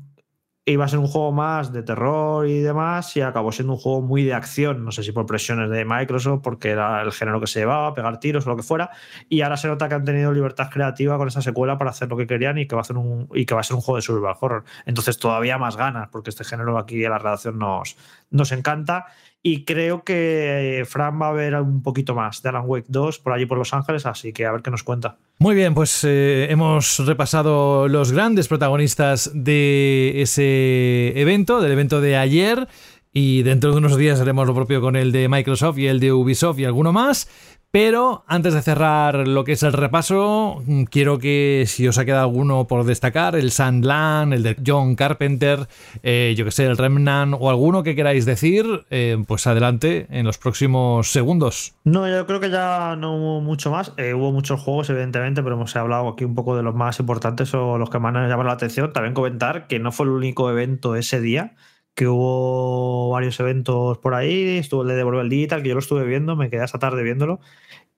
iba 0.71 0.85
a 0.85 0.89
ser 0.89 0.99
un 0.99 1.07
juego 1.07 1.33
más 1.33 1.73
de 1.73 1.83
terror 1.83 2.47
y 2.47 2.61
demás, 2.61 3.17
y 3.17 3.21
acabó 3.21 3.53
siendo 3.53 3.75
un 3.75 3.79
juego 3.79 4.01
muy 4.03 4.25
de 4.25 4.35
acción. 4.35 4.85
No 4.85 4.93
sé 4.93 5.03
si 5.03 5.13
por 5.13 5.27
presiones 5.27 5.71
de 5.71 5.85
Microsoft, 5.85 6.41
porque 6.43 6.71
era 6.71 7.03
el 7.03 7.13
género 7.13 7.41
que 7.41 7.47
se 7.47 7.61
llevaba, 7.61 7.95
pegar 7.95 8.21
tiros 8.21 8.47
o 8.47 8.51
lo 8.51 8.57
que 8.57 8.63
fuera. 8.63 8.91
Y 9.29 9.43
ahora 9.43 9.57
se 9.57 9.69
nota 9.69 9.89
que 9.89 9.95
han 9.95 10.05
tenido 10.05 10.33
libertad 10.33 10.69
creativa 10.71 11.17
con 11.19 11.29
esa 11.29 11.43
secuela 11.43 11.79
para 11.79 11.91
hacer 11.91 12.09
lo 12.09 12.17
que 12.17 12.27
querían 12.27 12.59
y 12.59 12.67
que 12.67 12.75
va 12.75 12.83
a 12.83 12.85
ser 12.85 12.97
un, 12.97 13.29
y 13.35 13.47
que 13.47 13.55
va 13.55 13.61
a 13.61 13.65
ser 13.65 13.77
un 13.77 13.83
juego 13.83 13.97
de 13.97 14.03
survival 14.03 14.37
horror. 14.41 14.65
Entonces, 14.87 15.19
todavía 15.19 15.59
más 15.59 15.77
ganas, 15.77 16.09
porque 16.09 16.31
este 16.31 16.45
género 16.45 16.79
aquí 16.79 17.05
en 17.05 17.11
la 17.11 17.19
redacción 17.19 17.59
nos, 17.59 17.97
nos 18.31 18.53
encanta. 18.53 19.07
Y 19.43 19.65
creo 19.65 20.05
que 20.05 20.85
Fran 20.87 21.21
va 21.21 21.29
a 21.29 21.33
ver 21.33 21.55
un 21.55 21.83
poquito 21.83 22.15
más 22.15 22.43
de 22.43 22.51
Alan 22.51 22.65
Wake 22.67 22.87
2 22.89 23.21
por 23.21 23.33
allí 23.33 23.47
por 23.47 23.57
Los 23.57 23.73
Ángeles, 23.73 24.05
así 24.05 24.35
que 24.35 24.45
a 24.45 24.53
ver 24.53 24.61
qué 24.61 24.71
nos 24.71 24.83
cuenta. 24.83 25.17
Muy 25.39 25.55
bien, 25.55 25.73
pues 25.73 26.05
eh, 26.05 26.49
hemos 26.51 26.99
repasado 27.07 27.89
los 27.89 28.13
grandes 28.13 28.49
protagonistas 28.49 29.31
de 29.33 30.21
ese 30.21 31.19
evento, 31.19 31.63
del 31.63 31.73
evento 31.73 32.03
de 32.03 32.19
ayer. 32.19 32.69
Y 33.13 33.43
dentro 33.43 33.73
de 33.73 33.79
unos 33.79 33.97
días 33.97 34.21
haremos 34.21 34.47
lo 34.47 34.55
propio 34.55 34.81
con 34.81 34.95
el 34.95 35.11
de 35.11 35.29
Microsoft 35.29 35.79
y 35.79 35.87
el 35.89 35.99
de 35.99 36.13
Ubisoft 36.13 36.59
y 36.61 36.65
alguno 36.65 36.93
más. 36.93 37.29
Pero 37.73 38.25
antes 38.27 38.53
de 38.53 38.63
cerrar 38.63 39.29
lo 39.29 39.45
que 39.45 39.53
es 39.53 39.63
el 39.63 39.73
repaso, 39.73 40.61
mm, 40.67 40.85
quiero 40.85 41.19
que 41.19 41.67
si 41.69 41.87
os 41.87 41.99
ha 41.99 42.05
quedado 42.05 42.25
alguno 42.25 42.67
por 42.67 42.83
destacar, 42.85 43.37
el 43.37 43.53
Sandland, 43.53 44.35
el 44.35 44.43
de 44.43 44.57
John 44.67 44.97
Carpenter, 44.97 45.69
eh, 46.03 46.35
yo 46.37 46.45
que 46.45 46.51
sé, 46.51 46.67
el 46.67 46.77
Remnant 46.77 47.37
o 47.39 47.49
alguno 47.49 47.85
que 47.85 47.95
queráis 47.95 48.27
decir, 48.27 48.67
eh, 48.91 49.23
pues 49.25 49.47
adelante 49.47 50.09
en 50.11 50.27
los 50.27 50.37
próximos 50.37 51.13
segundos. 51.13 51.75
No, 51.85 52.09
yo 52.09 52.27
creo 52.27 52.41
que 52.41 52.51
ya 52.51 52.97
no 52.97 53.15
hubo 53.17 53.41
mucho 53.41 53.71
más. 53.71 53.93
Eh, 53.99 54.15
hubo 54.15 54.33
muchos 54.33 54.61
juegos, 54.61 54.91
evidentemente, 54.91 55.41
pero 55.41 55.55
hemos 55.55 55.77
hablado 55.77 56.09
aquí 56.09 56.25
un 56.25 56.35
poco 56.35 56.57
de 56.57 56.65
los 56.65 56.75
más 56.75 56.99
importantes 56.99 57.55
o 57.55 57.79
los 57.79 57.89
que 57.89 58.01
más 58.01 58.13
nos 58.13 58.29
llamaron 58.29 58.49
la 58.49 58.55
atención. 58.55 58.93
También 58.93 59.15
comentar 59.15 59.69
que 59.69 59.79
no 59.79 59.93
fue 59.93 60.07
el 60.07 60.13
único 60.13 60.51
evento 60.51 60.97
ese 60.97 61.21
día 61.21 61.55
que 61.95 62.07
hubo 62.09 63.11
varios 63.11 63.39
eventos 63.41 63.99
por 63.99 64.15
ahí, 64.15 64.59
estuvo 64.59 64.83
el 64.83 64.89
de 64.89 64.97
Devolver 64.97 65.29
Digital, 65.29 65.63
que 65.63 65.69
yo 65.69 65.75
lo 65.75 65.81
estuve 65.81 66.05
viendo, 66.05 66.37
me 66.37 66.51
quedé 66.51 66.65
esa 66.65 66.79
tarde 66.79 67.03
viéndolo. 67.03 67.41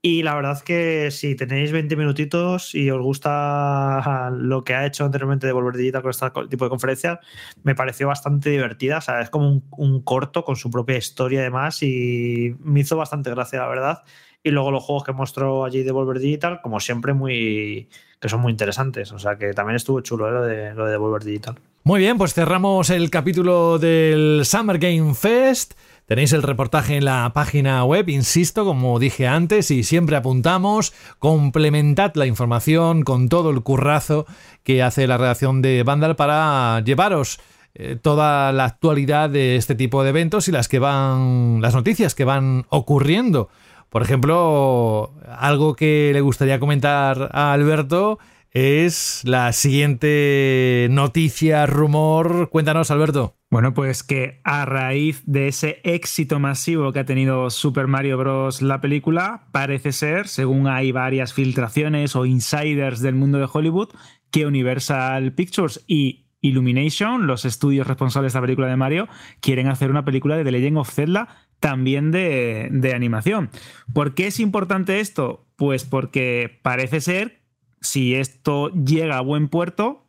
Y 0.05 0.24
la 0.24 0.34
verdad 0.34 0.55
es 0.55 0.62
que 0.64 1.12
si 1.12 1.36
tenéis 1.36 1.70
20 1.70 1.95
minutitos 1.95 2.74
y 2.74 2.90
os 2.90 3.01
gusta 3.01 4.30
lo 4.36 4.64
que 4.64 4.74
ha 4.74 4.84
hecho 4.84 5.05
anteriormente 5.05 5.47
Devolver 5.47 5.76
Digital 5.76 6.03
con 6.03 6.11
este 6.11 6.28
tipo 6.51 6.64
de 6.64 6.70
conferencias, 6.70 7.20
me 7.62 7.76
pareció 7.76 8.09
bastante 8.09 8.51
divertida. 8.51 8.99
O 8.99 9.01
sea, 9.01 9.20
es 9.20 9.30
como 9.30 9.62
un, 9.70 10.03
corto 10.03 10.45
con 10.45 10.57
su 10.57 10.70
propia 10.70 10.97
historia 10.97 11.40
y 11.40 11.45
demás 11.45 11.82
y 11.84 12.57
me 12.61 12.80
hizo 12.80 12.97
bastante 12.97 13.30
gracia, 13.30 13.61
la 13.61 13.68
verdad. 13.68 14.03
Y 14.43 14.51
luego 14.51 14.72
los 14.72 14.82
juegos 14.82 15.05
que 15.05 15.12
mostró 15.12 15.64
allí 15.64 15.84
Devolver 15.84 16.18
Digital, 16.18 16.61
como 16.62 16.80
siempre, 16.80 17.14
muy 17.14 17.88
que 18.20 18.28
son 18.28 18.40
muy 18.40 18.51
interesantes. 18.51 19.12
O 19.12 19.20
sea 19.20 19.36
que 19.36 19.53
también 19.53 19.76
estuvo 19.76 20.01
chulo 20.01 20.28
¿eh? 20.28 20.32
lo, 20.32 20.43
de, 20.43 20.74
lo 20.74 20.86
de 20.86 20.90
Devolver 20.93 21.22
Digital. 21.22 21.61
Muy 21.84 21.98
bien, 21.98 22.16
pues 22.16 22.32
cerramos 22.32 22.90
el 22.90 23.10
capítulo 23.10 23.80
del 23.80 24.42
Summer 24.44 24.78
Game 24.78 25.14
Fest. 25.14 25.74
Tenéis 26.06 26.32
el 26.32 26.44
reportaje 26.44 26.96
en 26.96 27.04
la 27.04 27.32
página 27.34 27.84
web, 27.84 28.08
insisto, 28.08 28.64
como 28.64 29.00
dije 29.00 29.26
antes, 29.26 29.68
y 29.72 29.82
siempre 29.82 30.14
apuntamos, 30.14 30.92
complementad 31.18 32.12
la 32.14 32.26
información 32.26 33.02
con 33.02 33.28
todo 33.28 33.50
el 33.50 33.62
currazo 33.62 34.26
que 34.62 34.80
hace 34.80 35.08
la 35.08 35.18
redacción 35.18 35.60
de 35.60 35.82
Vandal 35.82 36.14
para 36.14 36.80
llevaros 36.84 37.40
eh, 37.74 37.98
toda 38.00 38.52
la 38.52 38.66
actualidad 38.66 39.28
de 39.28 39.56
este 39.56 39.74
tipo 39.74 40.04
de 40.04 40.10
eventos 40.10 40.46
y 40.46 40.52
las 40.52 40.68
que 40.68 40.78
van 40.78 41.60
las 41.62 41.74
noticias 41.74 42.14
que 42.14 42.24
van 42.24 42.64
ocurriendo. 42.68 43.48
Por 43.90 44.02
ejemplo, 44.02 45.14
algo 45.36 45.74
que 45.74 46.10
le 46.12 46.20
gustaría 46.20 46.60
comentar 46.60 47.28
a 47.32 47.52
Alberto 47.52 48.20
es 48.53 49.22
la 49.24 49.53
siguiente 49.53 50.88
noticia, 50.90 51.66
rumor. 51.66 52.50
Cuéntanos, 52.50 52.90
Alberto. 52.90 53.36
Bueno, 53.50 53.74
pues 53.74 54.03
que 54.03 54.40
a 54.44 54.64
raíz 54.64 55.22
de 55.26 55.48
ese 55.48 55.80
éxito 55.84 56.38
masivo 56.38 56.92
que 56.92 57.00
ha 57.00 57.05
tenido 57.05 57.50
Super 57.50 57.86
Mario 57.86 58.18
Bros. 58.18 58.62
la 58.62 58.80
película, 58.80 59.46
parece 59.53 59.92
ser, 59.92 60.28
según 60.28 60.68
hay 60.68 60.92
varias 60.92 61.32
filtraciones 61.32 62.16
o 62.16 62.26
insiders 62.26 63.00
del 63.00 63.14
mundo 63.14 63.38
de 63.38 63.48
Hollywood, 63.50 63.90
que 64.30 64.46
Universal 64.46 65.32
Pictures 65.32 65.84
y 65.86 66.26
Illumination, 66.40 67.26
los 67.26 67.44
estudios 67.44 67.86
responsables 67.86 68.32
de 68.32 68.38
la 68.38 68.42
película 68.42 68.66
de 68.66 68.76
Mario, 68.76 69.09
quieren 69.40 69.68
hacer 69.68 69.90
una 69.90 70.05
película 70.05 70.36
de 70.36 70.44
The 70.44 70.53
Legend 70.53 70.78
of 70.78 70.92
Zelda 70.92 71.28
también 71.61 72.11
de, 72.11 72.68
de 72.72 72.94
animación. 72.94 73.50
¿Por 73.94 74.14
qué 74.14 74.26
es 74.26 74.40
importante 74.40 74.98
esto? 74.98 75.46
Pues 75.57 75.84
porque 75.84 76.59
parece 76.62 77.00
ser 77.00 77.41
si 77.82 78.14
esto 78.14 78.70
llega 78.70 79.18
a 79.18 79.22
buen 79.22 79.48
puerto, 79.48 80.06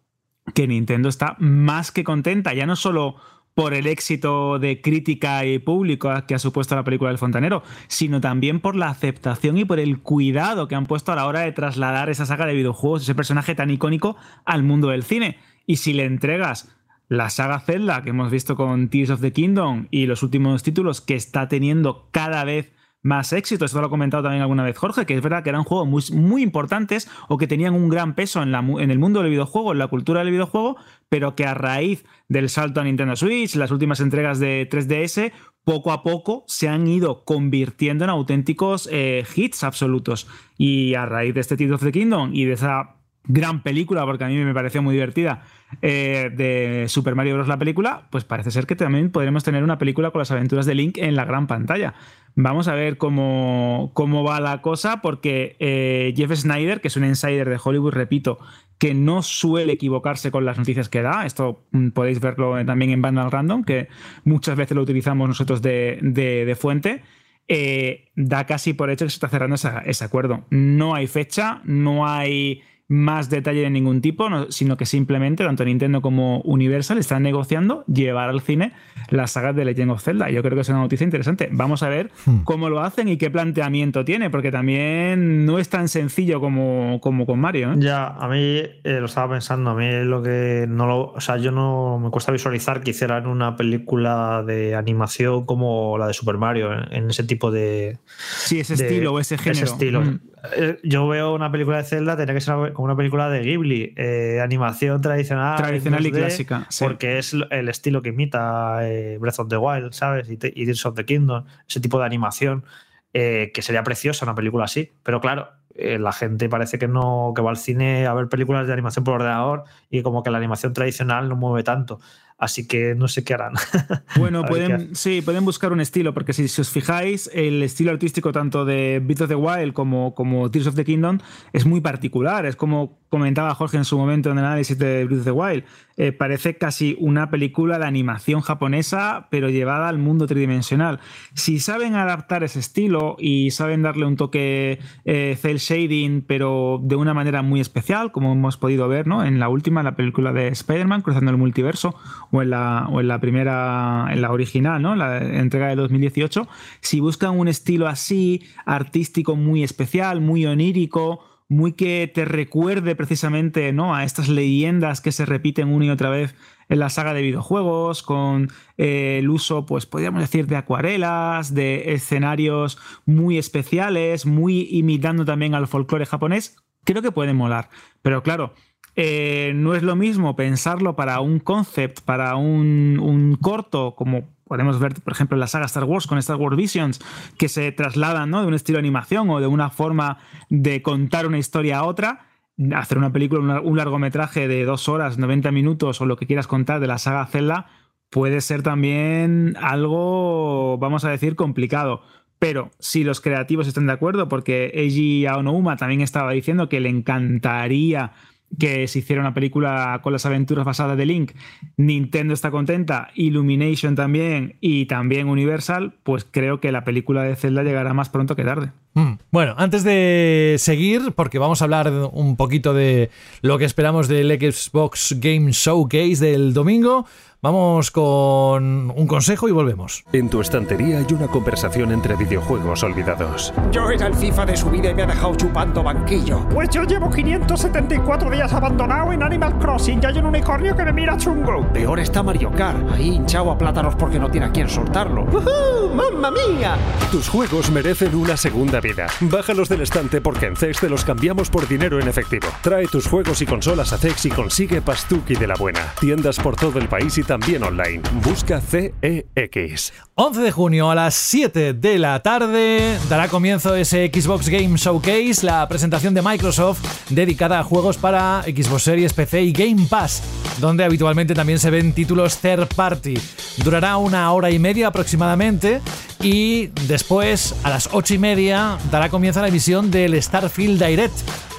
que 0.54 0.68
Nintendo 0.68 1.10
está 1.10 1.36
más 1.40 1.92
que 1.92 2.04
contenta, 2.04 2.54
ya 2.54 2.66
no 2.66 2.76
solo 2.76 3.16
por 3.54 3.74
el 3.74 3.88
éxito 3.88 4.58
de 4.58 4.82
crítica 4.82 5.46
y 5.46 5.60
público 5.60 6.10
que 6.28 6.36
ha 6.36 6.40
supuesto 6.40 6.76
la 6.76 6.84
película 6.84 7.10
del 7.10 7.20
fontanero, 7.20 7.64
sino 7.88 8.20
también 8.20 8.60
por 8.60 8.76
la 8.76 8.90
aceptación 8.90 9.58
y 9.58 9.66
por 9.66 9.80
el 9.80 10.00
cuidado 10.00 10.68
que 10.68 10.76
han 10.76 10.88
puesto 10.88 11.12
a 11.12 11.16
la 11.16 11.28
hora 11.28 11.42
de 11.42 11.52
trasladar 11.52 12.10
esa 12.10 12.26
saga 12.26 12.46
de 12.46 12.56
videojuegos, 12.56 13.04
ese 13.04 13.16
personaje 13.16 13.54
tan 13.54 13.70
icónico, 13.70 14.16
al 14.46 14.64
mundo 14.64 14.90
del 14.90 15.04
cine. 15.04 15.38
Y 15.68 15.78
si 15.78 15.94
le 15.94 16.06
entregas 16.06 16.76
la 17.10 17.30
saga 17.30 17.60
Zelda 17.60 18.02
que 18.02 18.10
hemos 18.10 18.32
visto 18.32 18.56
con 18.56 18.90
Tears 18.90 19.12
of 19.12 19.22
the 19.22 19.32
Kingdom 19.32 19.88
y 19.92 20.08
los 20.08 20.24
últimos 20.24 20.64
títulos 20.64 21.02
que 21.02 21.16
está 21.16 21.48
teniendo 21.48 22.10
cada 22.12 22.44
vez 22.44 22.72
más 23.04 23.34
éxito. 23.34 23.66
Esto 23.66 23.80
lo 23.80 23.88
ha 23.88 23.90
comentado 23.90 24.24
también 24.24 24.42
alguna 24.42 24.64
vez 24.64 24.78
Jorge, 24.78 25.06
que 25.06 25.16
es 25.16 25.22
verdad 25.22 25.44
que 25.44 25.50
eran 25.50 25.64
juegos 25.64 25.88
muy, 25.88 26.04
muy 26.20 26.42
importantes 26.42 27.10
o 27.28 27.38
que 27.38 27.48
tenían 27.48 27.76
un 27.76 27.90
gran 27.90 28.16
peso 28.16 28.42
en, 28.42 28.52
la, 28.52 28.60
en, 28.60 28.90
el 28.90 28.98
mundo 28.98 29.22
del 29.22 29.30
videojuego, 29.30 29.74
en 29.74 29.80
la 29.80 29.88
cultura 29.88 30.22
del 30.22 30.32
videojuego, 30.32 30.78
pero 31.10 31.36
que 31.36 31.46
a 31.46 31.54
raíz 31.54 32.06
del 32.30 32.50
salto 32.50 32.82
a 32.82 32.86
Nintendo 32.86 33.16
Switch, 33.16 33.56
las 33.56 33.72
últimas 33.72 34.00
entregas 34.00 34.40
de 34.40 34.68
3DS, 34.70 35.32
poco 35.64 35.92
a 35.92 36.02
poco 36.02 36.44
se 36.48 36.68
han 36.70 36.88
ido 36.88 37.24
convirtiendo 37.24 38.06
en 38.06 38.10
auténticos 38.10 38.90
eh, 38.92 39.24
hits 39.36 39.64
absolutos. 39.64 40.28
Y 40.58 40.96
a 40.96 41.06
raíz 41.06 41.34
de 41.34 41.42
este 41.42 41.58
Tears 41.58 41.74
of 41.74 41.84
the 41.84 41.92
Kingdom 41.92 42.32
y 42.34 42.46
de 42.46 42.54
esa 42.54 42.96
gran 43.26 43.64
película, 43.64 44.06
porque 44.06 44.26
a 44.26 44.28
mí 44.28 44.36
me 44.36 44.54
pareció 44.54 44.82
muy 44.82 44.94
divertida, 44.94 45.44
eh, 45.82 46.30
de 46.36 46.86
Super 46.90 47.16
Mario 47.16 47.36
Bros. 47.36 47.48
la 47.48 47.58
película, 47.58 48.08
pues 48.12 48.26
parece 48.26 48.52
ser 48.52 48.66
que 48.66 48.76
también 48.76 49.12
podremos 49.12 49.44
tener 49.44 49.64
una 49.64 49.78
película 49.78 50.12
con 50.12 50.20
las 50.20 50.32
aventuras 50.32 50.66
de 50.66 50.76
Link 50.76 50.98
en 50.98 51.16
la 51.16 51.26
gran 51.26 51.48
pantalla. 51.48 51.94
Vamos 52.36 52.68
a 52.68 52.74
ver 52.74 52.98
cómo, 52.98 53.92
cómo 53.94 54.24
va 54.24 54.42
la 54.42 54.62
cosa, 54.62 55.02
porque 55.02 55.56
eh, 55.60 56.14
Jeff 56.18 56.34
Snyder, 56.34 56.82
que 56.82 56.90
es 56.90 56.98
un 56.98 57.06
insider 57.06 57.48
de 57.50 57.60
Hollywood, 57.64 57.94
repito, 57.94 58.40
que 58.78 58.94
no 58.94 59.22
suele 59.22 59.74
equivocarse 59.74 60.32
con 60.32 60.44
las 60.44 60.58
noticias 60.58 60.90
que 60.90 61.02
da, 61.02 61.26
esto 61.26 61.64
mm, 61.72 61.90
podéis 61.90 62.20
verlo 62.20 62.66
también 62.66 62.92
en 62.92 63.02
Vandal 63.02 63.32
Random, 63.32 63.64
que 63.64 63.88
muchas 64.26 64.58
veces 64.58 64.76
lo 64.76 64.82
utilizamos 64.82 65.28
nosotros 65.28 65.62
de, 65.62 66.58
fuente. 66.60 67.04
Eh, 67.48 68.12
da 68.16 68.46
casi 68.46 68.74
por 68.74 68.90
hecho 68.90 69.06
que 69.06 69.10
se 69.10 69.16
está 69.16 69.30
cerrando 69.30 69.56
ese 69.56 70.04
acuerdo. 70.04 70.46
No 70.50 70.96
hay 70.96 71.08
fecha, 71.08 71.62
no 71.66 72.08
hay 72.08 72.64
más 72.94 73.30
detalle 73.30 73.62
de 73.62 73.70
ningún 73.70 74.02
tipo, 74.02 74.28
sino 74.50 74.78
que 74.78 74.86
simplemente 74.86 75.44
tanto 75.44 75.66
Nintendo 75.66 76.02
como 76.02 76.42
Universal 76.42 76.98
están 77.00 77.24
negociando 77.24 77.84
llevar 77.88 78.30
al 78.30 78.42
cine 78.42 78.74
las 79.10 79.32
sagas 79.32 79.56
de 79.56 79.66
Legend 79.66 79.92
of 79.92 80.04
Zelda. 80.04 80.30
Yo 80.30 80.42
creo 80.42 80.56
que 80.56 80.62
es 80.62 80.70
una 80.70 80.80
noticia 80.80 81.04
interesante. 81.04 81.50
Vamos 81.52 81.84
a 81.84 81.90
ver 81.90 82.12
hmm. 82.26 82.44
cómo 82.44 82.70
lo 82.70 82.82
hacen 82.82 83.08
y 83.08 83.18
qué 83.18 83.32
planteamiento 83.32 84.06
tiene, 84.06 84.30
porque 84.30 84.52
también 84.52 85.46
no 85.46 85.60
es 85.60 85.70
tan 85.70 85.90
sencillo 85.90 86.40
como, 86.40 87.00
como 87.02 87.26
con 87.26 87.40
Mario. 87.40 87.74
¿eh? 87.74 87.76
Ya, 87.80 88.08
a 88.08 88.28
mí 88.28 88.38
eh, 88.38 88.80
lo 88.84 89.06
estaba 89.06 89.34
pensando, 89.34 89.72
a 89.72 89.76
mí 89.76 90.04
lo 90.04 90.22
que 90.22 90.66
no 90.70 90.86
lo. 90.86 91.12
O 91.14 91.22
sea, 91.22 91.38
yo 91.38 91.52
no 91.52 92.00
me 92.00 92.10
cuesta 92.12 92.32
visualizar 92.32 92.82
que 92.82 92.92
hicieran 92.92 93.28
una 93.28 93.56
película 93.56 94.44
de 94.46 94.76
animación 94.76 95.46
como 95.46 95.98
la 95.98 96.08
de 96.08 96.14
Super 96.14 96.38
Mario, 96.38 96.70
en, 96.92 97.10
ese 97.10 97.24
tipo 97.24 97.52
de. 97.52 97.98
Sí, 98.38 98.60
ese 98.60 98.76
estilo 98.76 99.14
o 99.14 99.20
ese 99.20 99.38
género. 99.38 99.66
Ese 99.66 99.74
estilo. 99.74 100.02
Hmm. 100.02 100.20
Eh, 100.52 100.80
yo 100.84 101.08
veo 101.08 101.34
una 101.34 101.52
película 101.52 101.78
de 101.78 101.84
Zelda, 101.84 102.18
tendría 102.18 102.36
que 102.36 102.42
ser 102.42 102.74
como 102.74 102.86
una 102.86 102.96
película 102.96 103.30
de 103.30 103.42
Ghibli, 103.42 103.94
eh, 103.96 104.42
animación 104.44 105.02
tradicional. 105.02 105.58
Tradicional 105.58 106.06
y 106.06 106.12
clásica. 106.12 106.68
Porque 106.80 107.18
es 107.18 107.34
el 107.50 107.70
estilo 107.70 108.02
que 108.02 108.10
imita 108.10 108.80
eh, 108.88 109.18
Breath 109.20 109.40
of 109.40 109.48
the 109.48 109.58
Wild, 109.58 109.94
¿sabes? 109.94 110.30
Y, 110.30 110.38
Tears 110.38 110.86
of 110.86 110.96
the 110.96 111.06
Kingdom, 111.06 111.46
ese 111.68 111.80
tipo 111.80 111.98
de 112.00 112.06
animación, 112.06 112.66
que 113.14 113.62
sería 113.62 113.84
preciosa 113.84 114.26
una 114.26 114.34
película 114.36 114.66
así. 114.66 114.92
Pero 115.04 115.22
claro, 115.22 115.50
la 115.76 116.12
gente 116.12 116.50
parece 116.50 116.80
que 116.80 116.88
no 116.88 117.32
que 117.36 117.44
va 117.44 117.52
al 117.52 117.58
cine 117.58 118.08
a 118.08 118.14
ver 118.16 118.28
películas 118.28 118.66
de 118.66 118.74
animación 118.74 119.06
por 119.06 119.16
ordenador 119.16 119.66
y 119.92 120.02
como 120.02 120.24
que 120.24 120.32
la 120.32 120.40
animación 120.40 120.74
tradicional 120.74 121.30
no 121.30 121.36
mueve 121.36 121.64
tanto. 121.64 122.00
Así 122.44 122.68
que 122.68 122.94
no 122.94 123.08
sé 123.08 123.24
qué 123.24 123.36
harán. 123.36 123.54
Bueno, 124.18 124.44
pueden, 124.44 124.96
sí, 124.96 125.22
pueden 125.22 125.46
buscar 125.46 125.72
un 125.72 125.80
estilo, 125.80 126.14
porque 126.14 126.34
si, 126.34 126.44
os 126.44 126.70
fijáis, 126.70 127.30
el 127.34 127.64
estilo 127.64 127.92
artístico 127.92 128.32
tanto 128.32 128.66
de 128.66 129.02
Beat 129.04 129.22
of 129.22 129.30
the 129.30 129.36
Wild 129.36 129.74
como, 129.74 130.14
como 130.14 130.52
Tears 130.52 130.68
of 130.68 130.76
the 130.76 130.84
Kingdom 130.84 131.20
es 131.54 131.66
muy 131.66 131.80
particular. 131.80 132.46
Es 132.46 132.56
como 132.56 133.00
comentaba 133.14 133.54
Jorge 133.54 133.78
en 133.78 133.86
su 133.86 133.96
momento 133.96 134.32
en 134.32 134.40
el 134.40 134.44
análisis 134.44 134.76
de 134.80 135.06
Breath 135.06 135.20
of 135.20 135.26
the 135.26 135.32
Wild. 135.32 135.64
Eh, 135.98 136.14
parece 136.14 136.58
casi 136.58 136.98
una 137.00 137.30
película 137.30 137.78
de 137.78 137.86
animación 137.86 138.42
japonesa, 138.42 139.28
pero 139.30 139.52
llevada 139.52 139.88
al 139.88 140.00
mundo 140.00 140.26
tridimensional. 140.26 141.00
Si 141.36 141.60
saben 141.60 141.94
adaptar 141.94 142.44
ese 142.44 142.58
estilo 142.58 143.16
y 143.20 143.52
saben 143.52 143.84
darle 143.84 144.08
un 144.08 144.16
toque 144.16 144.80
eh, 145.06 145.38
cel 145.40 145.60
shading, 145.60 146.24
pero 146.24 146.80
de 146.82 146.96
una 146.96 147.14
manera 147.14 147.44
muy 147.44 147.60
especial, 147.60 148.12
como 148.12 148.32
hemos 148.32 148.58
podido 148.58 148.88
ver 148.88 149.06
¿no? 149.06 149.24
en 149.24 149.38
la 149.38 149.48
última, 149.48 149.84
la 149.84 149.96
película 149.96 150.34
de 150.34 150.48
Spider-Man, 150.48 151.04
cruzando 151.04 151.30
el 151.30 151.38
multiverso, 151.38 151.94
o 152.32 152.42
en 152.42 152.50
la, 152.50 152.88
o 152.90 153.00
en 153.00 153.08
la 153.08 153.20
primera, 153.20 154.08
en 154.10 154.24
la 154.24 154.32
original, 154.32 154.82
¿no? 154.82 154.96
la 154.96 155.20
entrega 155.20 155.68
de 155.68 155.76
2018, 155.76 156.48
si 156.82 157.00
buscan 157.00 157.38
un 157.38 157.48
estilo 157.48 157.88
así, 157.88 158.42
artístico 158.66 159.36
muy 159.36 159.62
especial, 159.62 160.20
muy 160.20 160.48
onírico, 160.48 161.24
muy 161.54 161.74
que 161.74 162.12
te 162.14 162.26
recuerde 162.26 162.96
precisamente 162.96 163.72
¿no? 163.72 163.96
a 163.96 164.04
estas 164.04 164.28
leyendas 164.28 165.02
que 165.02 165.12
se 165.12 165.26
repiten 165.26 165.70
una 165.70 165.86
y 165.86 165.90
otra 165.90 166.10
vez 166.10 166.36
en 166.70 166.80
la 166.80 166.90
saga 166.90 167.14
de 167.14 167.22
videojuegos, 167.22 168.02
con 168.02 168.50
eh, 168.78 169.18
el 169.20 169.30
uso, 169.30 169.66
pues 169.66 169.86
podríamos 169.86 170.22
decir, 170.22 170.48
de 170.48 170.56
acuarelas, 170.56 171.54
de 171.54 171.94
escenarios 171.94 172.80
muy 173.06 173.38
especiales, 173.38 174.26
muy 174.26 174.68
imitando 174.72 175.26
también 175.26 175.54
al 175.54 175.68
folclore 175.68 176.06
japonés, 176.06 176.56
creo 176.84 177.02
que 177.02 177.12
puede 177.12 177.34
molar. 177.34 177.70
Pero 178.02 178.24
claro, 178.24 178.54
eh, 178.96 179.54
no 179.56 179.74
es 179.74 179.84
lo 179.84 179.96
mismo 179.96 180.36
pensarlo 180.36 180.96
para 180.96 181.20
un 181.20 181.40
concept, 181.40 182.02
para 182.02 182.36
un, 182.36 183.38
corto, 183.42 183.96
como 183.96 184.30
podemos 184.46 184.80
ver, 184.80 184.94
por 185.02 185.14
ejemplo, 185.14 185.36
en 185.36 185.40
la 185.40 185.48
saga 185.48 185.66
Star 185.66 185.86
Wars 185.86 186.06
con 186.06 186.18
Star 186.20 186.38
Wars 186.38 186.56
Visions, 186.56 187.00
que 187.38 187.50
se 187.50 187.72
trasladan 187.72 188.32
de 188.32 188.46
un 188.46 188.54
estilo 188.54 188.78
de 188.78 188.82
animación 188.82 189.30
o 189.30 189.40
de 189.40 189.48
una 189.48 189.70
forma 189.70 190.20
de 190.50 190.82
contar 190.82 191.26
una 191.26 191.40
historia 191.40 191.80
a 191.80 191.86
otra. 191.86 192.28
Hacer 192.76 193.00
una 193.00 193.12
película, 193.12 193.62
un 193.62 193.78
largometraje 193.78 194.48
de 194.48 194.64
dos 194.64 194.88
horas, 194.88 195.18
90 195.18 195.52
minutos 195.52 196.00
o 196.02 196.06
lo 196.06 196.18
que 196.18 196.28
quieras 196.28 196.46
contar 196.46 196.80
de 196.80 196.86
la 196.86 197.00
saga 197.00 197.26
Zelda 197.26 197.66
puede 198.12 198.42
ser 198.42 198.62
también 198.62 199.58
algo, 199.60 200.78
vamos 200.78 201.04
a 201.04 201.10
decir, 201.10 201.36
complicado. 201.36 202.04
Pero 202.38 202.70
si 202.78 203.04
los 203.04 203.22
creativos 203.22 203.68
están 203.68 203.88
de 203.88 203.94
acuerdo, 203.94 204.30
porque 204.30 204.72
Eiji 204.76 205.26
Aonuma 205.26 205.78
también 205.78 206.02
estaba 206.02 206.32
diciendo 206.32 206.70
que 206.70 206.80
le 206.80 206.90
encantaría 206.90 208.12
que 208.60 208.88
se 208.88 209.00
hiciera 209.00 209.22
una 209.22 209.34
película 209.34 210.00
con 210.04 210.14
las 210.14 210.26
aventuras 210.26 210.66
basadas 210.66 210.98
de 210.98 211.06
Link, 211.06 211.32
Nintendo 211.78 212.34
está 212.34 212.52
contenta, 212.52 213.10
Illumination 213.16 213.96
también 213.96 214.58
y 214.62 214.86
también 214.86 215.30
Universal, 215.30 215.96
pues 216.04 216.26
creo 216.30 216.60
que 216.60 216.72
la 216.72 216.84
película 216.84 217.24
de 217.24 217.36
Zelda 217.36 217.64
llegará 217.64 217.94
más 217.94 218.10
pronto 218.10 218.36
que 218.36 218.44
tarde. 218.44 218.72
Mm. 218.94 219.14
Bueno, 219.32 219.56
antes 219.58 219.84
de 219.84 220.56
seguir, 220.60 221.14
porque 221.16 221.40
vamos 221.40 221.62
a 221.62 221.66
hablar 221.66 221.92
un 222.12 222.36
poquito 222.36 222.74
de 222.74 223.10
lo 223.42 223.58
que 223.58 223.66
esperamos 223.66 224.08
del 224.08 224.32
Xbox 224.40 225.16
Game 225.20 225.52
Showcase 225.52 226.18
del 226.18 226.54
domingo, 226.54 227.06
Vamos 227.44 227.92
con 227.92 228.90
un 228.90 229.06
consejo 229.06 229.50
y 229.50 229.52
volvemos. 229.52 230.06
En 230.14 230.30
tu 230.30 230.40
estantería 230.40 231.00
hay 231.00 231.14
una 231.14 231.28
conversación 231.28 231.92
entre 231.92 232.16
videojuegos 232.16 232.84
olvidados. 232.84 233.54
Yo 233.70 233.90
era 233.90 234.08
el 234.08 234.14
FIFA 234.14 234.46
de 234.46 234.56
su 234.56 234.70
vida 234.70 234.92
y 234.92 234.94
me 234.94 235.04
ha 235.04 235.08
dejado 235.08 235.36
chupando 235.36 235.84
banquillo. 235.84 236.48
Pues 236.48 236.70
yo 236.70 236.86
llevo 236.86 237.10
574 237.10 238.30
días 238.32 238.54
abandonado 238.54 239.12
en 239.12 239.24
Animal 239.24 239.60
Crossing 239.60 240.00
y 240.02 240.06
hay 240.06 240.20
un 240.20 240.28
unicornio 240.28 240.74
que 240.74 240.86
me 240.86 240.94
mira 240.94 241.18
chungo. 241.18 241.68
Peor 241.74 242.00
está 242.00 242.24
Mario 242.24 242.50
Kart, 242.50 242.90
ahí 242.94 243.10
hinchado 243.10 243.52
a 243.52 243.58
plátanos 243.58 243.96
porque 243.96 244.20
no 244.20 244.32
tiene 244.32 244.46
a 244.46 244.52
quién 244.54 244.70
soltarlo. 244.70 245.24
¡Uh, 245.24 245.94
¡Mamma 245.94 246.32
mía! 246.32 246.78
Tus 247.12 247.28
juegos 247.28 247.70
merecen 247.72 248.16
una 248.16 248.38
segunda 248.38 248.80
vida. 248.84 249.08
Bájalos 249.22 249.70
del 249.70 249.82
estante 249.82 250.22
porque 250.22 250.46
en 250.46 250.56
CEX 250.56 250.82
te 250.82 250.90
los 250.90 251.04
cambiamos 251.04 251.50
por 251.50 251.68
dinero 251.68 252.00
en 252.00 252.08
efectivo. 252.08 252.48
Trae 252.62 252.86
tus 252.86 253.08
juegos 253.08 253.42
y 253.42 253.48
consolas 253.48 253.94
a 253.94 253.98
CEX 253.98 254.28
y 254.28 254.30
consigue 254.30 254.82
Pastuki 254.82 255.34
de 255.34 255.48
la 255.48 255.56
buena. 255.56 255.94
Tiendas 256.00 256.38
por 256.38 256.56
todo 256.56 256.78
el 256.78 256.88
país 256.88 257.18
y 257.18 257.24
también 257.24 257.64
online. 257.64 258.04
Busca 258.24 258.62
CEX. 258.62 259.94
11 260.16 260.42
de 260.42 260.52
junio 260.52 260.92
a 260.92 260.96
las 260.96 261.16
7 261.16 261.74
de 261.74 261.98
la 261.98 262.22
tarde 262.22 263.00
dará 263.10 263.30
comienzo 263.30 263.76
ese 263.76 264.12
Xbox 264.14 264.48
Game 264.48 264.78
Showcase, 264.78 265.44
la 265.44 265.68
presentación 265.68 266.14
de 266.14 266.22
Microsoft 266.22 266.84
dedicada 267.10 267.60
a 267.60 267.64
juegos 267.64 267.98
para 267.98 268.44
Xbox 268.44 268.84
Series 268.84 269.14
PC 269.14 269.42
y 269.42 269.54
Game 269.54 269.88
Pass, 269.90 270.22
donde 270.60 270.84
habitualmente 270.84 271.34
también 271.34 271.58
se 271.58 271.72
ven 271.72 271.94
títulos 271.94 272.38
third 272.38 272.68
party. 272.76 273.16
Durará 273.64 273.98
una 273.98 274.32
hora 274.32 274.52
y 274.52 274.60
media 274.60 274.88
aproximadamente 274.90 275.82
y 276.24 276.68
después 276.88 277.54
a 277.64 277.70
las 277.70 277.90
8 277.92 278.16
y 278.16 278.18
media 278.18 278.78
dará 278.90 279.10
comienzo 279.10 279.42
la 279.42 279.50
emisión 279.50 279.92
del 279.92 280.22
Starfield 280.22 280.84
Direct 280.84 281.14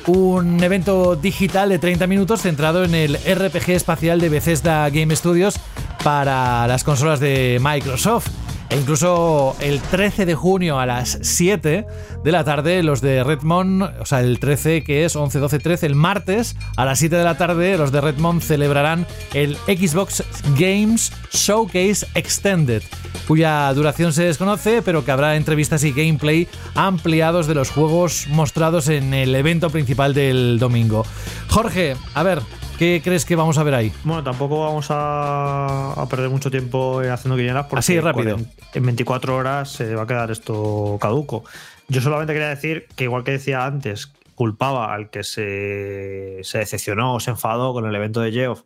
un 0.07 0.63
evento 0.63 1.17
digital 1.17 1.69
de 1.69 1.79
30 1.79 2.07
minutos 2.07 2.43
centrado 2.43 2.85
en 2.85 2.95
el 2.95 3.17
RPG 3.17 3.71
espacial 3.71 4.21
de 4.21 4.29
Bethesda 4.29 4.89
Game 4.91 5.15
Studios 5.17 5.57
para 6.03 6.67
las 6.67 6.85
consolas 6.85 7.21
de 7.21 7.59
Microsoft. 7.63 8.29
E 8.75 8.77
incluso 8.77 9.55
el 9.61 9.81
13 9.81 10.27
de 10.27 10.35
junio 10.35 10.81
a 10.81 10.87
las 10.87 11.21
7 11.23 11.87
de 12.25 12.33
la 12.33 12.43
tarde, 12.43 12.83
los 12.83 13.01
de 13.01 13.23
Redmond, 13.23 13.85
o 14.01 14.05
sea, 14.05 14.19
el 14.19 14.41
13 14.41 14.83
que 14.83 15.05
es 15.05 15.15
11, 15.15 15.39
12, 15.39 15.61
13, 15.61 15.87
el 15.87 15.95
martes 15.95 16.57
a 16.77 16.85
las 16.85 16.99
7 16.99 17.15
de 17.15 17.23
la 17.23 17.39
tarde, 17.39 17.79
los 17.79 17.93
de 17.93 18.01
Redmond 18.01 18.43
celebrarán 18.43 19.07
el 19.33 19.57
Xbox 19.69 20.25
Games 20.59 21.13
Showcase 21.31 22.05
Extended, 22.17 22.83
cuya 23.29 23.73
duración 23.75 24.13
se 24.13 24.25
desconoce, 24.25 24.83
pero 24.83 25.05
que 25.05 25.13
habrá 25.13 25.37
entrevistas 25.37 25.85
y 25.85 25.93
gameplay 25.93 26.49
ampliados 26.75 27.47
de 27.47 27.55
los 27.55 27.71
juegos 27.71 28.27
mostrados 28.27 28.89
en 28.89 29.15
el 29.15 29.37
evento 29.37 29.71
principal 29.71 30.15
del 30.15 30.59
domingo. 30.59 31.07
Jorge, 31.49 31.95
a 32.13 32.25
ver, 32.25 32.41
¿Qué 32.79 33.01
crees 33.05 33.25
que 33.25 33.37
vamos 33.37 33.57
a 33.59 33.63
ver 33.63 33.75
ahí? 33.75 33.93
Bueno, 34.03 34.25
tampoco 34.25 34.61
vamos 34.61 34.89
a, 34.91 36.07
perder 36.11 36.29
mucho 36.29 36.51
tiempo 36.51 37.01
haciendo 37.01 37.37
quinielas 37.37 37.67
porque 37.67 37.79
Así 37.79 38.01
rápido. 38.01 38.37
En 38.75 38.85
24 38.85 39.37
horas 39.37 39.71
se 39.71 39.95
va 39.95 40.03
a 40.03 40.07
quedar 40.09 40.33
esto 40.33 40.99
caduco. 41.01 41.45
Yo 41.87 42.01
solamente 42.01 42.33
quería 42.33 42.49
decir 42.49 42.89
que, 42.97 43.05
igual 43.05 43.23
que 43.23 43.31
decía 43.33 43.65
antes, 43.65 44.13
culpaba 44.35 44.93
al 44.93 45.11
que 45.11 45.23
se, 45.23 46.43
decepcionó 46.53 47.15
o 47.15 47.21
se 47.21 47.31
enfadó 47.31 47.73
con 47.75 47.87
el 47.87 47.95
evento 47.95 48.21
de 48.21 48.33
Geoff, 48.33 48.63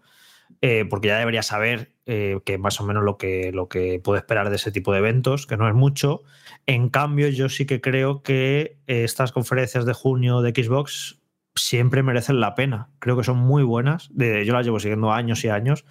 eh, 0.62 0.86
porque 0.88 1.08
ya 1.08 1.18
debería 1.18 1.42
saber 1.42 1.92
eh, 2.06 2.40
que 2.46 2.56
más 2.56 2.80
o 2.80 2.84
menos 2.84 3.04
lo 3.04 3.18
que, 3.18 3.52
lo 3.52 3.68
que 3.68 4.00
puede 4.02 4.20
esperar 4.20 4.48
de 4.48 4.56
ese 4.56 4.72
tipo 4.72 4.92
de 4.92 5.00
eventos, 5.00 5.46
que 5.46 5.58
no 5.58 5.68
es 5.68 5.74
mucho. 5.74 6.22
En 6.64 6.88
cambio, 6.88 7.28
yo 7.28 7.50
sí 7.50 7.66
que 7.66 7.82
creo 7.82 8.22
que 8.22 8.78
estas 8.86 9.32
conferencias 9.32 9.84
de 9.84 9.92
junio 9.92 10.40
de 10.40 10.50
Xbox 10.50 11.18
siempre 11.62 12.02
merecen 12.02 12.40
la 12.40 12.54
pena. 12.54 12.88
Creo 12.98 13.16
que 13.16 13.24
son 13.24 13.38
muy 13.38 13.62
buenas. 13.62 14.10
yo 14.14 14.52
las 14.52 14.64
llevo 14.64 14.80
siguiendo 14.80 15.12
años 15.12 15.44
y 15.44 15.48
años 15.48 15.84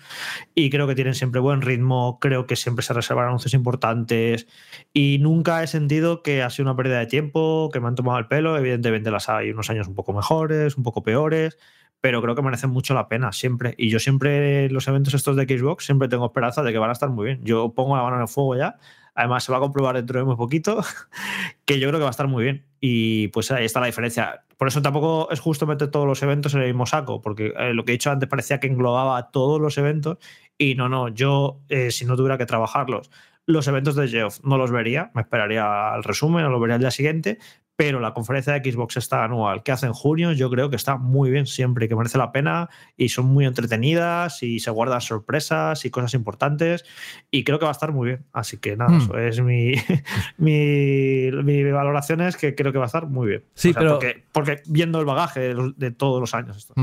y 0.56 0.70
creo 0.70 0.88
que 0.88 0.96
tienen 0.96 1.14
siempre 1.14 1.40
buen 1.40 1.62
ritmo. 1.62 2.20
Creo 2.20 2.48
que 2.48 2.56
siempre 2.56 2.84
se 2.84 2.94
reservan 2.94 3.28
anuncios 3.28 3.54
importantes 3.54 4.48
y 4.94 5.18
nunca 5.20 5.64
he 5.64 5.68
sentido 5.68 6.24
que 6.24 6.44
ha 6.44 6.50
sido 6.50 6.70
una 6.70 6.76
pérdida 6.76 7.00
de 7.00 7.08
tiempo, 7.08 7.70
que 7.72 7.80
me 7.80 7.88
han 7.88 7.96
tomado 7.96 8.20
el 8.20 8.28
pelo. 8.28 8.58
Evidentemente 8.58 9.12
las 9.12 9.30
hay 9.30 9.52
unos 9.52 9.70
años 9.70 9.88
un 9.88 9.96
poco 9.96 10.14
mejores, 10.14 10.78
un 10.78 10.84
poco 10.84 11.04
peores, 11.04 11.58
pero 12.02 12.22
creo 12.22 12.36
que 12.36 12.42
merecen 12.42 12.70
mucho 12.70 12.94
la 12.94 13.08
pena 13.08 13.32
siempre. 13.32 13.76
Y 13.78 13.90
yo 13.90 14.00
siempre, 14.00 14.70
los 14.70 14.88
eventos 14.88 15.14
estos 15.14 15.36
de 15.36 15.44
Xbox, 15.44 15.86
siempre 15.86 16.08
tengo 16.08 16.26
esperanza 16.26 16.64
de 16.64 16.72
que 16.72 16.78
van 16.78 16.90
a 16.90 16.94
estar 16.94 17.10
muy 17.10 17.26
bien. 17.26 17.42
Yo 17.44 17.74
pongo 17.74 17.96
la 17.96 18.04
mano 18.04 18.16
en 18.18 18.22
el 18.24 18.28
fuego 18.28 18.56
ya 18.56 18.78
Además, 19.18 19.44
se 19.44 19.52
va 19.52 19.58
a 19.58 19.62
comprobar 19.62 19.96
dentro 19.96 20.20
de 20.20 20.26
muy 20.26 20.36
poquito, 20.36 20.80
que 21.66 21.80
yo 21.80 21.88
creo 21.88 22.00
que 22.00 22.04
va 22.04 22.10
a 22.10 22.12
estar 22.12 22.28
muy 22.28 22.44
bien. 22.44 22.66
Y 22.80 23.30
pues 23.30 23.50
ahí 23.50 23.66
está 23.66 23.80
la 23.80 23.88
diferencia. 23.88 24.46
Por 24.58 24.68
eso 24.68 24.84
tampoco 24.84 25.30
es 25.32 25.40
justo 25.40 25.66
meter 25.66 25.90
todos 25.90 26.06
los 26.06 26.22
eventos 26.22 26.54
en 26.54 26.62
el 26.62 26.68
mismo 26.68 26.86
saco, 26.86 27.20
porque 27.20 27.52
eh, 27.58 27.74
lo 27.74 27.84
que 27.84 27.92
he 27.92 27.96
dicho 27.96 28.12
antes 28.12 28.30
parecía 28.30 28.60
que 28.60 28.68
englobaba 28.68 29.32
todos 29.32 29.60
los 29.60 29.78
eventos 29.80 30.20
y 30.56 30.76
no, 30.76 30.88
no, 30.88 31.10
yo 31.10 31.60
eh, 31.68 31.90
si 31.90 32.06
no 32.06 32.16
tuviera 32.16 32.38
que 32.38 32.46
trabajarlos, 32.46 33.10
los 33.48 33.68
eventos 33.68 33.96
de 33.96 34.08
Geoff 34.08 34.40
no 34.44 34.58
los 34.58 34.70
vería, 34.72 35.10
me 35.16 35.22
esperaría 35.24 35.94
al 35.94 36.04
resumen 36.04 36.46
o 36.46 36.50
lo 36.50 36.60
vería 36.60 36.76
el 36.76 36.82
día 36.82 36.92
siguiente, 36.92 37.40
pero 37.78 38.00
la 38.00 38.14
conferencia 38.14 38.54
de 38.60 38.72
Xbox 38.72 38.98
esta 38.98 39.24
anual 39.24 39.62
que 39.64 39.72
hace 39.72 39.86
en 39.86 39.94
junio 39.94 40.32
yo 40.34 40.50
creo 40.50 40.70
que 40.70 40.76
está 40.76 40.98
muy 40.98 41.30
bien 41.30 41.46
siempre 41.46 41.86
y 41.86 41.88
que 41.88 41.96
merece 41.96 42.18
la 42.18 42.32
pena 42.32 42.70
y 42.98 43.10
son 43.10 43.28
muy 43.28 43.46
entretenidas 43.46 44.42
y 44.42 44.60
se 44.60 44.72
guardan 44.72 45.00
sorpresas 45.00 45.86
y 45.86 45.92
cosas 45.92 46.16
importantes 46.16 46.84
y 47.30 47.44
creo 47.44 47.60
que 47.60 47.66
va 47.66 47.72
a 47.72 47.74
estar 47.74 47.92
muy 47.94 48.08
bien. 48.08 48.26
Así 48.34 48.58
que 48.58 48.76
nada, 48.76 48.90
Hmm. 48.92 49.02
eso 49.04 49.18
es 49.20 49.42
mi, 49.42 49.74
mi, 50.38 51.32
mi 51.44 51.64
valoración 51.72 52.22
es 52.22 52.36
que 52.36 52.56
creo 52.56 52.72
que 52.72 52.80
va 52.80 52.86
a 52.86 52.88
estar 52.88 53.06
muy 53.08 53.28
bien. 53.28 53.44
Sí, 53.54 53.70
O 53.70 53.74
sea, 53.74 53.80
pero- 53.80 53.94
Porque, 54.00 54.24
porque 54.32 54.62
viendo 54.66 55.00
el 55.00 55.06
bagaje 55.06 55.40
de, 55.40 55.54
los- 55.54 55.78
de 55.78 55.92
todos 55.92 56.20
los 56.20 56.34
años. 56.34 56.58
esto. 56.58 56.74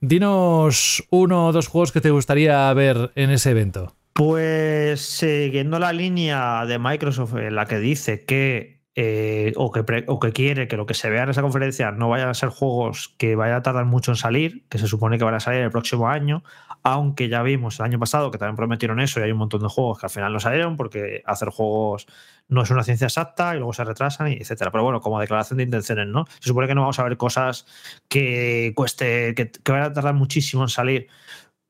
Dinos 0.00 1.04
uno 1.10 1.46
o 1.48 1.52
dos 1.52 1.66
juegos 1.68 1.90
que 1.92 2.00
te 2.00 2.10
gustaría 2.10 2.72
ver 2.74 3.10
en 3.14 3.30
ese 3.30 3.50
evento. 3.50 3.94
Pues 4.12 5.00
siguiendo 5.00 5.78
la 5.78 5.92
línea 5.92 6.64
de 6.66 6.78
Microsoft 6.78 7.34
en 7.36 7.54
la 7.56 7.66
que 7.66 7.78
dice 7.78 8.24
que 8.24 8.73
eh, 8.96 9.52
o, 9.56 9.72
que 9.72 9.82
pre- 9.82 10.04
o 10.06 10.20
que 10.20 10.32
quiere 10.32 10.68
que 10.68 10.76
lo 10.76 10.86
que 10.86 10.94
se 10.94 11.10
vea 11.10 11.24
en 11.24 11.30
esa 11.30 11.42
conferencia 11.42 11.90
no 11.90 12.08
vayan 12.08 12.28
a 12.28 12.34
ser 12.34 12.50
juegos 12.50 13.14
que 13.18 13.34
vayan 13.34 13.56
a 13.56 13.62
tardar 13.62 13.84
mucho 13.86 14.12
en 14.12 14.16
salir, 14.16 14.64
que 14.68 14.78
se 14.78 14.86
supone 14.86 15.18
que 15.18 15.24
van 15.24 15.34
a 15.34 15.40
salir 15.40 15.62
el 15.62 15.70
próximo 15.70 16.08
año, 16.08 16.44
aunque 16.82 17.28
ya 17.28 17.42
vimos 17.42 17.80
el 17.80 17.86
año 17.86 17.98
pasado 17.98 18.30
que 18.30 18.38
también 18.38 18.56
prometieron 18.56 19.00
eso 19.00 19.18
y 19.20 19.24
hay 19.24 19.32
un 19.32 19.38
montón 19.38 19.62
de 19.62 19.68
juegos 19.68 19.98
que 19.98 20.06
al 20.06 20.10
final 20.10 20.32
no 20.32 20.38
salieron 20.38 20.76
porque 20.76 21.22
hacer 21.26 21.48
juegos 21.48 22.06
no 22.46 22.62
es 22.62 22.70
una 22.70 22.84
ciencia 22.84 23.06
exacta 23.06 23.54
y 23.54 23.58
luego 23.58 23.72
se 23.72 23.84
retrasan, 23.84 24.30
y 24.30 24.34
etcétera. 24.34 24.70
Pero 24.70 24.84
bueno, 24.84 25.00
como 25.00 25.18
declaración 25.18 25.56
de 25.56 25.64
intenciones, 25.64 26.06
¿no? 26.08 26.26
Se 26.40 26.48
supone 26.48 26.68
que 26.68 26.74
no 26.74 26.82
vamos 26.82 26.98
a 26.98 27.04
ver 27.04 27.16
cosas 27.16 27.66
que 28.08 28.72
cueste, 28.76 29.34
que, 29.34 29.50
que 29.50 29.72
vayan 29.72 29.90
a 29.90 29.92
tardar 29.94 30.14
muchísimo 30.14 30.62
en 30.62 30.68
salir. 30.68 31.08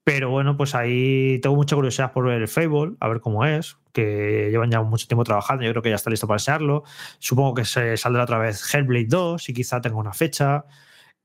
Pero 0.04 0.28
bueno, 0.28 0.56
pues 0.56 0.74
ahí 0.74 1.38
tengo 1.40 1.56
mucha 1.56 1.74
curiosidad 1.76 2.12
por 2.12 2.26
ver 2.26 2.42
el 2.42 2.48
Fable, 2.48 2.94
a 3.00 3.08
ver 3.08 3.20
cómo 3.20 3.46
es, 3.46 3.78
que 3.92 4.48
llevan 4.50 4.70
ya 4.70 4.82
mucho 4.82 5.06
tiempo 5.06 5.24
trabajando, 5.24 5.64
yo 5.64 5.70
creo 5.70 5.82
que 5.82 5.88
ya 5.88 5.94
está 5.96 6.10
listo 6.10 6.26
para 6.26 6.36
enseñarlo. 6.36 6.84
Supongo 7.18 7.54
que 7.54 7.64
se 7.64 7.96
saldrá 7.96 8.24
otra 8.24 8.38
vez 8.38 8.62
Hellblade 8.72 9.06
2 9.08 9.48
y 9.48 9.54
quizá 9.54 9.80
tenga 9.80 9.96
una 9.96 10.12
fecha. 10.12 10.66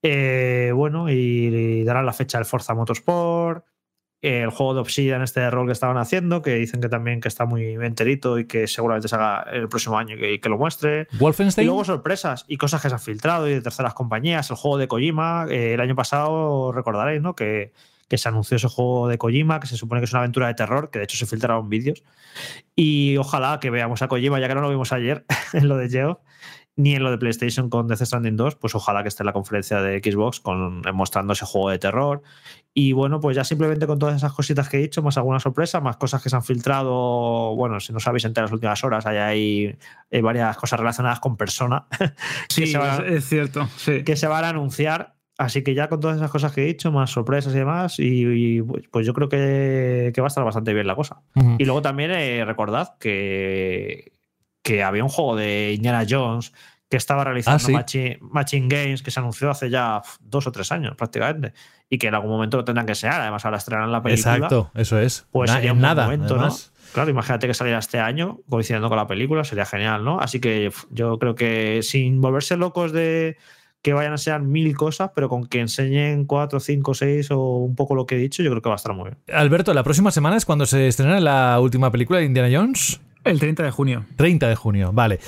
Eh, 0.01 0.71
bueno, 0.73 1.09
y, 1.09 1.13
y 1.13 1.83
darán 1.83 2.05
la 2.05 2.13
fecha 2.13 2.37
del 2.37 2.45
Forza 2.45 2.73
Motorsport, 2.73 3.65
el 4.21 4.49
juego 4.49 4.73
de 4.73 4.79
Obsidian, 4.81 5.21
este 5.23 5.41
de 5.41 5.49
rol 5.49 5.65
que 5.67 5.73
estaban 5.73 5.97
haciendo, 5.97 6.41
que 6.41 6.55
dicen 6.55 6.79
que 6.79 6.87
también 6.87 7.19
que 7.19 7.27
está 7.27 7.45
muy 7.45 7.75
enterito 7.75 8.39
y 8.39 8.45
que 8.45 8.67
seguramente 8.67 9.09
se 9.09 9.15
haga 9.15 9.45
el 9.51 9.67
próximo 9.67 9.97
año 9.97 10.15
y 10.15 10.19
que, 10.19 10.39
que 10.39 10.49
lo 10.49 10.57
muestre. 10.57 11.07
Y 11.11 11.17
Wolfenstein. 11.17 11.67
luego 11.67 11.83
sorpresas 11.83 12.45
y 12.47 12.55
cosas 12.55 12.81
que 12.81 12.87
se 12.87 12.95
han 12.95 13.01
filtrado 13.01 13.47
y 13.49 13.53
de 13.53 13.61
terceras 13.61 13.93
compañías. 13.93 14.49
El 14.49 14.55
juego 14.55 14.77
de 14.77 14.87
Kojima, 14.87 15.47
eh, 15.49 15.73
el 15.73 15.81
año 15.81 15.95
pasado 15.95 16.71
recordaréis, 16.71 17.21
¿no? 17.21 17.35
Que, 17.35 17.73
que 18.09 18.17
se 18.17 18.27
anunció 18.27 18.57
ese 18.57 18.67
juego 18.67 19.07
de 19.07 19.17
Kojima, 19.17 19.59
que 19.59 19.67
se 19.67 19.77
supone 19.77 20.01
que 20.01 20.05
es 20.05 20.11
una 20.11 20.19
aventura 20.19 20.47
de 20.47 20.55
terror, 20.55 20.89
que 20.91 20.99
de 20.99 21.05
hecho 21.05 21.15
se 21.15 21.25
filtraron 21.25 21.69
vídeos. 21.69 22.03
Y 22.75 23.15
ojalá 23.17 23.59
que 23.61 23.69
veamos 23.69 24.01
a 24.01 24.07
Kojima, 24.07 24.39
ya 24.39 24.47
que 24.47 24.55
no 24.55 24.61
lo 24.61 24.69
vimos 24.69 24.91
ayer 24.91 25.25
en 25.53 25.69
lo 25.69 25.77
de 25.77 25.89
Geo, 25.89 26.21
ni 26.79 26.95
en 26.95 27.03
lo 27.03 27.11
de 27.11 27.17
PlayStation 27.17 27.69
con 27.69 27.87
Death 27.87 28.03
Stranding 28.03 28.37
2, 28.37 28.55
pues 28.55 28.73
ojalá 28.73 29.03
que 29.03 29.09
esté 29.09 29.23
en 29.23 29.27
la 29.27 29.33
conferencia 29.33 29.81
de 29.81 29.99
Xbox 29.99 30.39
con, 30.39 30.81
mostrando 30.93 31.33
ese 31.33 31.45
juego 31.45 31.69
de 31.69 31.77
terror. 31.77 32.23
Y 32.73 32.93
bueno, 32.93 33.19
pues 33.19 33.35
ya 33.35 33.43
simplemente 33.43 33.85
con 33.85 33.99
todas 33.99 34.15
esas 34.15 34.31
cositas 34.31 34.69
que 34.69 34.77
he 34.77 34.81
dicho, 34.81 35.03
más 35.03 35.17
alguna 35.17 35.41
sorpresa, 35.41 35.81
más 35.81 35.97
cosas 35.97 36.23
que 36.23 36.29
se 36.29 36.37
han 36.37 36.43
filtrado, 36.43 37.53
bueno, 37.55 37.81
si 37.81 37.91
no 37.91 37.99
sabéis 37.99 38.23
en 38.25 38.33
las 38.33 38.51
últimas 38.51 38.81
horas, 38.85 39.05
hay 39.05 39.17
ahí 39.17 39.77
eh, 40.09 40.21
varias 40.21 40.55
cosas 40.55 40.79
relacionadas 40.79 41.19
con 41.19 41.35
persona 41.35 41.85
Sí, 42.49 42.61
que, 42.61 42.67
se 42.67 42.77
van, 42.77 43.05
es, 43.07 43.11
es 43.11 43.25
cierto. 43.27 43.67
Sí. 43.75 44.03
que 44.05 44.15
se 44.15 44.27
van 44.27 44.45
a 44.45 44.49
anunciar. 44.49 45.18
Así 45.39 45.63
que 45.63 45.73
ya 45.73 45.87
con 45.87 46.01
todas 46.01 46.17
esas 46.17 46.29
cosas 46.29 46.51
que 46.51 46.63
he 46.63 46.65
dicho, 46.65 46.91
más 46.91 47.11
sorpresas 47.11 47.53
y 47.55 47.57
demás, 47.57 47.97
y, 47.97 48.57
y, 48.57 48.61
pues 48.91 49.07
yo 49.07 49.13
creo 49.13 49.29
que, 49.29 50.11
que 50.13 50.19
va 50.21 50.27
a 50.27 50.29
estar 50.29 50.43
bastante 50.43 50.73
bien 50.73 50.85
la 50.85 50.95
cosa. 50.95 51.21
Y 51.57 51.63
luego 51.63 51.81
también 51.81 52.11
eh, 52.11 52.43
recordad 52.45 52.97
que, 52.99 54.11
que 54.61 54.83
había 54.83 55.01
un 55.03 55.09
juego 55.09 55.37
de 55.37 55.71
Indiana 55.73 56.05
Jones 56.07 56.51
que 56.89 56.97
estaba 56.97 57.23
realizando 57.23 57.55
Ah, 57.57 57.59
sí. 57.59 57.71
Machine, 57.71 58.17
Machine 58.19 58.67
Games, 58.67 59.01
que 59.01 59.11
se 59.11 59.19
anunció 59.21 59.49
hace 59.49 59.69
ya 59.69 60.01
dos 60.19 60.45
o 60.47 60.51
tres 60.51 60.71
años 60.73 60.95
prácticamente, 60.97 61.53
y 61.89 61.97
que 61.99 62.07
en 62.07 62.15
algún 62.15 62.31
momento 62.31 62.57
lo 62.57 62.65
tendrán 62.65 62.85
que 62.85 62.91
enseñar. 62.91 63.21
Además, 63.21 63.45
ahora 63.45 63.57
estrenan 63.59 63.91
la 63.93 64.01
película. 64.03 64.35
Exacto, 64.35 64.71
eso 64.75 64.99
es. 64.99 65.25
Pues 65.31 65.49
Na- 65.49 65.55
sería 65.55 65.71
en 65.71 65.77
un 65.77 65.81
nada. 65.83 66.03
momento, 66.03 66.33
además. 66.35 66.73
¿no? 66.75 66.79
Claro, 66.93 67.11
imagínate 67.11 67.47
que 67.47 67.53
saliera 67.53 67.79
este 67.79 67.99
año 67.99 68.39
coincidiendo 68.49 68.89
con 68.89 68.97
la 68.97 69.07
película, 69.07 69.43
sería 69.45 69.65
genial, 69.65 70.03
¿no? 70.03 70.19
Así 70.19 70.39
que 70.41 70.71
yo 70.89 71.17
creo 71.19 71.35
que 71.35 71.81
sin 71.83 72.19
volverse 72.19 72.57
locos 72.57 72.91
de 72.91 73.37
que 73.81 73.93
vayan 73.93 74.11
a 74.11 74.15
enseñar 74.15 74.41
mil 74.41 74.75
cosas, 74.75 75.11
pero 75.15 75.29
con 75.29 75.45
que 75.45 75.59
enseñen 75.61 76.25
cuatro, 76.25 76.59
cinco, 76.59 76.93
seis 76.93 77.31
o 77.31 77.39
un 77.57 77.75
poco 77.75 77.95
lo 77.95 78.05
que 78.05 78.15
he 78.15 78.17
dicho, 78.19 78.43
yo 78.43 78.49
creo 78.51 78.61
que 78.61 78.69
va 78.69 78.75
a 78.75 78.77
estar 78.77 78.93
muy 78.93 79.05
bien. 79.11 79.17
Alberto, 79.33 79.73
la 79.73 79.83
próxima 79.83 80.11
semana 80.11 80.35
es 80.37 80.45
cuando 80.45 80.65
se 80.65 80.87
estrena 80.87 81.19
la 81.19 81.59
última 81.61 81.91
película 81.91 82.19
de 82.19 82.25
Indiana 82.25 82.49
Jones. 82.51 82.99
El 83.23 83.39
30 83.39 83.63
de 83.63 83.71
junio. 83.71 84.05
30 84.17 84.47
de 84.49 84.55
junio, 84.55 84.91
vale. 84.93 85.19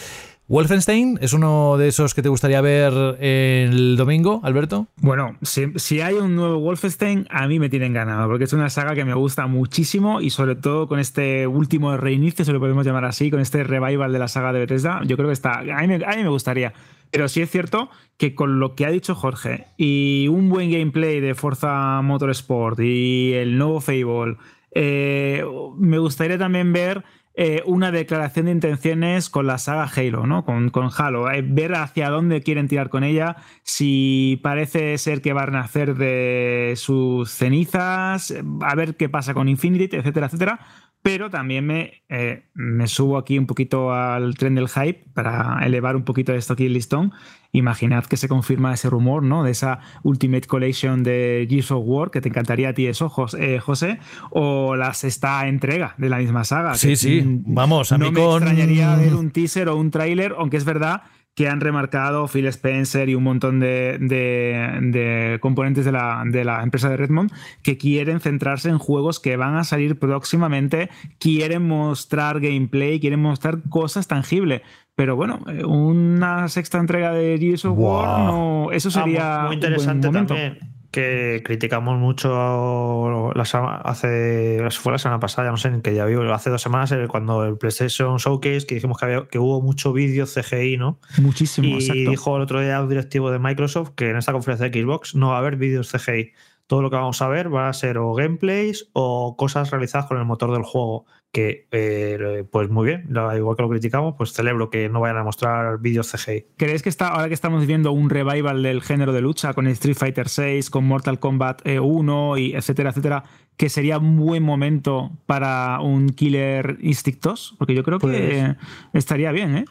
Wolfenstein 0.48 1.18
es 1.22 1.32
uno 1.32 1.78
de 1.78 1.88
esos 1.88 2.14
que 2.14 2.22
te 2.22 2.28
gustaría 2.28 2.60
ver 2.60 2.92
el 3.22 3.96
domingo, 3.96 4.42
Alberto. 4.44 4.88
Bueno, 4.98 5.38
si, 5.42 5.68
si 5.78 6.02
hay 6.02 6.16
un 6.16 6.36
nuevo 6.36 6.60
Wolfenstein, 6.60 7.26
a 7.30 7.48
mí 7.48 7.58
me 7.58 7.70
tienen 7.70 7.94
ganado, 7.94 8.28
porque 8.28 8.44
es 8.44 8.52
una 8.52 8.70
saga 8.70 8.94
que 8.94 9.06
me 9.06 9.14
gusta 9.14 9.48
muchísimo 9.48 10.20
y 10.20 10.30
sobre 10.30 10.56
todo 10.56 10.90
con 10.90 11.00
este 11.00 11.48
último 11.48 11.96
reinicio, 11.96 12.44
si 12.44 12.52
lo 12.52 12.60
podemos 12.60 12.86
llamar 12.86 13.06
así, 13.06 13.32
con 13.32 13.40
este 13.40 13.64
revival 13.64 14.12
de 14.12 14.20
la 14.20 14.28
saga 14.28 14.52
de 14.52 14.60
Bethesda, 14.60 15.02
yo 15.06 15.16
creo 15.16 15.30
que 15.30 15.34
está. 15.34 15.60
A 15.60 15.64
mí, 15.82 15.88
me- 15.88 16.04
a 16.06 16.16
mí 16.18 16.24
me 16.24 16.30
gustaría. 16.30 16.74
Pero 17.12 17.28
sí 17.28 17.42
es 17.42 17.50
cierto 17.50 17.90
que 18.18 18.36
con 18.36 18.60
lo 18.60 18.76
que 18.76 18.86
ha 18.86 18.92
dicho 18.92 19.16
Jorge 19.16 19.68
y 19.78 20.28
un 20.30 20.50
buen 20.50 20.72
gameplay 20.72 21.20
de 21.20 21.36
Forza 21.36 22.02
Motorsport 22.02 22.80
y 22.80 23.34
el 23.34 23.58
nuevo 23.58 23.82
Fable, 23.82 24.38
eh, 24.74 25.44
me 25.78 25.98
gustaría 25.98 26.38
también 26.38 26.72
ver 26.72 27.04
eh, 27.34 27.64
una 27.66 27.92
declaración 27.92 28.48
de 28.48 28.52
intenciones 28.52 29.30
con 29.30 29.48
la 29.48 29.58
saga 29.58 29.90
Halo, 29.96 30.28
¿no? 30.28 30.44
Con, 30.44 30.70
con 30.70 30.90
Halo. 30.96 31.32
eh, 31.32 31.42
ver 31.42 31.76
hacia 31.76 32.10
dónde 32.10 32.42
quieren 32.44 32.68
tirar 32.68 32.90
con 32.90 33.04
ella, 33.06 33.38
si 33.64 34.40
parece 34.44 34.98
ser 34.98 35.22
que 35.22 35.32
va 35.32 35.44
a 35.44 35.46
renacer 35.46 35.96
de 35.96 36.74
sus 36.76 37.32
cenizas, 37.32 38.34
a 38.62 38.76
ver 38.76 38.98
qué 38.98 39.08
pasa 39.08 39.34
con 39.34 39.48
Infinity, 39.48 39.96
etcétera, 39.96 40.28
etcétera. 40.28 40.60
Pero 41.04 41.32
también 41.32 41.66
me, 41.66 42.04
eh, 42.10 42.44
me 42.54 42.86
subo 42.88 43.18
aquí 43.18 43.40
un 43.40 43.48
poquito 43.48 43.92
al 43.92 44.36
tren 44.36 44.54
del 44.54 44.70
hype 44.70 45.06
para 45.16 45.60
elevar 45.66 45.96
un 45.96 46.04
poquito 46.04 46.32
esto 46.34 46.54
aquí 46.54 46.68
el 46.68 46.74
listón. 46.74 47.12
Imaginad 47.54 48.06
que 48.06 48.18
se 48.18 48.28
confirma 48.28 48.74
ese 48.74 48.90
rumor, 48.90 49.24
¿no? 49.24 49.44
De 49.44 49.52
esa 49.52 49.80
Ultimate 50.04 50.48
Collection 50.48 51.04
de 51.04 51.48
Gears 51.50 51.72
of 51.72 51.84
War, 51.86 52.12
que 52.12 52.22
te 52.22 52.30
encantaría 52.30 52.70
a 52.70 52.74
ti 52.74 52.86
eso, 52.86 53.10
Jos- 53.10 53.34
eh, 53.34 53.60
José, 53.60 53.98
o 54.30 54.76
la 54.76 54.94
sexta 54.94 55.48
entrega 55.48 55.96
de 55.98 56.08
la 56.10 56.20
misma 56.20 56.44
saga. 56.44 56.76
Sí, 56.76 56.90
que, 56.90 56.96
sí. 56.96 57.22
Vamos, 57.26 57.92
a 57.92 57.98
no 57.98 58.06
mí 58.06 58.12
me 58.12 58.22
con- 58.24 58.44
extrañaría 58.44 58.96
ver 58.96 59.16
un 59.16 59.32
teaser 59.32 59.70
o 59.70 59.76
un 59.78 59.90
tráiler, 59.92 60.36
aunque 60.38 60.58
es 60.58 60.66
verdad 60.66 61.02
que 61.34 61.48
han 61.48 61.62
remarcado 61.62 62.28
Phil 62.28 62.46
Spencer 62.48 63.08
y 63.08 63.16
un 63.16 63.24
montón 63.24 63.60
de, 63.60 63.98
de- 64.00 64.80
de 64.82 65.40
componentes 65.40 65.86
de 65.86 65.92
la, 65.94 66.24
de 66.26 66.44
la 66.44 66.62
empresa 66.62 66.90
de 66.90 66.98
Redmond 66.98 67.32
que 67.64 67.78
quieren 67.78 68.20
centrarse 68.20 68.70
en 68.70 68.78
juegos 68.78 69.20
que 69.20 69.38
van 69.38 69.56
a 69.56 69.64
salir 69.64 69.98
próximamente, 69.98 70.90
quieren 71.20 71.68
mostrar 71.68 72.40
gameplay, 72.42 73.00
quieren 73.00 73.22
mostrar 73.22 73.60
cosas 73.70 74.08
tangibles. 74.08 74.62
Pero 74.96 75.16
bueno, 75.16 75.40
eh, 75.48 75.64
una 75.64 76.50
sexta 76.50 76.78
entrega 76.78 77.14
de 77.14 77.38
Gears 77.40 77.64
of 77.66 77.78
War, 77.78 78.26
no, 78.26 78.72
eso 78.74 78.90
Ah, 78.90 78.92
sería 78.92 79.38
muy 79.44 79.48
un 79.48 79.54
interesante 79.54 80.08
buen 80.10 80.24
momento. 80.26 80.34
también 80.36 80.81
que 80.92 81.42
criticamos 81.46 81.98
mucho 81.98 83.32
la 83.34 83.44
hace 83.84 84.60
fue 84.72 84.92
la 84.92 84.98
semana 84.98 85.20
pasada 85.22 85.48
ya 85.48 85.52
no 85.52 85.58
sé 85.58 85.70
en 85.70 85.82
qué 85.82 85.92
día 85.92 86.04
vivo 86.04 86.22
hace 86.34 86.50
dos 86.50 86.62
semanas 86.62 86.92
eh, 86.92 87.08
cuando 87.08 87.46
el 87.46 87.58
PlayStation 87.58 88.18
Showcase 88.18 88.66
que 88.68 88.76
dijimos 88.76 88.98
que, 88.98 89.06
había, 89.06 89.26
que 89.28 89.40
hubo 89.40 89.62
mucho 89.62 89.94
vídeo 89.94 90.26
CGI 90.26 90.76
no 90.78 91.00
Muchísimo, 91.18 91.68
y 91.68 91.74
exacto. 91.76 92.10
dijo 92.10 92.36
el 92.36 92.44
otro 92.44 92.60
día 92.60 92.82
un 92.82 92.90
directivo 92.90 93.32
de 93.32 93.40
Microsoft 93.40 93.92
que 93.96 94.10
en 94.10 94.18
esta 94.18 94.34
conferencia 94.34 94.70
de 94.70 94.82
Xbox 94.82 95.16
no 95.16 95.30
va 95.30 95.36
a 95.36 95.40
haber 95.40 95.56
vídeos 95.56 95.90
CGI 95.92 96.34
todo 96.72 96.82
lo 96.82 96.90
que 96.90 96.96
vamos 96.96 97.22
a 97.22 97.28
ver 97.28 97.54
va 97.54 97.68
a 97.68 97.74
ser 97.74 97.98
o 97.98 98.14
gameplays 98.14 98.88
o 98.94 99.36
cosas 99.36 99.72
realizadas 99.72 100.08
con 100.08 100.18
el 100.18 100.24
motor 100.24 100.54
del 100.54 100.64
juego 100.64 101.04
que 101.34 101.68
eh, 101.72 102.46
pues 102.50 102.70
muy 102.70 102.86
bien 102.86 103.10
igual 103.36 103.58
que 103.58 103.62
lo 103.64 103.68
criticamos 103.68 104.16
pues 104.18 104.32
celebro 104.32 104.70
que 104.70 104.88
no 104.88 105.02
vayan 105.02 105.18
a 105.18 105.26
mostrar 105.26 105.80
vídeos 105.80 106.10
CGI 106.10 106.46
¿Creéis 106.56 106.82
que 106.82 106.88
está, 106.88 107.10
ahora 107.10 107.28
que 107.28 107.34
estamos 107.34 107.60
viviendo 107.60 107.92
un 107.92 108.10
revival 108.10 108.64
del 108.64 108.82
género 108.82 109.12
de 109.12 109.20
lucha 109.20 109.54
con 109.54 109.68
Street 109.68 109.98
Fighter 109.98 110.28
VI, 110.34 110.70
con 110.72 110.86
Mortal 110.86 111.20
Kombat 111.20 111.60
eh, 111.68 111.82
1 111.82 112.38
y 112.38 112.54
etcétera, 112.54 112.92
etcétera, 112.92 113.26
que 113.58 113.68
sería 113.68 113.98
un 113.98 114.16
buen 114.16 114.42
momento 114.42 115.12
para 115.26 115.82
un 115.82 116.08
Killer 116.12 116.78
Instinct 116.80 117.22
2? 117.22 117.56
Porque 117.58 117.76
yo 117.76 117.84
creo 117.84 118.00
que 118.00 118.08
Pues- 118.08 118.56
estaría 118.94 119.34
bien, 119.34 119.58
¿eh? 119.58 119.66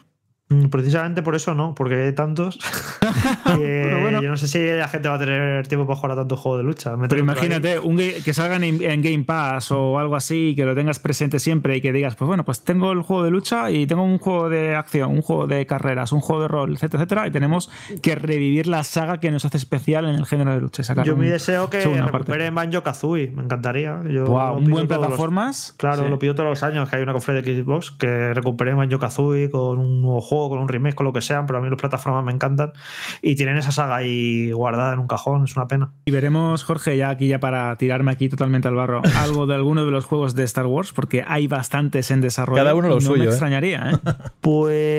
Mm, 0.51 0.65
Precisamente 0.69 1.21
por 1.23 1.35
eso 1.35 1.55
no, 1.55 1.73
porque 1.73 1.95
hay 1.95 2.13
tantos. 2.13 2.59
que 3.57 3.97
bueno. 4.01 4.21
Yo 4.21 4.29
no 4.29 4.37
sé 4.37 4.47
si 4.47 4.59
la 4.59 4.87
gente 4.87 5.07
va 5.09 5.15
a 5.15 5.19
tener 5.19 5.67
tiempo 5.67 5.87
para 5.87 5.95
jugar 5.97 6.11
a 6.11 6.15
tanto 6.15 6.35
juego 6.37 6.57
de 6.57 6.63
lucha. 6.63 6.93
Pero 7.07 7.19
imagínate, 7.21 7.79
un 7.79 7.97
que 7.97 8.33
salgan 8.33 8.63
en, 8.63 8.81
en 8.81 9.01
Game 9.01 9.23
Pass 9.23 9.71
o 9.71 9.97
algo 9.99 10.15
así, 10.15 10.53
que 10.55 10.65
lo 10.65 10.75
tengas 10.75 10.99
presente 10.99 11.39
siempre 11.39 11.77
y 11.77 11.81
que 11.81 11.93
digas, 11.93 12.15
pues 12.15 12.27
bueno, 12.27 12.43
pues 12.43 12.63
tengo 12.63 12.91
el 12.91 13.01
juego 13.01 13.23
de 13.23 13.31
lucha 13.31 13.71
y 13.71 13.85
tengo 13.87 14.03
un 14.03 14.17
juego 14.17 14.49
de 14.49 14.75
acción, 14.75 15.11
un 15.11 15.21
juego 15.21 15.47
de 15.47 15.65
carreras, 15.65 16.11
un 16.11 16.19
juego 16.21 16.41
de 16.41 16.47
rol, 16.47 16.73
etcétera, 16.73 17.03
etcétera, 17.03 17.27
y 17.27 17.31
tenemos 17.31 17.69
que 18.01 18.15
revivir 18.15 18.67
la 18.67 18.83
saga 18.83 19.19
que 19.19 19.31
nos 19.31 19.45
hace 19.45 19.57
especial 19.57 20.05
en 20.05 20.15
el 20.15 20.25
género 20.25 20.53
de 20.53 20.61
lucha. 20.61 20.81
Yo 21.03 21.15
mi 21.15 21.27
deseo 21.27 21.69
que 21.69 21.81
recuperen 21.85 22.53
Banjo 22.55 22.83
Kazooie, 22.83 23.31
me 23.31 23.43
encantaría. 23.43 24.01
Yo 24.09 24.25
lo 24.25 24.53
un 24.55 24.65
buen 24.69 24.87
los- 24.87 24.97
plataformas. 24.97 25.73
claro, 25.77 26.03
Sí. 26.03 26.09
lo 26.09 26.17
pido 26.19 26.33
todos 26.35 26.49
los 26.49 26.63
años 26.63 26.89
que 26.89 26.95
hay 26.95 27.03
una 27.03 27.13
conferencia 27.13 27.53
de 27.53 27.61
Xbox 27.63 27.91
que 27.91 28.33
recuperen 28.33 28.75
Banjo 28.77 28.99
Kazooie 28.99 29.49
con 29.51 29.77
un 29.79 30.01
nuevo 30.01 30.21
juego, 30.21 30.40
con 30.49 30.59
un 30.59 30.67
remake, 30.67 30.95
con 30.95 31.05
lo 31.05 31.13
que 31.13 31.21
sean, 31.21 31.45
pero 31.45 31.59
a 31.59 31.61
mí 31.61 31.69
las 31.69 31.79
plataformas 31.79 32.23
me 32.23 32.31
encantan 32.31 32.73
y 33.21 33.35
tienen 33.35 33.57
esa 33.57 33.71
saga 33.71 33.95
ahí 33.97 34.51
guardada 34.51 34.93
en 34.93 34.99
un 34.99 35.07
cajón, 35.07 35.43
es 35.43 35.55
una 35.55 35.67
pena. 35.67 35.91
Y 36.05 36.11
veremos, 36.11 36.63
Jorge, 36.63 36.97
ya 36.97 37.09
aquí 37.09 37.27
ya 37.27 37.39
para 37.39 37.75
tirarme 37.77 38.11
aquí 38.11 38.29
totalmente 38.29 38.67
al 38.67 38.75
barro, 38.75 39.01
algo 39.19 39.45
de 39.47 39.55
alguno 39.55 39.85
de 39.85 39.91
los 39.91 40.05
juegos 40.05 40.35
de 40.35 40.43
Star 40.43 40.65
Wars, 40.65 40.93
porque 40.93 41.23
hay 41.27 41.47
bastantes 41.47 42.11
en 42.11 42.21
desarrollo. 42.21 42.61
Cada 42.61 42.75
uno 42.75 42.87
lo 42.89 42.95
no 42.95 43.01
suyo, 43.01 43.17
me 43.23 43.25
¿eh? 43.25 43.29
extrañaría, 43.29 43.91
¿eh? 43.91 43.97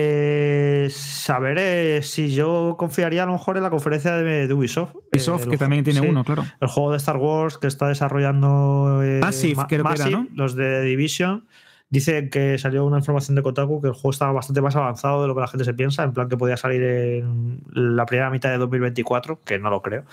Pues 0.02 1.30
a 1.30 1.38
ver 1.38 1.56
eh, 1.58 2.02
si 2.02 2.32
yo 2.34 2.76
confiaría 2.78 3.22
a 3.22 3.26
lo 3.26 3.32
mejor 3.32 3.56
en 3.56 3.62
la 3.62 3.70
conferencia 3.70 4.16
de, 4.16 4.46
de 4.46 4.54
Ubisoft. 4.54 4.94
Ubisoft, 5.12 5.42
Eh, 5.42 5.48
que 5.48 5.52
el 5.54 5.58
también 5.58 5.84
tiene 5.84 6.00
sí, 6.00 6.06
uno, 6.06 6.24
claro. 6.24 6.44
El 6.60 6.68
juego 6.68 6.90
de 6.90 6.96
Star 6.98 7.16
Wars 7.16 7.58
que 7.58 7.66
está 7.66 7.88
desarrollando 7.88 9.00
eh, 9.02 9.20
Massive, 9.20 9.54
Ma- 9.56 9.66
creo 9.66 9.84
que 9.84 9.94
era, 9.94 10.10
¿no? 10.10 10.26
los 10.34 10.54
de 10.54 10.82
Division. 10.82 11.44
Dice 11.92 12.30
que 12.30 12.56
salió 12.56 12.86
una 12.86 12.96
información 12.96 13.36
de 13.36 13.42
Kotaku 13.42 13.82
que 13.82 13.88
el 13.88 13.92
juego 13.92 14.12
estaba 14.12 14.32
bastante 14.32 14.62
más 14.62 14.74
avanzado 14.74 15.20
de 15.20 15.28
lo 15.28 15.34
que 15.34 15.42
la 15.42 15.46
gente 15.46 15.66
se 15.66 15.74
piensa, 15.74 16.02
en 16.02 16.14
plan 16.14 16.26
que 16.26 16.38
podía 16.38 16.56
salir 16.56 16.82
en 16.82 17.62
la 17.70 18.06
primera 18.06 18.30
mitad 18.30 18.48
de 18.48 18.56
2024, 18.56 19.40
que 19.44 19.58
no 19.58 19.68
lo 19.68 19.82
creo. 19.82 20.04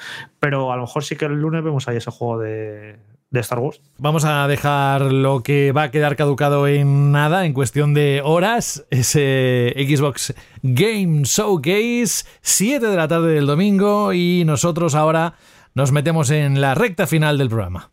Pero 0.42 0.74
a 0.74 0.76
lo 0.76 0.82
mejor 0.82 1.06
sí 1.06 1.16
que 1.16 1.24
el 1.24 1.36
lunes 1.40 1.64
vemos 1.64 1.88
ahí 1.88 1.96
ese 1.96 2.12
juego 2.12 2.38
de, 2.38 2.98
Star 3.32 3.60
Wars. 3.60 3.80
Vamos 3.98 4.26
a 4.26 4.46
dejar 4.50 5.04
lo 5.04 5.42
que 5.42 5.72
va 5.72 5.84
a 5.84 5.92
quedar 5.92 6.18
caducado 6.18 6.68
en 6.68 7.14
nada, 7.14 7.46
en 7.46 7.54
cuestión 7.54 7.94
de 7.94 8.22
horas, 8.26 8.86
ese 8.90 9.74
Xbox 9.78 10.34
Game 10.62 11.22
Showcase, 11.24 12.26
7 12.42 12.88
de 12.88 12.96
la 12.98 13.08
tarde 13.08 13.36
del 13.36 13.46
domingo, 13.46 14.12
y 14.12 14.44
nosotros 14.46 14.96
ahora 14.96 15.36
nos 15.76 15.94
metemos 15.94 16.30
en 16.30 16.60
la 16.60 16.76
recta 16.76 17.08
final 17.08 17.38
del 17.38 17.48
programa. 17.48 17.88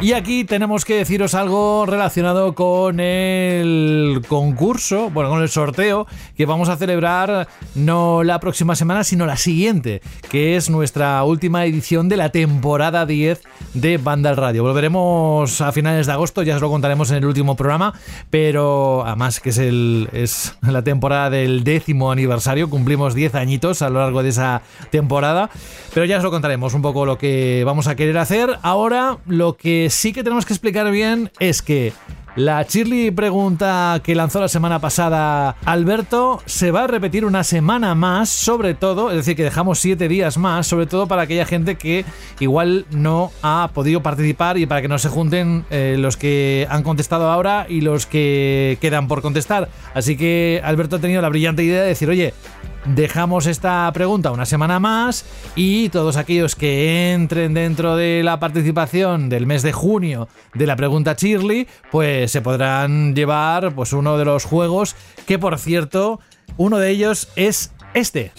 Y 0.00 0.12
aquí 0.12 0.44
tenemos 0.44 0.84
que 0.84 0.94
deciros 0.94 1.34
algo 1.34 1.84
relacionado 1.84 2.54
con 2.54 3.00
el 3.00 4.22
concurso, 4.28 5.10
bueno, 5.10 5.28
con 5.28 5.42
el 5.42 5.48
sorteo 5.48 6.06
que 6.36 6.46
vamos 6.46 6.68
a 6.68 6.76
celebrar 6.76 7.48
no 7.74 8.22
la 8.22 8.38
próxima 8.38 8.76
semana, 8.76 9.02
sino 9.02 9.26
la 9.26 9.36
siguiente, 9.36 10.00
que 10.30 10.54
es 10.54 10.70
nuestra 10.70 11.24
última 11.24 11.64
edición 11.64 12.08
de 12.08 12.16
la 12.16 12.30
temporada 12.30 13.06
10 13.06 13.42
de 13.74 13.98
Banda 13.98 14.30
al 14.30 14.36
Radio. 14.36 14.62
Volveremos 14.62 15.60
a 15.60 15.72
finales 15.72 16.06
de 16.06 16.12
agosto, 16.12 16.44
ya 16.44 16.54
os 16.54 16.62
lo 16.62 16.70
contaremos 16.70 17.10
en 17.10 17.16
el 17.16 17.26
último 17.26 17.56
programa, 17.56 17.92
pero 18.30 19.04
además 19.04 19.40
que 19.40 19.50
es, 19.50 19.58
el, 19.58 20.08
es 20.12 20.56
la 20.62 20.82
temporada 20.82 21.28
del 21.28 21.64
décimo 21.64 22.12
aniversario, 22.12 22.70
cumplimos 22.70 23.14
10 23.14 23.34
añitos 23.34 23.82
a 23.82 23.90
lo 23.90 23.98
largo 23.98 24.22
de 24.22 24.28
esa 24.28 24.62
temporada, 24.90 25.50
pero 25.92 26.06
ya 26.06 26.18
os 26.18 26.22
lo 26.22 26.30
contaremos 26.30 26.72
un 26.74 26.82
poco 26.82 27.04
lo 27.04 27.18
que 27.18 27.64
vamos 27.66 27.88
a 27.88 27.96
querer 27.96 28.16
hacer. 28.18 28.58
Ahora 28.62 29.18
lo 29.26 29.56
que 29.56 29.87
sí 29.90 30.12
que 30.12 30.22
tenemos 30.22 30.46
que 30.46 30.52
explicar 30.52 30.90
bien 30.90 31.30
es 31.38 31.62
que 31.62 31.92
la 32.38 32.62
Shirley 32.62 33.10
pregunta 33.10 34.00
que 34.04 34.14
lanzó 34.14 34.40
la 34.40 34.46
semana 34.46 34.78
pasada 34.78 35.56
Alberto 35.64 36.40
se 36.46 36.70
va 36.70 36.84
a 36.84 36.86
repetir 36.86 37.24
una 37.24 37.42
semana 37.42 37.96
más, 37.96 38.28
sobre 38.28 38.74
todo, 38.74 39.10
es 39.10 39.16
decir, 39.16 39.34
que 39.34 39.42
dejamos 39.42 39.80
siete 39.80 40.06
días 40.06 40.38
más, 40.38 40.66
sobre 40.68 40.86
todo 40.86 41.08
para 41.08 41.22
aquella 41.22 41.44
gente 41.46 41.74
que 41.74 42.04
igual 42.38 42.86
no 42.92 43.32
ha 43.42 43.70
podido 43.74 44.04
participar 44.04 44.56
y 44.56 44.66
para 44.66 44.82
que 44.82 44.88
no 44.88 44.98
se 44.98 45.08
junten 45.08 45.64
eh, 45.70 45.96
los 45.98 46.16
que 46.16 46.68
han 46.70 46.84
contestado 46.84 47.28
ahora 47.28 47.66
y 47.68 47.80
los 47.80 48.06
que 48.06 48.78
quedan 48.80 49.08
por 49.08 49.20
contestar. 49.20 49.68
Así 49.92 50.16
que 50.16 50.60
Alberto 50.62 50.96
ha 50.96 51.00
tenido 51.00 51.20
la 51.20 51.28
brillante 51.30 51.64
idea 51.64 51.82
de 51.82 51.88
decir, 51.88 52.08
oye, 52.08 52.34
dejamos 52.84 53.46
esta 53.46 53.90
pregunta 53.92 54.30
una 54.30 54.46
semana 54.46 54.78
más 54.80 55.24
y 55.56 55.88
todos 55.88 56.16
aquellos 56.16 56.54
que 56.54 57.12
entren 57.12 57.54
dentro 57.54 57.96
de 57.96 58.22
la 58.22 58.40
participación 58.40 59.28
del 59.28 59.46
mes 59.46 59.62
de 59.62 59.72
junio 59.72 60.28
de 60.54 60.66
la 60.66 60.76
pregunta 60.76 61.14
Shirley, 61.18 61.66
pues 61.90 62.30
se 62.30 62.40
podrán 62.40 63.14
llevar 63.14 63.74
pues 63.74 63.92
uno 63.92 64.18
de 64.18 64.24
los 64.24 64.44
juegos 64.44 64.96
que 65.26 65.38
por 65.38 65.58
cierto, 65.58 66.20
uno 66.56 66.78
de 66.78 66.90
ellos 66.90 67.28
es 67.36 67.72
este. 67.94 68.32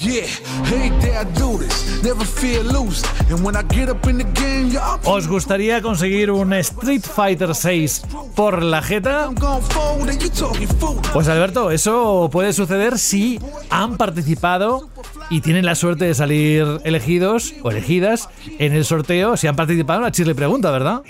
¿Os 5.04 5.28
gustaría 5.28 5.82
conseguir 5.82 6.32
un 6.32 6.54
Street 6.54 7.02
Fighter 7.02 7.56
6 7.56 8.02
por 8.36 8.64
la 8.64 8.82
jeta? 8.82 9.30
Pues 11.14 11.28
Alberto, 11.28 11.72
eso 11.72 12.30
puede 12.32 12.54
suceder 12.54 12.98
si 12.98 13.40
han 13.70 13.98
participado 13.98 14.90
y 15.30 15.42
tienen 15.42 15.66
la 15.66 15.76
suerte 15.76 16.06
de 16.06 16.16
salir 16.16 16.66
elegidos 16.84 17.54
o 17.64 17.72
elegidas 17.72 18.30
en 18.58 18.74
el 18.74 18.86
sorteo, 18.86 19.38
si 19.38 19.48
han 19.48 19.56
participado 19.56 20.00
en 20.00 20.06
la 20.06 20.12
Chile 20.12 20.36
Pregunta, 20.36 20.72
¿verdad? 20.72 21.02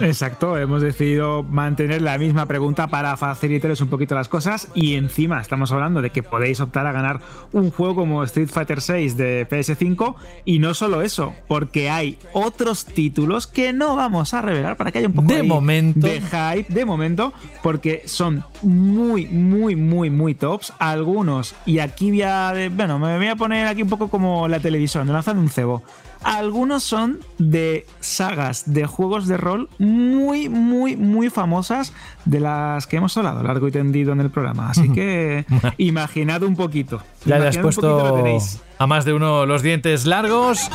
Exacto, 0.00 0.58
hemos 0.58 0.82
decidido 0.82 1.42
mantener 1.42 2.02
la 2.02 2.18
misma 2.18 2.46
pregunta 2.46 2.86
para 2.88 3.16
facilitaros 3.16 3.80
un 3.80 3.88
poquito 3.88 4.14
las 4.14 4.28
cosas 4.28 4.68
y 4.74 4.94
encima 4.94 5.40
estamos 5.40 5.72
hablando 5.72 6.02
de 6.02 6.10
que 6.10 6.22
podéis 6.22 6.60
optar 6.60 6.86
a 6.86 6.92
ganar 6.92 7.20
un 7.52 7.70
juego 7.70 7.94
como 7.94 8.22
Street 8.24 8.48
Fighter 8.48 8.78
VI 8.86 9.10
de 9.14 9.48
PS5 9.48 10.14
y 10.44 10.58
no 10.58 10.74
solo 10.74 11.02
eso, 11.02 11.34
porque 11.48 11.90
hay 11.90 12.18
otros 12.32 12.84
títulos 12.84 13.46
que 13.46 13.72
no 13.72 13.96
vamos 13.96 14.34
a 14.34 14.42
revelar 14.42 14.76
para 14.76 14.92
que 14.92 14.98
haya 14.98 15.08
un 15.08 15.14
poco 15.14 15.32
De 15.32 15.42
momento. 15.42 16.06
de 16.06 16.20
hype 16.20 16.66
de 16.72 16.84
momento 16.84 17.32
porque 17.62 18.02
son 18.06 18.44
muy 18.62 19.26
muy 19.26 19.76
muy 19.76 20.10
muy 20.10 20.34
tops 20.34 20.72
algunos 20.78 21.54
y 21.64 21.78
aquí 21.78 22.10
voy 22.10 22.22
a 22.22 22.52
bueno 22.70 22.98
me 22.98 23.16
voy 23.16 23.28
a 23.28 23.36
poner 23.36 23.66
aquí 23.66 23.82
un 23.82 23.88
poco 23.88 24.08
como 24.08 24.48
la 24.48 24.60
televisión 24.60 25.08
lanzando 25.08 25.42
un 25.42 25.48
cebo 25.48 25.82
algunos 26.22 26.82
son 26.82 27.20
de 27.38 27.86
sagas 28.00 28.72
de 28.72 28.86
juegos 28.86 29.26
de 29.26 29.36
rol 29.36 29.68
muy, 29.78 30.48
muy, 30.48 30.96
muy 30.96 31.30
famosas 31.30 31.92
de 32.24 32.40
las 32.40 32.86
que 32.86 32.96
hemos 32.96 33.16
hablado 33.16 33.42
largo 33.42 33.68
y 33.68 33.72
tendido 33.72 34.12
en 34.12 34.20
el 34.20 34.30
programa. 34.30 34.70
Así 34.70 34.90
que 34.92 35.46
imaginad 35.78 36.42
un 36.42 36.56
poquito. 36.56 37.02
Ya 37.24 37.38
le 37.38 37.48
has 37.48 37.58
puesto 37.58 38.14
tenéis. 38.14 38.60
A 38.78 38.86
más 38.86 39.04
de 39.04 39.12
uno 39.12 39.46
los 39.46 39.62
dientes 39.62 40.06
largos. 40.06 40.70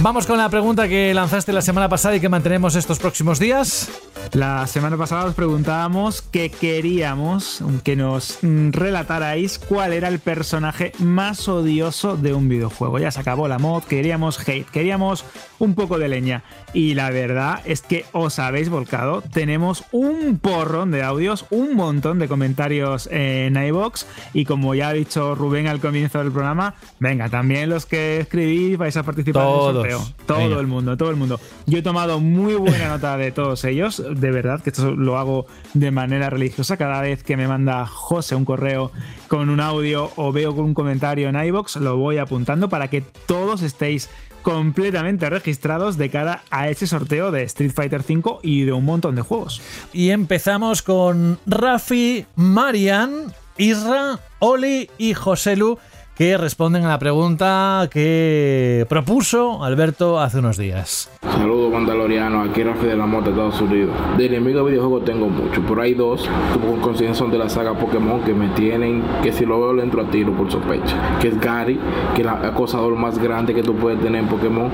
Vamos 0.00 0.26
con 0.26 0.38
la 0.38 0.48
pregunta 0.48 0.88
que 0.88 1.12
lanzaste 1.14 1.52
la 1.52 1.62
semana 1.62 1.88
pasada 1.88 2.16
y 2.16 2.20
que 2.20 2.28
mantenemos 2.28 2.74
estos 2.74 2.98
próximos 2.98 3.38
días. 3.38 3.90
La 4.32 4.66
semana 4.66 4.96
pasada 4.96 5.26
os 5.26 5.34
preguntábamos 5.34 6.22
que 6.22 6.48
queríamos 6.50 7.62
que 7.84 7.96
nos 7.96 8.38
mm, 8.40 8.70
relatarais 8.70 9.58
cuál 9.58 9.92
era 9.92 10.08
el 10.08 10.20
personaje 10.20 10.92
más 10.98 11.48
odioso 11.48 12.16
de 12.16 12.32
un 12.32 12.48
videojuego. 12.48 12.98
Ya 12.98 13.10
se 13.10 13.20
acabó 13.20 13.46
la 13.48 13.58
mod, 13.58 13.82
queríamos 13.82 14.38
hate, 14.48 14.68
queríamos 14.70 15.24
un 15.58 15.74
poco 15.74 15.98
de 15.98 16.08
leña. 16.08 16.44
Y 16.72 16.94
la 16.94 17.10
verdad 17.10 17.60
es 17.66 17.82
que 17.82 18.06
os 18.12 18.38
habéis 18.38 18.70
volcado. 18.70 19.20
Tenemos 19.20 19.84
un 19.92 20.38
porrón 20.38 20.90
de 20.90 21.02
audios, 21.02 21.44
un 21.50 21.76
montón 21.76 22.18
de 22.18 22.28
comentarios 22.28 23.08
en 23.12 23.62
iBox. 23.62 24.06
Y 24.32 24.46
como 24.46 24.74
ya 24.74 24.88
ha 24.88 24.92
dicho 24.94 25.34
Rubén 25.34 25.66
al 25.66 25.80
comienzo 25.80 26.20
del 26.20 26.32
programa, 26.32 26.74
venga, 26.98 27.28
también 27.28 27.41
los 27.42 27.86
que 27.86 28.20
escribís 28.20 28.78
vais 28.78 28.96
a 28.96 29.02
participar 29.02 29.42
Todos. 29.42 29.84
en 29.84 29.90
el 29.90 29.96
sorteo. 29.98 30.14
Todo 30.26 30.38
Venga. 30.38 30.60
el 30.60 30.66
mundo, 30.66 30.96
todo 30.96 31.10
el 31.10 31.16
mundo. 31.16 31.40
Yo 31.66 31.78
he 31.78 31.82
tomado 31.82 32.20
muy 32.20 32.54
buena 32.54 32.88
nota 32.88 33.16
de 33.16 33.32
todos 33.32 33.64
ellos, 33.64 34.02
de 34.08 34.30
verdad, 34.30 34.62
que 34.62 34.70
esto 34.70 34.92
lo 34.92 35.18
hago 35.18 35.46
de 35.74 35.90
manera 35.90 36.30
religiosa. 36.30 36.76
Cada 36.76 37.00
vez 37.00 37.22
que 37.22 37.36
me 37.36 37.48
manda 37.48 37.86
José 37.86 38.34
un 38.34 38.44
correo 38.44 38.92
con 39.28 39.50
un 39.50 39.60
audio 39.60 40.10
o 40.16 40.32
veo 40.32 40.52
un 40.52 40.74
comentario 40.74 41.28
en 41.28 41.36
iBox, 41.36 41.76
lo 41.76 41.96
voy 41.96 42.18
apuntando 42.18 42.68
para 42.68 42.88
que 42.88 43.02
todos 43.26 43.62
estéis 43.62 44.08
completamente 44.42 45.30
registrados 45.30 45.96
de 45.96 46.10
cara 46.10 46.42
a 46.50 46.68
ese 46.68 46.86
sorteo 46.86 47.30
de 47.30 47.44
Street 47.44 47.72
Fighter 47.74 48.00
V 48.00 48.38
y 48.42 48.64
de 48.64 48.72
un 48.72 48.84
montón 48.84 49.14
de 49.14 49.22
juegos. 49.22 49.62
Y 49.92 50.10
empezamos 50.10 50.82
con 50.82 51.38
Rafi, 51.46 52.26
Marian, 52.36 53.32
Isra, 53.56 54.18
Oli 54.40 54.90
y 54.98 55.14
Joselu 55.14 55.78
que 56.16 56.36
responden 56.36 56.84
a 56.84 56.90
la 56.90 56.98
pregunta 56.98 57.88
que 57.90 58.86
propuso 58.88 59.64
Alberto 59.64 60.20
hace 60.20 60.38
unos 60.38 60.56
días. 60.56 61.10
Saludos 61.22 61.72
Mandaloriano, 61.72 62.42
aquí 62.42 62.62
Rafi 62.62 62.86
de 62.86 62.96
la 62.96 63.06
Mota, 63.06 63.30
Estados 63.30 63.60
Unidos. 63.60 63.94
De 64.16 64.26
enemigo 64.26 64.60
de 64.60 64.72
videojuegos 64.72 65.04
tengo 65.04 65.28
mucho, 65.28 65.62
pero 65.66 65.82
hay 65.82 65.94
dos 65.94 66.28
por 66.62 66.80
coincidencia 66.80 67.18
son 67.18 67.30
de 67.30 67.38
la 67.38 67.48
saga 67.48 67.74
Pokémon 67.74 68.22
que 68.22 68.34
me 68.34 68.48
tienen, 68.48 69.02
que 69.22 69.32
si 69.32 69.46
lo 69.46 69.58
veo 69.58 69.72
le 69.72 69.82
entro 69.82 70.02
a 70.02 70.10
tiro 70.10 70.32
por 70.32 70.50
sospecha. 70.50 71.18
Que 71.20 71.28
es 71.28 71.40
Gary, 71.40 71.78
que 72.14 72.22
es 72.22 72.26
el 72.26 72.28
acosador 72.28 72.94
más 72.96 73.18
grande 73.18 73.54
que 73.54 73.62
tú 73.62 73.74
puedes 73.74 74.00
tener 74.00 74.22
en 74.22 74.28
Pokémon, 74.28 74.70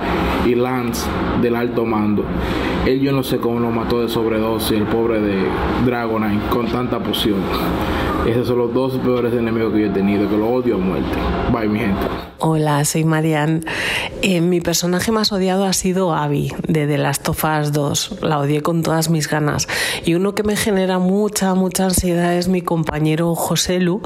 y 0.47 0.55
Lance 0.55 1.09
del 1.41 1.55
alto 1.55 1.85
mando. 1.85 2.25
Él 2.87 3.01
yo 3.01 3.13
no 3.13 3.23
sé 3.23 3.39
cómo 3.39 3.61
lo 3.61 3.71
mató 3.71 4.01
de 4.01 4.09
sobredosis, 4.09 4.73
el 4.73 4.85
pobre 4.85 5.21
de 5.21 5.45
Dragonite, 5.85 6.49
con 6.51 6.67
tanta 6.67 6.99
poción. 6.99 7.37
Esos 8.27 8.49
son 8.49 8.59
los 8.59 8.75
dos 8.75 8.95
peores 8.99 9.33
enemigos 9.33 9.73
que 9.73 9.81
yo 9.81 9.87
he 9.87 9.91
tenido, 9.91 10.29
que 10.29 10.37
lo 10.37 10.49
odio 10.51 10.75
a 10.75 10.79
muerte. 10.79 11.17
Bye, 11.53 11.69
mi 11.69 11.79
gente. 11.79 12.07
Hola, 12.41 12.85
soy 12.85 13.05
Marian. 13.05 13.65
Eh, 14.23 14.41
mi 14.41 14.61
personaje 14.61 15.11
más 15.11 15.33
odiado 15.33 15.65
ha 15.65 15.73
sido 15.73 16.15
Abby, 16.15 16.53
de 16.69 16.87
The 16.87 16.99
Last 16.99 17.29
of 17.29 17.43
Us 17.43 17.73
2. 17.73 18.19
La 18.23 18.39
odié 18.39 18.63
con 18.63 18.83
todas 18.83 19.11
mis 19.11 19.29
ganas. 19.29 19.67
Y 20.05 20.15
uno 20.15 20.35
que 20.35 20.43
me 20.43 20.57
genera 20.57 20.99
mucha, 20.99 21.55
mucha 21.55 21.87
ansiedad 21.87 22.35
es 22.35 22.49
mi 22.49 22.61
compañero 22.61 23.35
José 23.35 23.81
Lu, 23.81 24.03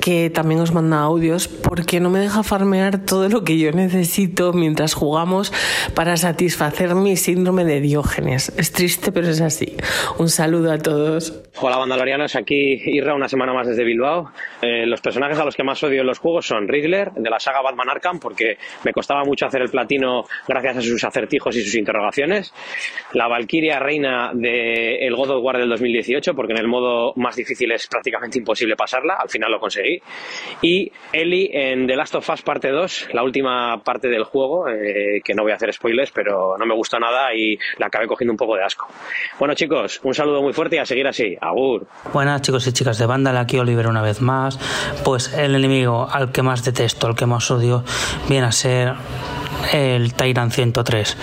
que 0.00 0.30
también 0.30 0.60
os 0.60 0.72
manda 0.72 1.00
audios, 1.00 1.46
porque 1.46 2.00
no 2.00 2.10
me 2.10 2.18
deja 2.18 2.42
farmear 2.42 3.04
todo 3.04 3.28
lo 3.28 3.44
que 3.44 3.58
yo 3.58 3.70
necesito 3.70 4.52
mientras 4.52 4.94
jugamos 4.94 5.52
para 5.94 6.16
satisfacer 6.16 6.94
mi 6.94 7.16
síndrome 7.16 7.64
de 7.64 7.80
Diógenes. 7.80 8.52
Es 8.56 8.72
triste, 8.72 9.12
pero 9.12 9.28
es 9.28 9.40
así. 9.40 9.76
Un 10.18 10.30
saludo 10.30 10.72
a 10.72 10.78
todos. 10.78 11.34
Hola, 11.60 11.76
Mandalorianos. 11.76 12.36
Aquí 12.36 12.80
Irra, 12.84 13.16
una 13.16 13.26
semana 13.26 13.52
más 13.52 13.66
desde 13.66 13.82
Bilbao. 13.82 14.30
Eh, 14.62 14.86
los 14.86 15.00
personajes 15.00 15.36
a 15.40 15.44
los 15.44 15.56
que 15.56 15.64
más 15.64 15.82
odio 15.82 16.02
en 16.02 16.06
los 16.06 16.20
juegos 16.20 16.46
son 16.46 16.68
Riddler, 16.68 17.10
de 17.10 17.28
la 17.28 17.40
saga 17.40 17.60
Batman 17.62 17.90
Arkham, 17.90 18.20
porque 18.20 18.58
me 18.84 18.92
costaba 18.92 19.24
mucho 19.24 19.44
hacer 19.44 19.62
el 19.62 19.68
platino 19.68 20.24
gracias 20.46 20.76
a 20.76 20.82
sus 20.82 21.02
acertijos 21.02 21.56
y 21.56 21.62
sus 21.62 21.74
interrogaciones. 21.74 22.54
La 23.12 23.26
Valkyria 23.26 23.80
Reina 23.80 24.30
de 24.34 25.04
el 25.04 25.16
God 25.16 25.30
of 25.30 25.44
War 25.44 25.58
del 25.58 25.68
2018, 25.68 26.32
porque 26.32 26.52
en 26.52 26.60
el 26.60 26.68
modo 26.68 27.12
más 27.16 27.34
difícil 27.34 27.72
es 27.72 27.88
prácticamente 27.88 28.38
imposible 28.38 28.76
pasarla. 28.76 29.16
Al 29.20 29.28
final 29.28 29.50
lo 29.50 29.58
conseguí. 29.58 30.00
Y 30.62 30.92
Ellie 31.12 31.50
en 31.52 31.88
The 31.88 31.96
Last 31.96 32.14
of 32.14 32.30
Us 32.30 32.42
Parte 32.42 32.70
2, 32.70 33.08
la 33.14 33.24
última 33.24 33.82
parte 33.82 34.06
del 34.06 34.22
juego, 34.22 34.68
eh, 34.68 35.20
que 35.24 35.34
no 35.34 35.42
voy 35.42 35.50
a 35.50 35.56
hacer 35.56 35.72
spoilers, 35.72 36.12
pero 36.12 36.56
no 36.56 36.64
me 36.64 36.74
gustó 36.76 37.00
nada 37.00 37.34
y 37.34 37.58
la 37.78 37.86
acabé 37.86 38.06
cogiendo 38.06 38.32
un 38.32 38.38
poco 38.38 38.54
de 38.54 38.62
asco. 38.62 38.86
Bueno, 39.40 39.54
chicos, 39.54 40.00
un 40.04 40.14
saludo 40.14 40.40
muy 40.40 40.52
fuerte 40.52 40.76
y 40.76 40.78
a 40.78 40.84
seguir 40.84 41.08
así. 41.08 41.36
Buenas 42.12 42.42
chicos 42.42 42.66
y 42.66 42.72
chicas 42.72 42.98
de 42.98 43.06
Vandal, 43.06 43.36
aquí 43.36 43.58
Oliver 43.58 43.86
una 43.88 44.02
vez 44.02 44.20
más. 44.20 44.58
Pues 45.04 45.32
el 45.34 45.54
enemigo 45.54 46.08
al 46.10 46.32
que 46.32 46.42
más 46.42 46.64
detesto, 46.64 47.06
al 47.06 47.14
que 47.14 47.26
más 47.26 47.50
odio, 47.50 47.84
viene 48.28 48.46
a 48.46 48.52
ser 48.52 48.94
el 49.72 50.14
Tyrant 50.14 50.52
103. 50.52 51.16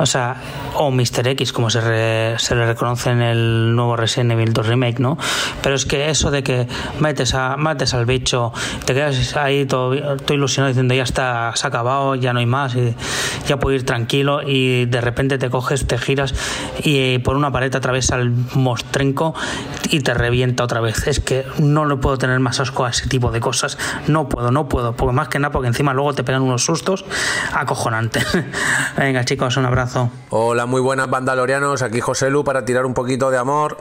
O 0.00 0.06
sea, 0.06 0.36
o 0.76 0.90
Mr. 0.90 1.26
X, 1.28 1.52
como 1.52 1.68
se, 1.68 1.80
re- 1.80 2.38
se 2.38 2.54
le 2.54 2.64
reconoce 2.64 3.10
en 3.10 3.20
el 3.20 3.74
nuevo 3.76 3.96
Resident 3.96 4.32
Evil 4.32 4.52
2 4.52 4.66
Remake, 4.66 4.98
¿no? 4.98 5.18
Pero 5.62 5.74
es 5.74 5.84
que 5.84 6.08
eso 6.08 6.30
de 6.30 6.42
que 6.42 6.66
metes, 7.00 7.34
a, 7.34 7.56
mates 7.58 7.92
al 7.92 8.06
bicho, 8.06 8.52
te 8.86 8.94
quedas 8.94 9.36
ahí 9.36 9.66
todo, 9.66 10.16
todo 10.16 10.34
ilusionado 10.34 10.68
diciendo 10.68 10.94
ya 10.94 11.02
está, 11.02 11.52
se 11.54 11.66
ha 11.66 11.68
acabado, 11.68 12.14
ya 12.14 12.32
no 12.32 12.38
hay 12.38 12.46
más, 12.46 12.74
y 12.76 12.94
ya 13.46 13.58
puedo 13.58 13.76
ir 13.76 13.84
tranquilo 13.84 14.40
y 14.46 14.86
de 14.86 15.00
repente 15.02 15.36
te 15.38 15.50
coges, 15.50 15.86
te 15.86 15.98
giras 15.98 16.34
y 16.82 17.18
por 17.18 17.36
una 17.36 17.50
pared 17.52 17.74
atraviesa 17.74 18.16
el 18.16 18.30
mostrenco 18.54 19.34
y 19.90 20.00
te 20.00 20.14
revienta 20.14 20.64
otra 20.64 20.80
vez. 20.80 21.06
Es 21.06 21.20
que 21.20 21.44
no 21.58 21.84
le 21.84 21.96
puedo 21.96 22.18
tener 22.18 22.38
más 22.40 22.60
asco 22.60 22.84
a 22.84 22.90
ese 22.90 23.08
tipo 23.08 23.30
de 23.30 23.40
cosas. 23.40 23.78
No 24.06 24.28
puedo, 24.28 24.50
no 24.50 24.68
puedo. 24.68 24.94
Porque 24.94 25.14
más 25.14 25.28
que 25.28 25.38
nada, 25.38 25.52
porque 25.52 25.68
encima 25.68 25.94
luego 25.94 26.14
te 26.14 26.24
pegan 26.24 26.42
unos 26.42 26.64
sustos 26.64 27.04
acojonantes. 27.52 28.26
Venga, 28.96 29.24
chicos, 29.24 29.56
un 29.56 29.66
abrazo. 29.66 30.10
Hola, 30.30 30.66
muy 30.66 30.80
buenas 30.80 31.10
bandalorianos, 31.10 31.82
aquí 31.82 32.00
José 32.00 32.30
Lu 32.30 32.44
para 32.44 32.64
tirar 32.64 32.86
un 32.86 32.94
poquito 32.94 33.30
de 33.30 33.38
amor. 33.38 33.78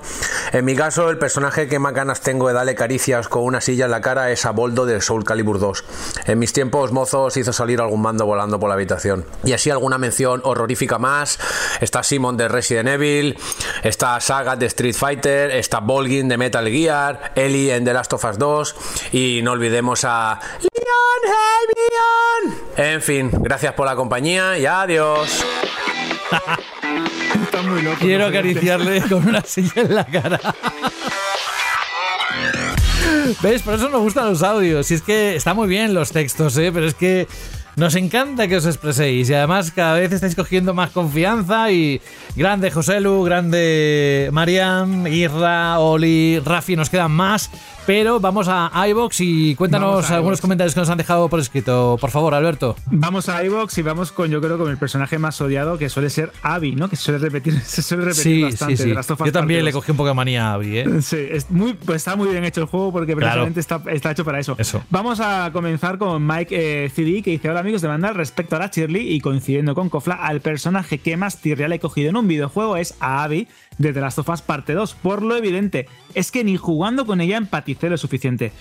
En 0.51 0.65
mi 0.65 0.75
caso, 0.75 1.09
el 1.09 1.17
personaje 1.17 1.67
que 1.67 1.79
más 1.79 1.93
ganas 1.93 2.21
tengo 2.21 2.47
de 2.47 2.53
darle 2.53 2.75
caricias 2.75 3.27
con 3.27 3.43
una 3.43 3.61
silla 3.61 3.85
en 3.85 3.91
la 3.91 4.01
cara 4.01 4.31
es 4.31 4.45
a 4.45 4.51
Boldo 4.51 4.85
del 4.85 5.01
Soul 5.01 5.23
Calibur 5.23 5.59
2. 5.59 5.83
En 6.25 6.39
mis 6.39 6.53
tiempos 6.53 6.91
mozos 6.91 7.37
hizo 7.37 7.53
salir 7.53 7.81
algún 7.81 8.01
mando 8.01 8.25
volando 8.25 8.59
por 8.59 8.69
la 8.69 8.75
habitación. 8.75 9.25
Y 9.43 9.53
así 9.53 9.69
alguna 9.69 9.97
mención 9.97 10.41
horrorífica 10.43 10.97
más. 10.97 11.39
Está 11.81 12.03
Simon 12.03 12.37
de 12.37 12.47
Resident 12.47 12.89
Evil, 12.89 13.37
está 13.83 14.19
Saga 14.19 14.55
de 14.55 14.65
Street 14.65 14.95
Fighter, 14.95 15.48
está 15.51 15.79
Volgin 15.79 16.27
de 16.27 16.37
Metal 16.37 16.67
Gear, 16.67 17.33
Ellie 17.35 17.73
en 17.73 17.85
The 17.85 17.93
Last 17.93 18.13
of 18.13 18.23
Us 18.25 18.37
2 18.37 18.75
y 19.13 19.41
no 19.43 19.51
olvidemos 19.51 20.03
a 20.03 20.39
Leon, 20.59 21.21
hey 21.25 21.67
Leon. 22.45 22.93
En 22.93 23.01
fin, 23.01 23.31
gracias 23.31 23.73
por 23.73 23.85
la 23.85 23.95
compañía 23.95 24.57
y 24.57 24.65
adiós. 24.65 25.45
Quiero 27.99 28.27
acariciarle 28.27 29.01
con 29.09 29.27
una 29.27 29.41
silla 29.41 29.81
en 29.81 29.95
la 29.95 30.05
cara. 30.05 30.39
¿Ves? 33.41 33.61
Por 33.61 33.75
eso 33.75 33.89
nos 33.89 34.01
gustan 34.01 34.29
los 34.29 34.43
audios. 34.43 34.89
Y 34.91 34.95
es 34.95 35.01
que 35.01 35.35
está 35.35 35.53
muy 35.53 35.67
bien 35.67 35.93
los 35.93 36.11
textos, 36.11 36.57
¿eh? 36.57 36.71
Pero 36.73 36.87
es 36.87 36.93
que 36.93 37.27
nos 37.79 37.95
encanta 37.95 38.47
que 38.47 38.57
os 38.57 38.65
expreséis. 38.65 39.29
Y 39.29 39.33
además 39.33 39.71
cada 39.71 39.93
vez 39.93 40.11
estáis 40.11 40.35
cogiendo 40.35 40.73
más 40.73 40.91
confianza. 40.91 41.71
Y 41.71 42.01
grande 42.35 42.71
José 42.71 42.99
Lu, 42.99 43.23
grande 43.23 44.29
Mariam, 44.33 45.07
Irra, 45.07 45.79
Oli, 45.79 46.39
Rafi, 46.39 46.75
nos 46.75 46.89
quedan 46.89 47.11
más. 47.11 47.49
Pero 47.85 48.19
vamos 48.19 48.47
a 48.47 48.71
iBox 48.89 49.19
y 49.21 49.55
cuéntanos 49.55 50.11
algunos 50.11 50.39
comentarios 50.41 50.75
que 50.75 50.79
nos 50.79 50.89
han 50.91 50.97
dejado 50.99 51.27
por 51.27 51.39
escrito. 51.39 51.97
Por 51.99 52.11
favor, 52.11 52.35
Alberto. 52.35 52.75
Vamos 52.91 53.29
a 53.29 53.43
iVox 53.43 53.79
y 53.79 53.81
vamos 53.81 54.11
con, 54.11 54.29
yo 54.29 54.39
creo, 54.41 54.59
con 54.59 54.69
el 54.69 54.77
personaje 54.77 55.17
más 55.17 55.41
odiado, 55.41 55.77
que 55.79 55.89
suele 55.89 56.11
ser 56.11 56.31
Abby, 56.43 56.75
¿no? 56.75 56.87
Que 56.87 56.95
suele 56.95 57.17
repetir, 57.17 57.59
se 57.65 57.81
suele 57.81 58.03
repetir 58.05 58.23
Sí, 58.23 58.41
bastante. 58.43 58.77
sí, 58.77 58.93
Yo 59.25 59.31
también 59.31 59.65
le 59.65 59.71
2. 59.71 59.81
cogí 59.81 59.91
un 59.91 59.97
poco 59.97 60.09
de 60.09 60.13
manía 60.13 60.51
a 60.51 60.53
Abby, 60.53 60.77
¿eh? 60.77 61.01
Sí, 61.01 61.17
es 61.31 61.49
muy, 61.49 61.73
pues 61.73 61.97
está 61.97 62.15
muy 62.15 62.27
bien 62.29 62.43
hecho 62.43 62.61
el 62.61 62.67
juego 62.67 62.91
porque 62.91 63.15
Claro. 63.15 63.45
precisamente 63.45 63.59
está, 63.59 63.81
está 63.91 64.11
hecho 64.11 64.23
para 64.23 64.39
eso. 64.39 64.55
Vamos 64.91 65.19
a 65.19 65.49
comenzar 65.51 65.97
con 65.97 66.25
Mike 66.27 66.85
eh, 66.85 66.89
CD 66.89 67.23
que 67.23 67.31
dice: 67.31 67.49
Hola 67.49 67.61
amigos 67.61 67.81
de 67.81 67.87
Vandal, 67.87 68.13
respecto 68.13 68.55
a 68.55 68.59
la 68.59 68.67
Shirley 68.67 69.13
y 69.13 69.19
coincidiendo 69.19 69.73
con 69.73 69.89
Kofla, 69.89 70.13
al 70.15 70.41
personaje 70.41 70.99
que 70.99 71.17
más 71.17 71.37
tirria 71.41 71.67
le 71.67 71.77
he 71.77 71.79
cogido 71.79 72.09
en 72.11 72.17
un 72.17 72.27
videojuego 72.27 72.77
es 72.77 72.93
a 72.99 73.23
Abby 73.23 73.47
de 73.79 73.91
The 73.93 74.01
Last 74.01 74.19
of 74.19 74.41
Parte 74.41 74.73
2. 74.73 74.93
Por 74.93 75.23
lo 75.23 75.35
evidente, 75.35 75.87
es 76.13 76.31
que 76.31 76.43
ni 76.43 76.57
jugando 76.57 77.07
con 77.07 77.21
ella 77.21 77.37
empaticé 77.37 77.89
lo 77.89 77.97
suficiente. 77.97 78.51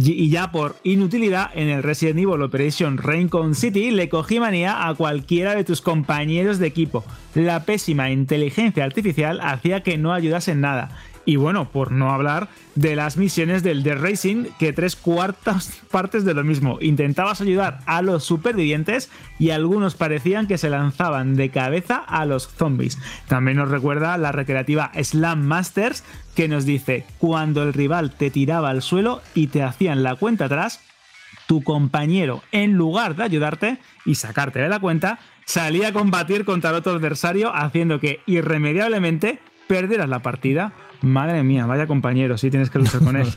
Y 0.00 0.12
y 0.12 0.30
ya 0.30 0.50
por 0.50 0.76
inutilidad, 0.84 1.50
en 1.54 1.68
el 1.68 1.82
Resident 1.82 2.18
Evil 2.18 2.42
Operation 2.42 2.96
Raincon 2.96 3.54
City 3.54 3.90
le 3.90 4.08
cogí 4.08 4.40
manía 4.40 4.88
a 4.88 4.94
cualquiera 4.94 5.54
de 5.54 5.64
tus 5.64 5.82
compañeros 5.82 6.58
de 6.58 6.66
equipo. 6.68 7.04
La 7.34 7.64
pésima 7.64 8.10
inteligencia 8.10 8.84
artificial 8.84 9.40
hacía 9.42 9.82
que 9.82 9.98
no 9.98 10.12
ayudase 10.12 10.52
en 10.52 10.60
nada. 10.62 10.90
Y 11.28 11.36
bueno, 11.36 11.68
por 11.68 11.92
no 11.92 12.10
hablar 12.10 12.48
de 12.74 12.96
las 12.96 13.18
misiones 13.18 13.62
del 13.62 13.82
The 13.82 13.96
Racing, 13.96 14.46
que 14.58 14.72
tres 14.72 14.96
cuartas 14.96 15.78
partes 15.90 16.24
de 16.24 16.32
lo 16.32 16.42
mismo. 16.42 16.78
Intentabas 16.80 17.42
ayudar 17.42 17.80
a 17.84 18.00
los 18.00 18.24
supervivientes 18.24 19.10
y 19.38 19.50
algunos 19.50 19.94
parecían 19.94 20.46
que 20.46 20.56
se 20.56 20.70
lanzaban 20.70 21.36
de 21.36 21.50
cabeza 21.50 21.96
a 21.96 22.24
los 22.24 22.48
zombies. 22.48 22.96
También 23.26 23.58
nos 23.58 23.70
recuerda 23.70 24.16
la 24.16 24.32
recreativa 24.32 24.90
Slam 24.94 25.42
Masters, 25.42 26.02
que 26.34 26.48
nos 26.48 26.64
dice, 26.64 27.04
cuando 27.18 27.62
el 27.62 27.74
rival 27.74 28.12
te 28.12 28.30
tiraba 28.30 28.70
al 28.70 28.80
suelo 28.80 29.20
y 29.34 29.48
te 29.48 29.62
hacían 29.62 30.02
la 30.02 30.14
cuenta 30.14 30.46
atrás, 30.46 30.80
tu 31.46 31.62
compañero, 31.62 32.42
en 32.52 32.72
lugar 32.72 33.16
de 33.16 33.24
ayudarte 33.24 33.78
y 34.06 34.14
sacarte 34.14 34.60
de 34.60 34.70
la 34.70 34.80
cuenta, 34.80 35.18
salía 35.44 35.88
a 35.88 35.92
combatir 35.92 36.46
contra 36.46 36.70
el 36.70 36.76
otro 36.76 36.92
adversario, 36.92 37.54
haciendo 37.54 38.00
que 38.00 38.22
irremediablemente 38.24 39.40
perdieras 39.66 40.08
la 40.08 40.20
partida. 40.20 40.72
Madre 41.00 41.42
mía, 41.42 41.66
vaya 41.66 41.86
compañero, 41.86 42.38
sí 42.38 42.50
tienes 42.50 42.70
que 42.70 42.78
luchar 42.78 43.02
con 43.02 43.16
él. 43.16 43.28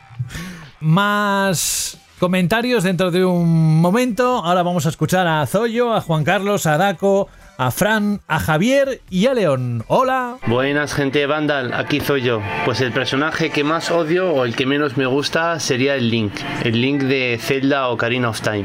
Más 0.80 1.98
comentarios 2.18 2.84
dentro 2.84 3.10
de 3.10 3.24
un 3.24 3.80
momento. 3.80 4.44
Ahora 4.44 4.62
vamos 4.62 4.86
a 4.86 4.90
escuchar 4.90 5.26
a 5.26 5.46
Zoyo, 5.46 5.94
a 5.94 6.00
Juan 6.00 6.24
Carlos, 6.24 6.66
a 6.66 6.76
Daco, 6.76 7.28
a 7.60 7.70
Fran, 7.70 8.22
a 8.26 8.40
Javier 8.40 9.02
y 9.10 9.26
a 9.26 9.34
León. 9.34 9.84
Hola. 9.86 10.38
Buenas 10.46 10.94
gente 10.94 11.26
Vandal, 11.26 11.74
aquí 11.74 12.00
soy 12.00 12.22
yo. 12.22 12.40
Pues 12.64 12.80
el 12.80 12.90
personaje 12.90 13.50
que 13.50 13.64
más 13.64 13.90
odio 13.90 14.32
o 14.32 14.46
el 14.46 14.56
que 14.56 14.64
menos 14.64 14.96
me 14.96 15.04
gusta 15.04 15.60
sería 15.60 15.94
el 15.94 16.08
Link. 16.08 16.32
El 16.64 16.80
Link 16.80 17.02
de 17.02 17.38
Zelda 17.38 17.88
o 17.88 17.92
Ocarina 17.92 18.30
of 18.30 18.40
Time. 18.40 18.64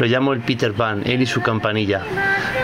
Lo 0.00 0.06
llamo 0.08 0.32
el 0.32 0.40
Peter 0.40 0.72
Pan, 0.72 1.04
él 1.06 1.22
y 1.22 1.26
su 1.26 1.42
campanilla. 1.42 2.02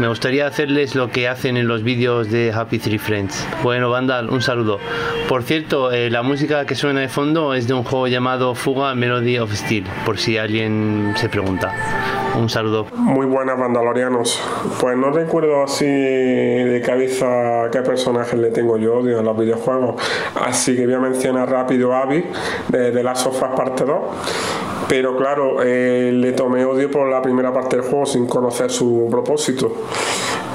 Me 0.01 0.09
gustaría 0.09 0.49
hacerles 0.49 0.97
lo 0.97 1.13
que 1.13 1.29
hacen 1.29 1.57
en 1.57 1.69
los 1.69 1.85
vídeos 1.85 2.33
de 2.33 2.53
Happy 2.53 2.81
Tree 2.81 2.99
Friends. 2.99 3.47
Bueno 3.63 3.91
Vandal, 3.91 4.29
un 4.29 4.43
saludo. 4.43 4.81
Por 5.29 5.45
cierto, 5.45 5.93
eh, 5.93 6.11
la 6.11 6.23
música 6.23 6.67
que 6.67 6.75
suena 6.75 6.99
de 6.99 7.09
fondo 7.09 7.55
es 7.55 7.69
de 7.69 7.75
un 7.75 7.85
juego 7.85 8.09
llamado 8.09 8.57
Fuga 8.57 8.97
Melody 8.97 9.39
of 9.39 9.55
Steel, 9.55 9.85
por 10.05 10.19
si 10.19 10.37
alguien 10.37 11.13
se 11.15 11.29
pregunta. 11.29 11.73
Un 12.39 12.49
saludo. 12.49 12.87
Muy 12.95 13.27
buenas, 13.27 13.59
Mandalorianos. 13.59 14.41
Pues 14.81 14.97
no 14.97 15.11
recuerdo 15.11 15.63
así 15.65 15.85
de 15.85 16.83
cabeza 16.85 17.69
qué 17.71 17.81
personajes 17.81 18.39
le 18.39 18.51
tengo 18.51 18.79
yo 18.79 19.01
en 19.01 19.25
los 19.25 19.37
videojuegos. 19.37 19.97
Así 20.41 20.77
que 20.77 20.87
voy 20.87 20.95
a 20.95 21.01
mencionar 21.01 21.51
rápido 21.51 21.93
a 21.93 22.03
Abby 22.03 22.25
de 22.69 22.93
The 22.93 23.03
Last 23.03 23.27
of 23.27 23.43
Us 23.43 23.49
Parte 23.57 23.85
2. 23.85 23.99
Pero 24.89 25.17
claro, 25.17 25.63
eh, 25.63 26.11
le 26.13 26.33
tomé 26.33 26.65
odio 26.65 26.91
por 26.91 27.09
la 27.09 27.21
primera 27.21 27.53
parte 27.53 27.77
del 27.77 27.85
juego 27.85 28.07
sin 28.07 28.27
conocer 28.27 28.71
su 28.71 29.09
propósito. 29.11 29.73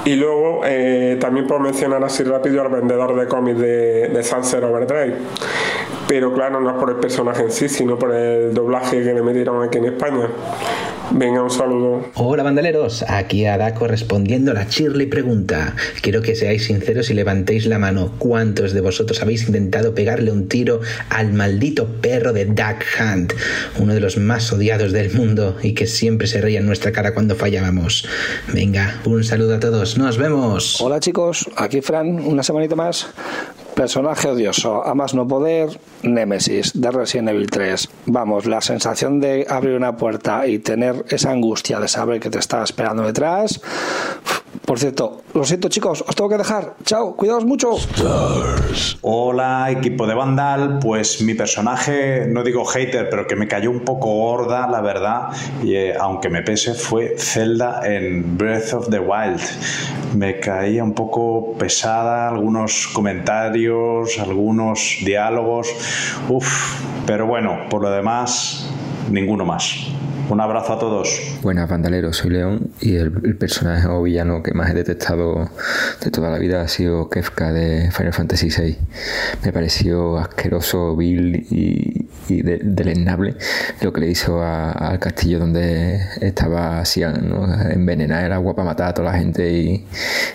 Y 0.05 0.15
luego 0.15 0.61
eh, 0.65 1.17
también 1.19 1.47
puedo 1.47 1.59
mencionar 1.61 2.03
así 2.03 2.23
rápido 2.23 2.61
al 2.61 2.69
vendedor 2.69 3.15
de 3.15 3.27
cómics 3.27 3.59
de, 3.59 4.07
de 4.09 4.23
Sunset 4.23 4.63
Overdrive. 4.63 5.15
Pero 6.07 6.33
claro, 6.33 6.59
no 6.59 6.69
es 6.69 6.75
por 6.75 6.89
el 6.89 6.97
personaje 6.97 7.43
en 7.43 7.51
sí, 7.51 7.67
sino 7.67 7.97
por 7.97 8.13
el 8.13 8.53
doblaje 8.53 9.03
que 9.03 9.13
le 9.13 9.21
metieron 9.21 9.63
aquí 9.63 9.79
en 9.79 9.85
España. 9.85 10.27
Venga, 11.11 11.41
un 11.43 11.49
saludo. 11.49 12.05
Hola 12.15 12.43
bandaleros, 12.43 13.03
aquí 13.07 13.45
Adako 13.45 13.87
respondiendo 13.87 14.51
a 14.51 14.53
la 14.53 14.65
Shirley 14.65 15.05
pregunta. 15.05 15.75
Quiero 16.01 16.21
que 16.21 16.35
seáis 16.35 16.65
sinceros 16.65 17.09
y 17.09 17.13
levantéis 17.13 17.65
la 17.67 17.79
mano. 17.79 18.13
¿Cuántos 18.17 18.73
de 18.73 18.81
vosotros 18.81 19.21
habéis 19.21 19.47
intentado 19.47 19.93
pegarle 19.93 20.31
un 20.31 20.47
tiro 20.47 20.81
al 21.09 21.33
maldito 21.33 21.87
perro 22.01 22.33
de 22.33 22.45
Duck 22.45 22.83
Hunt? 22.99 23.33
Uno 23.79 23.93
de 23.93 23.99
los 23.99 24.17
más 24.17 24.51
odiados 24.51 24.91
del 24.91 25.13
mundo 25.13 25.57
y 25.61 25.73
que 25.73 25.87
siempre 25.87 26.27
se 26.27 26.41
reía 26.41 26.59
en 26.59 26.65
nuestra 26.65 26.91
cara 26.91 27.13
cuando 27.13 27.35
fallábamos. 27.35 28.07
Venga, 28.53 29.01
un 29.05 29.23
saludo 29.23 29.55
a 29.55 29.59
todos, 29.59 29.97
nos 29.97 30.17
vemos. 30.17 30.81
Hola 30.81 30.99
chicos, 30.99 31.49
aquí 31.55 31.81
Fran, 31.81 32.19
una 32.19 32.43
semanita 32.43 32.75
más. 32.75 33.07
Personaje 33.75 34.29
odioso, 34.29 34.85
a 34.85 34.95
más 34.95 35.13
no 35.13 35.27
poder, 35.27 35.77
Nemesis 36.01 36.71
de 36.79 36.91
Resident 36.91 37.27
Evil 37.29 37.49
3. 37.49 37.89
Vamos, 38.05 38.45
la 38.45 38.61
sensación 38.61 39.19
de 39.19 39.45
abrir 39.49 39.75
una 39.75 39.97
puerta 39.97 40.47
y 40.47 40.59
tener 40.59 41.03
esa 41.09 41.31
angustia 41.31 41.81
de 41.81 41.89
saber 41.89 42.21
que 42.21 42.29
te 42.29 42.39
está 42.39 42.63
esperando 42.63 43.03
detrás. 43.03 43.59
Por 44.63 44.79
cierto, 44.79 45.21
lo 45.33 45.43
siento 45.43 45.69
chicos, 45.69 46.03
os 46.07 46.15
tengo 46.15 46.29
que 46.29 46.37
dejar. 46.37 46.75
Chao, 46.83 47.15
cuidaos 47.15 47.45
mucho. 47.45 47.71
Hola, 49.01 49.69
equipo 49.71 50.07
de 50.07 50.13
Vandal. 50.13 50.79
Pues 50.79 51.21
mi 51.21 51.33
personaje, 51.33 52.25
no 52.27 52.43
digo 52.43 52.65
hater, 52.65 53.09
pero 53.09 53.27
que 53.27 53.35
me 53.35 53.47
cayó 53.47 53.71
un 53.71 53.81
poco 53.81 54.07
gorda, 54.07 54.67
la 54.67 54.81
verdad, 54.81 55.29
y 55.63 55.75
eh, 55.75 55.95
aunque 55.99 56.29
me 56.29 56.41
pese, 56.41 56.73
fue 56.73 57.15
Zelda 57.17 57.81
en 57.85 58.37
Breath 58.37 58.73
of 58.73 58.89
the 58.89 58.99
Wild. 58.99 59.41
Me 60.15 60.39
caía 60.39 60.83
un 60.83 60.93
poco 60.93 61.53
pesada, 61.57 62.29
algunos 62.29 62.87
comentarios, 62.93 64.17
algunos 64.19 64.97
diálogos. 65.03 65.67
Uf, 66.29 66.81
pero 67.05 67.25
bueno, 67.25 67.67
por 67.69 67.81
lo 67.81 67.91
demás, 67.91 68.69
ninguno 69.09 69.45
más. 69.45 69.87
Un 70.27 70.41
abrazo 70.41 70.73
a 70.73 70.79
todos. 70.79 71.21
Buenas, 71.43 71.69
bandaleros. 71.69 72.17
Soy 72.17 72.31
León 72.31 72.71
y 72.81 72.95
el, 72.95 73.13
el 73.23 73.37
personaje 73.37 73.85
o 73.87 74.01
villano 74.01 74.41
que 74.41 74.55
más 74.55 74.71
he 74.71 74.73
detestado 74.73 75.51
de 76.03 76.09
toda 76.09 76.31
la 76.31 76.39
vida 76.39 76.61
ha 76.61 76.67
sido 76.67 77.09
Kefka 77.11 77.53
de 77.53 77.91
Final 77.91 78.11
Fantasy 78.11 78.49
VI. 78.49 78.75
Me 79.43 79.53
pareció 79.53 80.17
asqueroso, 80.17 80.95
vil 80.95 81.45
y, 81.51 82.07
y 82.27 82.41
de- 82.41 82.59
deleznable 82.63 83.35
lo 83.81 83.93
que 83.93 84.01
le 84.01 84.07
hizo 84.09 84.41
a- 84.41 84.71
al 84.71 84.97
castillo 84.97 85.37
donde 85.37 85.99
estaba 86.21 86.83
Sian, 86.85 87.29
¿no? 87.29 87.45
envenenar 87.69 88.25
el 88.25 88.33
agua 88.33 88.55
para 88.55 88.65
matar 88.69 88.87
a 88.89 88.93
toda 88.95 89.11
la 89.11 89.19
gente 89.19 89.47
y, 89.53 89.85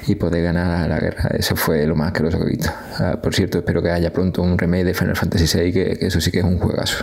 y 0.06 0.14
poder 0.14 0.44
ganar 0.44 0.88
la 0.88 1.01
guerra. 1.01 1.30
Eso 1.36 1.56
fue 1.56 1.84
lo 1.88 1.97
más 1.97 2.09
asqueroso 2.12 2.38
que 2.38 2.44
he 2.44 2.51
visto. 2.51 2.70
Ah, 3.01 3.18
por 3.20 3.34
cierto, 3.34 3.59
espero 3.59 3.82
que 3.82 3.90
haya 3.90 4.12
pronto 4.12 4.40
un 4.40 4.56
remake 4.56 4.84
de 4.84 4.94
Final 4.94 5.16
Fantasy 5.16 5.59
VI, 5.59 5.72
que, 5.72 5.97
que 5.98 6.06
eso 6.06 6.20
sí 6.20 6.30
que 6.30 6.38
es 6.38 6.44
un 6.44 6.59
juegazo. 6.60 7.02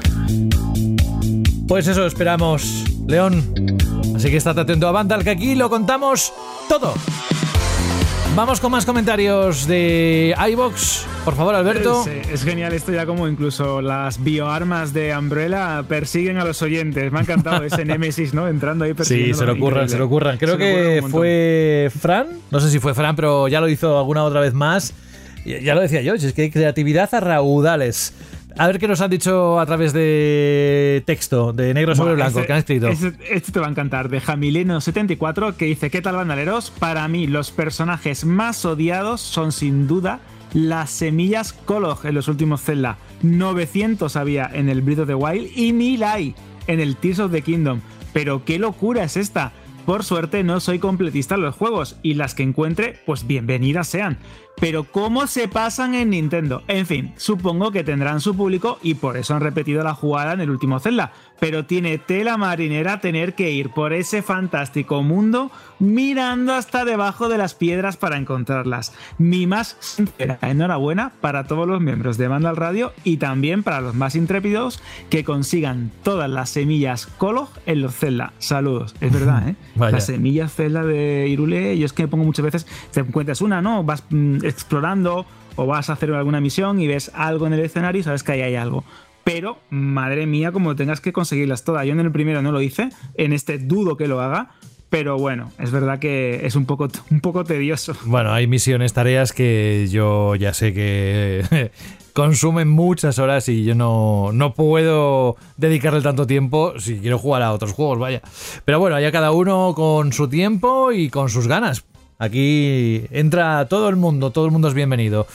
Pues 1.67 1.87
eso 1.87 2.05
esperamos, 2.05 2.85
León. 3.07 3.43
Así 4.15 4.29
que 4.29 4.37
estate 4.37 4.61
atento 4.61 4.87
a 4.87 4.91
Vandal, 4.91 5.23
que 5.23 5.31
aquí 5.31 5.55
lo 5.55 5.69
contamos 5.69 6.33
todo. 6.69 6.93
Vamos 8.35 8.59
con 8.59 8.71
más 8.71 8.85
comentarios 8.85 9.67
de 9.67 10.35
iBox. 10.51 11.05
Por 11.25 11.35
favor, 11.35 11.55
Alberto. 11.55 12.05
Es, 12.07 12.29
es 12.29 12.43
genial 12.43 12.71
esto 12.73 12.91
ya 12.93 13.05
como 13.05 13.27
incluso 13.27 13.81
las 13.81 14.23
bioarmas 14.23 14.93
de 14.93 15.15
Umbrella 15.17 15.83
persiguen 15.89 16.37
a 16.37 16.45
los 16.45 16.61
oyentes. 16.61 17.11
Me 17.11 17.19
ha 17.19 17.21
encantado 17.23 17.63
ese 17.63 17.83
Némesis, 17.85 18.33
¿no? 18.33 18.47
Entrando 18.47 18.85
ahí 18.85 18.91
Sí, 18.91 18.95
persiguiendo. 18.95 19.37
se 19.37 19.45
lo 19.45 19.53
ocurran, 19.53 19.89
se 19.89 19.97
lo 19.97 20.05
ocurran. 20.05 20.37
Creo 20.37 20.55
Se 20.55 20.59
lo 20.59 20.65
ocurran 20.65 20.87
un 20.87 21.03
que 21.03 21.11
fue 21.11 21.91
Fran, 21.99 22.27
no 22.51 22.59
sé 22.59 22.69
si 22.69 22.79
fue 22.79 22.93
Fran, 22.93 23.15
pero 23.15 23.47
ya 23.47 23.59
lo 23.59 23.67
hizo 23.67 23.97
alguna 23.97 24.23
otra 24.23 24.39
vez 24.39 24.53
más. 24.53 24.93
Y 25.43 25.59
Ya 25.63 25.73
lo 25.75 25.81
decía 25.81 26.01
yo, 26.01 26.13
es 26.13 26.31
que 26.33 26.43
hay 26.43 26.51
creatividad 26.51 27.13
a 27.13 27.19
raudales. 27.19 28.13
A 28.59 28.67
ver 28.67 28.79
qué 28.79 28.87
nos 28.87 29.01
han 29.01 29.11
dicho 29.11 29.59
a 29.59 29.65
través 29.65 29.93
de 29.93 31.03
texto, 31.05 31.53
de 31.53 31.73
negro 31.73 31.95
sobre 31.95 32.15
blanco, 32.15 32.39
este- 32.39 32.47
que 32.47 32.53
han 32.53 32.59
escrito. 32.59 32.87
Este, 32.87 33.13
este 33.29 33.51
te 33.51 33.59
va 33.59 33.67
a 33.67 33.69
encantar, 33.69 34.09
de 34.09 34.19
Jamileno74, 34.19 35.55
que 35.55 35.65
dice: 35.65 35.91
¿Qué 35.91 36.01
tal, 36.01 36.15
bandaleros? 36.15 36.71
Para 36.71 37.07
mí, 37.07 37.27
los 37.27 37.51
personajes 37.51 38.25
más 38.25 38.65
odiados 38.65 39.21
son 39.21 39.51
sin 39.51 39.87
duda 39.87 40.19
las 40.53 40.89
semillas 40.89 41.53
Kolog 41.53 42.05
en 42.05 42.15
los 42.15 42.27
últimos 42.27 42.61
Zelda. 42.61 42.97
900 43.21 44.15
había 44.15 44.49
en 44.51 44.69
el 44.69 44.81
Breath 44.81 44.99
of 44.99 45.07
the 45.07 45.15
Wild 45.15 45.49
y 45.55 45.73
1000 45.73 46.03
hay 46.03 46.35
en 46.67 46.79
el 46.79 46.95
Tears 46.95 47.19
of 47.19 47.31
the 47.31 47.41
Kingdom. 47.41 47.81
Pero 48.13 48.43
qué 48.43 48.57
locura 48.57 49.03
es 49.03 49.17
esta. 49.17 49.51
Por 49.85 50.03
suerte 50.03 50.43
no 50.43 50.59
soy 50.59 50.79
completista 50.79 51.35
en 51.35 51.41
los 51.41 51.55
juegos 51.55 51.97
y 52.01 52.15
las 52.15 52.33
que 52.33 52.43
encuentre, 52.43 52.99
pues 53.05 53.27
bienvenidas 53.27 53.87
sean. 53.87 54.17
Pero 54.59 54.85
¿cómo 54.85 55.27
se 55.27 55.47
pasan 55.47 55.93
en 55.93 56.09
Nintendo? 56.09 56.63
En 56.67 56.87
fin, 56.87 57.13
supongo 57.17 57.71
que 57.71 57.83
tendrán 57.83 58.21
su 58.21 58.35
público 58.35 58.79
y 58.81 58.95
por 58.95 59.15
eso 59.15 59.35
han 59.35 59.41
repetido 59.41 59.83
la 59.83 59.93
jugada 59.93 60.33
en 60.33 60.41
el 60.41 60.49
último 60.49 60.79
Zelda. 60.79 61.11
Pero 61.39 61.65
tiene 61.65 61.99
tela 61.99 62.37
marinera 62.37 62.99
tener 62.99 63.35
que 63.35 63.51
ir 63.51 63.69
por 63.69 63.93
ese 63.93 64.23
fantástico 64.23 65.03
mundo 65.03 65.51
mirando 65.77 66.55
hasta 66.55 66.85
debajo 66.85 67.29
de 67.29 67.37
las 67.37 67.53
piedras 67.53 67.97
para 67.97 68.17
encontrarlas. 68.17 68.93
Mi 69.19 69.45
más 69.45 69.77
sincera 69.79 70.39
enhorabuena 70.41 71.11
para 71.21 71.45
todos 71.45 71.67
los 71.67 71.79
miembros 71.79 72.17
de 72.17 72.27
Vandal 72.27 72.55
Radio 72.55 72.93
y 73.03 73.17
también 73.17 73.61
para 73.61 73.81
los 73.81 73.93
más 73.93 74.15
intrépidos 74.15 74.81
que 75.11 75.23
consigan 75.23 75.91
todas 76.03 76.29
las 76.29 76.49
semillas 76.49 77.05
Kolog 77.05 77.49
en 77.67 77.81
los 77.83 77.95
Zelda. 77.95 78.33
Saludos. 78.39 78.95
Es 79.01 79.13
verdad, 79.13 79.49
¿eh? 79.49 79.55
Vaya. 79.75 79.91
Las 79.91 80.07
semillas 80.07 80.55
Zelda 80.55 80.83
de 80.83 81.27
Irule, 81.27 81.77
yo 81.77 81.85
es 81.85 81.93
que 81.93 82.07
pongo 82.07 82.23
muchas 82.23 82.45
veces, 82.45 82.67
te 82.91 83.01
encuentras 83.01 83.41
una, 83.41 83.61
¿no? 83.61 83.83
Vas 83.83 84.03
mm, 84.09 84.46
explorando 84.47 85.25
o 85.55 85.65
vas 85.65 85.89
a 85.89 85.93
hacer 85.93 86.13
alguna 86.13 86.41
misión 86.41 86.79
y 86.79 86.87
ves 86.87 87.11
algo 87.13 87.47
en 87.47 87.53
el 87.53 87.59
escenario 87.61 88.01
y 88.01 88.03
sabes 88.03 88.23
que 88.23 88.33
ahí 88.33 88.41
hay 88.41 88.55
algo. 88.55 88.83
Pero, 89.23 89.57
madre 89.69 90.25
mía, 90.25 90.53
como 90.53 90.75
tengas 90.75 91.01
que 91.01 91.11
conseguirlas 91.11 91.65
todas. 91.65 91.85
Yo 91.85 91.91
en 91.91 91.99
el 91.99 92.11
primero 92.11 92.41
no 92.41 92.53
lo 92.53 92.61
hice, 92.61 92.89
en 93.15 93.33
este 93.33 93.57
dudo 93.57 93.97
que 93.97 94.07
lo 94.07 94.21
haga, 94.21 94.51
pero 94.89 95.17
bueno, 95.17 95.51
es 95.59 95.71
verdad 95.71 95.99
que 95.99 96.45
es 96.45 96.55
un 96.55 96.65
poco, 96.65 96.87
un 97.11 97.19
poco 97.19 97.43
tedioso. 97.43 97.93
Bueno, 98.05 98.31
hay 98.31 98.47
misiones, 98.47 98.93
tareas 98.93 99.33
que 99.33 99.87
yo 99.89 100.35
ya 100.35 100.53
sé 100.53 100.73
que 100.73 101.71
consumen 102.13 102.69
muchas 102.69 103.19
horas 103.19 103.49
y 103.49 103.65
yo 103.65 103.75
no, 103.75 104.31
no 104.31 104.53
puedo 104.53 105.35
dedicarle 105.57 106.01
tanto 106.01 106.25
tiempo 106.25 106.79
si 106.79 106.99
quiero 106.99 107.19
jugar 107.19 107.41
a 107.41 107.51
otros 107.51 107.73
juegos, 107.73 107.99
vaya. 107.99 108.21
Pero 108.63 108.79
bueno, 108.79 108.95
allá 108.95 109.11
cada 109.11 109.31
uno 109.31 109.73
con 109.75 110.13
su 110.13 110.29
tiempo 110.29 110.93
y 110.93 111.09
con 111.09 111.29
sus 111.29 111.47
ganas. 111.47 111.83
Aquí 112.19 113.05
entra 113.11 113.67
todo 113.67 113.89
el 113.89 113.95
mundo, 113.95 114.31
todo 114.31 114.45
el 114.45 114.51
mundo 114.51 114.67
es 114.67 114.73
bienvenido. 114.73 115.27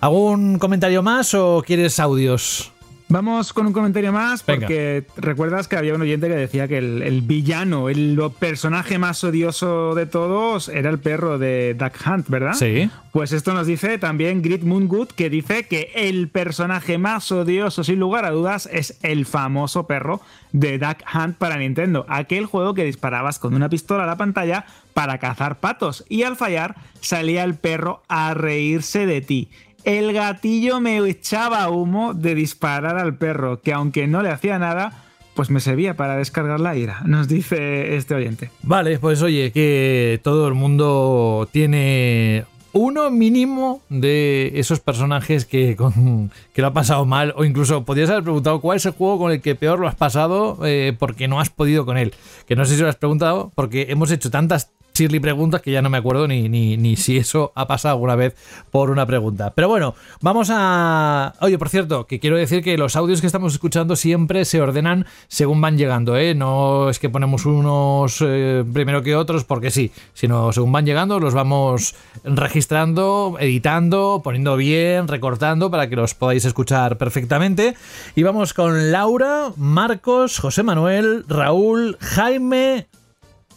¿Algún 0.00 0.58
comentario 0.58 1.02
más 1.02 1.34
o 1.34 1.62
quieres 1.66 1.98
audios? 1.98 2.72
Vamos 3.12 3.52
con 3.52 3.66
un 3.66 3.74
comentario 3.74 4.10
más, 4.10 4.42
Venga. 4.46 4.60
porque 4.60 5.04
recuerdas 5.18 5.68
que 5.68 5.76
había 5.76 5.94
un 5.94 6.00
oyente 6.00 6.28
que 6.28 6.34
decía 6.34 6.66
que 6.66 6.78
el, 6.78 7.02
el 7.02 7.20
villano, 7.20 7.90
el 7.90 8.18
personaje 8.38 8.96
más 8.96 9.22
odioso 9.22 9.94
de 9.94 10.06
todos 10.06 10.70
era 10.70 10.88
el 10.88 10.98
perro 10.98 11.38
de 11.38 11.74
Duck 11.74 11.92
Hunt, 12.06 12.30
¿verdad? 12.30 12.54
Sí. 12.54 12.88
Pues 13.10 13.32
esto 13.32 13.52
nos 13.52 13.66
dice 13.66 13.98
también 13.98 14.40
Grit 14.40 14.62
Moongood, 14.62 15.08
que 15.08 15.28
dice 15.28 15.64
que 15.64 15.92
el 15.94 16.28
personaje 16.28 16.96
más 16.96 17.30
odioso, 17.30 17.84
sin 17.84 18.00
lugar 18.00 18.24
a 18.24 18.30
dudas, 18.30 18.66
es 18.72 18.98
el 19.02 19.26
famoso 19.26 19.86
perro 19.86 20.22
de 20.52 20.78
Duck 20.78 21.04
Hunt 21.14 21.36
para 21.36 21.58
Nintendo. 21.58 22.06
Aquel 22.08 22.46
juego 22.46 22.72
que 22.72 22.84
disparabas 22.84 23.38
con 23.38 23.52
una 23.52 23.68
pistola 23.68 24.04
a 24.04 24.06
la 24.06 24.16
pantalla 24.16 24.64
para 24.94 25.18
cazar 25.18 25.60
patos 25.60 26.04
y 26.08 26.22
al 26.22 26.36
fallar 26.36 26.76
salía 27.02 27.44
el 27.44 27.56
perro 27.56 28.02
a 28.08 28.32
reírse 28.32 29.04
de 29.04 29.20
ti. 29.20 29.50
El 29.84 30.12
gatillo 30.12 30.80
me 30.80 30.98
echaba 31.08 31.68
humo 31.68 32.14
de 32.14 32.34
disparar 32.34 32.98
al 32.98 33.14
perro, 33.16 33.60
que 33.60 33.72
aunque 33.72 34.06
no 34.06 34.22
le 34.22 34.30
hacía 34.30 34.58
nada, 34.58 35.04
pues 35.34 35.50
me 35.50 35.60
servía 35.60 35.94
para 35.96 36.16
descargar 36.16 36.60
la 36.60 36.76
ira, 36.76 37.00
nos 37.04 37.26
dice 37.26 37.96
este 37.96 38.14
oyente. 38.14 38.50
Vale, 38.62 38.98
pues 38.98 39.22
oye, 39.22 39.50
que 39.50 40.20
todo 40.22 40.46
el 40.46 40.54
mundo 40.54 41.48
tiene 41.50 42.44
uno 42.74 43.10
mínimo 43.10 43.82
de 43.88 44.52
esos 44.54 44.80
personajes 44.80 45.44
que, 45.46 45.74
con- 45.76 46.30
que 46.54 46.62
lo 46.62 46.68
ha 46.68 46.72
pasado 46.72 47.04
mal, 47.04 47.34
o 47.36 47.44
incluso 47.44 47.84
podrías 47.84 48.08
haber 48.10 48.22
preguntado 48.22 48.60
cuál 48.60 48.76
es 48.76 48.86
el 48.86 48.92
juego 48.92 49.18
con 49.18 49.32
el 49.32 49.40
que 49.40 49.54
peor 49.56 49.78
lo 49.80 49.88
has 49.88 49.94
pasado 49.94 50.58
eh, 50.64 50.94
porque 50.98 51.28
no 51.28 51.40
has 51.40 51.50
podido 51.50 51.84
con 51.84 51.98
él. 51.98 52.14
Que 52.46 52.54
no 52.56 52.64
sé 52.64 52.76
si 52.76 52.82
lo 52.82 52.88
has 52.88 52.96
preguntado, 52.96 53.50
porque 53.54 53.86
hemos 53.90 54.10
hecho 54.10 54.30
tantas 54.30 54.70
Shirley 54.94 55.20
preguntas 55.20 55.62
que 55.62 55.72
ya 55.72 55.82
no 55.82 55.90
me 55.90 55.98
acuerdo 55.98 56.28
ni, 56.28 56.48
ni, 56.48 56.76
ni, 56.76 56.96
si 56.96 57.16
eso 57.16 57.52
ha 57.54 57.66
pasado 57.66 57.94
alguna 57.94 58.16
vez 58.16 58.34
por 58.70 58.90
una 58.90 59.06
pregunta. 59.06 59.52
Pero 59.54 59.68
bueno, 59.68 59.94
vamos 60.20 60.48
a... 60.50 61.34
Oye, 61.40 61.58
por 61.58 61.68
cierto, 61.68 62.06
que 62.06 62.20
quiero 62.20 62.36
decir 62.36 62.62
que 62.62 62.76
los 62.76 62.96
audios 62.96 63.20
que 63.20 63.26
estamos 63.26 63.52
escuchando 63.52 63.96
siempre 63.96 64.44
se 64.44 64.60
ordenan 64.60 65.06
según 65.28 65.60
van 65.60 65.78
llegando, 65.78 66.16
¿eh? 66.16 66.34
No 66.34 66.90
es 66.90 66.98
que 66.98 67.08
ponemos 67.08 67.46
unos 67.46 68.18
eh, 68.20 68.64
primero 68.72 69.02
que 69.02 69.16
otros 69.16 69.44
porque 69.44 69.70
sí, 69.70 69.92
sino 70.14 70.52
según 70.52 70.72
van 70.72 70.86
llegando 70.86 71.20
los 71.20 71.34
vamos 71.34 71.94
registrando, 72.24 73.36
editando, 73.40 74.20
poniendo 74.22 74.56
bien, 74.56 75.08
recortando 75.08 75.70
para 75.70 75.88
que 75.88 75.96
los 75.96 76.14
podáis 76.14 76.44
escuchar 76.44 76.98
perfectamente. 76.98 77.74
Y 78.14 78.22
vamos 78.22 78.54
con 78.54 78.92
Laura, 78.92 79.52
Marcos, 79.56 80.38
José 80.38 80.62
Manuel, 80.62 81.24
Raúl, 81.28 81.96
Jaime... 82.00 82.86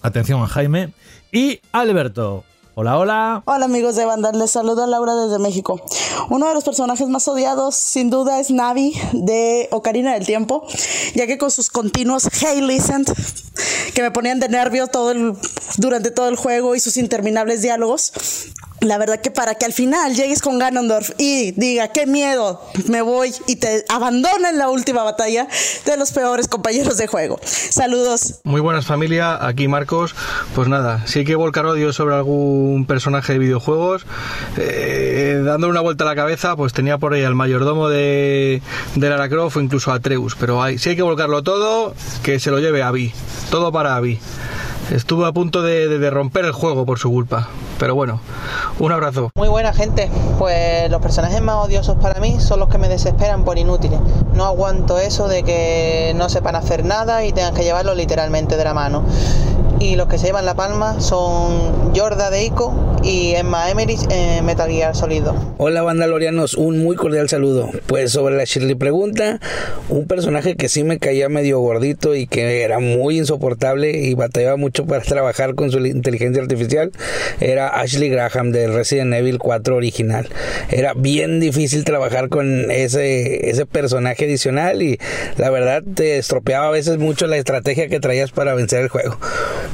Atención 0.06 0.44
a 0.44 0.48
Jaime 0.48 0.94
y 1.32 1.62
Alberto. 1.72 2.44
Hola, 2.76 3.00
hola. 3.00 3.42
Hola 3.46 3.66
amigos 3.66 3.96
de 3.96 4.06
Bandar, 4.06 4.36
les 4.36 4.52
saludo 4.52 4.84
a 4.84 4.88
Laura 4.88 5.16
desde 5.16 5.40
México. 5.40 5.82
Uno 6.30 6.48
de 6.48 6.54
los 6.54 6.64
personajes 6.64 7.08
más 7.08 7.28
odiados 7.28 7.74
sin 7.76 8.12
duda 8.12 8.40
es 8.40 8.52
Navi 8.52 8.94
de 9.14 9.68
Ocarina 9.72 10.14
del 10.14 10.24
Tiempo, 10.24 10.68
ya 11.16 11.26
que 11.26 11.40
con 11.40 11.50
sus 11.50 11.72
continuos 11.72 12.30
Hey 12.40 12.62
Listen, 12.62 13.04
que 13.96 14.04
me 14.04 14.12
ponían 14.12 14.40
de 14.40 14.48
nervio 14.48 14.86
todo 14.86 15.10
el, 15.10 15.34
durante 15.78 16.12
todo 16.12 16.30
el 16.30 16.36
juego 16.36 16.76
y 16.76 16.80
sus 16.80 16.98
interminables 16.98 17.64
diálogos, 17.64 18.14
la 18.88 18.98
verdad 18.98 19.20
que 19.20 19.32
para 19.32 19.56
que 19.56 19.66
al 19.66 19.74
final 19.74 20.16
llegues 20.16 20.42
con 20.42 20.60
Ganondorf 20.60 21.12
y 21.18 21.52
diga, 21.52 21.90
qué 21.90 22.06
miedo, 22.06 22.62
me 22.88 23.02
voy 23.02 23.34
y 23.48 23.58
te 23.58 23.84
abandona 23.90 24.50
en 24.50 24.58
la 24.58 24.70
última 24.70 25.04
batalla 25.04 25.48
de 25.86 25.98
los 25.98 26.12
peores 26.12 26.48
compañeros 26.48 26.98
de 26.98 27.08
juego. 27.08 27.40
Saludos. 27.44 28.42
Muy 28.44 28.62
buenas 28.62 28.86
familia, 28.86 29.46
aquí 29.46 29.68
Marcos. 29.68 30.16
Pues 30.54 30.68
nada, 30.68 31.06
si 31.08 31.20
hay 31.20 31.26
que 31.26 31.36
volcar 31.36 31.66
odio 31.66 31.94
sobre 31.94 32.16
algún 32.16 32.86
personaje 32.86 33.34
de 33.34 33.40
videojuegos, 33.40 34.06
eh, 34.58 35.42
dándole 35.44 35.72
una 35.72 35.82
vuelta 35.82 36.04
a 36.04 36.08
la 36.08 36.16
cabeza, 36.16 36.56
pues 36.56 36.74
tenía 36.74 36.98
por 36.98 37.14
ahí 37.14 37.24
al 37.24 37.36
mayordomo 37.36 37.90
de, 37.90 38.62
de 38.96 39.10
Lara 39.10 39.30
Croft 39.30 39.58
o 39.58 39.62
incluso 39.62 39.92
a 39.92 39.96
Atreus. 39.96 40.36
Pero 40.40 40.62
hay, 40.62 40.78
si 40.78 40.90
hay 40.90 40.96
que 40.96 41.02
volcarlo 41.02 41.44
todo, 41.44 41.94
que 42.24 42.40
se 42.40 42.52
lo 42.52 42.60
lleve 42.60 42.84
a 42.84 42.90
Abby. 42.90 43.14
Todo 43.50 43.72
para 43.72 43.96
Abby. 43.96 44.20
Estuvo 44.92 45.26
a 45.26 45.34
punto 45.34 45.64
de, 45.64 45.88
de, 45.88 46.00
de, 46.00 46.10
romper 46.10 46.46
el 46.46 46.52
juego 46.52 46.86
por 46.86 47.00
su 47.00 47.10
culpa. 47.10 47.48
Pero 47.80 47.96
bueno, 47.96 48.20
un 48.80 48.92
abrazo. 48.92 49.32
Muy 49.36 49.48
buena 49.48 49.74
gente. 49.74 50.10
Pues 50.38 50.90
los 50.92 51.02
personajes 51.02 51.42
más 51.42 51.56
odiosos 51.56 51.98
para 51.98 52.20
mí 52.20 52.40
son 52.40 52.60
los 52.60 52.70
que 52.70 52.78
me 52.78 52.88
desesperan 52.88 53.44
por 53.44 53.58
inútiles. 53.58 54.00
No 54.34 54.46
aguanto 54.46 55.00
eso 55.00 55.28
de 55.28 55.44
que 55.44 56.14
no 56.16 56.30
sepan 56.30 56.56
hacer 56.56 56.86
nada 56.86 57.26
y 57.26 57.32
tengan 57.32 57.54
que 57.54 57.64
llevarlo 57.64 57.96
literalmente 57.96 58.58
de 58.58 58.64
la 58.64 58.74
mano. 58.74 59.04
Y 59.80 59.96
los 59.96 60.08
que 60.08 60.18
se 60.18 60.28
llevan 60.28 60.46
la 60.46 60.56
palma 60.56 61.00
son 61.02 61.94
Jorda 61.94 62.30
de 62.30 62.46
Ico 62.46 62.74
y 63.04 63.34
Emma 63.36 63.70
Emerich 63.70 64.02
en 64.10 64.46
Metal 64.46 64.70
Gear 64.70 64.96
Solid. 64.96 65.24
Hola 65.58 65.82
Bandalorianos, 65.82 66.56
un 66.56 66.84
muy 66.84 66.96
cordial 66.96 67.30
saludo. 67.30 67.70
Pues 67.88 68.12
sobre 68.12 68.36
la 68.36 68.46
Shirley 68.46 68.76
pregunta, 68.76 69.40
un 69.90 70.08
personaje 70.08 70.56
que 70.56 70.70
sí 70.70 70.84
me 70.84 70.98
caía 70.98 71.30
medio 71.30 71.60
gordito 71.60 72.16
y 72.16 72.26
que 72.26 72.64
era 72.64 72.80
muy 72.80 73.18
insoportable 73.18 73.92
y 73.92 74.14
batallaba 74.14 74.56
mucho 74.56 74.86
para 74.86 75.02
trabajar 75.04 75.56
con 75.56 75.72
su 75.72 75.80
inteligencia 75.80 76.42
artificial 76.42 76.92
era 77.40 77.68
Ashley 77.68 78.10
Graham 78.10 78.52
de 78.52 78.68
Resident 78.68 79.14
Evil 79.14 79.40
4 79.40 79.76
original. 79.76 80.30
Era 80.70 80.94
bien 80.94 81.40
difícil 81.40 81.84
trabajar 81.84 82.30
con 82.30 82.72
ese, 82.72 83.50
ese 83.50 83.66
personaje 83.66 84.26
adicional 84.26 84.82
y 84.82 85.00
la 85.38 85.50
verdad 85.50 85.84
te 85.96 86.18
estropeaba 86.18 86.68
a 86.68 86.72
veces 86.72 86.98
mucho 86.98 87.28
la 87.28 87.38
estrategia 87.38 87.88
que 87.88 88.00
traías 88.00 88.32
para 88.32 88.54
vencer 88.54 88.82
el 88.82 88.90
juego. 88.90 89.18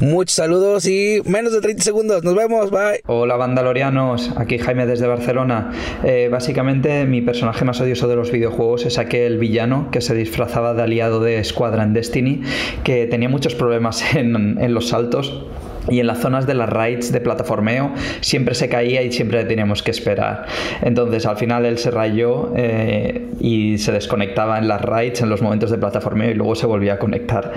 Muchos 0.00 0.34
saludos 0.34 0.86
y 0.86 1.22
menos 1.26 1.52
de 1.52 1.60
30 1.60 1.82
segundos. 1.82 2.24
Nos 2.24 2.34
vemos, 2.34 2.70
bye. 2.70 3.02
Hola 3.06 3.36
Vandalorianos, 3.36 4.32
aquí 4.36 4.58
Jaime 4.58 4.86
desde 4.86 5.06
Barcelona. 5.06 5.72
Eh, 6.04 6.28
básicamente 6.30 7.04
mi 7.04 7.22
personaje 7.22 7.64
más 7.64 7.80
odioso 7.80 8.08
de 8.08 8.16
los 8.16 8.30
videojuegos 8.30 8.86
es 8.86 8.98
aquel 8.98 9.38
villano 9.38 9.90
que 9.90 10.00
se 10.00 10.14
disfrazaba 10.14 10.74
de 10.74 10.82
aliado 10.82 11.20
de 11.20 11.42
Squadra 11.44 11.82
en 11.82 11.92
Destiny, 11.92 12.42
que 12.84 13.06
tenía 13.06 13.28
muchos 13.28 13.54
problemas 13.54 14.14
en, 14.14 14.58
en 14.60 14.74
los 14.74 14.88
saltos 14.88 15.46
y 15.88 16.00
en 16.00 16.06
las 16.06 16.18
zonas 16.18 16.46
de 16.46 16.54
las 16.54 16.68
raids 16.68 17.12
de 17.12 17.20
plataformeo 17.20 17.92
siempre 18.20 18.54
se 18.54 18.68
caía 18.68 19.02
y 19.02 19.12
siempre 19.12 19.44
teníamos 19.44 19.82
que 19.82 19.90
esperar. 19.90 20.46
Entonces 20.82 21.26
al 21.26 21.36
final 21.36 21.64
él 21.66 21.78
se 21.78 21.90
rayó 21.90 22.52
eh, 22.56 23.28
y 23.40 23.78
se 23.78 23.92
desconectaba 23.92 24.58
en 24.58 24.68
las 24.68 24.80
raids 24.80 25.20
en 25.20 25.28
los 25.28 25.42
momentos 25.42 25.70
de 25.70 25.78
plataformeo 25.78 26.30
y 26.30 26.34
luego 26.34 26.54
se 26.54 26.66
volvía 26.66 26.94
a 26.94 26.98
conectar. 26.98 27.52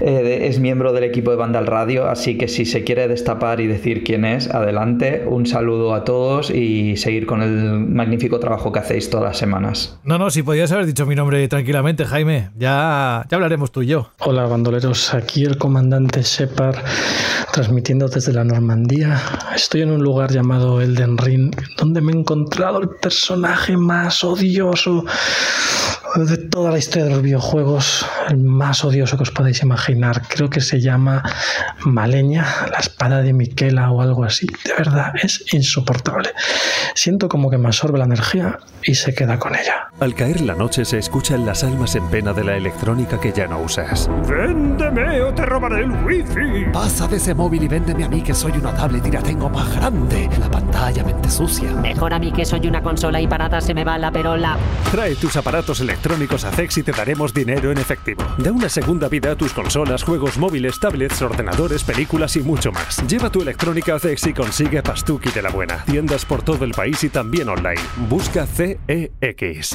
Eh, 0.00 0.46
es 0.48 0.58
miembro 0.58 0.92
del 0.92 1.04
equipo 1.04 1.30
de 1.30 1.36
Vandal 1.36 1.66
Radio, 1.66 2.08
así 2.08 2.36
que 2.36 2.48
si 2.48 2.64
se 2.64 2.84
quiere 2.84 3.08
destapar 3.08 3.60
y 3.60 3.66
decir 3.66 4.04
quién 4.04 4.24
es, 4.24 4.48
adelante. 4.50 5.24
Un 5.26 5.46
saludo 5.46 5.94
a 5.94 6.04
todos 6.04 6.50
y 6.50 6.96
seguir 6.96 7.26
con 7.26 7.42
el 7.42 7.80
magnífico 7.80 8.38
trabajo 8.40 8.72
que 8.72 8.80
hacéis 8.80 9.10
todas 9.10 9.24
las 9.24 9.38
semanas. 9.38 9.98
No, 10.04 10.18
no, 10.18 10.30
si 10.30 10.42
podías 10.42 10.72
haber 10.72 10.86
dicho 10.86 11.06
mi 11.06 11.14
nombre 11.14 11.46
tranquilamente, 11.48 12.04
Jaime. 12.04 12.50
Ya, 12.56 13.24
ya 13.28 13.36
hablaremos 13.36 13.70
tú 13.72 13.82
y 13.82 13.86
yo. 13.86 14.10
Hola, 14.20 14.46
bandoleros. 14.46 15.14
Aquí 15.14 15.44
el 15.44 15.58
comandante 15.58 16.22
Shepard 16.22 16.76
transmitiendo 17.60 18.08
desde 18.08 18.32
la 18.32 18.42
Normandía. 18.42 19.20
Estoy 19.54 19.82
en 19.82 19.90
un 19.90 20.02
lugar 20.02 20.32
llamado 20.32 20.80
Elden 20.80 21.18
Ring, 21.18 21.54
donde 21.76 22.00
me 22.00 22.10
he 22.10 22.16
encontrado 22.16 22.80
el 22.80 22.88
personaje 22.88 23.76
más 23.76 24.24
odioso 24.24 25.04
de 26.16 26.38
toda 26.38 26.70
la 26.70 26.78
historia 26.78 27.04
de 27.04 27.10
los 27.10 27.22
videojuegos, 27.22 28.06
el 28.28 28.38
más 28.38 28.82
odioso 28.84 29.16
que 29.16 29.24
os 29.24 29.30
podéis 29.30 29.62
imaginar. 29.62 30.22
Creo 30.28 30.48
que 30.48 30.60
se 30.60 30.80
llama 30.80 31.22
Maleña, 31.84 32.46
la 32.70 32.78
espada 32.78 33.20
de 33.20 33.32
Miquela 33.32 33.90
o 33.90 34.00
algo 34.00 34.24
así. 34.24 34.46
De 34.64 34.72
verdad, 34.76 35.12
es 35.22 35.44
insoportable. 35.52 36.30
Siento 36.94 37.28
como 37.28 37.50
que 37.50 37.58
me 37.58 37.68
absorbe 37.68 37.98
la 37.98 38.06
energía 38.06 38.58
y 38.82 38.94
se 38.94 39.14
queda 39.14 39.38
con 39.38 39.54
ella. 39.54 39.88
Al 40.00 40.14
caer 40.14 40.40
la 40.40 40.54
noche 40.54 40.84
se 40.84 40.98
escuchan 40.98 41.44
las 41.44 41.62
almas 41.62 41.94
en 41.94 42.08
pena 42.08 42.32
de 42.32 42.44
la 42.44 42.56
electrónica 42.56 43.20
que 43.20 43.32
ya 43.32 43.46
no 43.46 43.60
usas. 43.60 44.10
¡Véndeme 44.26 45.20
o 45.20 45.34
te 45.34 45.44
robaré 45.44 45.84
el 45.84 45.90
wifi! 46.04 46.70
Pasa 46.72 47.06
de 47.06 47.18
ese 47.18 47.34
móvil 47.34 47.49
y 47.58 47.68
véndeme 47.68 48.04
a 48.04 48.08
mí 48.08 48.22
que 48.22 48.34
soy 48.34 48.52
una 48.52 48.74
tablet 48.74 49.06
y 49.06 49.10
la 49.10 49.22
tengo 49.22 49.48
más 49.48 49.74
grande. 49.74 50.28
La 50.38 50.50
pantalla 50.50 51.02
mente 51.02 51.30
sucia. 51.30 51.72
Mejor 51.72 52.14
a 52.14 52.18
mí 52.18 52.32
que 52.32 52.44
soy 52.44 52.66
una 52.66 52.82
consola 52.82 53.20
y 53.20 53.26
parada 53.26 53.60
se 53.60 53.74
me 53.74 53.84
va 53.84 53.98
la 53.98 54.10
perola. 54.10 54.56
Trae 54.90 55.14
tus 55.16 55.36
aparatos 55.36 55.80
electrónicos 55.80 56.44
a 56.44 56.52
Cex 56.52 56.78
y 56.78 56.82
te 56.82 56.92
daremos 56.92 57.34
dinero 57.34 57.72
en 57.72 57.78
efectivo. 57.78 58.22
Da 58.38 58.52
una 58.52 58.68
segunda 58.68 59.08
vida 59.08 59.32
a 59.32 59.36
tus 59.36 59.52
consolas, 59.52 60.02
juegos 60.02 60.38
móviles, 60.38 60.78
tablets, 60.78 61.20
ordenadores, 61.22 61.82
películas 61.82 62.36
y 62.36 62.40
mucho 62.40 62.72
más. 62.72 62.98
Lleva 63.08 63.30
tu 63.30 63.42
electrónica 63.42 63.96
a 63.96 63.98
Cex 63.98 64.26
y 64.28 64.34
consigue 64.34 64.82
Pastuki 64.82 65.30
de 65.30 65.42
la 65.42 65.50
buena. 65.50 65.84
Tiendas 65.84 66.24
por 66.24 66.42
todo 66.42 66.64
el 66.64 66.72
país 66.72 67.02
y 67.04 67.08
también 67.08 67.48
online. 67.48 67.80
Busca 68.08 68.46
CEX. 68.46 69.74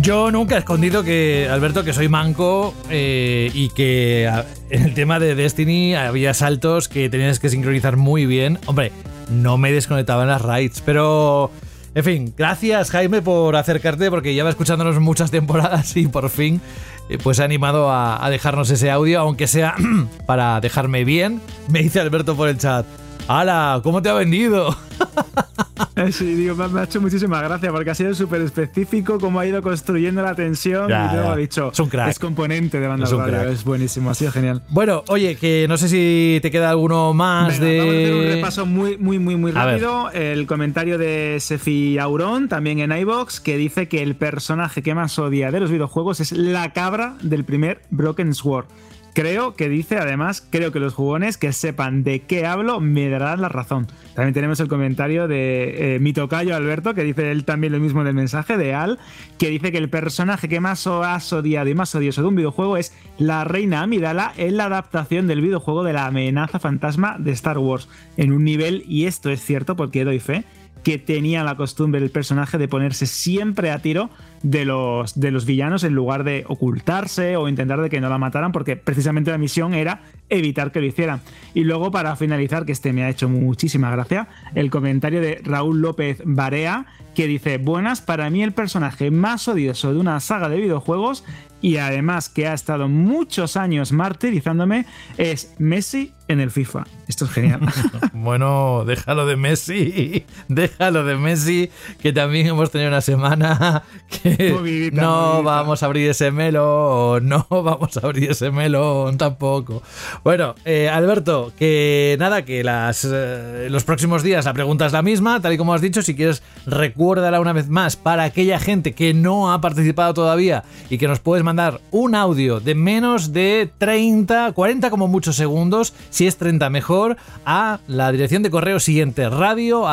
Yo 0.00 0.30
nunca 0.30 0.54
he 0.54 0.58
escondido 0.60 1.04
que, 1.04 1.46
Alberto, 1.50 1.84
que 1.84 1.92
soy 1.92 2.08
manco 2.08 2.72
eh, 2.88 3.50
y 3.52 3.68
que 3.68 4.24
en 4.70 4.82
el 4.82 4.94
tema 4.94 5.20
de 5.20 5.34
Destiny 5.34 5.94
había 5.94 6.32
saltos 6.32 6.88
que 6.88 7.10
tenías 7.10 7.38
que 7.38 7.50
sincronizar 7.50 7.98
muy 7.98 8.24
bien. 8.24 8.58
Hombre, 8.64 8.92
no 9.28 9.58
me 9.58 9.72
desconectaba 9.72 10.22
en 10.22 10.30
las 10.30 10.40
raids, 10.40 10.80
pero... 10.80 11.50
En 11.94 12.04
fin, 12.04 12.32
gracias 12.38 12.90
Jaime 12.92 13.20
por 13.20 13.56
acercarte 13.56 14.10
porque 14.10 14.32
lleva 14.32 14.48
escuchándonos 14.48 14.98
muchas 15.00 15.30
temporadas 15.32 15.94
y 15.96 16.06
por 16.06 16.30
fin 16.30 16.62
eh, 17.10 17.18
pues 17.22 17.38
ha 17.40 17.44
animado 17.44 17.90
a, 17.90 18.24
a 18.24 18.30
dejarnos 18.30 18.70
ese 18.70 18.90
audio, 18.90 19.20
aunque 19.20 19.46
sea 19.48 19.74
para 20.26 20.60
dejarme 20.62 21.04
bien. 21.04 21.42
Me 21.68 21.82
dice 21.82 22.00
Alberto 22.00 22.36
por 22.36 22.48
el 22.48 22.56
chat. 22.56 22.86
¡Hala! 23.28 23.80
¿Cómo 23.82 24.00
te 24.00 24.08
ha 24.08 24.14
vendido? 24.14 24.74
Sí, 26.12 26.34
digo, 26.34 26.54
me 26.68 26.80
ha 26.80 26.84
hecho 26.84 27.00
muchísima 27.00 27.40
gracia 27.42 27.70
porque 27.70 27.90
ha 27.90 27.94
sido 27.94 28.14
súper 28.14 28.42
específico 28.42 29.18
cómo 29.18 29.38
ha 29.40 29.46
ido 29.46 29.62
construyendo 29.62 30.22
la 30.22 30.34
tensión 30.34 30.88
Ya, 30.88 31.10
y 31.10 31.14
luego 31.16 31.30
ha 31.30 31.36
dicho, 31.36 31.70
Es 31.72 31.80
un 31.80 31.88
crack. 31.88 32.08
es 32.10 32.18
componente 32.18 32.80
de 32.80 32.86
banda 32.88 33.04
Es 33.06 33.12
radio, 33.12 33.48
es 33.50 33.64
buenísimo, 33.64 34.10
ha 34.10 34.14
sido 34.14 34.32
genial. 34.32 34.62
Bueno, 34.68 35.02
oye, 35.08 35.36
que 35.36 35.66
no 35.68 35.76
sé 35.76 35.88
si 35.88 36.38
te 36.42 36.50
queda 36.50 36.70
alguno 36.70 37.12
más 37.14 37.58
Venga, 37.60 37.64
de. 37.66 37.78
Vamos 37.78 37.94
a 37.94 37.98
hacer 37.98 38.14
un 38.14 38.24
repaso 38.36 38.66
muy, 38.66 38.98
muy, 38.98 39.18
muy, 39.18 39.36
muy 39.36 39.52
rápido. 39.52 40.10
El 40.10 40.46
comentario 40.46 40.98
de 40.98 41.38
Sefi 41.40 41.98
Auron, 41.98 42.48
también 42.48 42.78
en 42.80 42.92
iBox, 42.92 43.40
que 43.40 43.56
dice 43.56 43.88
que 43.88 44.02
el 44.02 44.16
personaje 44.16 44.82
que 44.82 44.94
más 44.94 45.18
odia 45.18 45.50
de 45.50 45.60
los 45.60 45.70
videojuegos 45.70 46.20
es 46.20 46.32
la 46.32 46.72
cabra 46.72 47.16
del 47.22 47.44
primer 47.44 47.82
Broken 47.90 48.34
Sword. 48.34 48.66
Creo 49.12 49.56
que 49.56 49.68
dice, 49.68 49.96
además, 49.96 50.46
creo 50.50 50.70
que 50.70 50.78
los 50.78 50.94
jugones 50.94 51.36
que 51.36 51.52
sepan 51.52 52.04
de 52.04 52.20
qué 52.20 52.46
hablo 52.46 52.80
me 52.80 53.08
darán 53.08 53.40
la 53.40 53.48
razón. 53.48 53.88
También 54.14 54.34
tenemos 54.34 54.60
el 54.60 54.68
comentario 54.68 55.26
de 55.26 55.96
eh, 55.96 55.98
mi 55.98 56.12
tocayo 56.12 56.54
Alberto, 56.54 56.94
que 56.94 57.02
dice 57.02 57.30
él 57.32 57.44
también 57.44 57.72
lo 57.72 57.80
mismo 57.80 58.04
del 58.04 58.14
mensaje 58.14 58.56
de 58.56 58.74
Al, 58.74 58.98
que 59.38 59.48
dice 59.48 59.72
que 59.72 59.78
el 59.78 59.90
personaje 59.90 60.48
que 60.48 60.60
más 60.60 60.86
has 60.86 61.32
odiado 61.32 61.68
y 61.68 61.74
más 61.74 61.94
odioso 61.94 62.22
de 62.22 62.28
un 62.28 62.36
videojuego 62.36 62.76
es 62.76 62.94
la 63.18 63.44
reina 63.44 63.82
Amidala 63.82 64.32
en 64.36 64.56
la 64.56 64.66
adaptación 64.66 65.26
del 65.26 65.40
videojuego 65.40 65.82
de 65.82 65.92
la 65.92 66.06
amenaza 66.06 66.58
fantasma 66.58 67.16
de 67.18 67.32
Star 67.32 67.58
Wars. 67.58 67.88
En 68.16 68.32
un 68.32 68.44
nivel, 68.44 68.84
y 68.86 69.06
esto 69.06 69.30
es 69.30 69.44
cierto 69.44 69.74
porque 69.74 70.04
doy 70.04 70.20
fe, 70.20 70.44
que 70.82 70.98
tenía 70.98 71.44
la 71.44 71.56
costumbre 71.56 72.00
el 72.00 72.10
personaje 72.10 72.58
de 72.58 72.68
ponerse 72.68 73.06
siempre 73.06 73.70
a 73.70 73.80
tiro 73.80 74.10
de 74.42 74.64
los, 74.64 75.18
de 75.18 75.30
los 75.30 75.44
villanos 75.44 75.84
en 75.84 75.94
lugar 75.94 76.24
de 76.24 76.44
ocultarse 76.48 77.36
o 77.36 77.48
intentar 77.48 77.80
de 77.80 77.90
que 77.90 78.00
no 78.00 78.08
la 78.08 78.18
mataran, 78.18 78.52
porque 78.52 78.76
precisamente 78.76 79.30
la 79.30 79.38
misión 79.38 79.74
era 79.74 80.02
evitar 80.28 80.72
que 80.72 80.80
lo 80.80 80.86
hicieran. 80.86 81.20
Y 81.54 81.64
luego, 81.64 81.90
para 81.90 82.16
finalizar, 82.16 82.64
que 82.64 82.72
este 82.72 82.92
me 82.92 83.04
ha 83.04 83.10
hecho 83.10 83.28
muchísima 83.28 83.90
gracia, 83.90 84.28
el 84.54 84.70
comentario 84.70 85.20
de 85.20 85.40
Raúl 85.44 85.80
López 85.80 86.22
Barea, 86.24 86.86
que 87.14 87.26
dice: 87.26 87.58
Buenas, 87.58 88.00
para 88.00 88.30
mí 88.30 88.42
el 88.42 88.52
personaje 88.52 89.10
más 89.10 89.48
odioso 89.48 89.92
de 89.92 90.00
una 90.00 90.20
saga 90.20 90.48
de 90.48 90.60
videojuegos 90.60 91.24
y 91.60 91.76
además 91.76 92.28
que 92.28 92.46
ha 92.46 92.54
estado 92.54 92.88
muchos 92.88 93.56
años 93.56 93.92
martirizándome 93.92 94.86
es 95.18 95.54
Messi 95.58 96.14
en 96.30 96.40
el 96.40 96.50
FIFA. 96.50 96.84
Esto 97.08 97.24
es 97.24 97.32
genial. 97.32 97.60
bueno, 98.12 98.84
déjalo 98.86 99.26
de 99.26 99.36
Messi, 99.36 100.24
déjalo 100.48 101.04
de 101.04 101.16
Messi, 101.16 101.70
que 102.00 102.12
también 102.12 102.46
hemos 102.46 102.70
tenido 102.70 102.88
una 102.88 103.00
semana 103.00 103.82
que 104.08 104.90
no 104.92 105.42
vamos 105.42 105.82
a 105.82 105.86
abrir 105.86 106.08
ese 106.08 106.30
melón, 106.30 107.28
no 107.28 107.46
vamos 107.50 107.96
a 107.96 108.06
abrir 108.06 108.30
ese 108.30 108.50
melón 108.50 109.18
tampoco. 109.18 109.82
Bueno, 110.22 110.54
eh, 110.64 110.88
Alberto, 110.88 111.52
que 111.58 112.16
nada, 112.20 112.44
que 112.44 112.62
las, 112.62 113.04
eh, 113.10 113.66
los 113.70 113.84
próximos 113.84 114.22
días 114.22 114.44
la 114.44 114.52
pregunta 114.52 114.86
es 114.86 114.92
la 114.92 115.02
misma, 115.02 115.40
tal 115.40 115.52
y 115.52 115.58
como 115.58 115.74
has 115.74 115.80
dicho, 115.80 116.02
si 116.02 116.14
quieres 116.14 116.42
recuérdala 116.66 117.40
una 117.40 117.52
vez 117.52 117.68
más 117.68 117.96
para 117.96 118.22
aquella 118.22 118.60
gente 118.60 118.92
que 118.92 119.14
no 119.14 119.52
ha 119.52 119.60
participado 119.60 120.14
todavía 120.14 120.62
y 120.88 120.98
que 120.98 121.08
nos 121.08 121.18
puedes 121.18 121.44
mandar 121.44 121.80
un 121.90 122.14
audio 122.14 122.60
de 122.60 122.76
menos 122.76 123.32
de 123.32 123.68
30, 123.78 124.52
40 124.52 124.90
como 124.90 125.08
muchos 125.08 125.34
segundos, 125.34 125.92
si 126.20 126.26
es 126.26 126.36
30 126.36 126.68
mejor, 126.68 127.16
a 127.46 127.80
la 127.86 128.12
dirección 128.12 128.42
de 128.42 128.50
correo 128.50 128.78
siguiente, 128.78 129.30
radio 129.30 129.86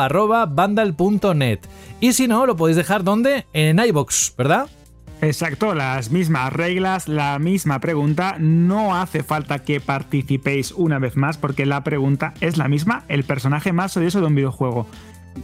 Y 2.00 2.12
si 2.12 2.28
no, 2.28 2.44
lo 2.44 2.54
podéis 2.54 2.76
dejar 2.76 3.02
donde? 3.02 3.46
En 3.54 3.78
iBox, 3.78 4.34
¿verdad? 4.36 4.68
Exacto, 5.22 5.74
las 5.74 6.10
mismas 6.10 6.52
reglas, 6.52 7.08
la 7.08 7.38
misma 7.38 7.78
pregunta. 7.80 8.36
No 8.38 8.94
hace 8.94 9.22
falta 9.22 9.60
que 9.60 9.80
participéis 9.80 10.72
una 10.72 10.98
vez 10.98 11.16
más 11.16 11.38
porque 11.38 11.64
la 11.64 11.82
pregunta 11.82 12.34
es 12.42 12.58
la 12.58 12.68
misma, 12.68 13.04
el 13.08 13.24
personaje 13.24 13.72
más 13.72 13.96
odioso 13.96 14.20
de 14.20 14.26
un 14.26 14.34
videojuego. 14.34 14.86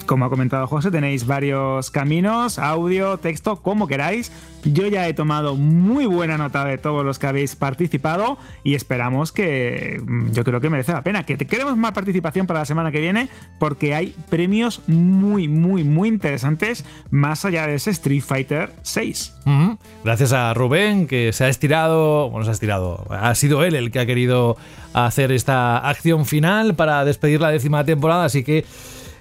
Como 0.06 0.24
ha 0.24 0.30
comentado 0.30 0.66
José, 0.66 0.90
tenéis 0.90 1.26
varios 1.26 1.90
caminos, 1.90 2.58
audio, 2.58 3.18
texto, 3.18 3.56
como 3.56 3.86
queráis. 3.86 4.32
Yo 4.64 4.86
ya 4.86 5.06
he 5.08 5.14
tomado 5.14 5.56
muy 5.56 6.06
buena 6.06 6.38
nota 6.38 6.64
de 6.64 6.78
todos 6.78 7.04
los 7.04 7.18
que 7.18 7.26
habéis 7.26 7.54
participado 7.54 8.38
y 8.62 8.74
esperamos 8.74 9.32
que 9.32 10.00
mm, 10.04 10.32
yo 10.32 10.44
creo 10.44 10.60
que 10.60 10.70
merece 10.70 10.92
la 10.92 11.02
pena. 11.02 11.24
Que 11.24 11.36
queremos 11.36 11.76
más 11.76 11.92
participación 11.92 12.46
para 12.46 12.60
la 12.60 12.64
semana 12.64 12.90
que 12.90 13.00
viene 13.00 13.28
porque 13.58 13.94
hay 13.94 14.14
premios 14.30 14.82
muy, 14.86 15.48
muy, 15.48 15.84
muy 15.84 16.08
interesantes 16.08 16.84
más 17.10 17.44
allá 17.44 17.66
de 17.66 17.74
ese 17.74 17.90
Street 17.90 18.22
Fighter 18.22 18.72
6. 18.82 19.34
Gracias 20.02 20.32
a 20.32 20.54
Rubén 20.54 21.06
que 21.06 21.32
se 21.32 21.44
ha 21.44 21.48
estirado, 21.48 22.30
bueno, 22.30 22.44
se 22.44 22.50
ha 22.50 22.54
estirado, 22.54 23.06
ha 23.10 23.34
sido 23.34 23.64
él 23.64 23.74
el 23.74 23.90
que 23.90 24.00
ha 24.00 24.06
querido 24.06 24.56
hacer 24.94 25.32
esta 25.32 25.78
acción 25.78 26.24
final 26.24 26.74
para 26.74 27.04
despedir 27.04 27.40
la 27.40 27.50
décima 27.50 27.84
temporada, 27.84 28.24
así 28.24 28.44
que 28.44 28.64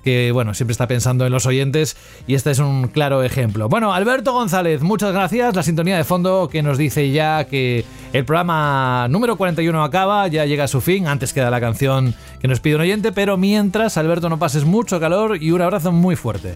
que 0.03 0.31
bueno, 0.31 0.53
siempre 0.53 0.73
está 0.73 0.87
pensando 0.87 1.25
en 1.25 1.31
los 1.31 1.45
oyentes 1.45 1.95
y 2.27 2.35
este 2.35 2.51
es 2.51 2.59
un 2.59 2.87
claro 2.87 3.23
ejemplo. 3.23 3.69
Bueno, 3.69 3.93
Alberto 3.93 4.33
González, 4.33 4.81
muchas 4.81 5.13
gracias. 5.13 5.55
La 5.55 5.63
sintonía 5.63 5.97
de 5.97 6.03
fondo 6.03 6.49
que 6.51 6.61
nos 6.61 6.77
dice 6.77 7.11
ya 7.11 7.45
que 7.45 7.85
el 8.11 8.25
programa 8.25 9.07
número 9.09 9.37
41 9.37 9.83
acaba, 9.83 10.27
ya 10.27 10.45
llega 10.45 10.65
a 10.65 10.67
su 10.67 10.81
fin, 10.81 11.07
antes 11.07 11.33
queda 11.33 11.49
la 11.49 11.61
canción 11.61 12.13
que 12.39 12.47
nos 12.47 12.59
pide 12.59 12.75
un 12.75 12.81
oyente, 12.81 13.11
pero 13.11 13.37
mientras, 13.37 13.97
Alberto, 13.97 14.29
no 14.29 14.39
pases 14.39 14.65
mucho 14.65 14.99
calor 14.99 15.41
y 15.41 15.51
un 15.51 15.61
abrazo 15.61 15.91
muy 15.91 16.15
fuerte. 16.15 16.55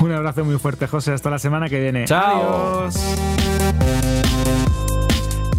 Un 0.00 0.12
abrazo 0.12 0.44
muy 0.44 0.58
fuerte, 0.58 0.86
José. 0.86 1.12
Hasta 1.12 1.28
la 1.28 1.38
semana 1.38 1.68
que 1.68 1.80
viene. 1.80 2.04
Chao. 2.04 2.84
Adiós. 2.84 3.18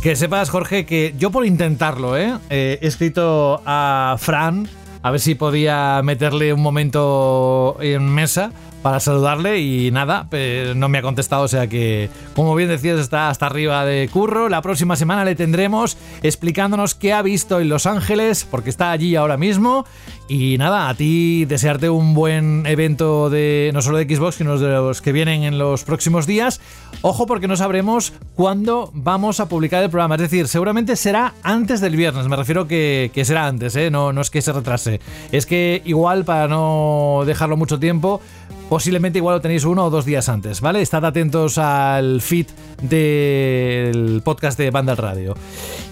Que 0.01 0.15
sepas, 0.15 0.49
Jorge, 0.49 0.85
que 0.85 1.13
yo 1.17 1.29
por 1.29 1.45
intentarlo, 1.45 2.15
¿eh? 2.15 2.33
eh 2.49 2.79
he 2.81 2.87
escrito 2.87 3.61
a 3.65 4.15
Fran 4.17 4.69
a 5.01 5.11
ver 5.11 5.19
si 5.19 5.35
podía 5.35 6.01
meterle 6.03 6.53
un 6.53 6.61
momento 6.61 7.77
en 7.81 8.07
mesa 8.09 8.51
para 8.81 8.99
saludarle 8.99 9.59
y 9.59 9.91
nada, 9.91 10.27
no 10.75 10.89
me 10.89 10.97
ha 10.97 11.01
contestado, 11.01 11.43
o 11.43 11.47
sea 11.47 11.67
que, 11.67 12.09
como 12.35 12.55
bien 12.55 12.69
decías, 12.69 12.99
está 12.99 13.29
hasta 13.29 13.45
arriba 13.45 13.85
de 13.85 14.09
curro. 14.11 14.49
La 14.49 14.61
próxima 14.61 14.95
semana 14.95 15.25
le 15.25 15.35
tendremos 15.35 15.97
explicándonos 16.23 16.95
qué 16.95 17.13
ha 17.13 17.21
visto 17.21 17.59
en 17.59 17.69
Los 17.69 17.85
Ángeles, 17.85 18.47
porque 18.49 18.69
está 18.69 18.91
allí 18.91 19.15
ahora 19.15 19.37
mismo. 19.37 19.85
Y 20.27 20.57
nada, 20.59 20.89
a 20.89 20.93
ti 20.93 21.45
desearte 21.45 21.89
un 21.89 22.13
buen 22.13 22.65
evento 22.67 23.31
de 23.31 23.71
no 23.73 23.81
solo 23.81 23.97
de 23.97 24.15
Xbox, 24.15 24.35
sino 24.35 24.59
de 24.59 24.69
los 24.69 25.01
que 25.01 25.11
vienen 25.11 25.43
en 25.43 25.57
los 25.57 25.83
próximos 25.83 26.27
días. 26.27 26.61
Ojo 27.01 27.25
porque 27.25 27.47
no 27.47 27.55
sabremos 27.55 28.13
cuándo 28.35 28.91
vamos 28.93 29.39
a 29.39 29.49
publicar 29.49 29.83
el 29.83 29.89
programa, 29.89 30.15
es 30.15 30.21
decir, 30.21 30.47
seguramente 30.47 30.95
será 30.95 31.33
antes 31.43 31.81
del 31.81 31.95
viernes, 31.95 32.27
me 32.27 32.35
refiero 32.35 32.67
que, 32.67 33.09
que 33.13 33.25
será 33.25 33.47
antes, 33.47 33.75
¿eh? 33.75 33.89
no, 33.89 34.11
no 34.11 34.21
es 34.21 34.29
que 34.29 34.41
se 34.41 34.51
retrase, 34.51 34.99
es 35.31 35.45
que 35.45 35.81
igual 35.85 36.25
para 36.25 36.47
no 36.47 37.23
dejarlo 37.25 37.55
mucho 37.55 37.79
tiempo 37.79 38.21
posiblemente 38.69 39.17
igual 39.17 39.35
lo 39.35 39.41
tenéis 39.41 39.65
uno 39.65 39.85
o 39.85 39.89
dos 39.89 40.05
días 40.05 40.29
antes, 40.29 40.61
¿vale? 40.61 40.81
Estad 40.81 41.03
atentos 41.03 41.57
al 41.57 42.21
feed 42.21 42.45
del 42.81 44.21
podcast 44.23 44.57
de 44.57 44.69
Banda 44.69 44.95
Radio. 44.95 45.33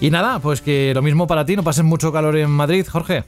Y 0.00 0.10
nada, 0.10 0.38
pues 0.38 0.62
que 0.62 0.92
lo 0.94 1.02
mismo 1.02 1.26
para 1.26 1.44
ti, 1.44 1.56
no 1.56 1.64
pases 1.64 1.84
mucho 1.84 2.12
calor 2.12 2.36
en 2.36 2.50
Madrid, 2.50 2.86
Jorge. 2.88 3.24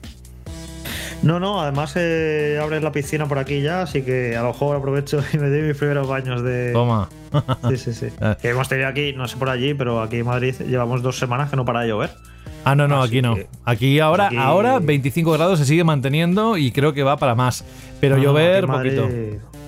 No, 1.21 1.39
no, 1.39 1.61
además 1.61 1.93
eh, 1.97 2.59
abres 2.59 2.81
la 2.81 2.91
piscina 2.91 3.27
por 3.27 3.37
aquí 3.37 3.61
ya, 3.61 3.83
así 3.83 4.01
que 4.01 4.35
a 4.35 4.41
lo 4.41 4.47
mejor 4.47 4.77
aprovecho 4.77 5.23
y 5.33 5.37
me 5.37 5.49
doy 5.49 5.61
mis 5.61 5.77
primeros 5.77 6.07
baños 6.07 6.41
de. 6.41 6.71
Toma. 6.71 7.09
Sí, 7.69 7.77
sí, 7.77 7.93
sí. 7.93 8.07
que 8.41 8.49
hemos 8.49 8.67
tenido 8.67 8.87
aquí, 8.87 9.13
no 9.13 9.27
sé 9.27 9.37
por 9.37 9.49
allí, 9.49 9.73
pero 9.75 10.01
aquí 10.01 10.17
en 10.17 10.25
Madrid 10.25 10.55
llevamos 10.67 11.03
dos 11.03 11.19
semanas 11.19 11.49
que 11.49 11.57
no 11.57 11.65
para 11.65 11.81
de 11.81 11.89
llover. 11.89 12.09
Ah, 12.63 12.75
no, 12.75 12.87
no, 12.87 13.01
aquí 13.01 13.21
no. 13.21 13.35
Aquí 13.65 13.99
ahora, 13.99 14.29
ahora 14.37 14.79
25 14.79 15.31
grados 15.31 15.59
se 15.59 15.65
sigue 15.65 15.83
manteniendo 15.83 16.57
y 16.57 16.71
creo 16.71 16.93
que 16.93 17.03
va 17.03 17.17
para 17.17 17.35
más. 17.35 17.63
Pero 17.99 18.17
llover, 18.17 18.67
poquito. 18.67 19.07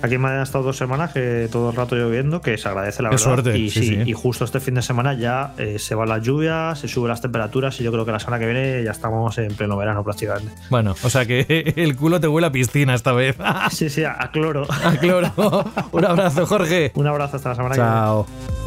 Aquí 0.03 0.17
me 0.17 0.27
han 0.27 0.41
estado 0.41 0.65
dos 0.65 0.75
semanas 0.75 1.13
que 1.13 1.47
todo 1.49 1.69
el 1.69 1.77
rato 1.77 1.95
lloviendo, 1.95 2.41
que 2.41 2.57
se 2.57 2.67
agradece 2.67 3.01
la 3.01 3.09
Qué 3.09 3.15
verdad. 3.15 3.23
Suerte, 3.23 3.57
y 3.57 3.69
sí, 3.69 4.01
y 4.05 4.11
justo 4.11 4.43
este 4.43 4.59
fin 4.59 4.73
de 4.73 4.81
semana 4.81 5.13
ya 5.13 5.53
eh, 5.57 5.79
se 5.79 5.95
van 5.95 6.09
las 6.09 6.21
lluvias, 6.21 6.77
se 6.77 6.89
suben 6.89 7.07
las 7.07 7.21
temperaturas 7.21 7.79
y 7.79 7.85
yo 7.85 7.91
creo 7.93 8.05
que 8.05 8.11
la 8.11 8.19
semana 8.19 8.37
que 8.37 8.45
viene 8.45 8.83
ya 8.83 8.91
estamos 8.91 9.37
en 9.37 9.55
pleno 9.55 9.77
verano 9.77 10.03
prácticamente. 10.03 10.51
Bueno, 10.69 10.93
o 11.03 11.09
sea 11.09 11.25
que 11.25 11.73
el 11.77 11.95
culo 11.95 12.19
te 12.19 12.27
huele 12.27 12.47
a 12.47 12.51
piscina 12.51 12.95
esta 12.95 13.13
vez. 13.13 13.37
sí, 13.71 13.89
sí, 13.89 14.03
a, 14.03 14.29
cloro. 14.33 14.67
A 14.83 14.91
cloro. 14.97 15.31
Un 15.93 16.03
abrazo, 16.03 16.45
Jorge. 16.47 16.91
Un 16.95 17.07
abrazo 17.07 17.37
hasta 17.37 17.49
la 17.49 17.55
semana 17.55 17.75
Chao. 17.75 18.25
que 18.25 18.31
viene. 18.31 18.62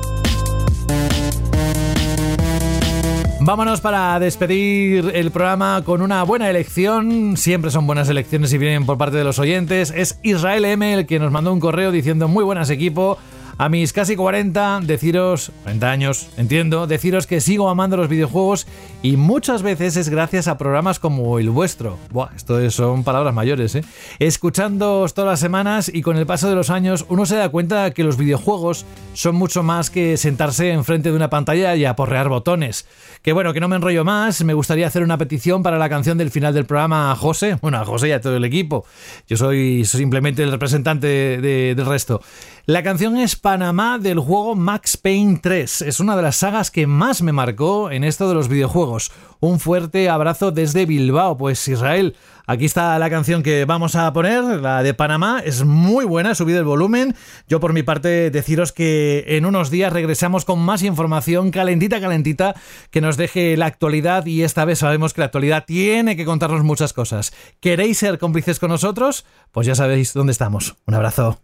Vámonos 3.46 3.80
para 3.80 4.18
despedir 4.18 5.12
el 5.14 5.30
programa 5.30 5.82
con 5.84 6.02
una 6.02 6.24
buena 6.24 6.50
elección. 6.50 7.36
Siempre 7.36 7.70
son 7.70 7.86
buenas 7.86 8.08
elecciones 8.08 8.52
y 8.52 8.58
vienen 8.58 8.86
por 8.86 8.98
parte 8.98 9.18
de 9.18 9.22
los 9.22 9.38
oyentes. 9.38 9.92
Es 9.94 10.18
Israel 10.24 10.64
M 10.64 10.92
el 10.92 11.06
que 11.06 11.20
nos 11.20 11.30
mandó 11.30 11.52
un 11.52 11.60
correo 11.60 11.92
diciendo 11.92 12.26
muy 12.26 12.42
buenas 12.42 12.70
equipo. 12.70 13.18
A 13.58 13.70
mis 13.70 13.94
casi 13.94 14.16
40, 14.16 14.80
deciros, 14.82 15.50
40 15.62 15.90
años, 15.90 16.28
entiendo, 16.36 16.86
deciros 16.86 17.26
que 17.26 17.40
sigo 17.40 17.70
amando 17.70 17.96
los 17.96 18.10
videojuegos 18.10 18.66
y 19.02 19.16
muchas 19.16 19.62
veces 19.62 19.96
es 19.96 20.10
gracias 20.10 20.46
a 20.46 20.58
programas 20.58 20.98
como 20.98 21.38
el 21.38 21.48
vuestro. 21.48 21.96
Buah, 22.10 22.28
esto 22.36 22.70
son 22.70 23.02
palabras 23.02 23.32
mayores, 23.32 23.74
¿eh? 23.74 23.84
Escuchándoos 24.18 25.14
todas 25.14 25.30
las 25.30 25.40
semanas 25.40 25.90
y 25.92 26.02
con 26.02 26.18
el 26.18 26.26
paso 26.26 26.50
de 26.50 26.54
los 26.54 26.68
años 26.68 27.06
uno 27.08 27.24
se 27.24 27.36
da 27.36 27.48
cuenta 27.48 27.92
que 27.92 28.04
los 28.04 28.18
videojuegos 28.18 28.84
son 29.14 29.36
mucho 29.36 29.62
más 29.62 29.88
que 29.88 30.18
sentarse 30.18 30.72
enfrente 30.72 31.08
de 31.08 31.16
una 31.16 31.30
pantalla 31.30 31.74
y 31.76 31.86
aporrear 31.86 32.28
botones. 32.28 32.86
Que 33.22 33.32
bueno, 33.32 33.54
que 33.54 33.60
no 33.60 33.68
me 33.68 33.76
enrollo 33.76 34.04
más, 34.04 34.44
me 34.44 34.52
gustaría 34.52 34.86
hacer 34.86 35.02
una 35.02 35.16
petición 35.16 35.62
para 35.62 35.78
la 35.78 35.88
canción 35.88 36.18
del 36.18 36.30
final 36.30 36.52
del 36.52 36.66
programa 36.66 37.10
a 37.10 37.16
José, 37.16 37.56
bueno, 37.62 37.78
a 37.78 37.86
José 37.86 38.08
y 38.08 38.12
a 38.12 38.20
todo 38.20 38.36
el 38.36 38.44
equipo. 38.44 38.84
Yo 39.26 39.38
soy 39.38 39.86
simplemente 39.86 40.42
el 40.42 40.50
representante 40.50 41.06
de, 41.06 41.74
del 41.74 41.86
resto. 41.86 42.20
La 42.68 42.82
canción 42.82 43.16
es 43.16 43.36
Panamá 43.36 43.96
del 44.00 44.18
juego 44.18 44.56
Max 44.56 44.96
Payne 44.96 45.38
3. 45.40 45.82
Es 45.82 46.00
una 46.00 46.16
de 46.16 46.22
las 46.22 46.38
sagas 46.38 46.72
que 46.72 46.88
más 46.88 47.22
me 47.22 47.30
marcó 47.30 47.92
en 47.92 48.02
esto 48.02 48.28
de 48.28 48.34
los 48.34 48.48
videojuegos. 48.48 49.12
Un 49.38 49.60
fuerte 49.60 50.08
abrazo 50.08 50.50
desde 50.50 50.84
Bilbao. 50.84 51.36
Pues 51.36 51.68
Israel, 51.68 52.16
aquí 52.44 52.64
está 52.64 52.98
la 52.98 53.08
canción 53.08 53.44
que 53.44 53.66
vamos 53.66 53.94
a 53.94 54.12
poner, 54.12 54.42
la 54.42 54.82
de 54.82 54.94
Panamá. 54.94 55.42
Es 55.44 55.64
muy 55.64 56.04
buena, 56.04 56.32
he 56.32 56.34
subido 56.34 56.58
el 56.58 56.64
volumen. 56.64 57.14
Yo 57.46 57.60
por 57.60 57.72
mi 57.72 57.84
parte 57.84 58.32
deciros 58.32 58.72
que 58.72 59.22
en 59.28 59.46
unos 59.46 59.70
días 59.70 59.92
regresamos 59.92 60.44
con 60.44 60.58
más 60.58 60.82
información 60.82 61.52
calentita, 61.52 62.00
calentita, 62.00 62.56
que 62.90 63.00
nos 63.00 63.16
deje 63.16 63.56
la 63.56 63.66
actualidad 63.66 64.26
y 64.26 64.42
esta 64.42 64.64
vez 64.64 64.80
sabemos 64.80 65.14
que 65.14 65.20
la 65.20 65.26
actualidad 65.26 65.66
tiene 65.68 66.16
que 66.16 66.24
contarnos 66.24 66.64
muchas 66.64 66.92
cosas. 66.92 67.32
¿Queréis 67.60 67.98
ser 67.98 68.18
cómplices 68.18 68.58
con 68.58 68.70
nosotros? 68.70 69.24
Pues 69.52 69.68
ya 69.68 69.76
sabéis 69.76 70.14
dónde 70.14 70.32
estamos. 70.32 70.74
Un 70.84 70.94
abrazo. 70.94 71.40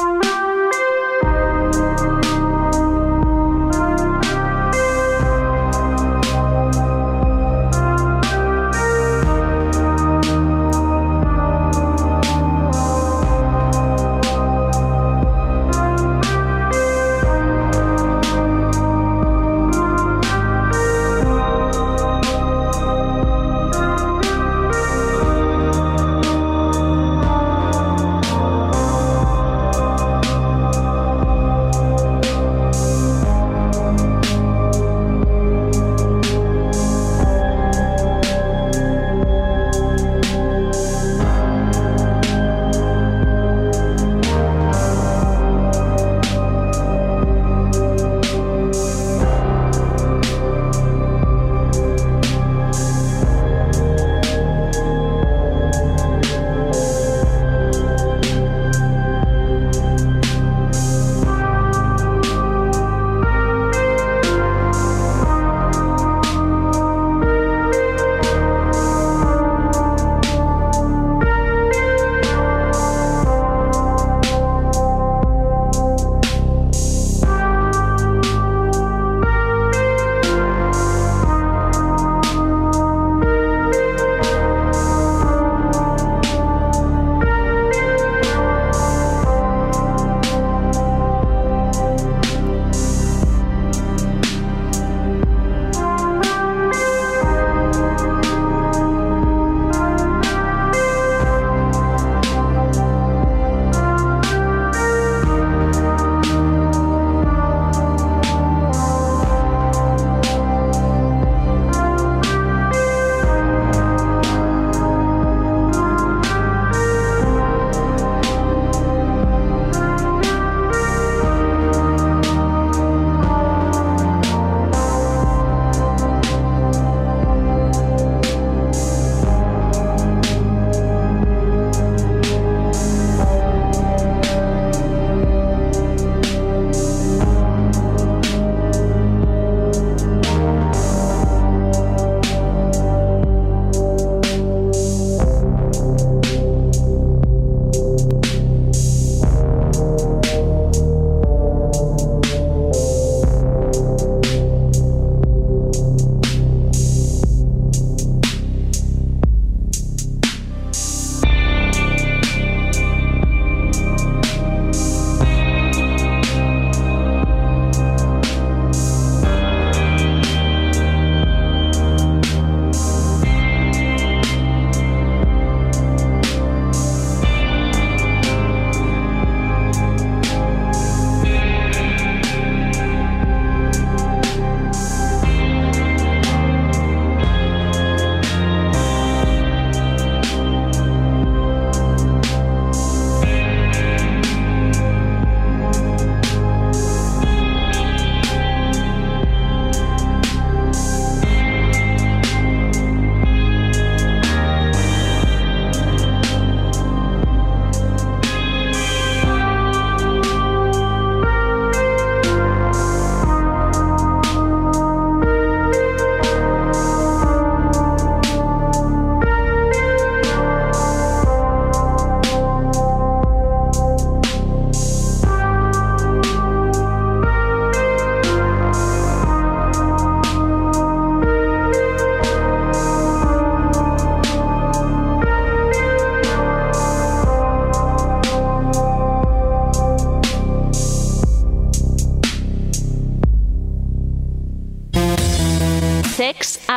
Sex 0.00 0.29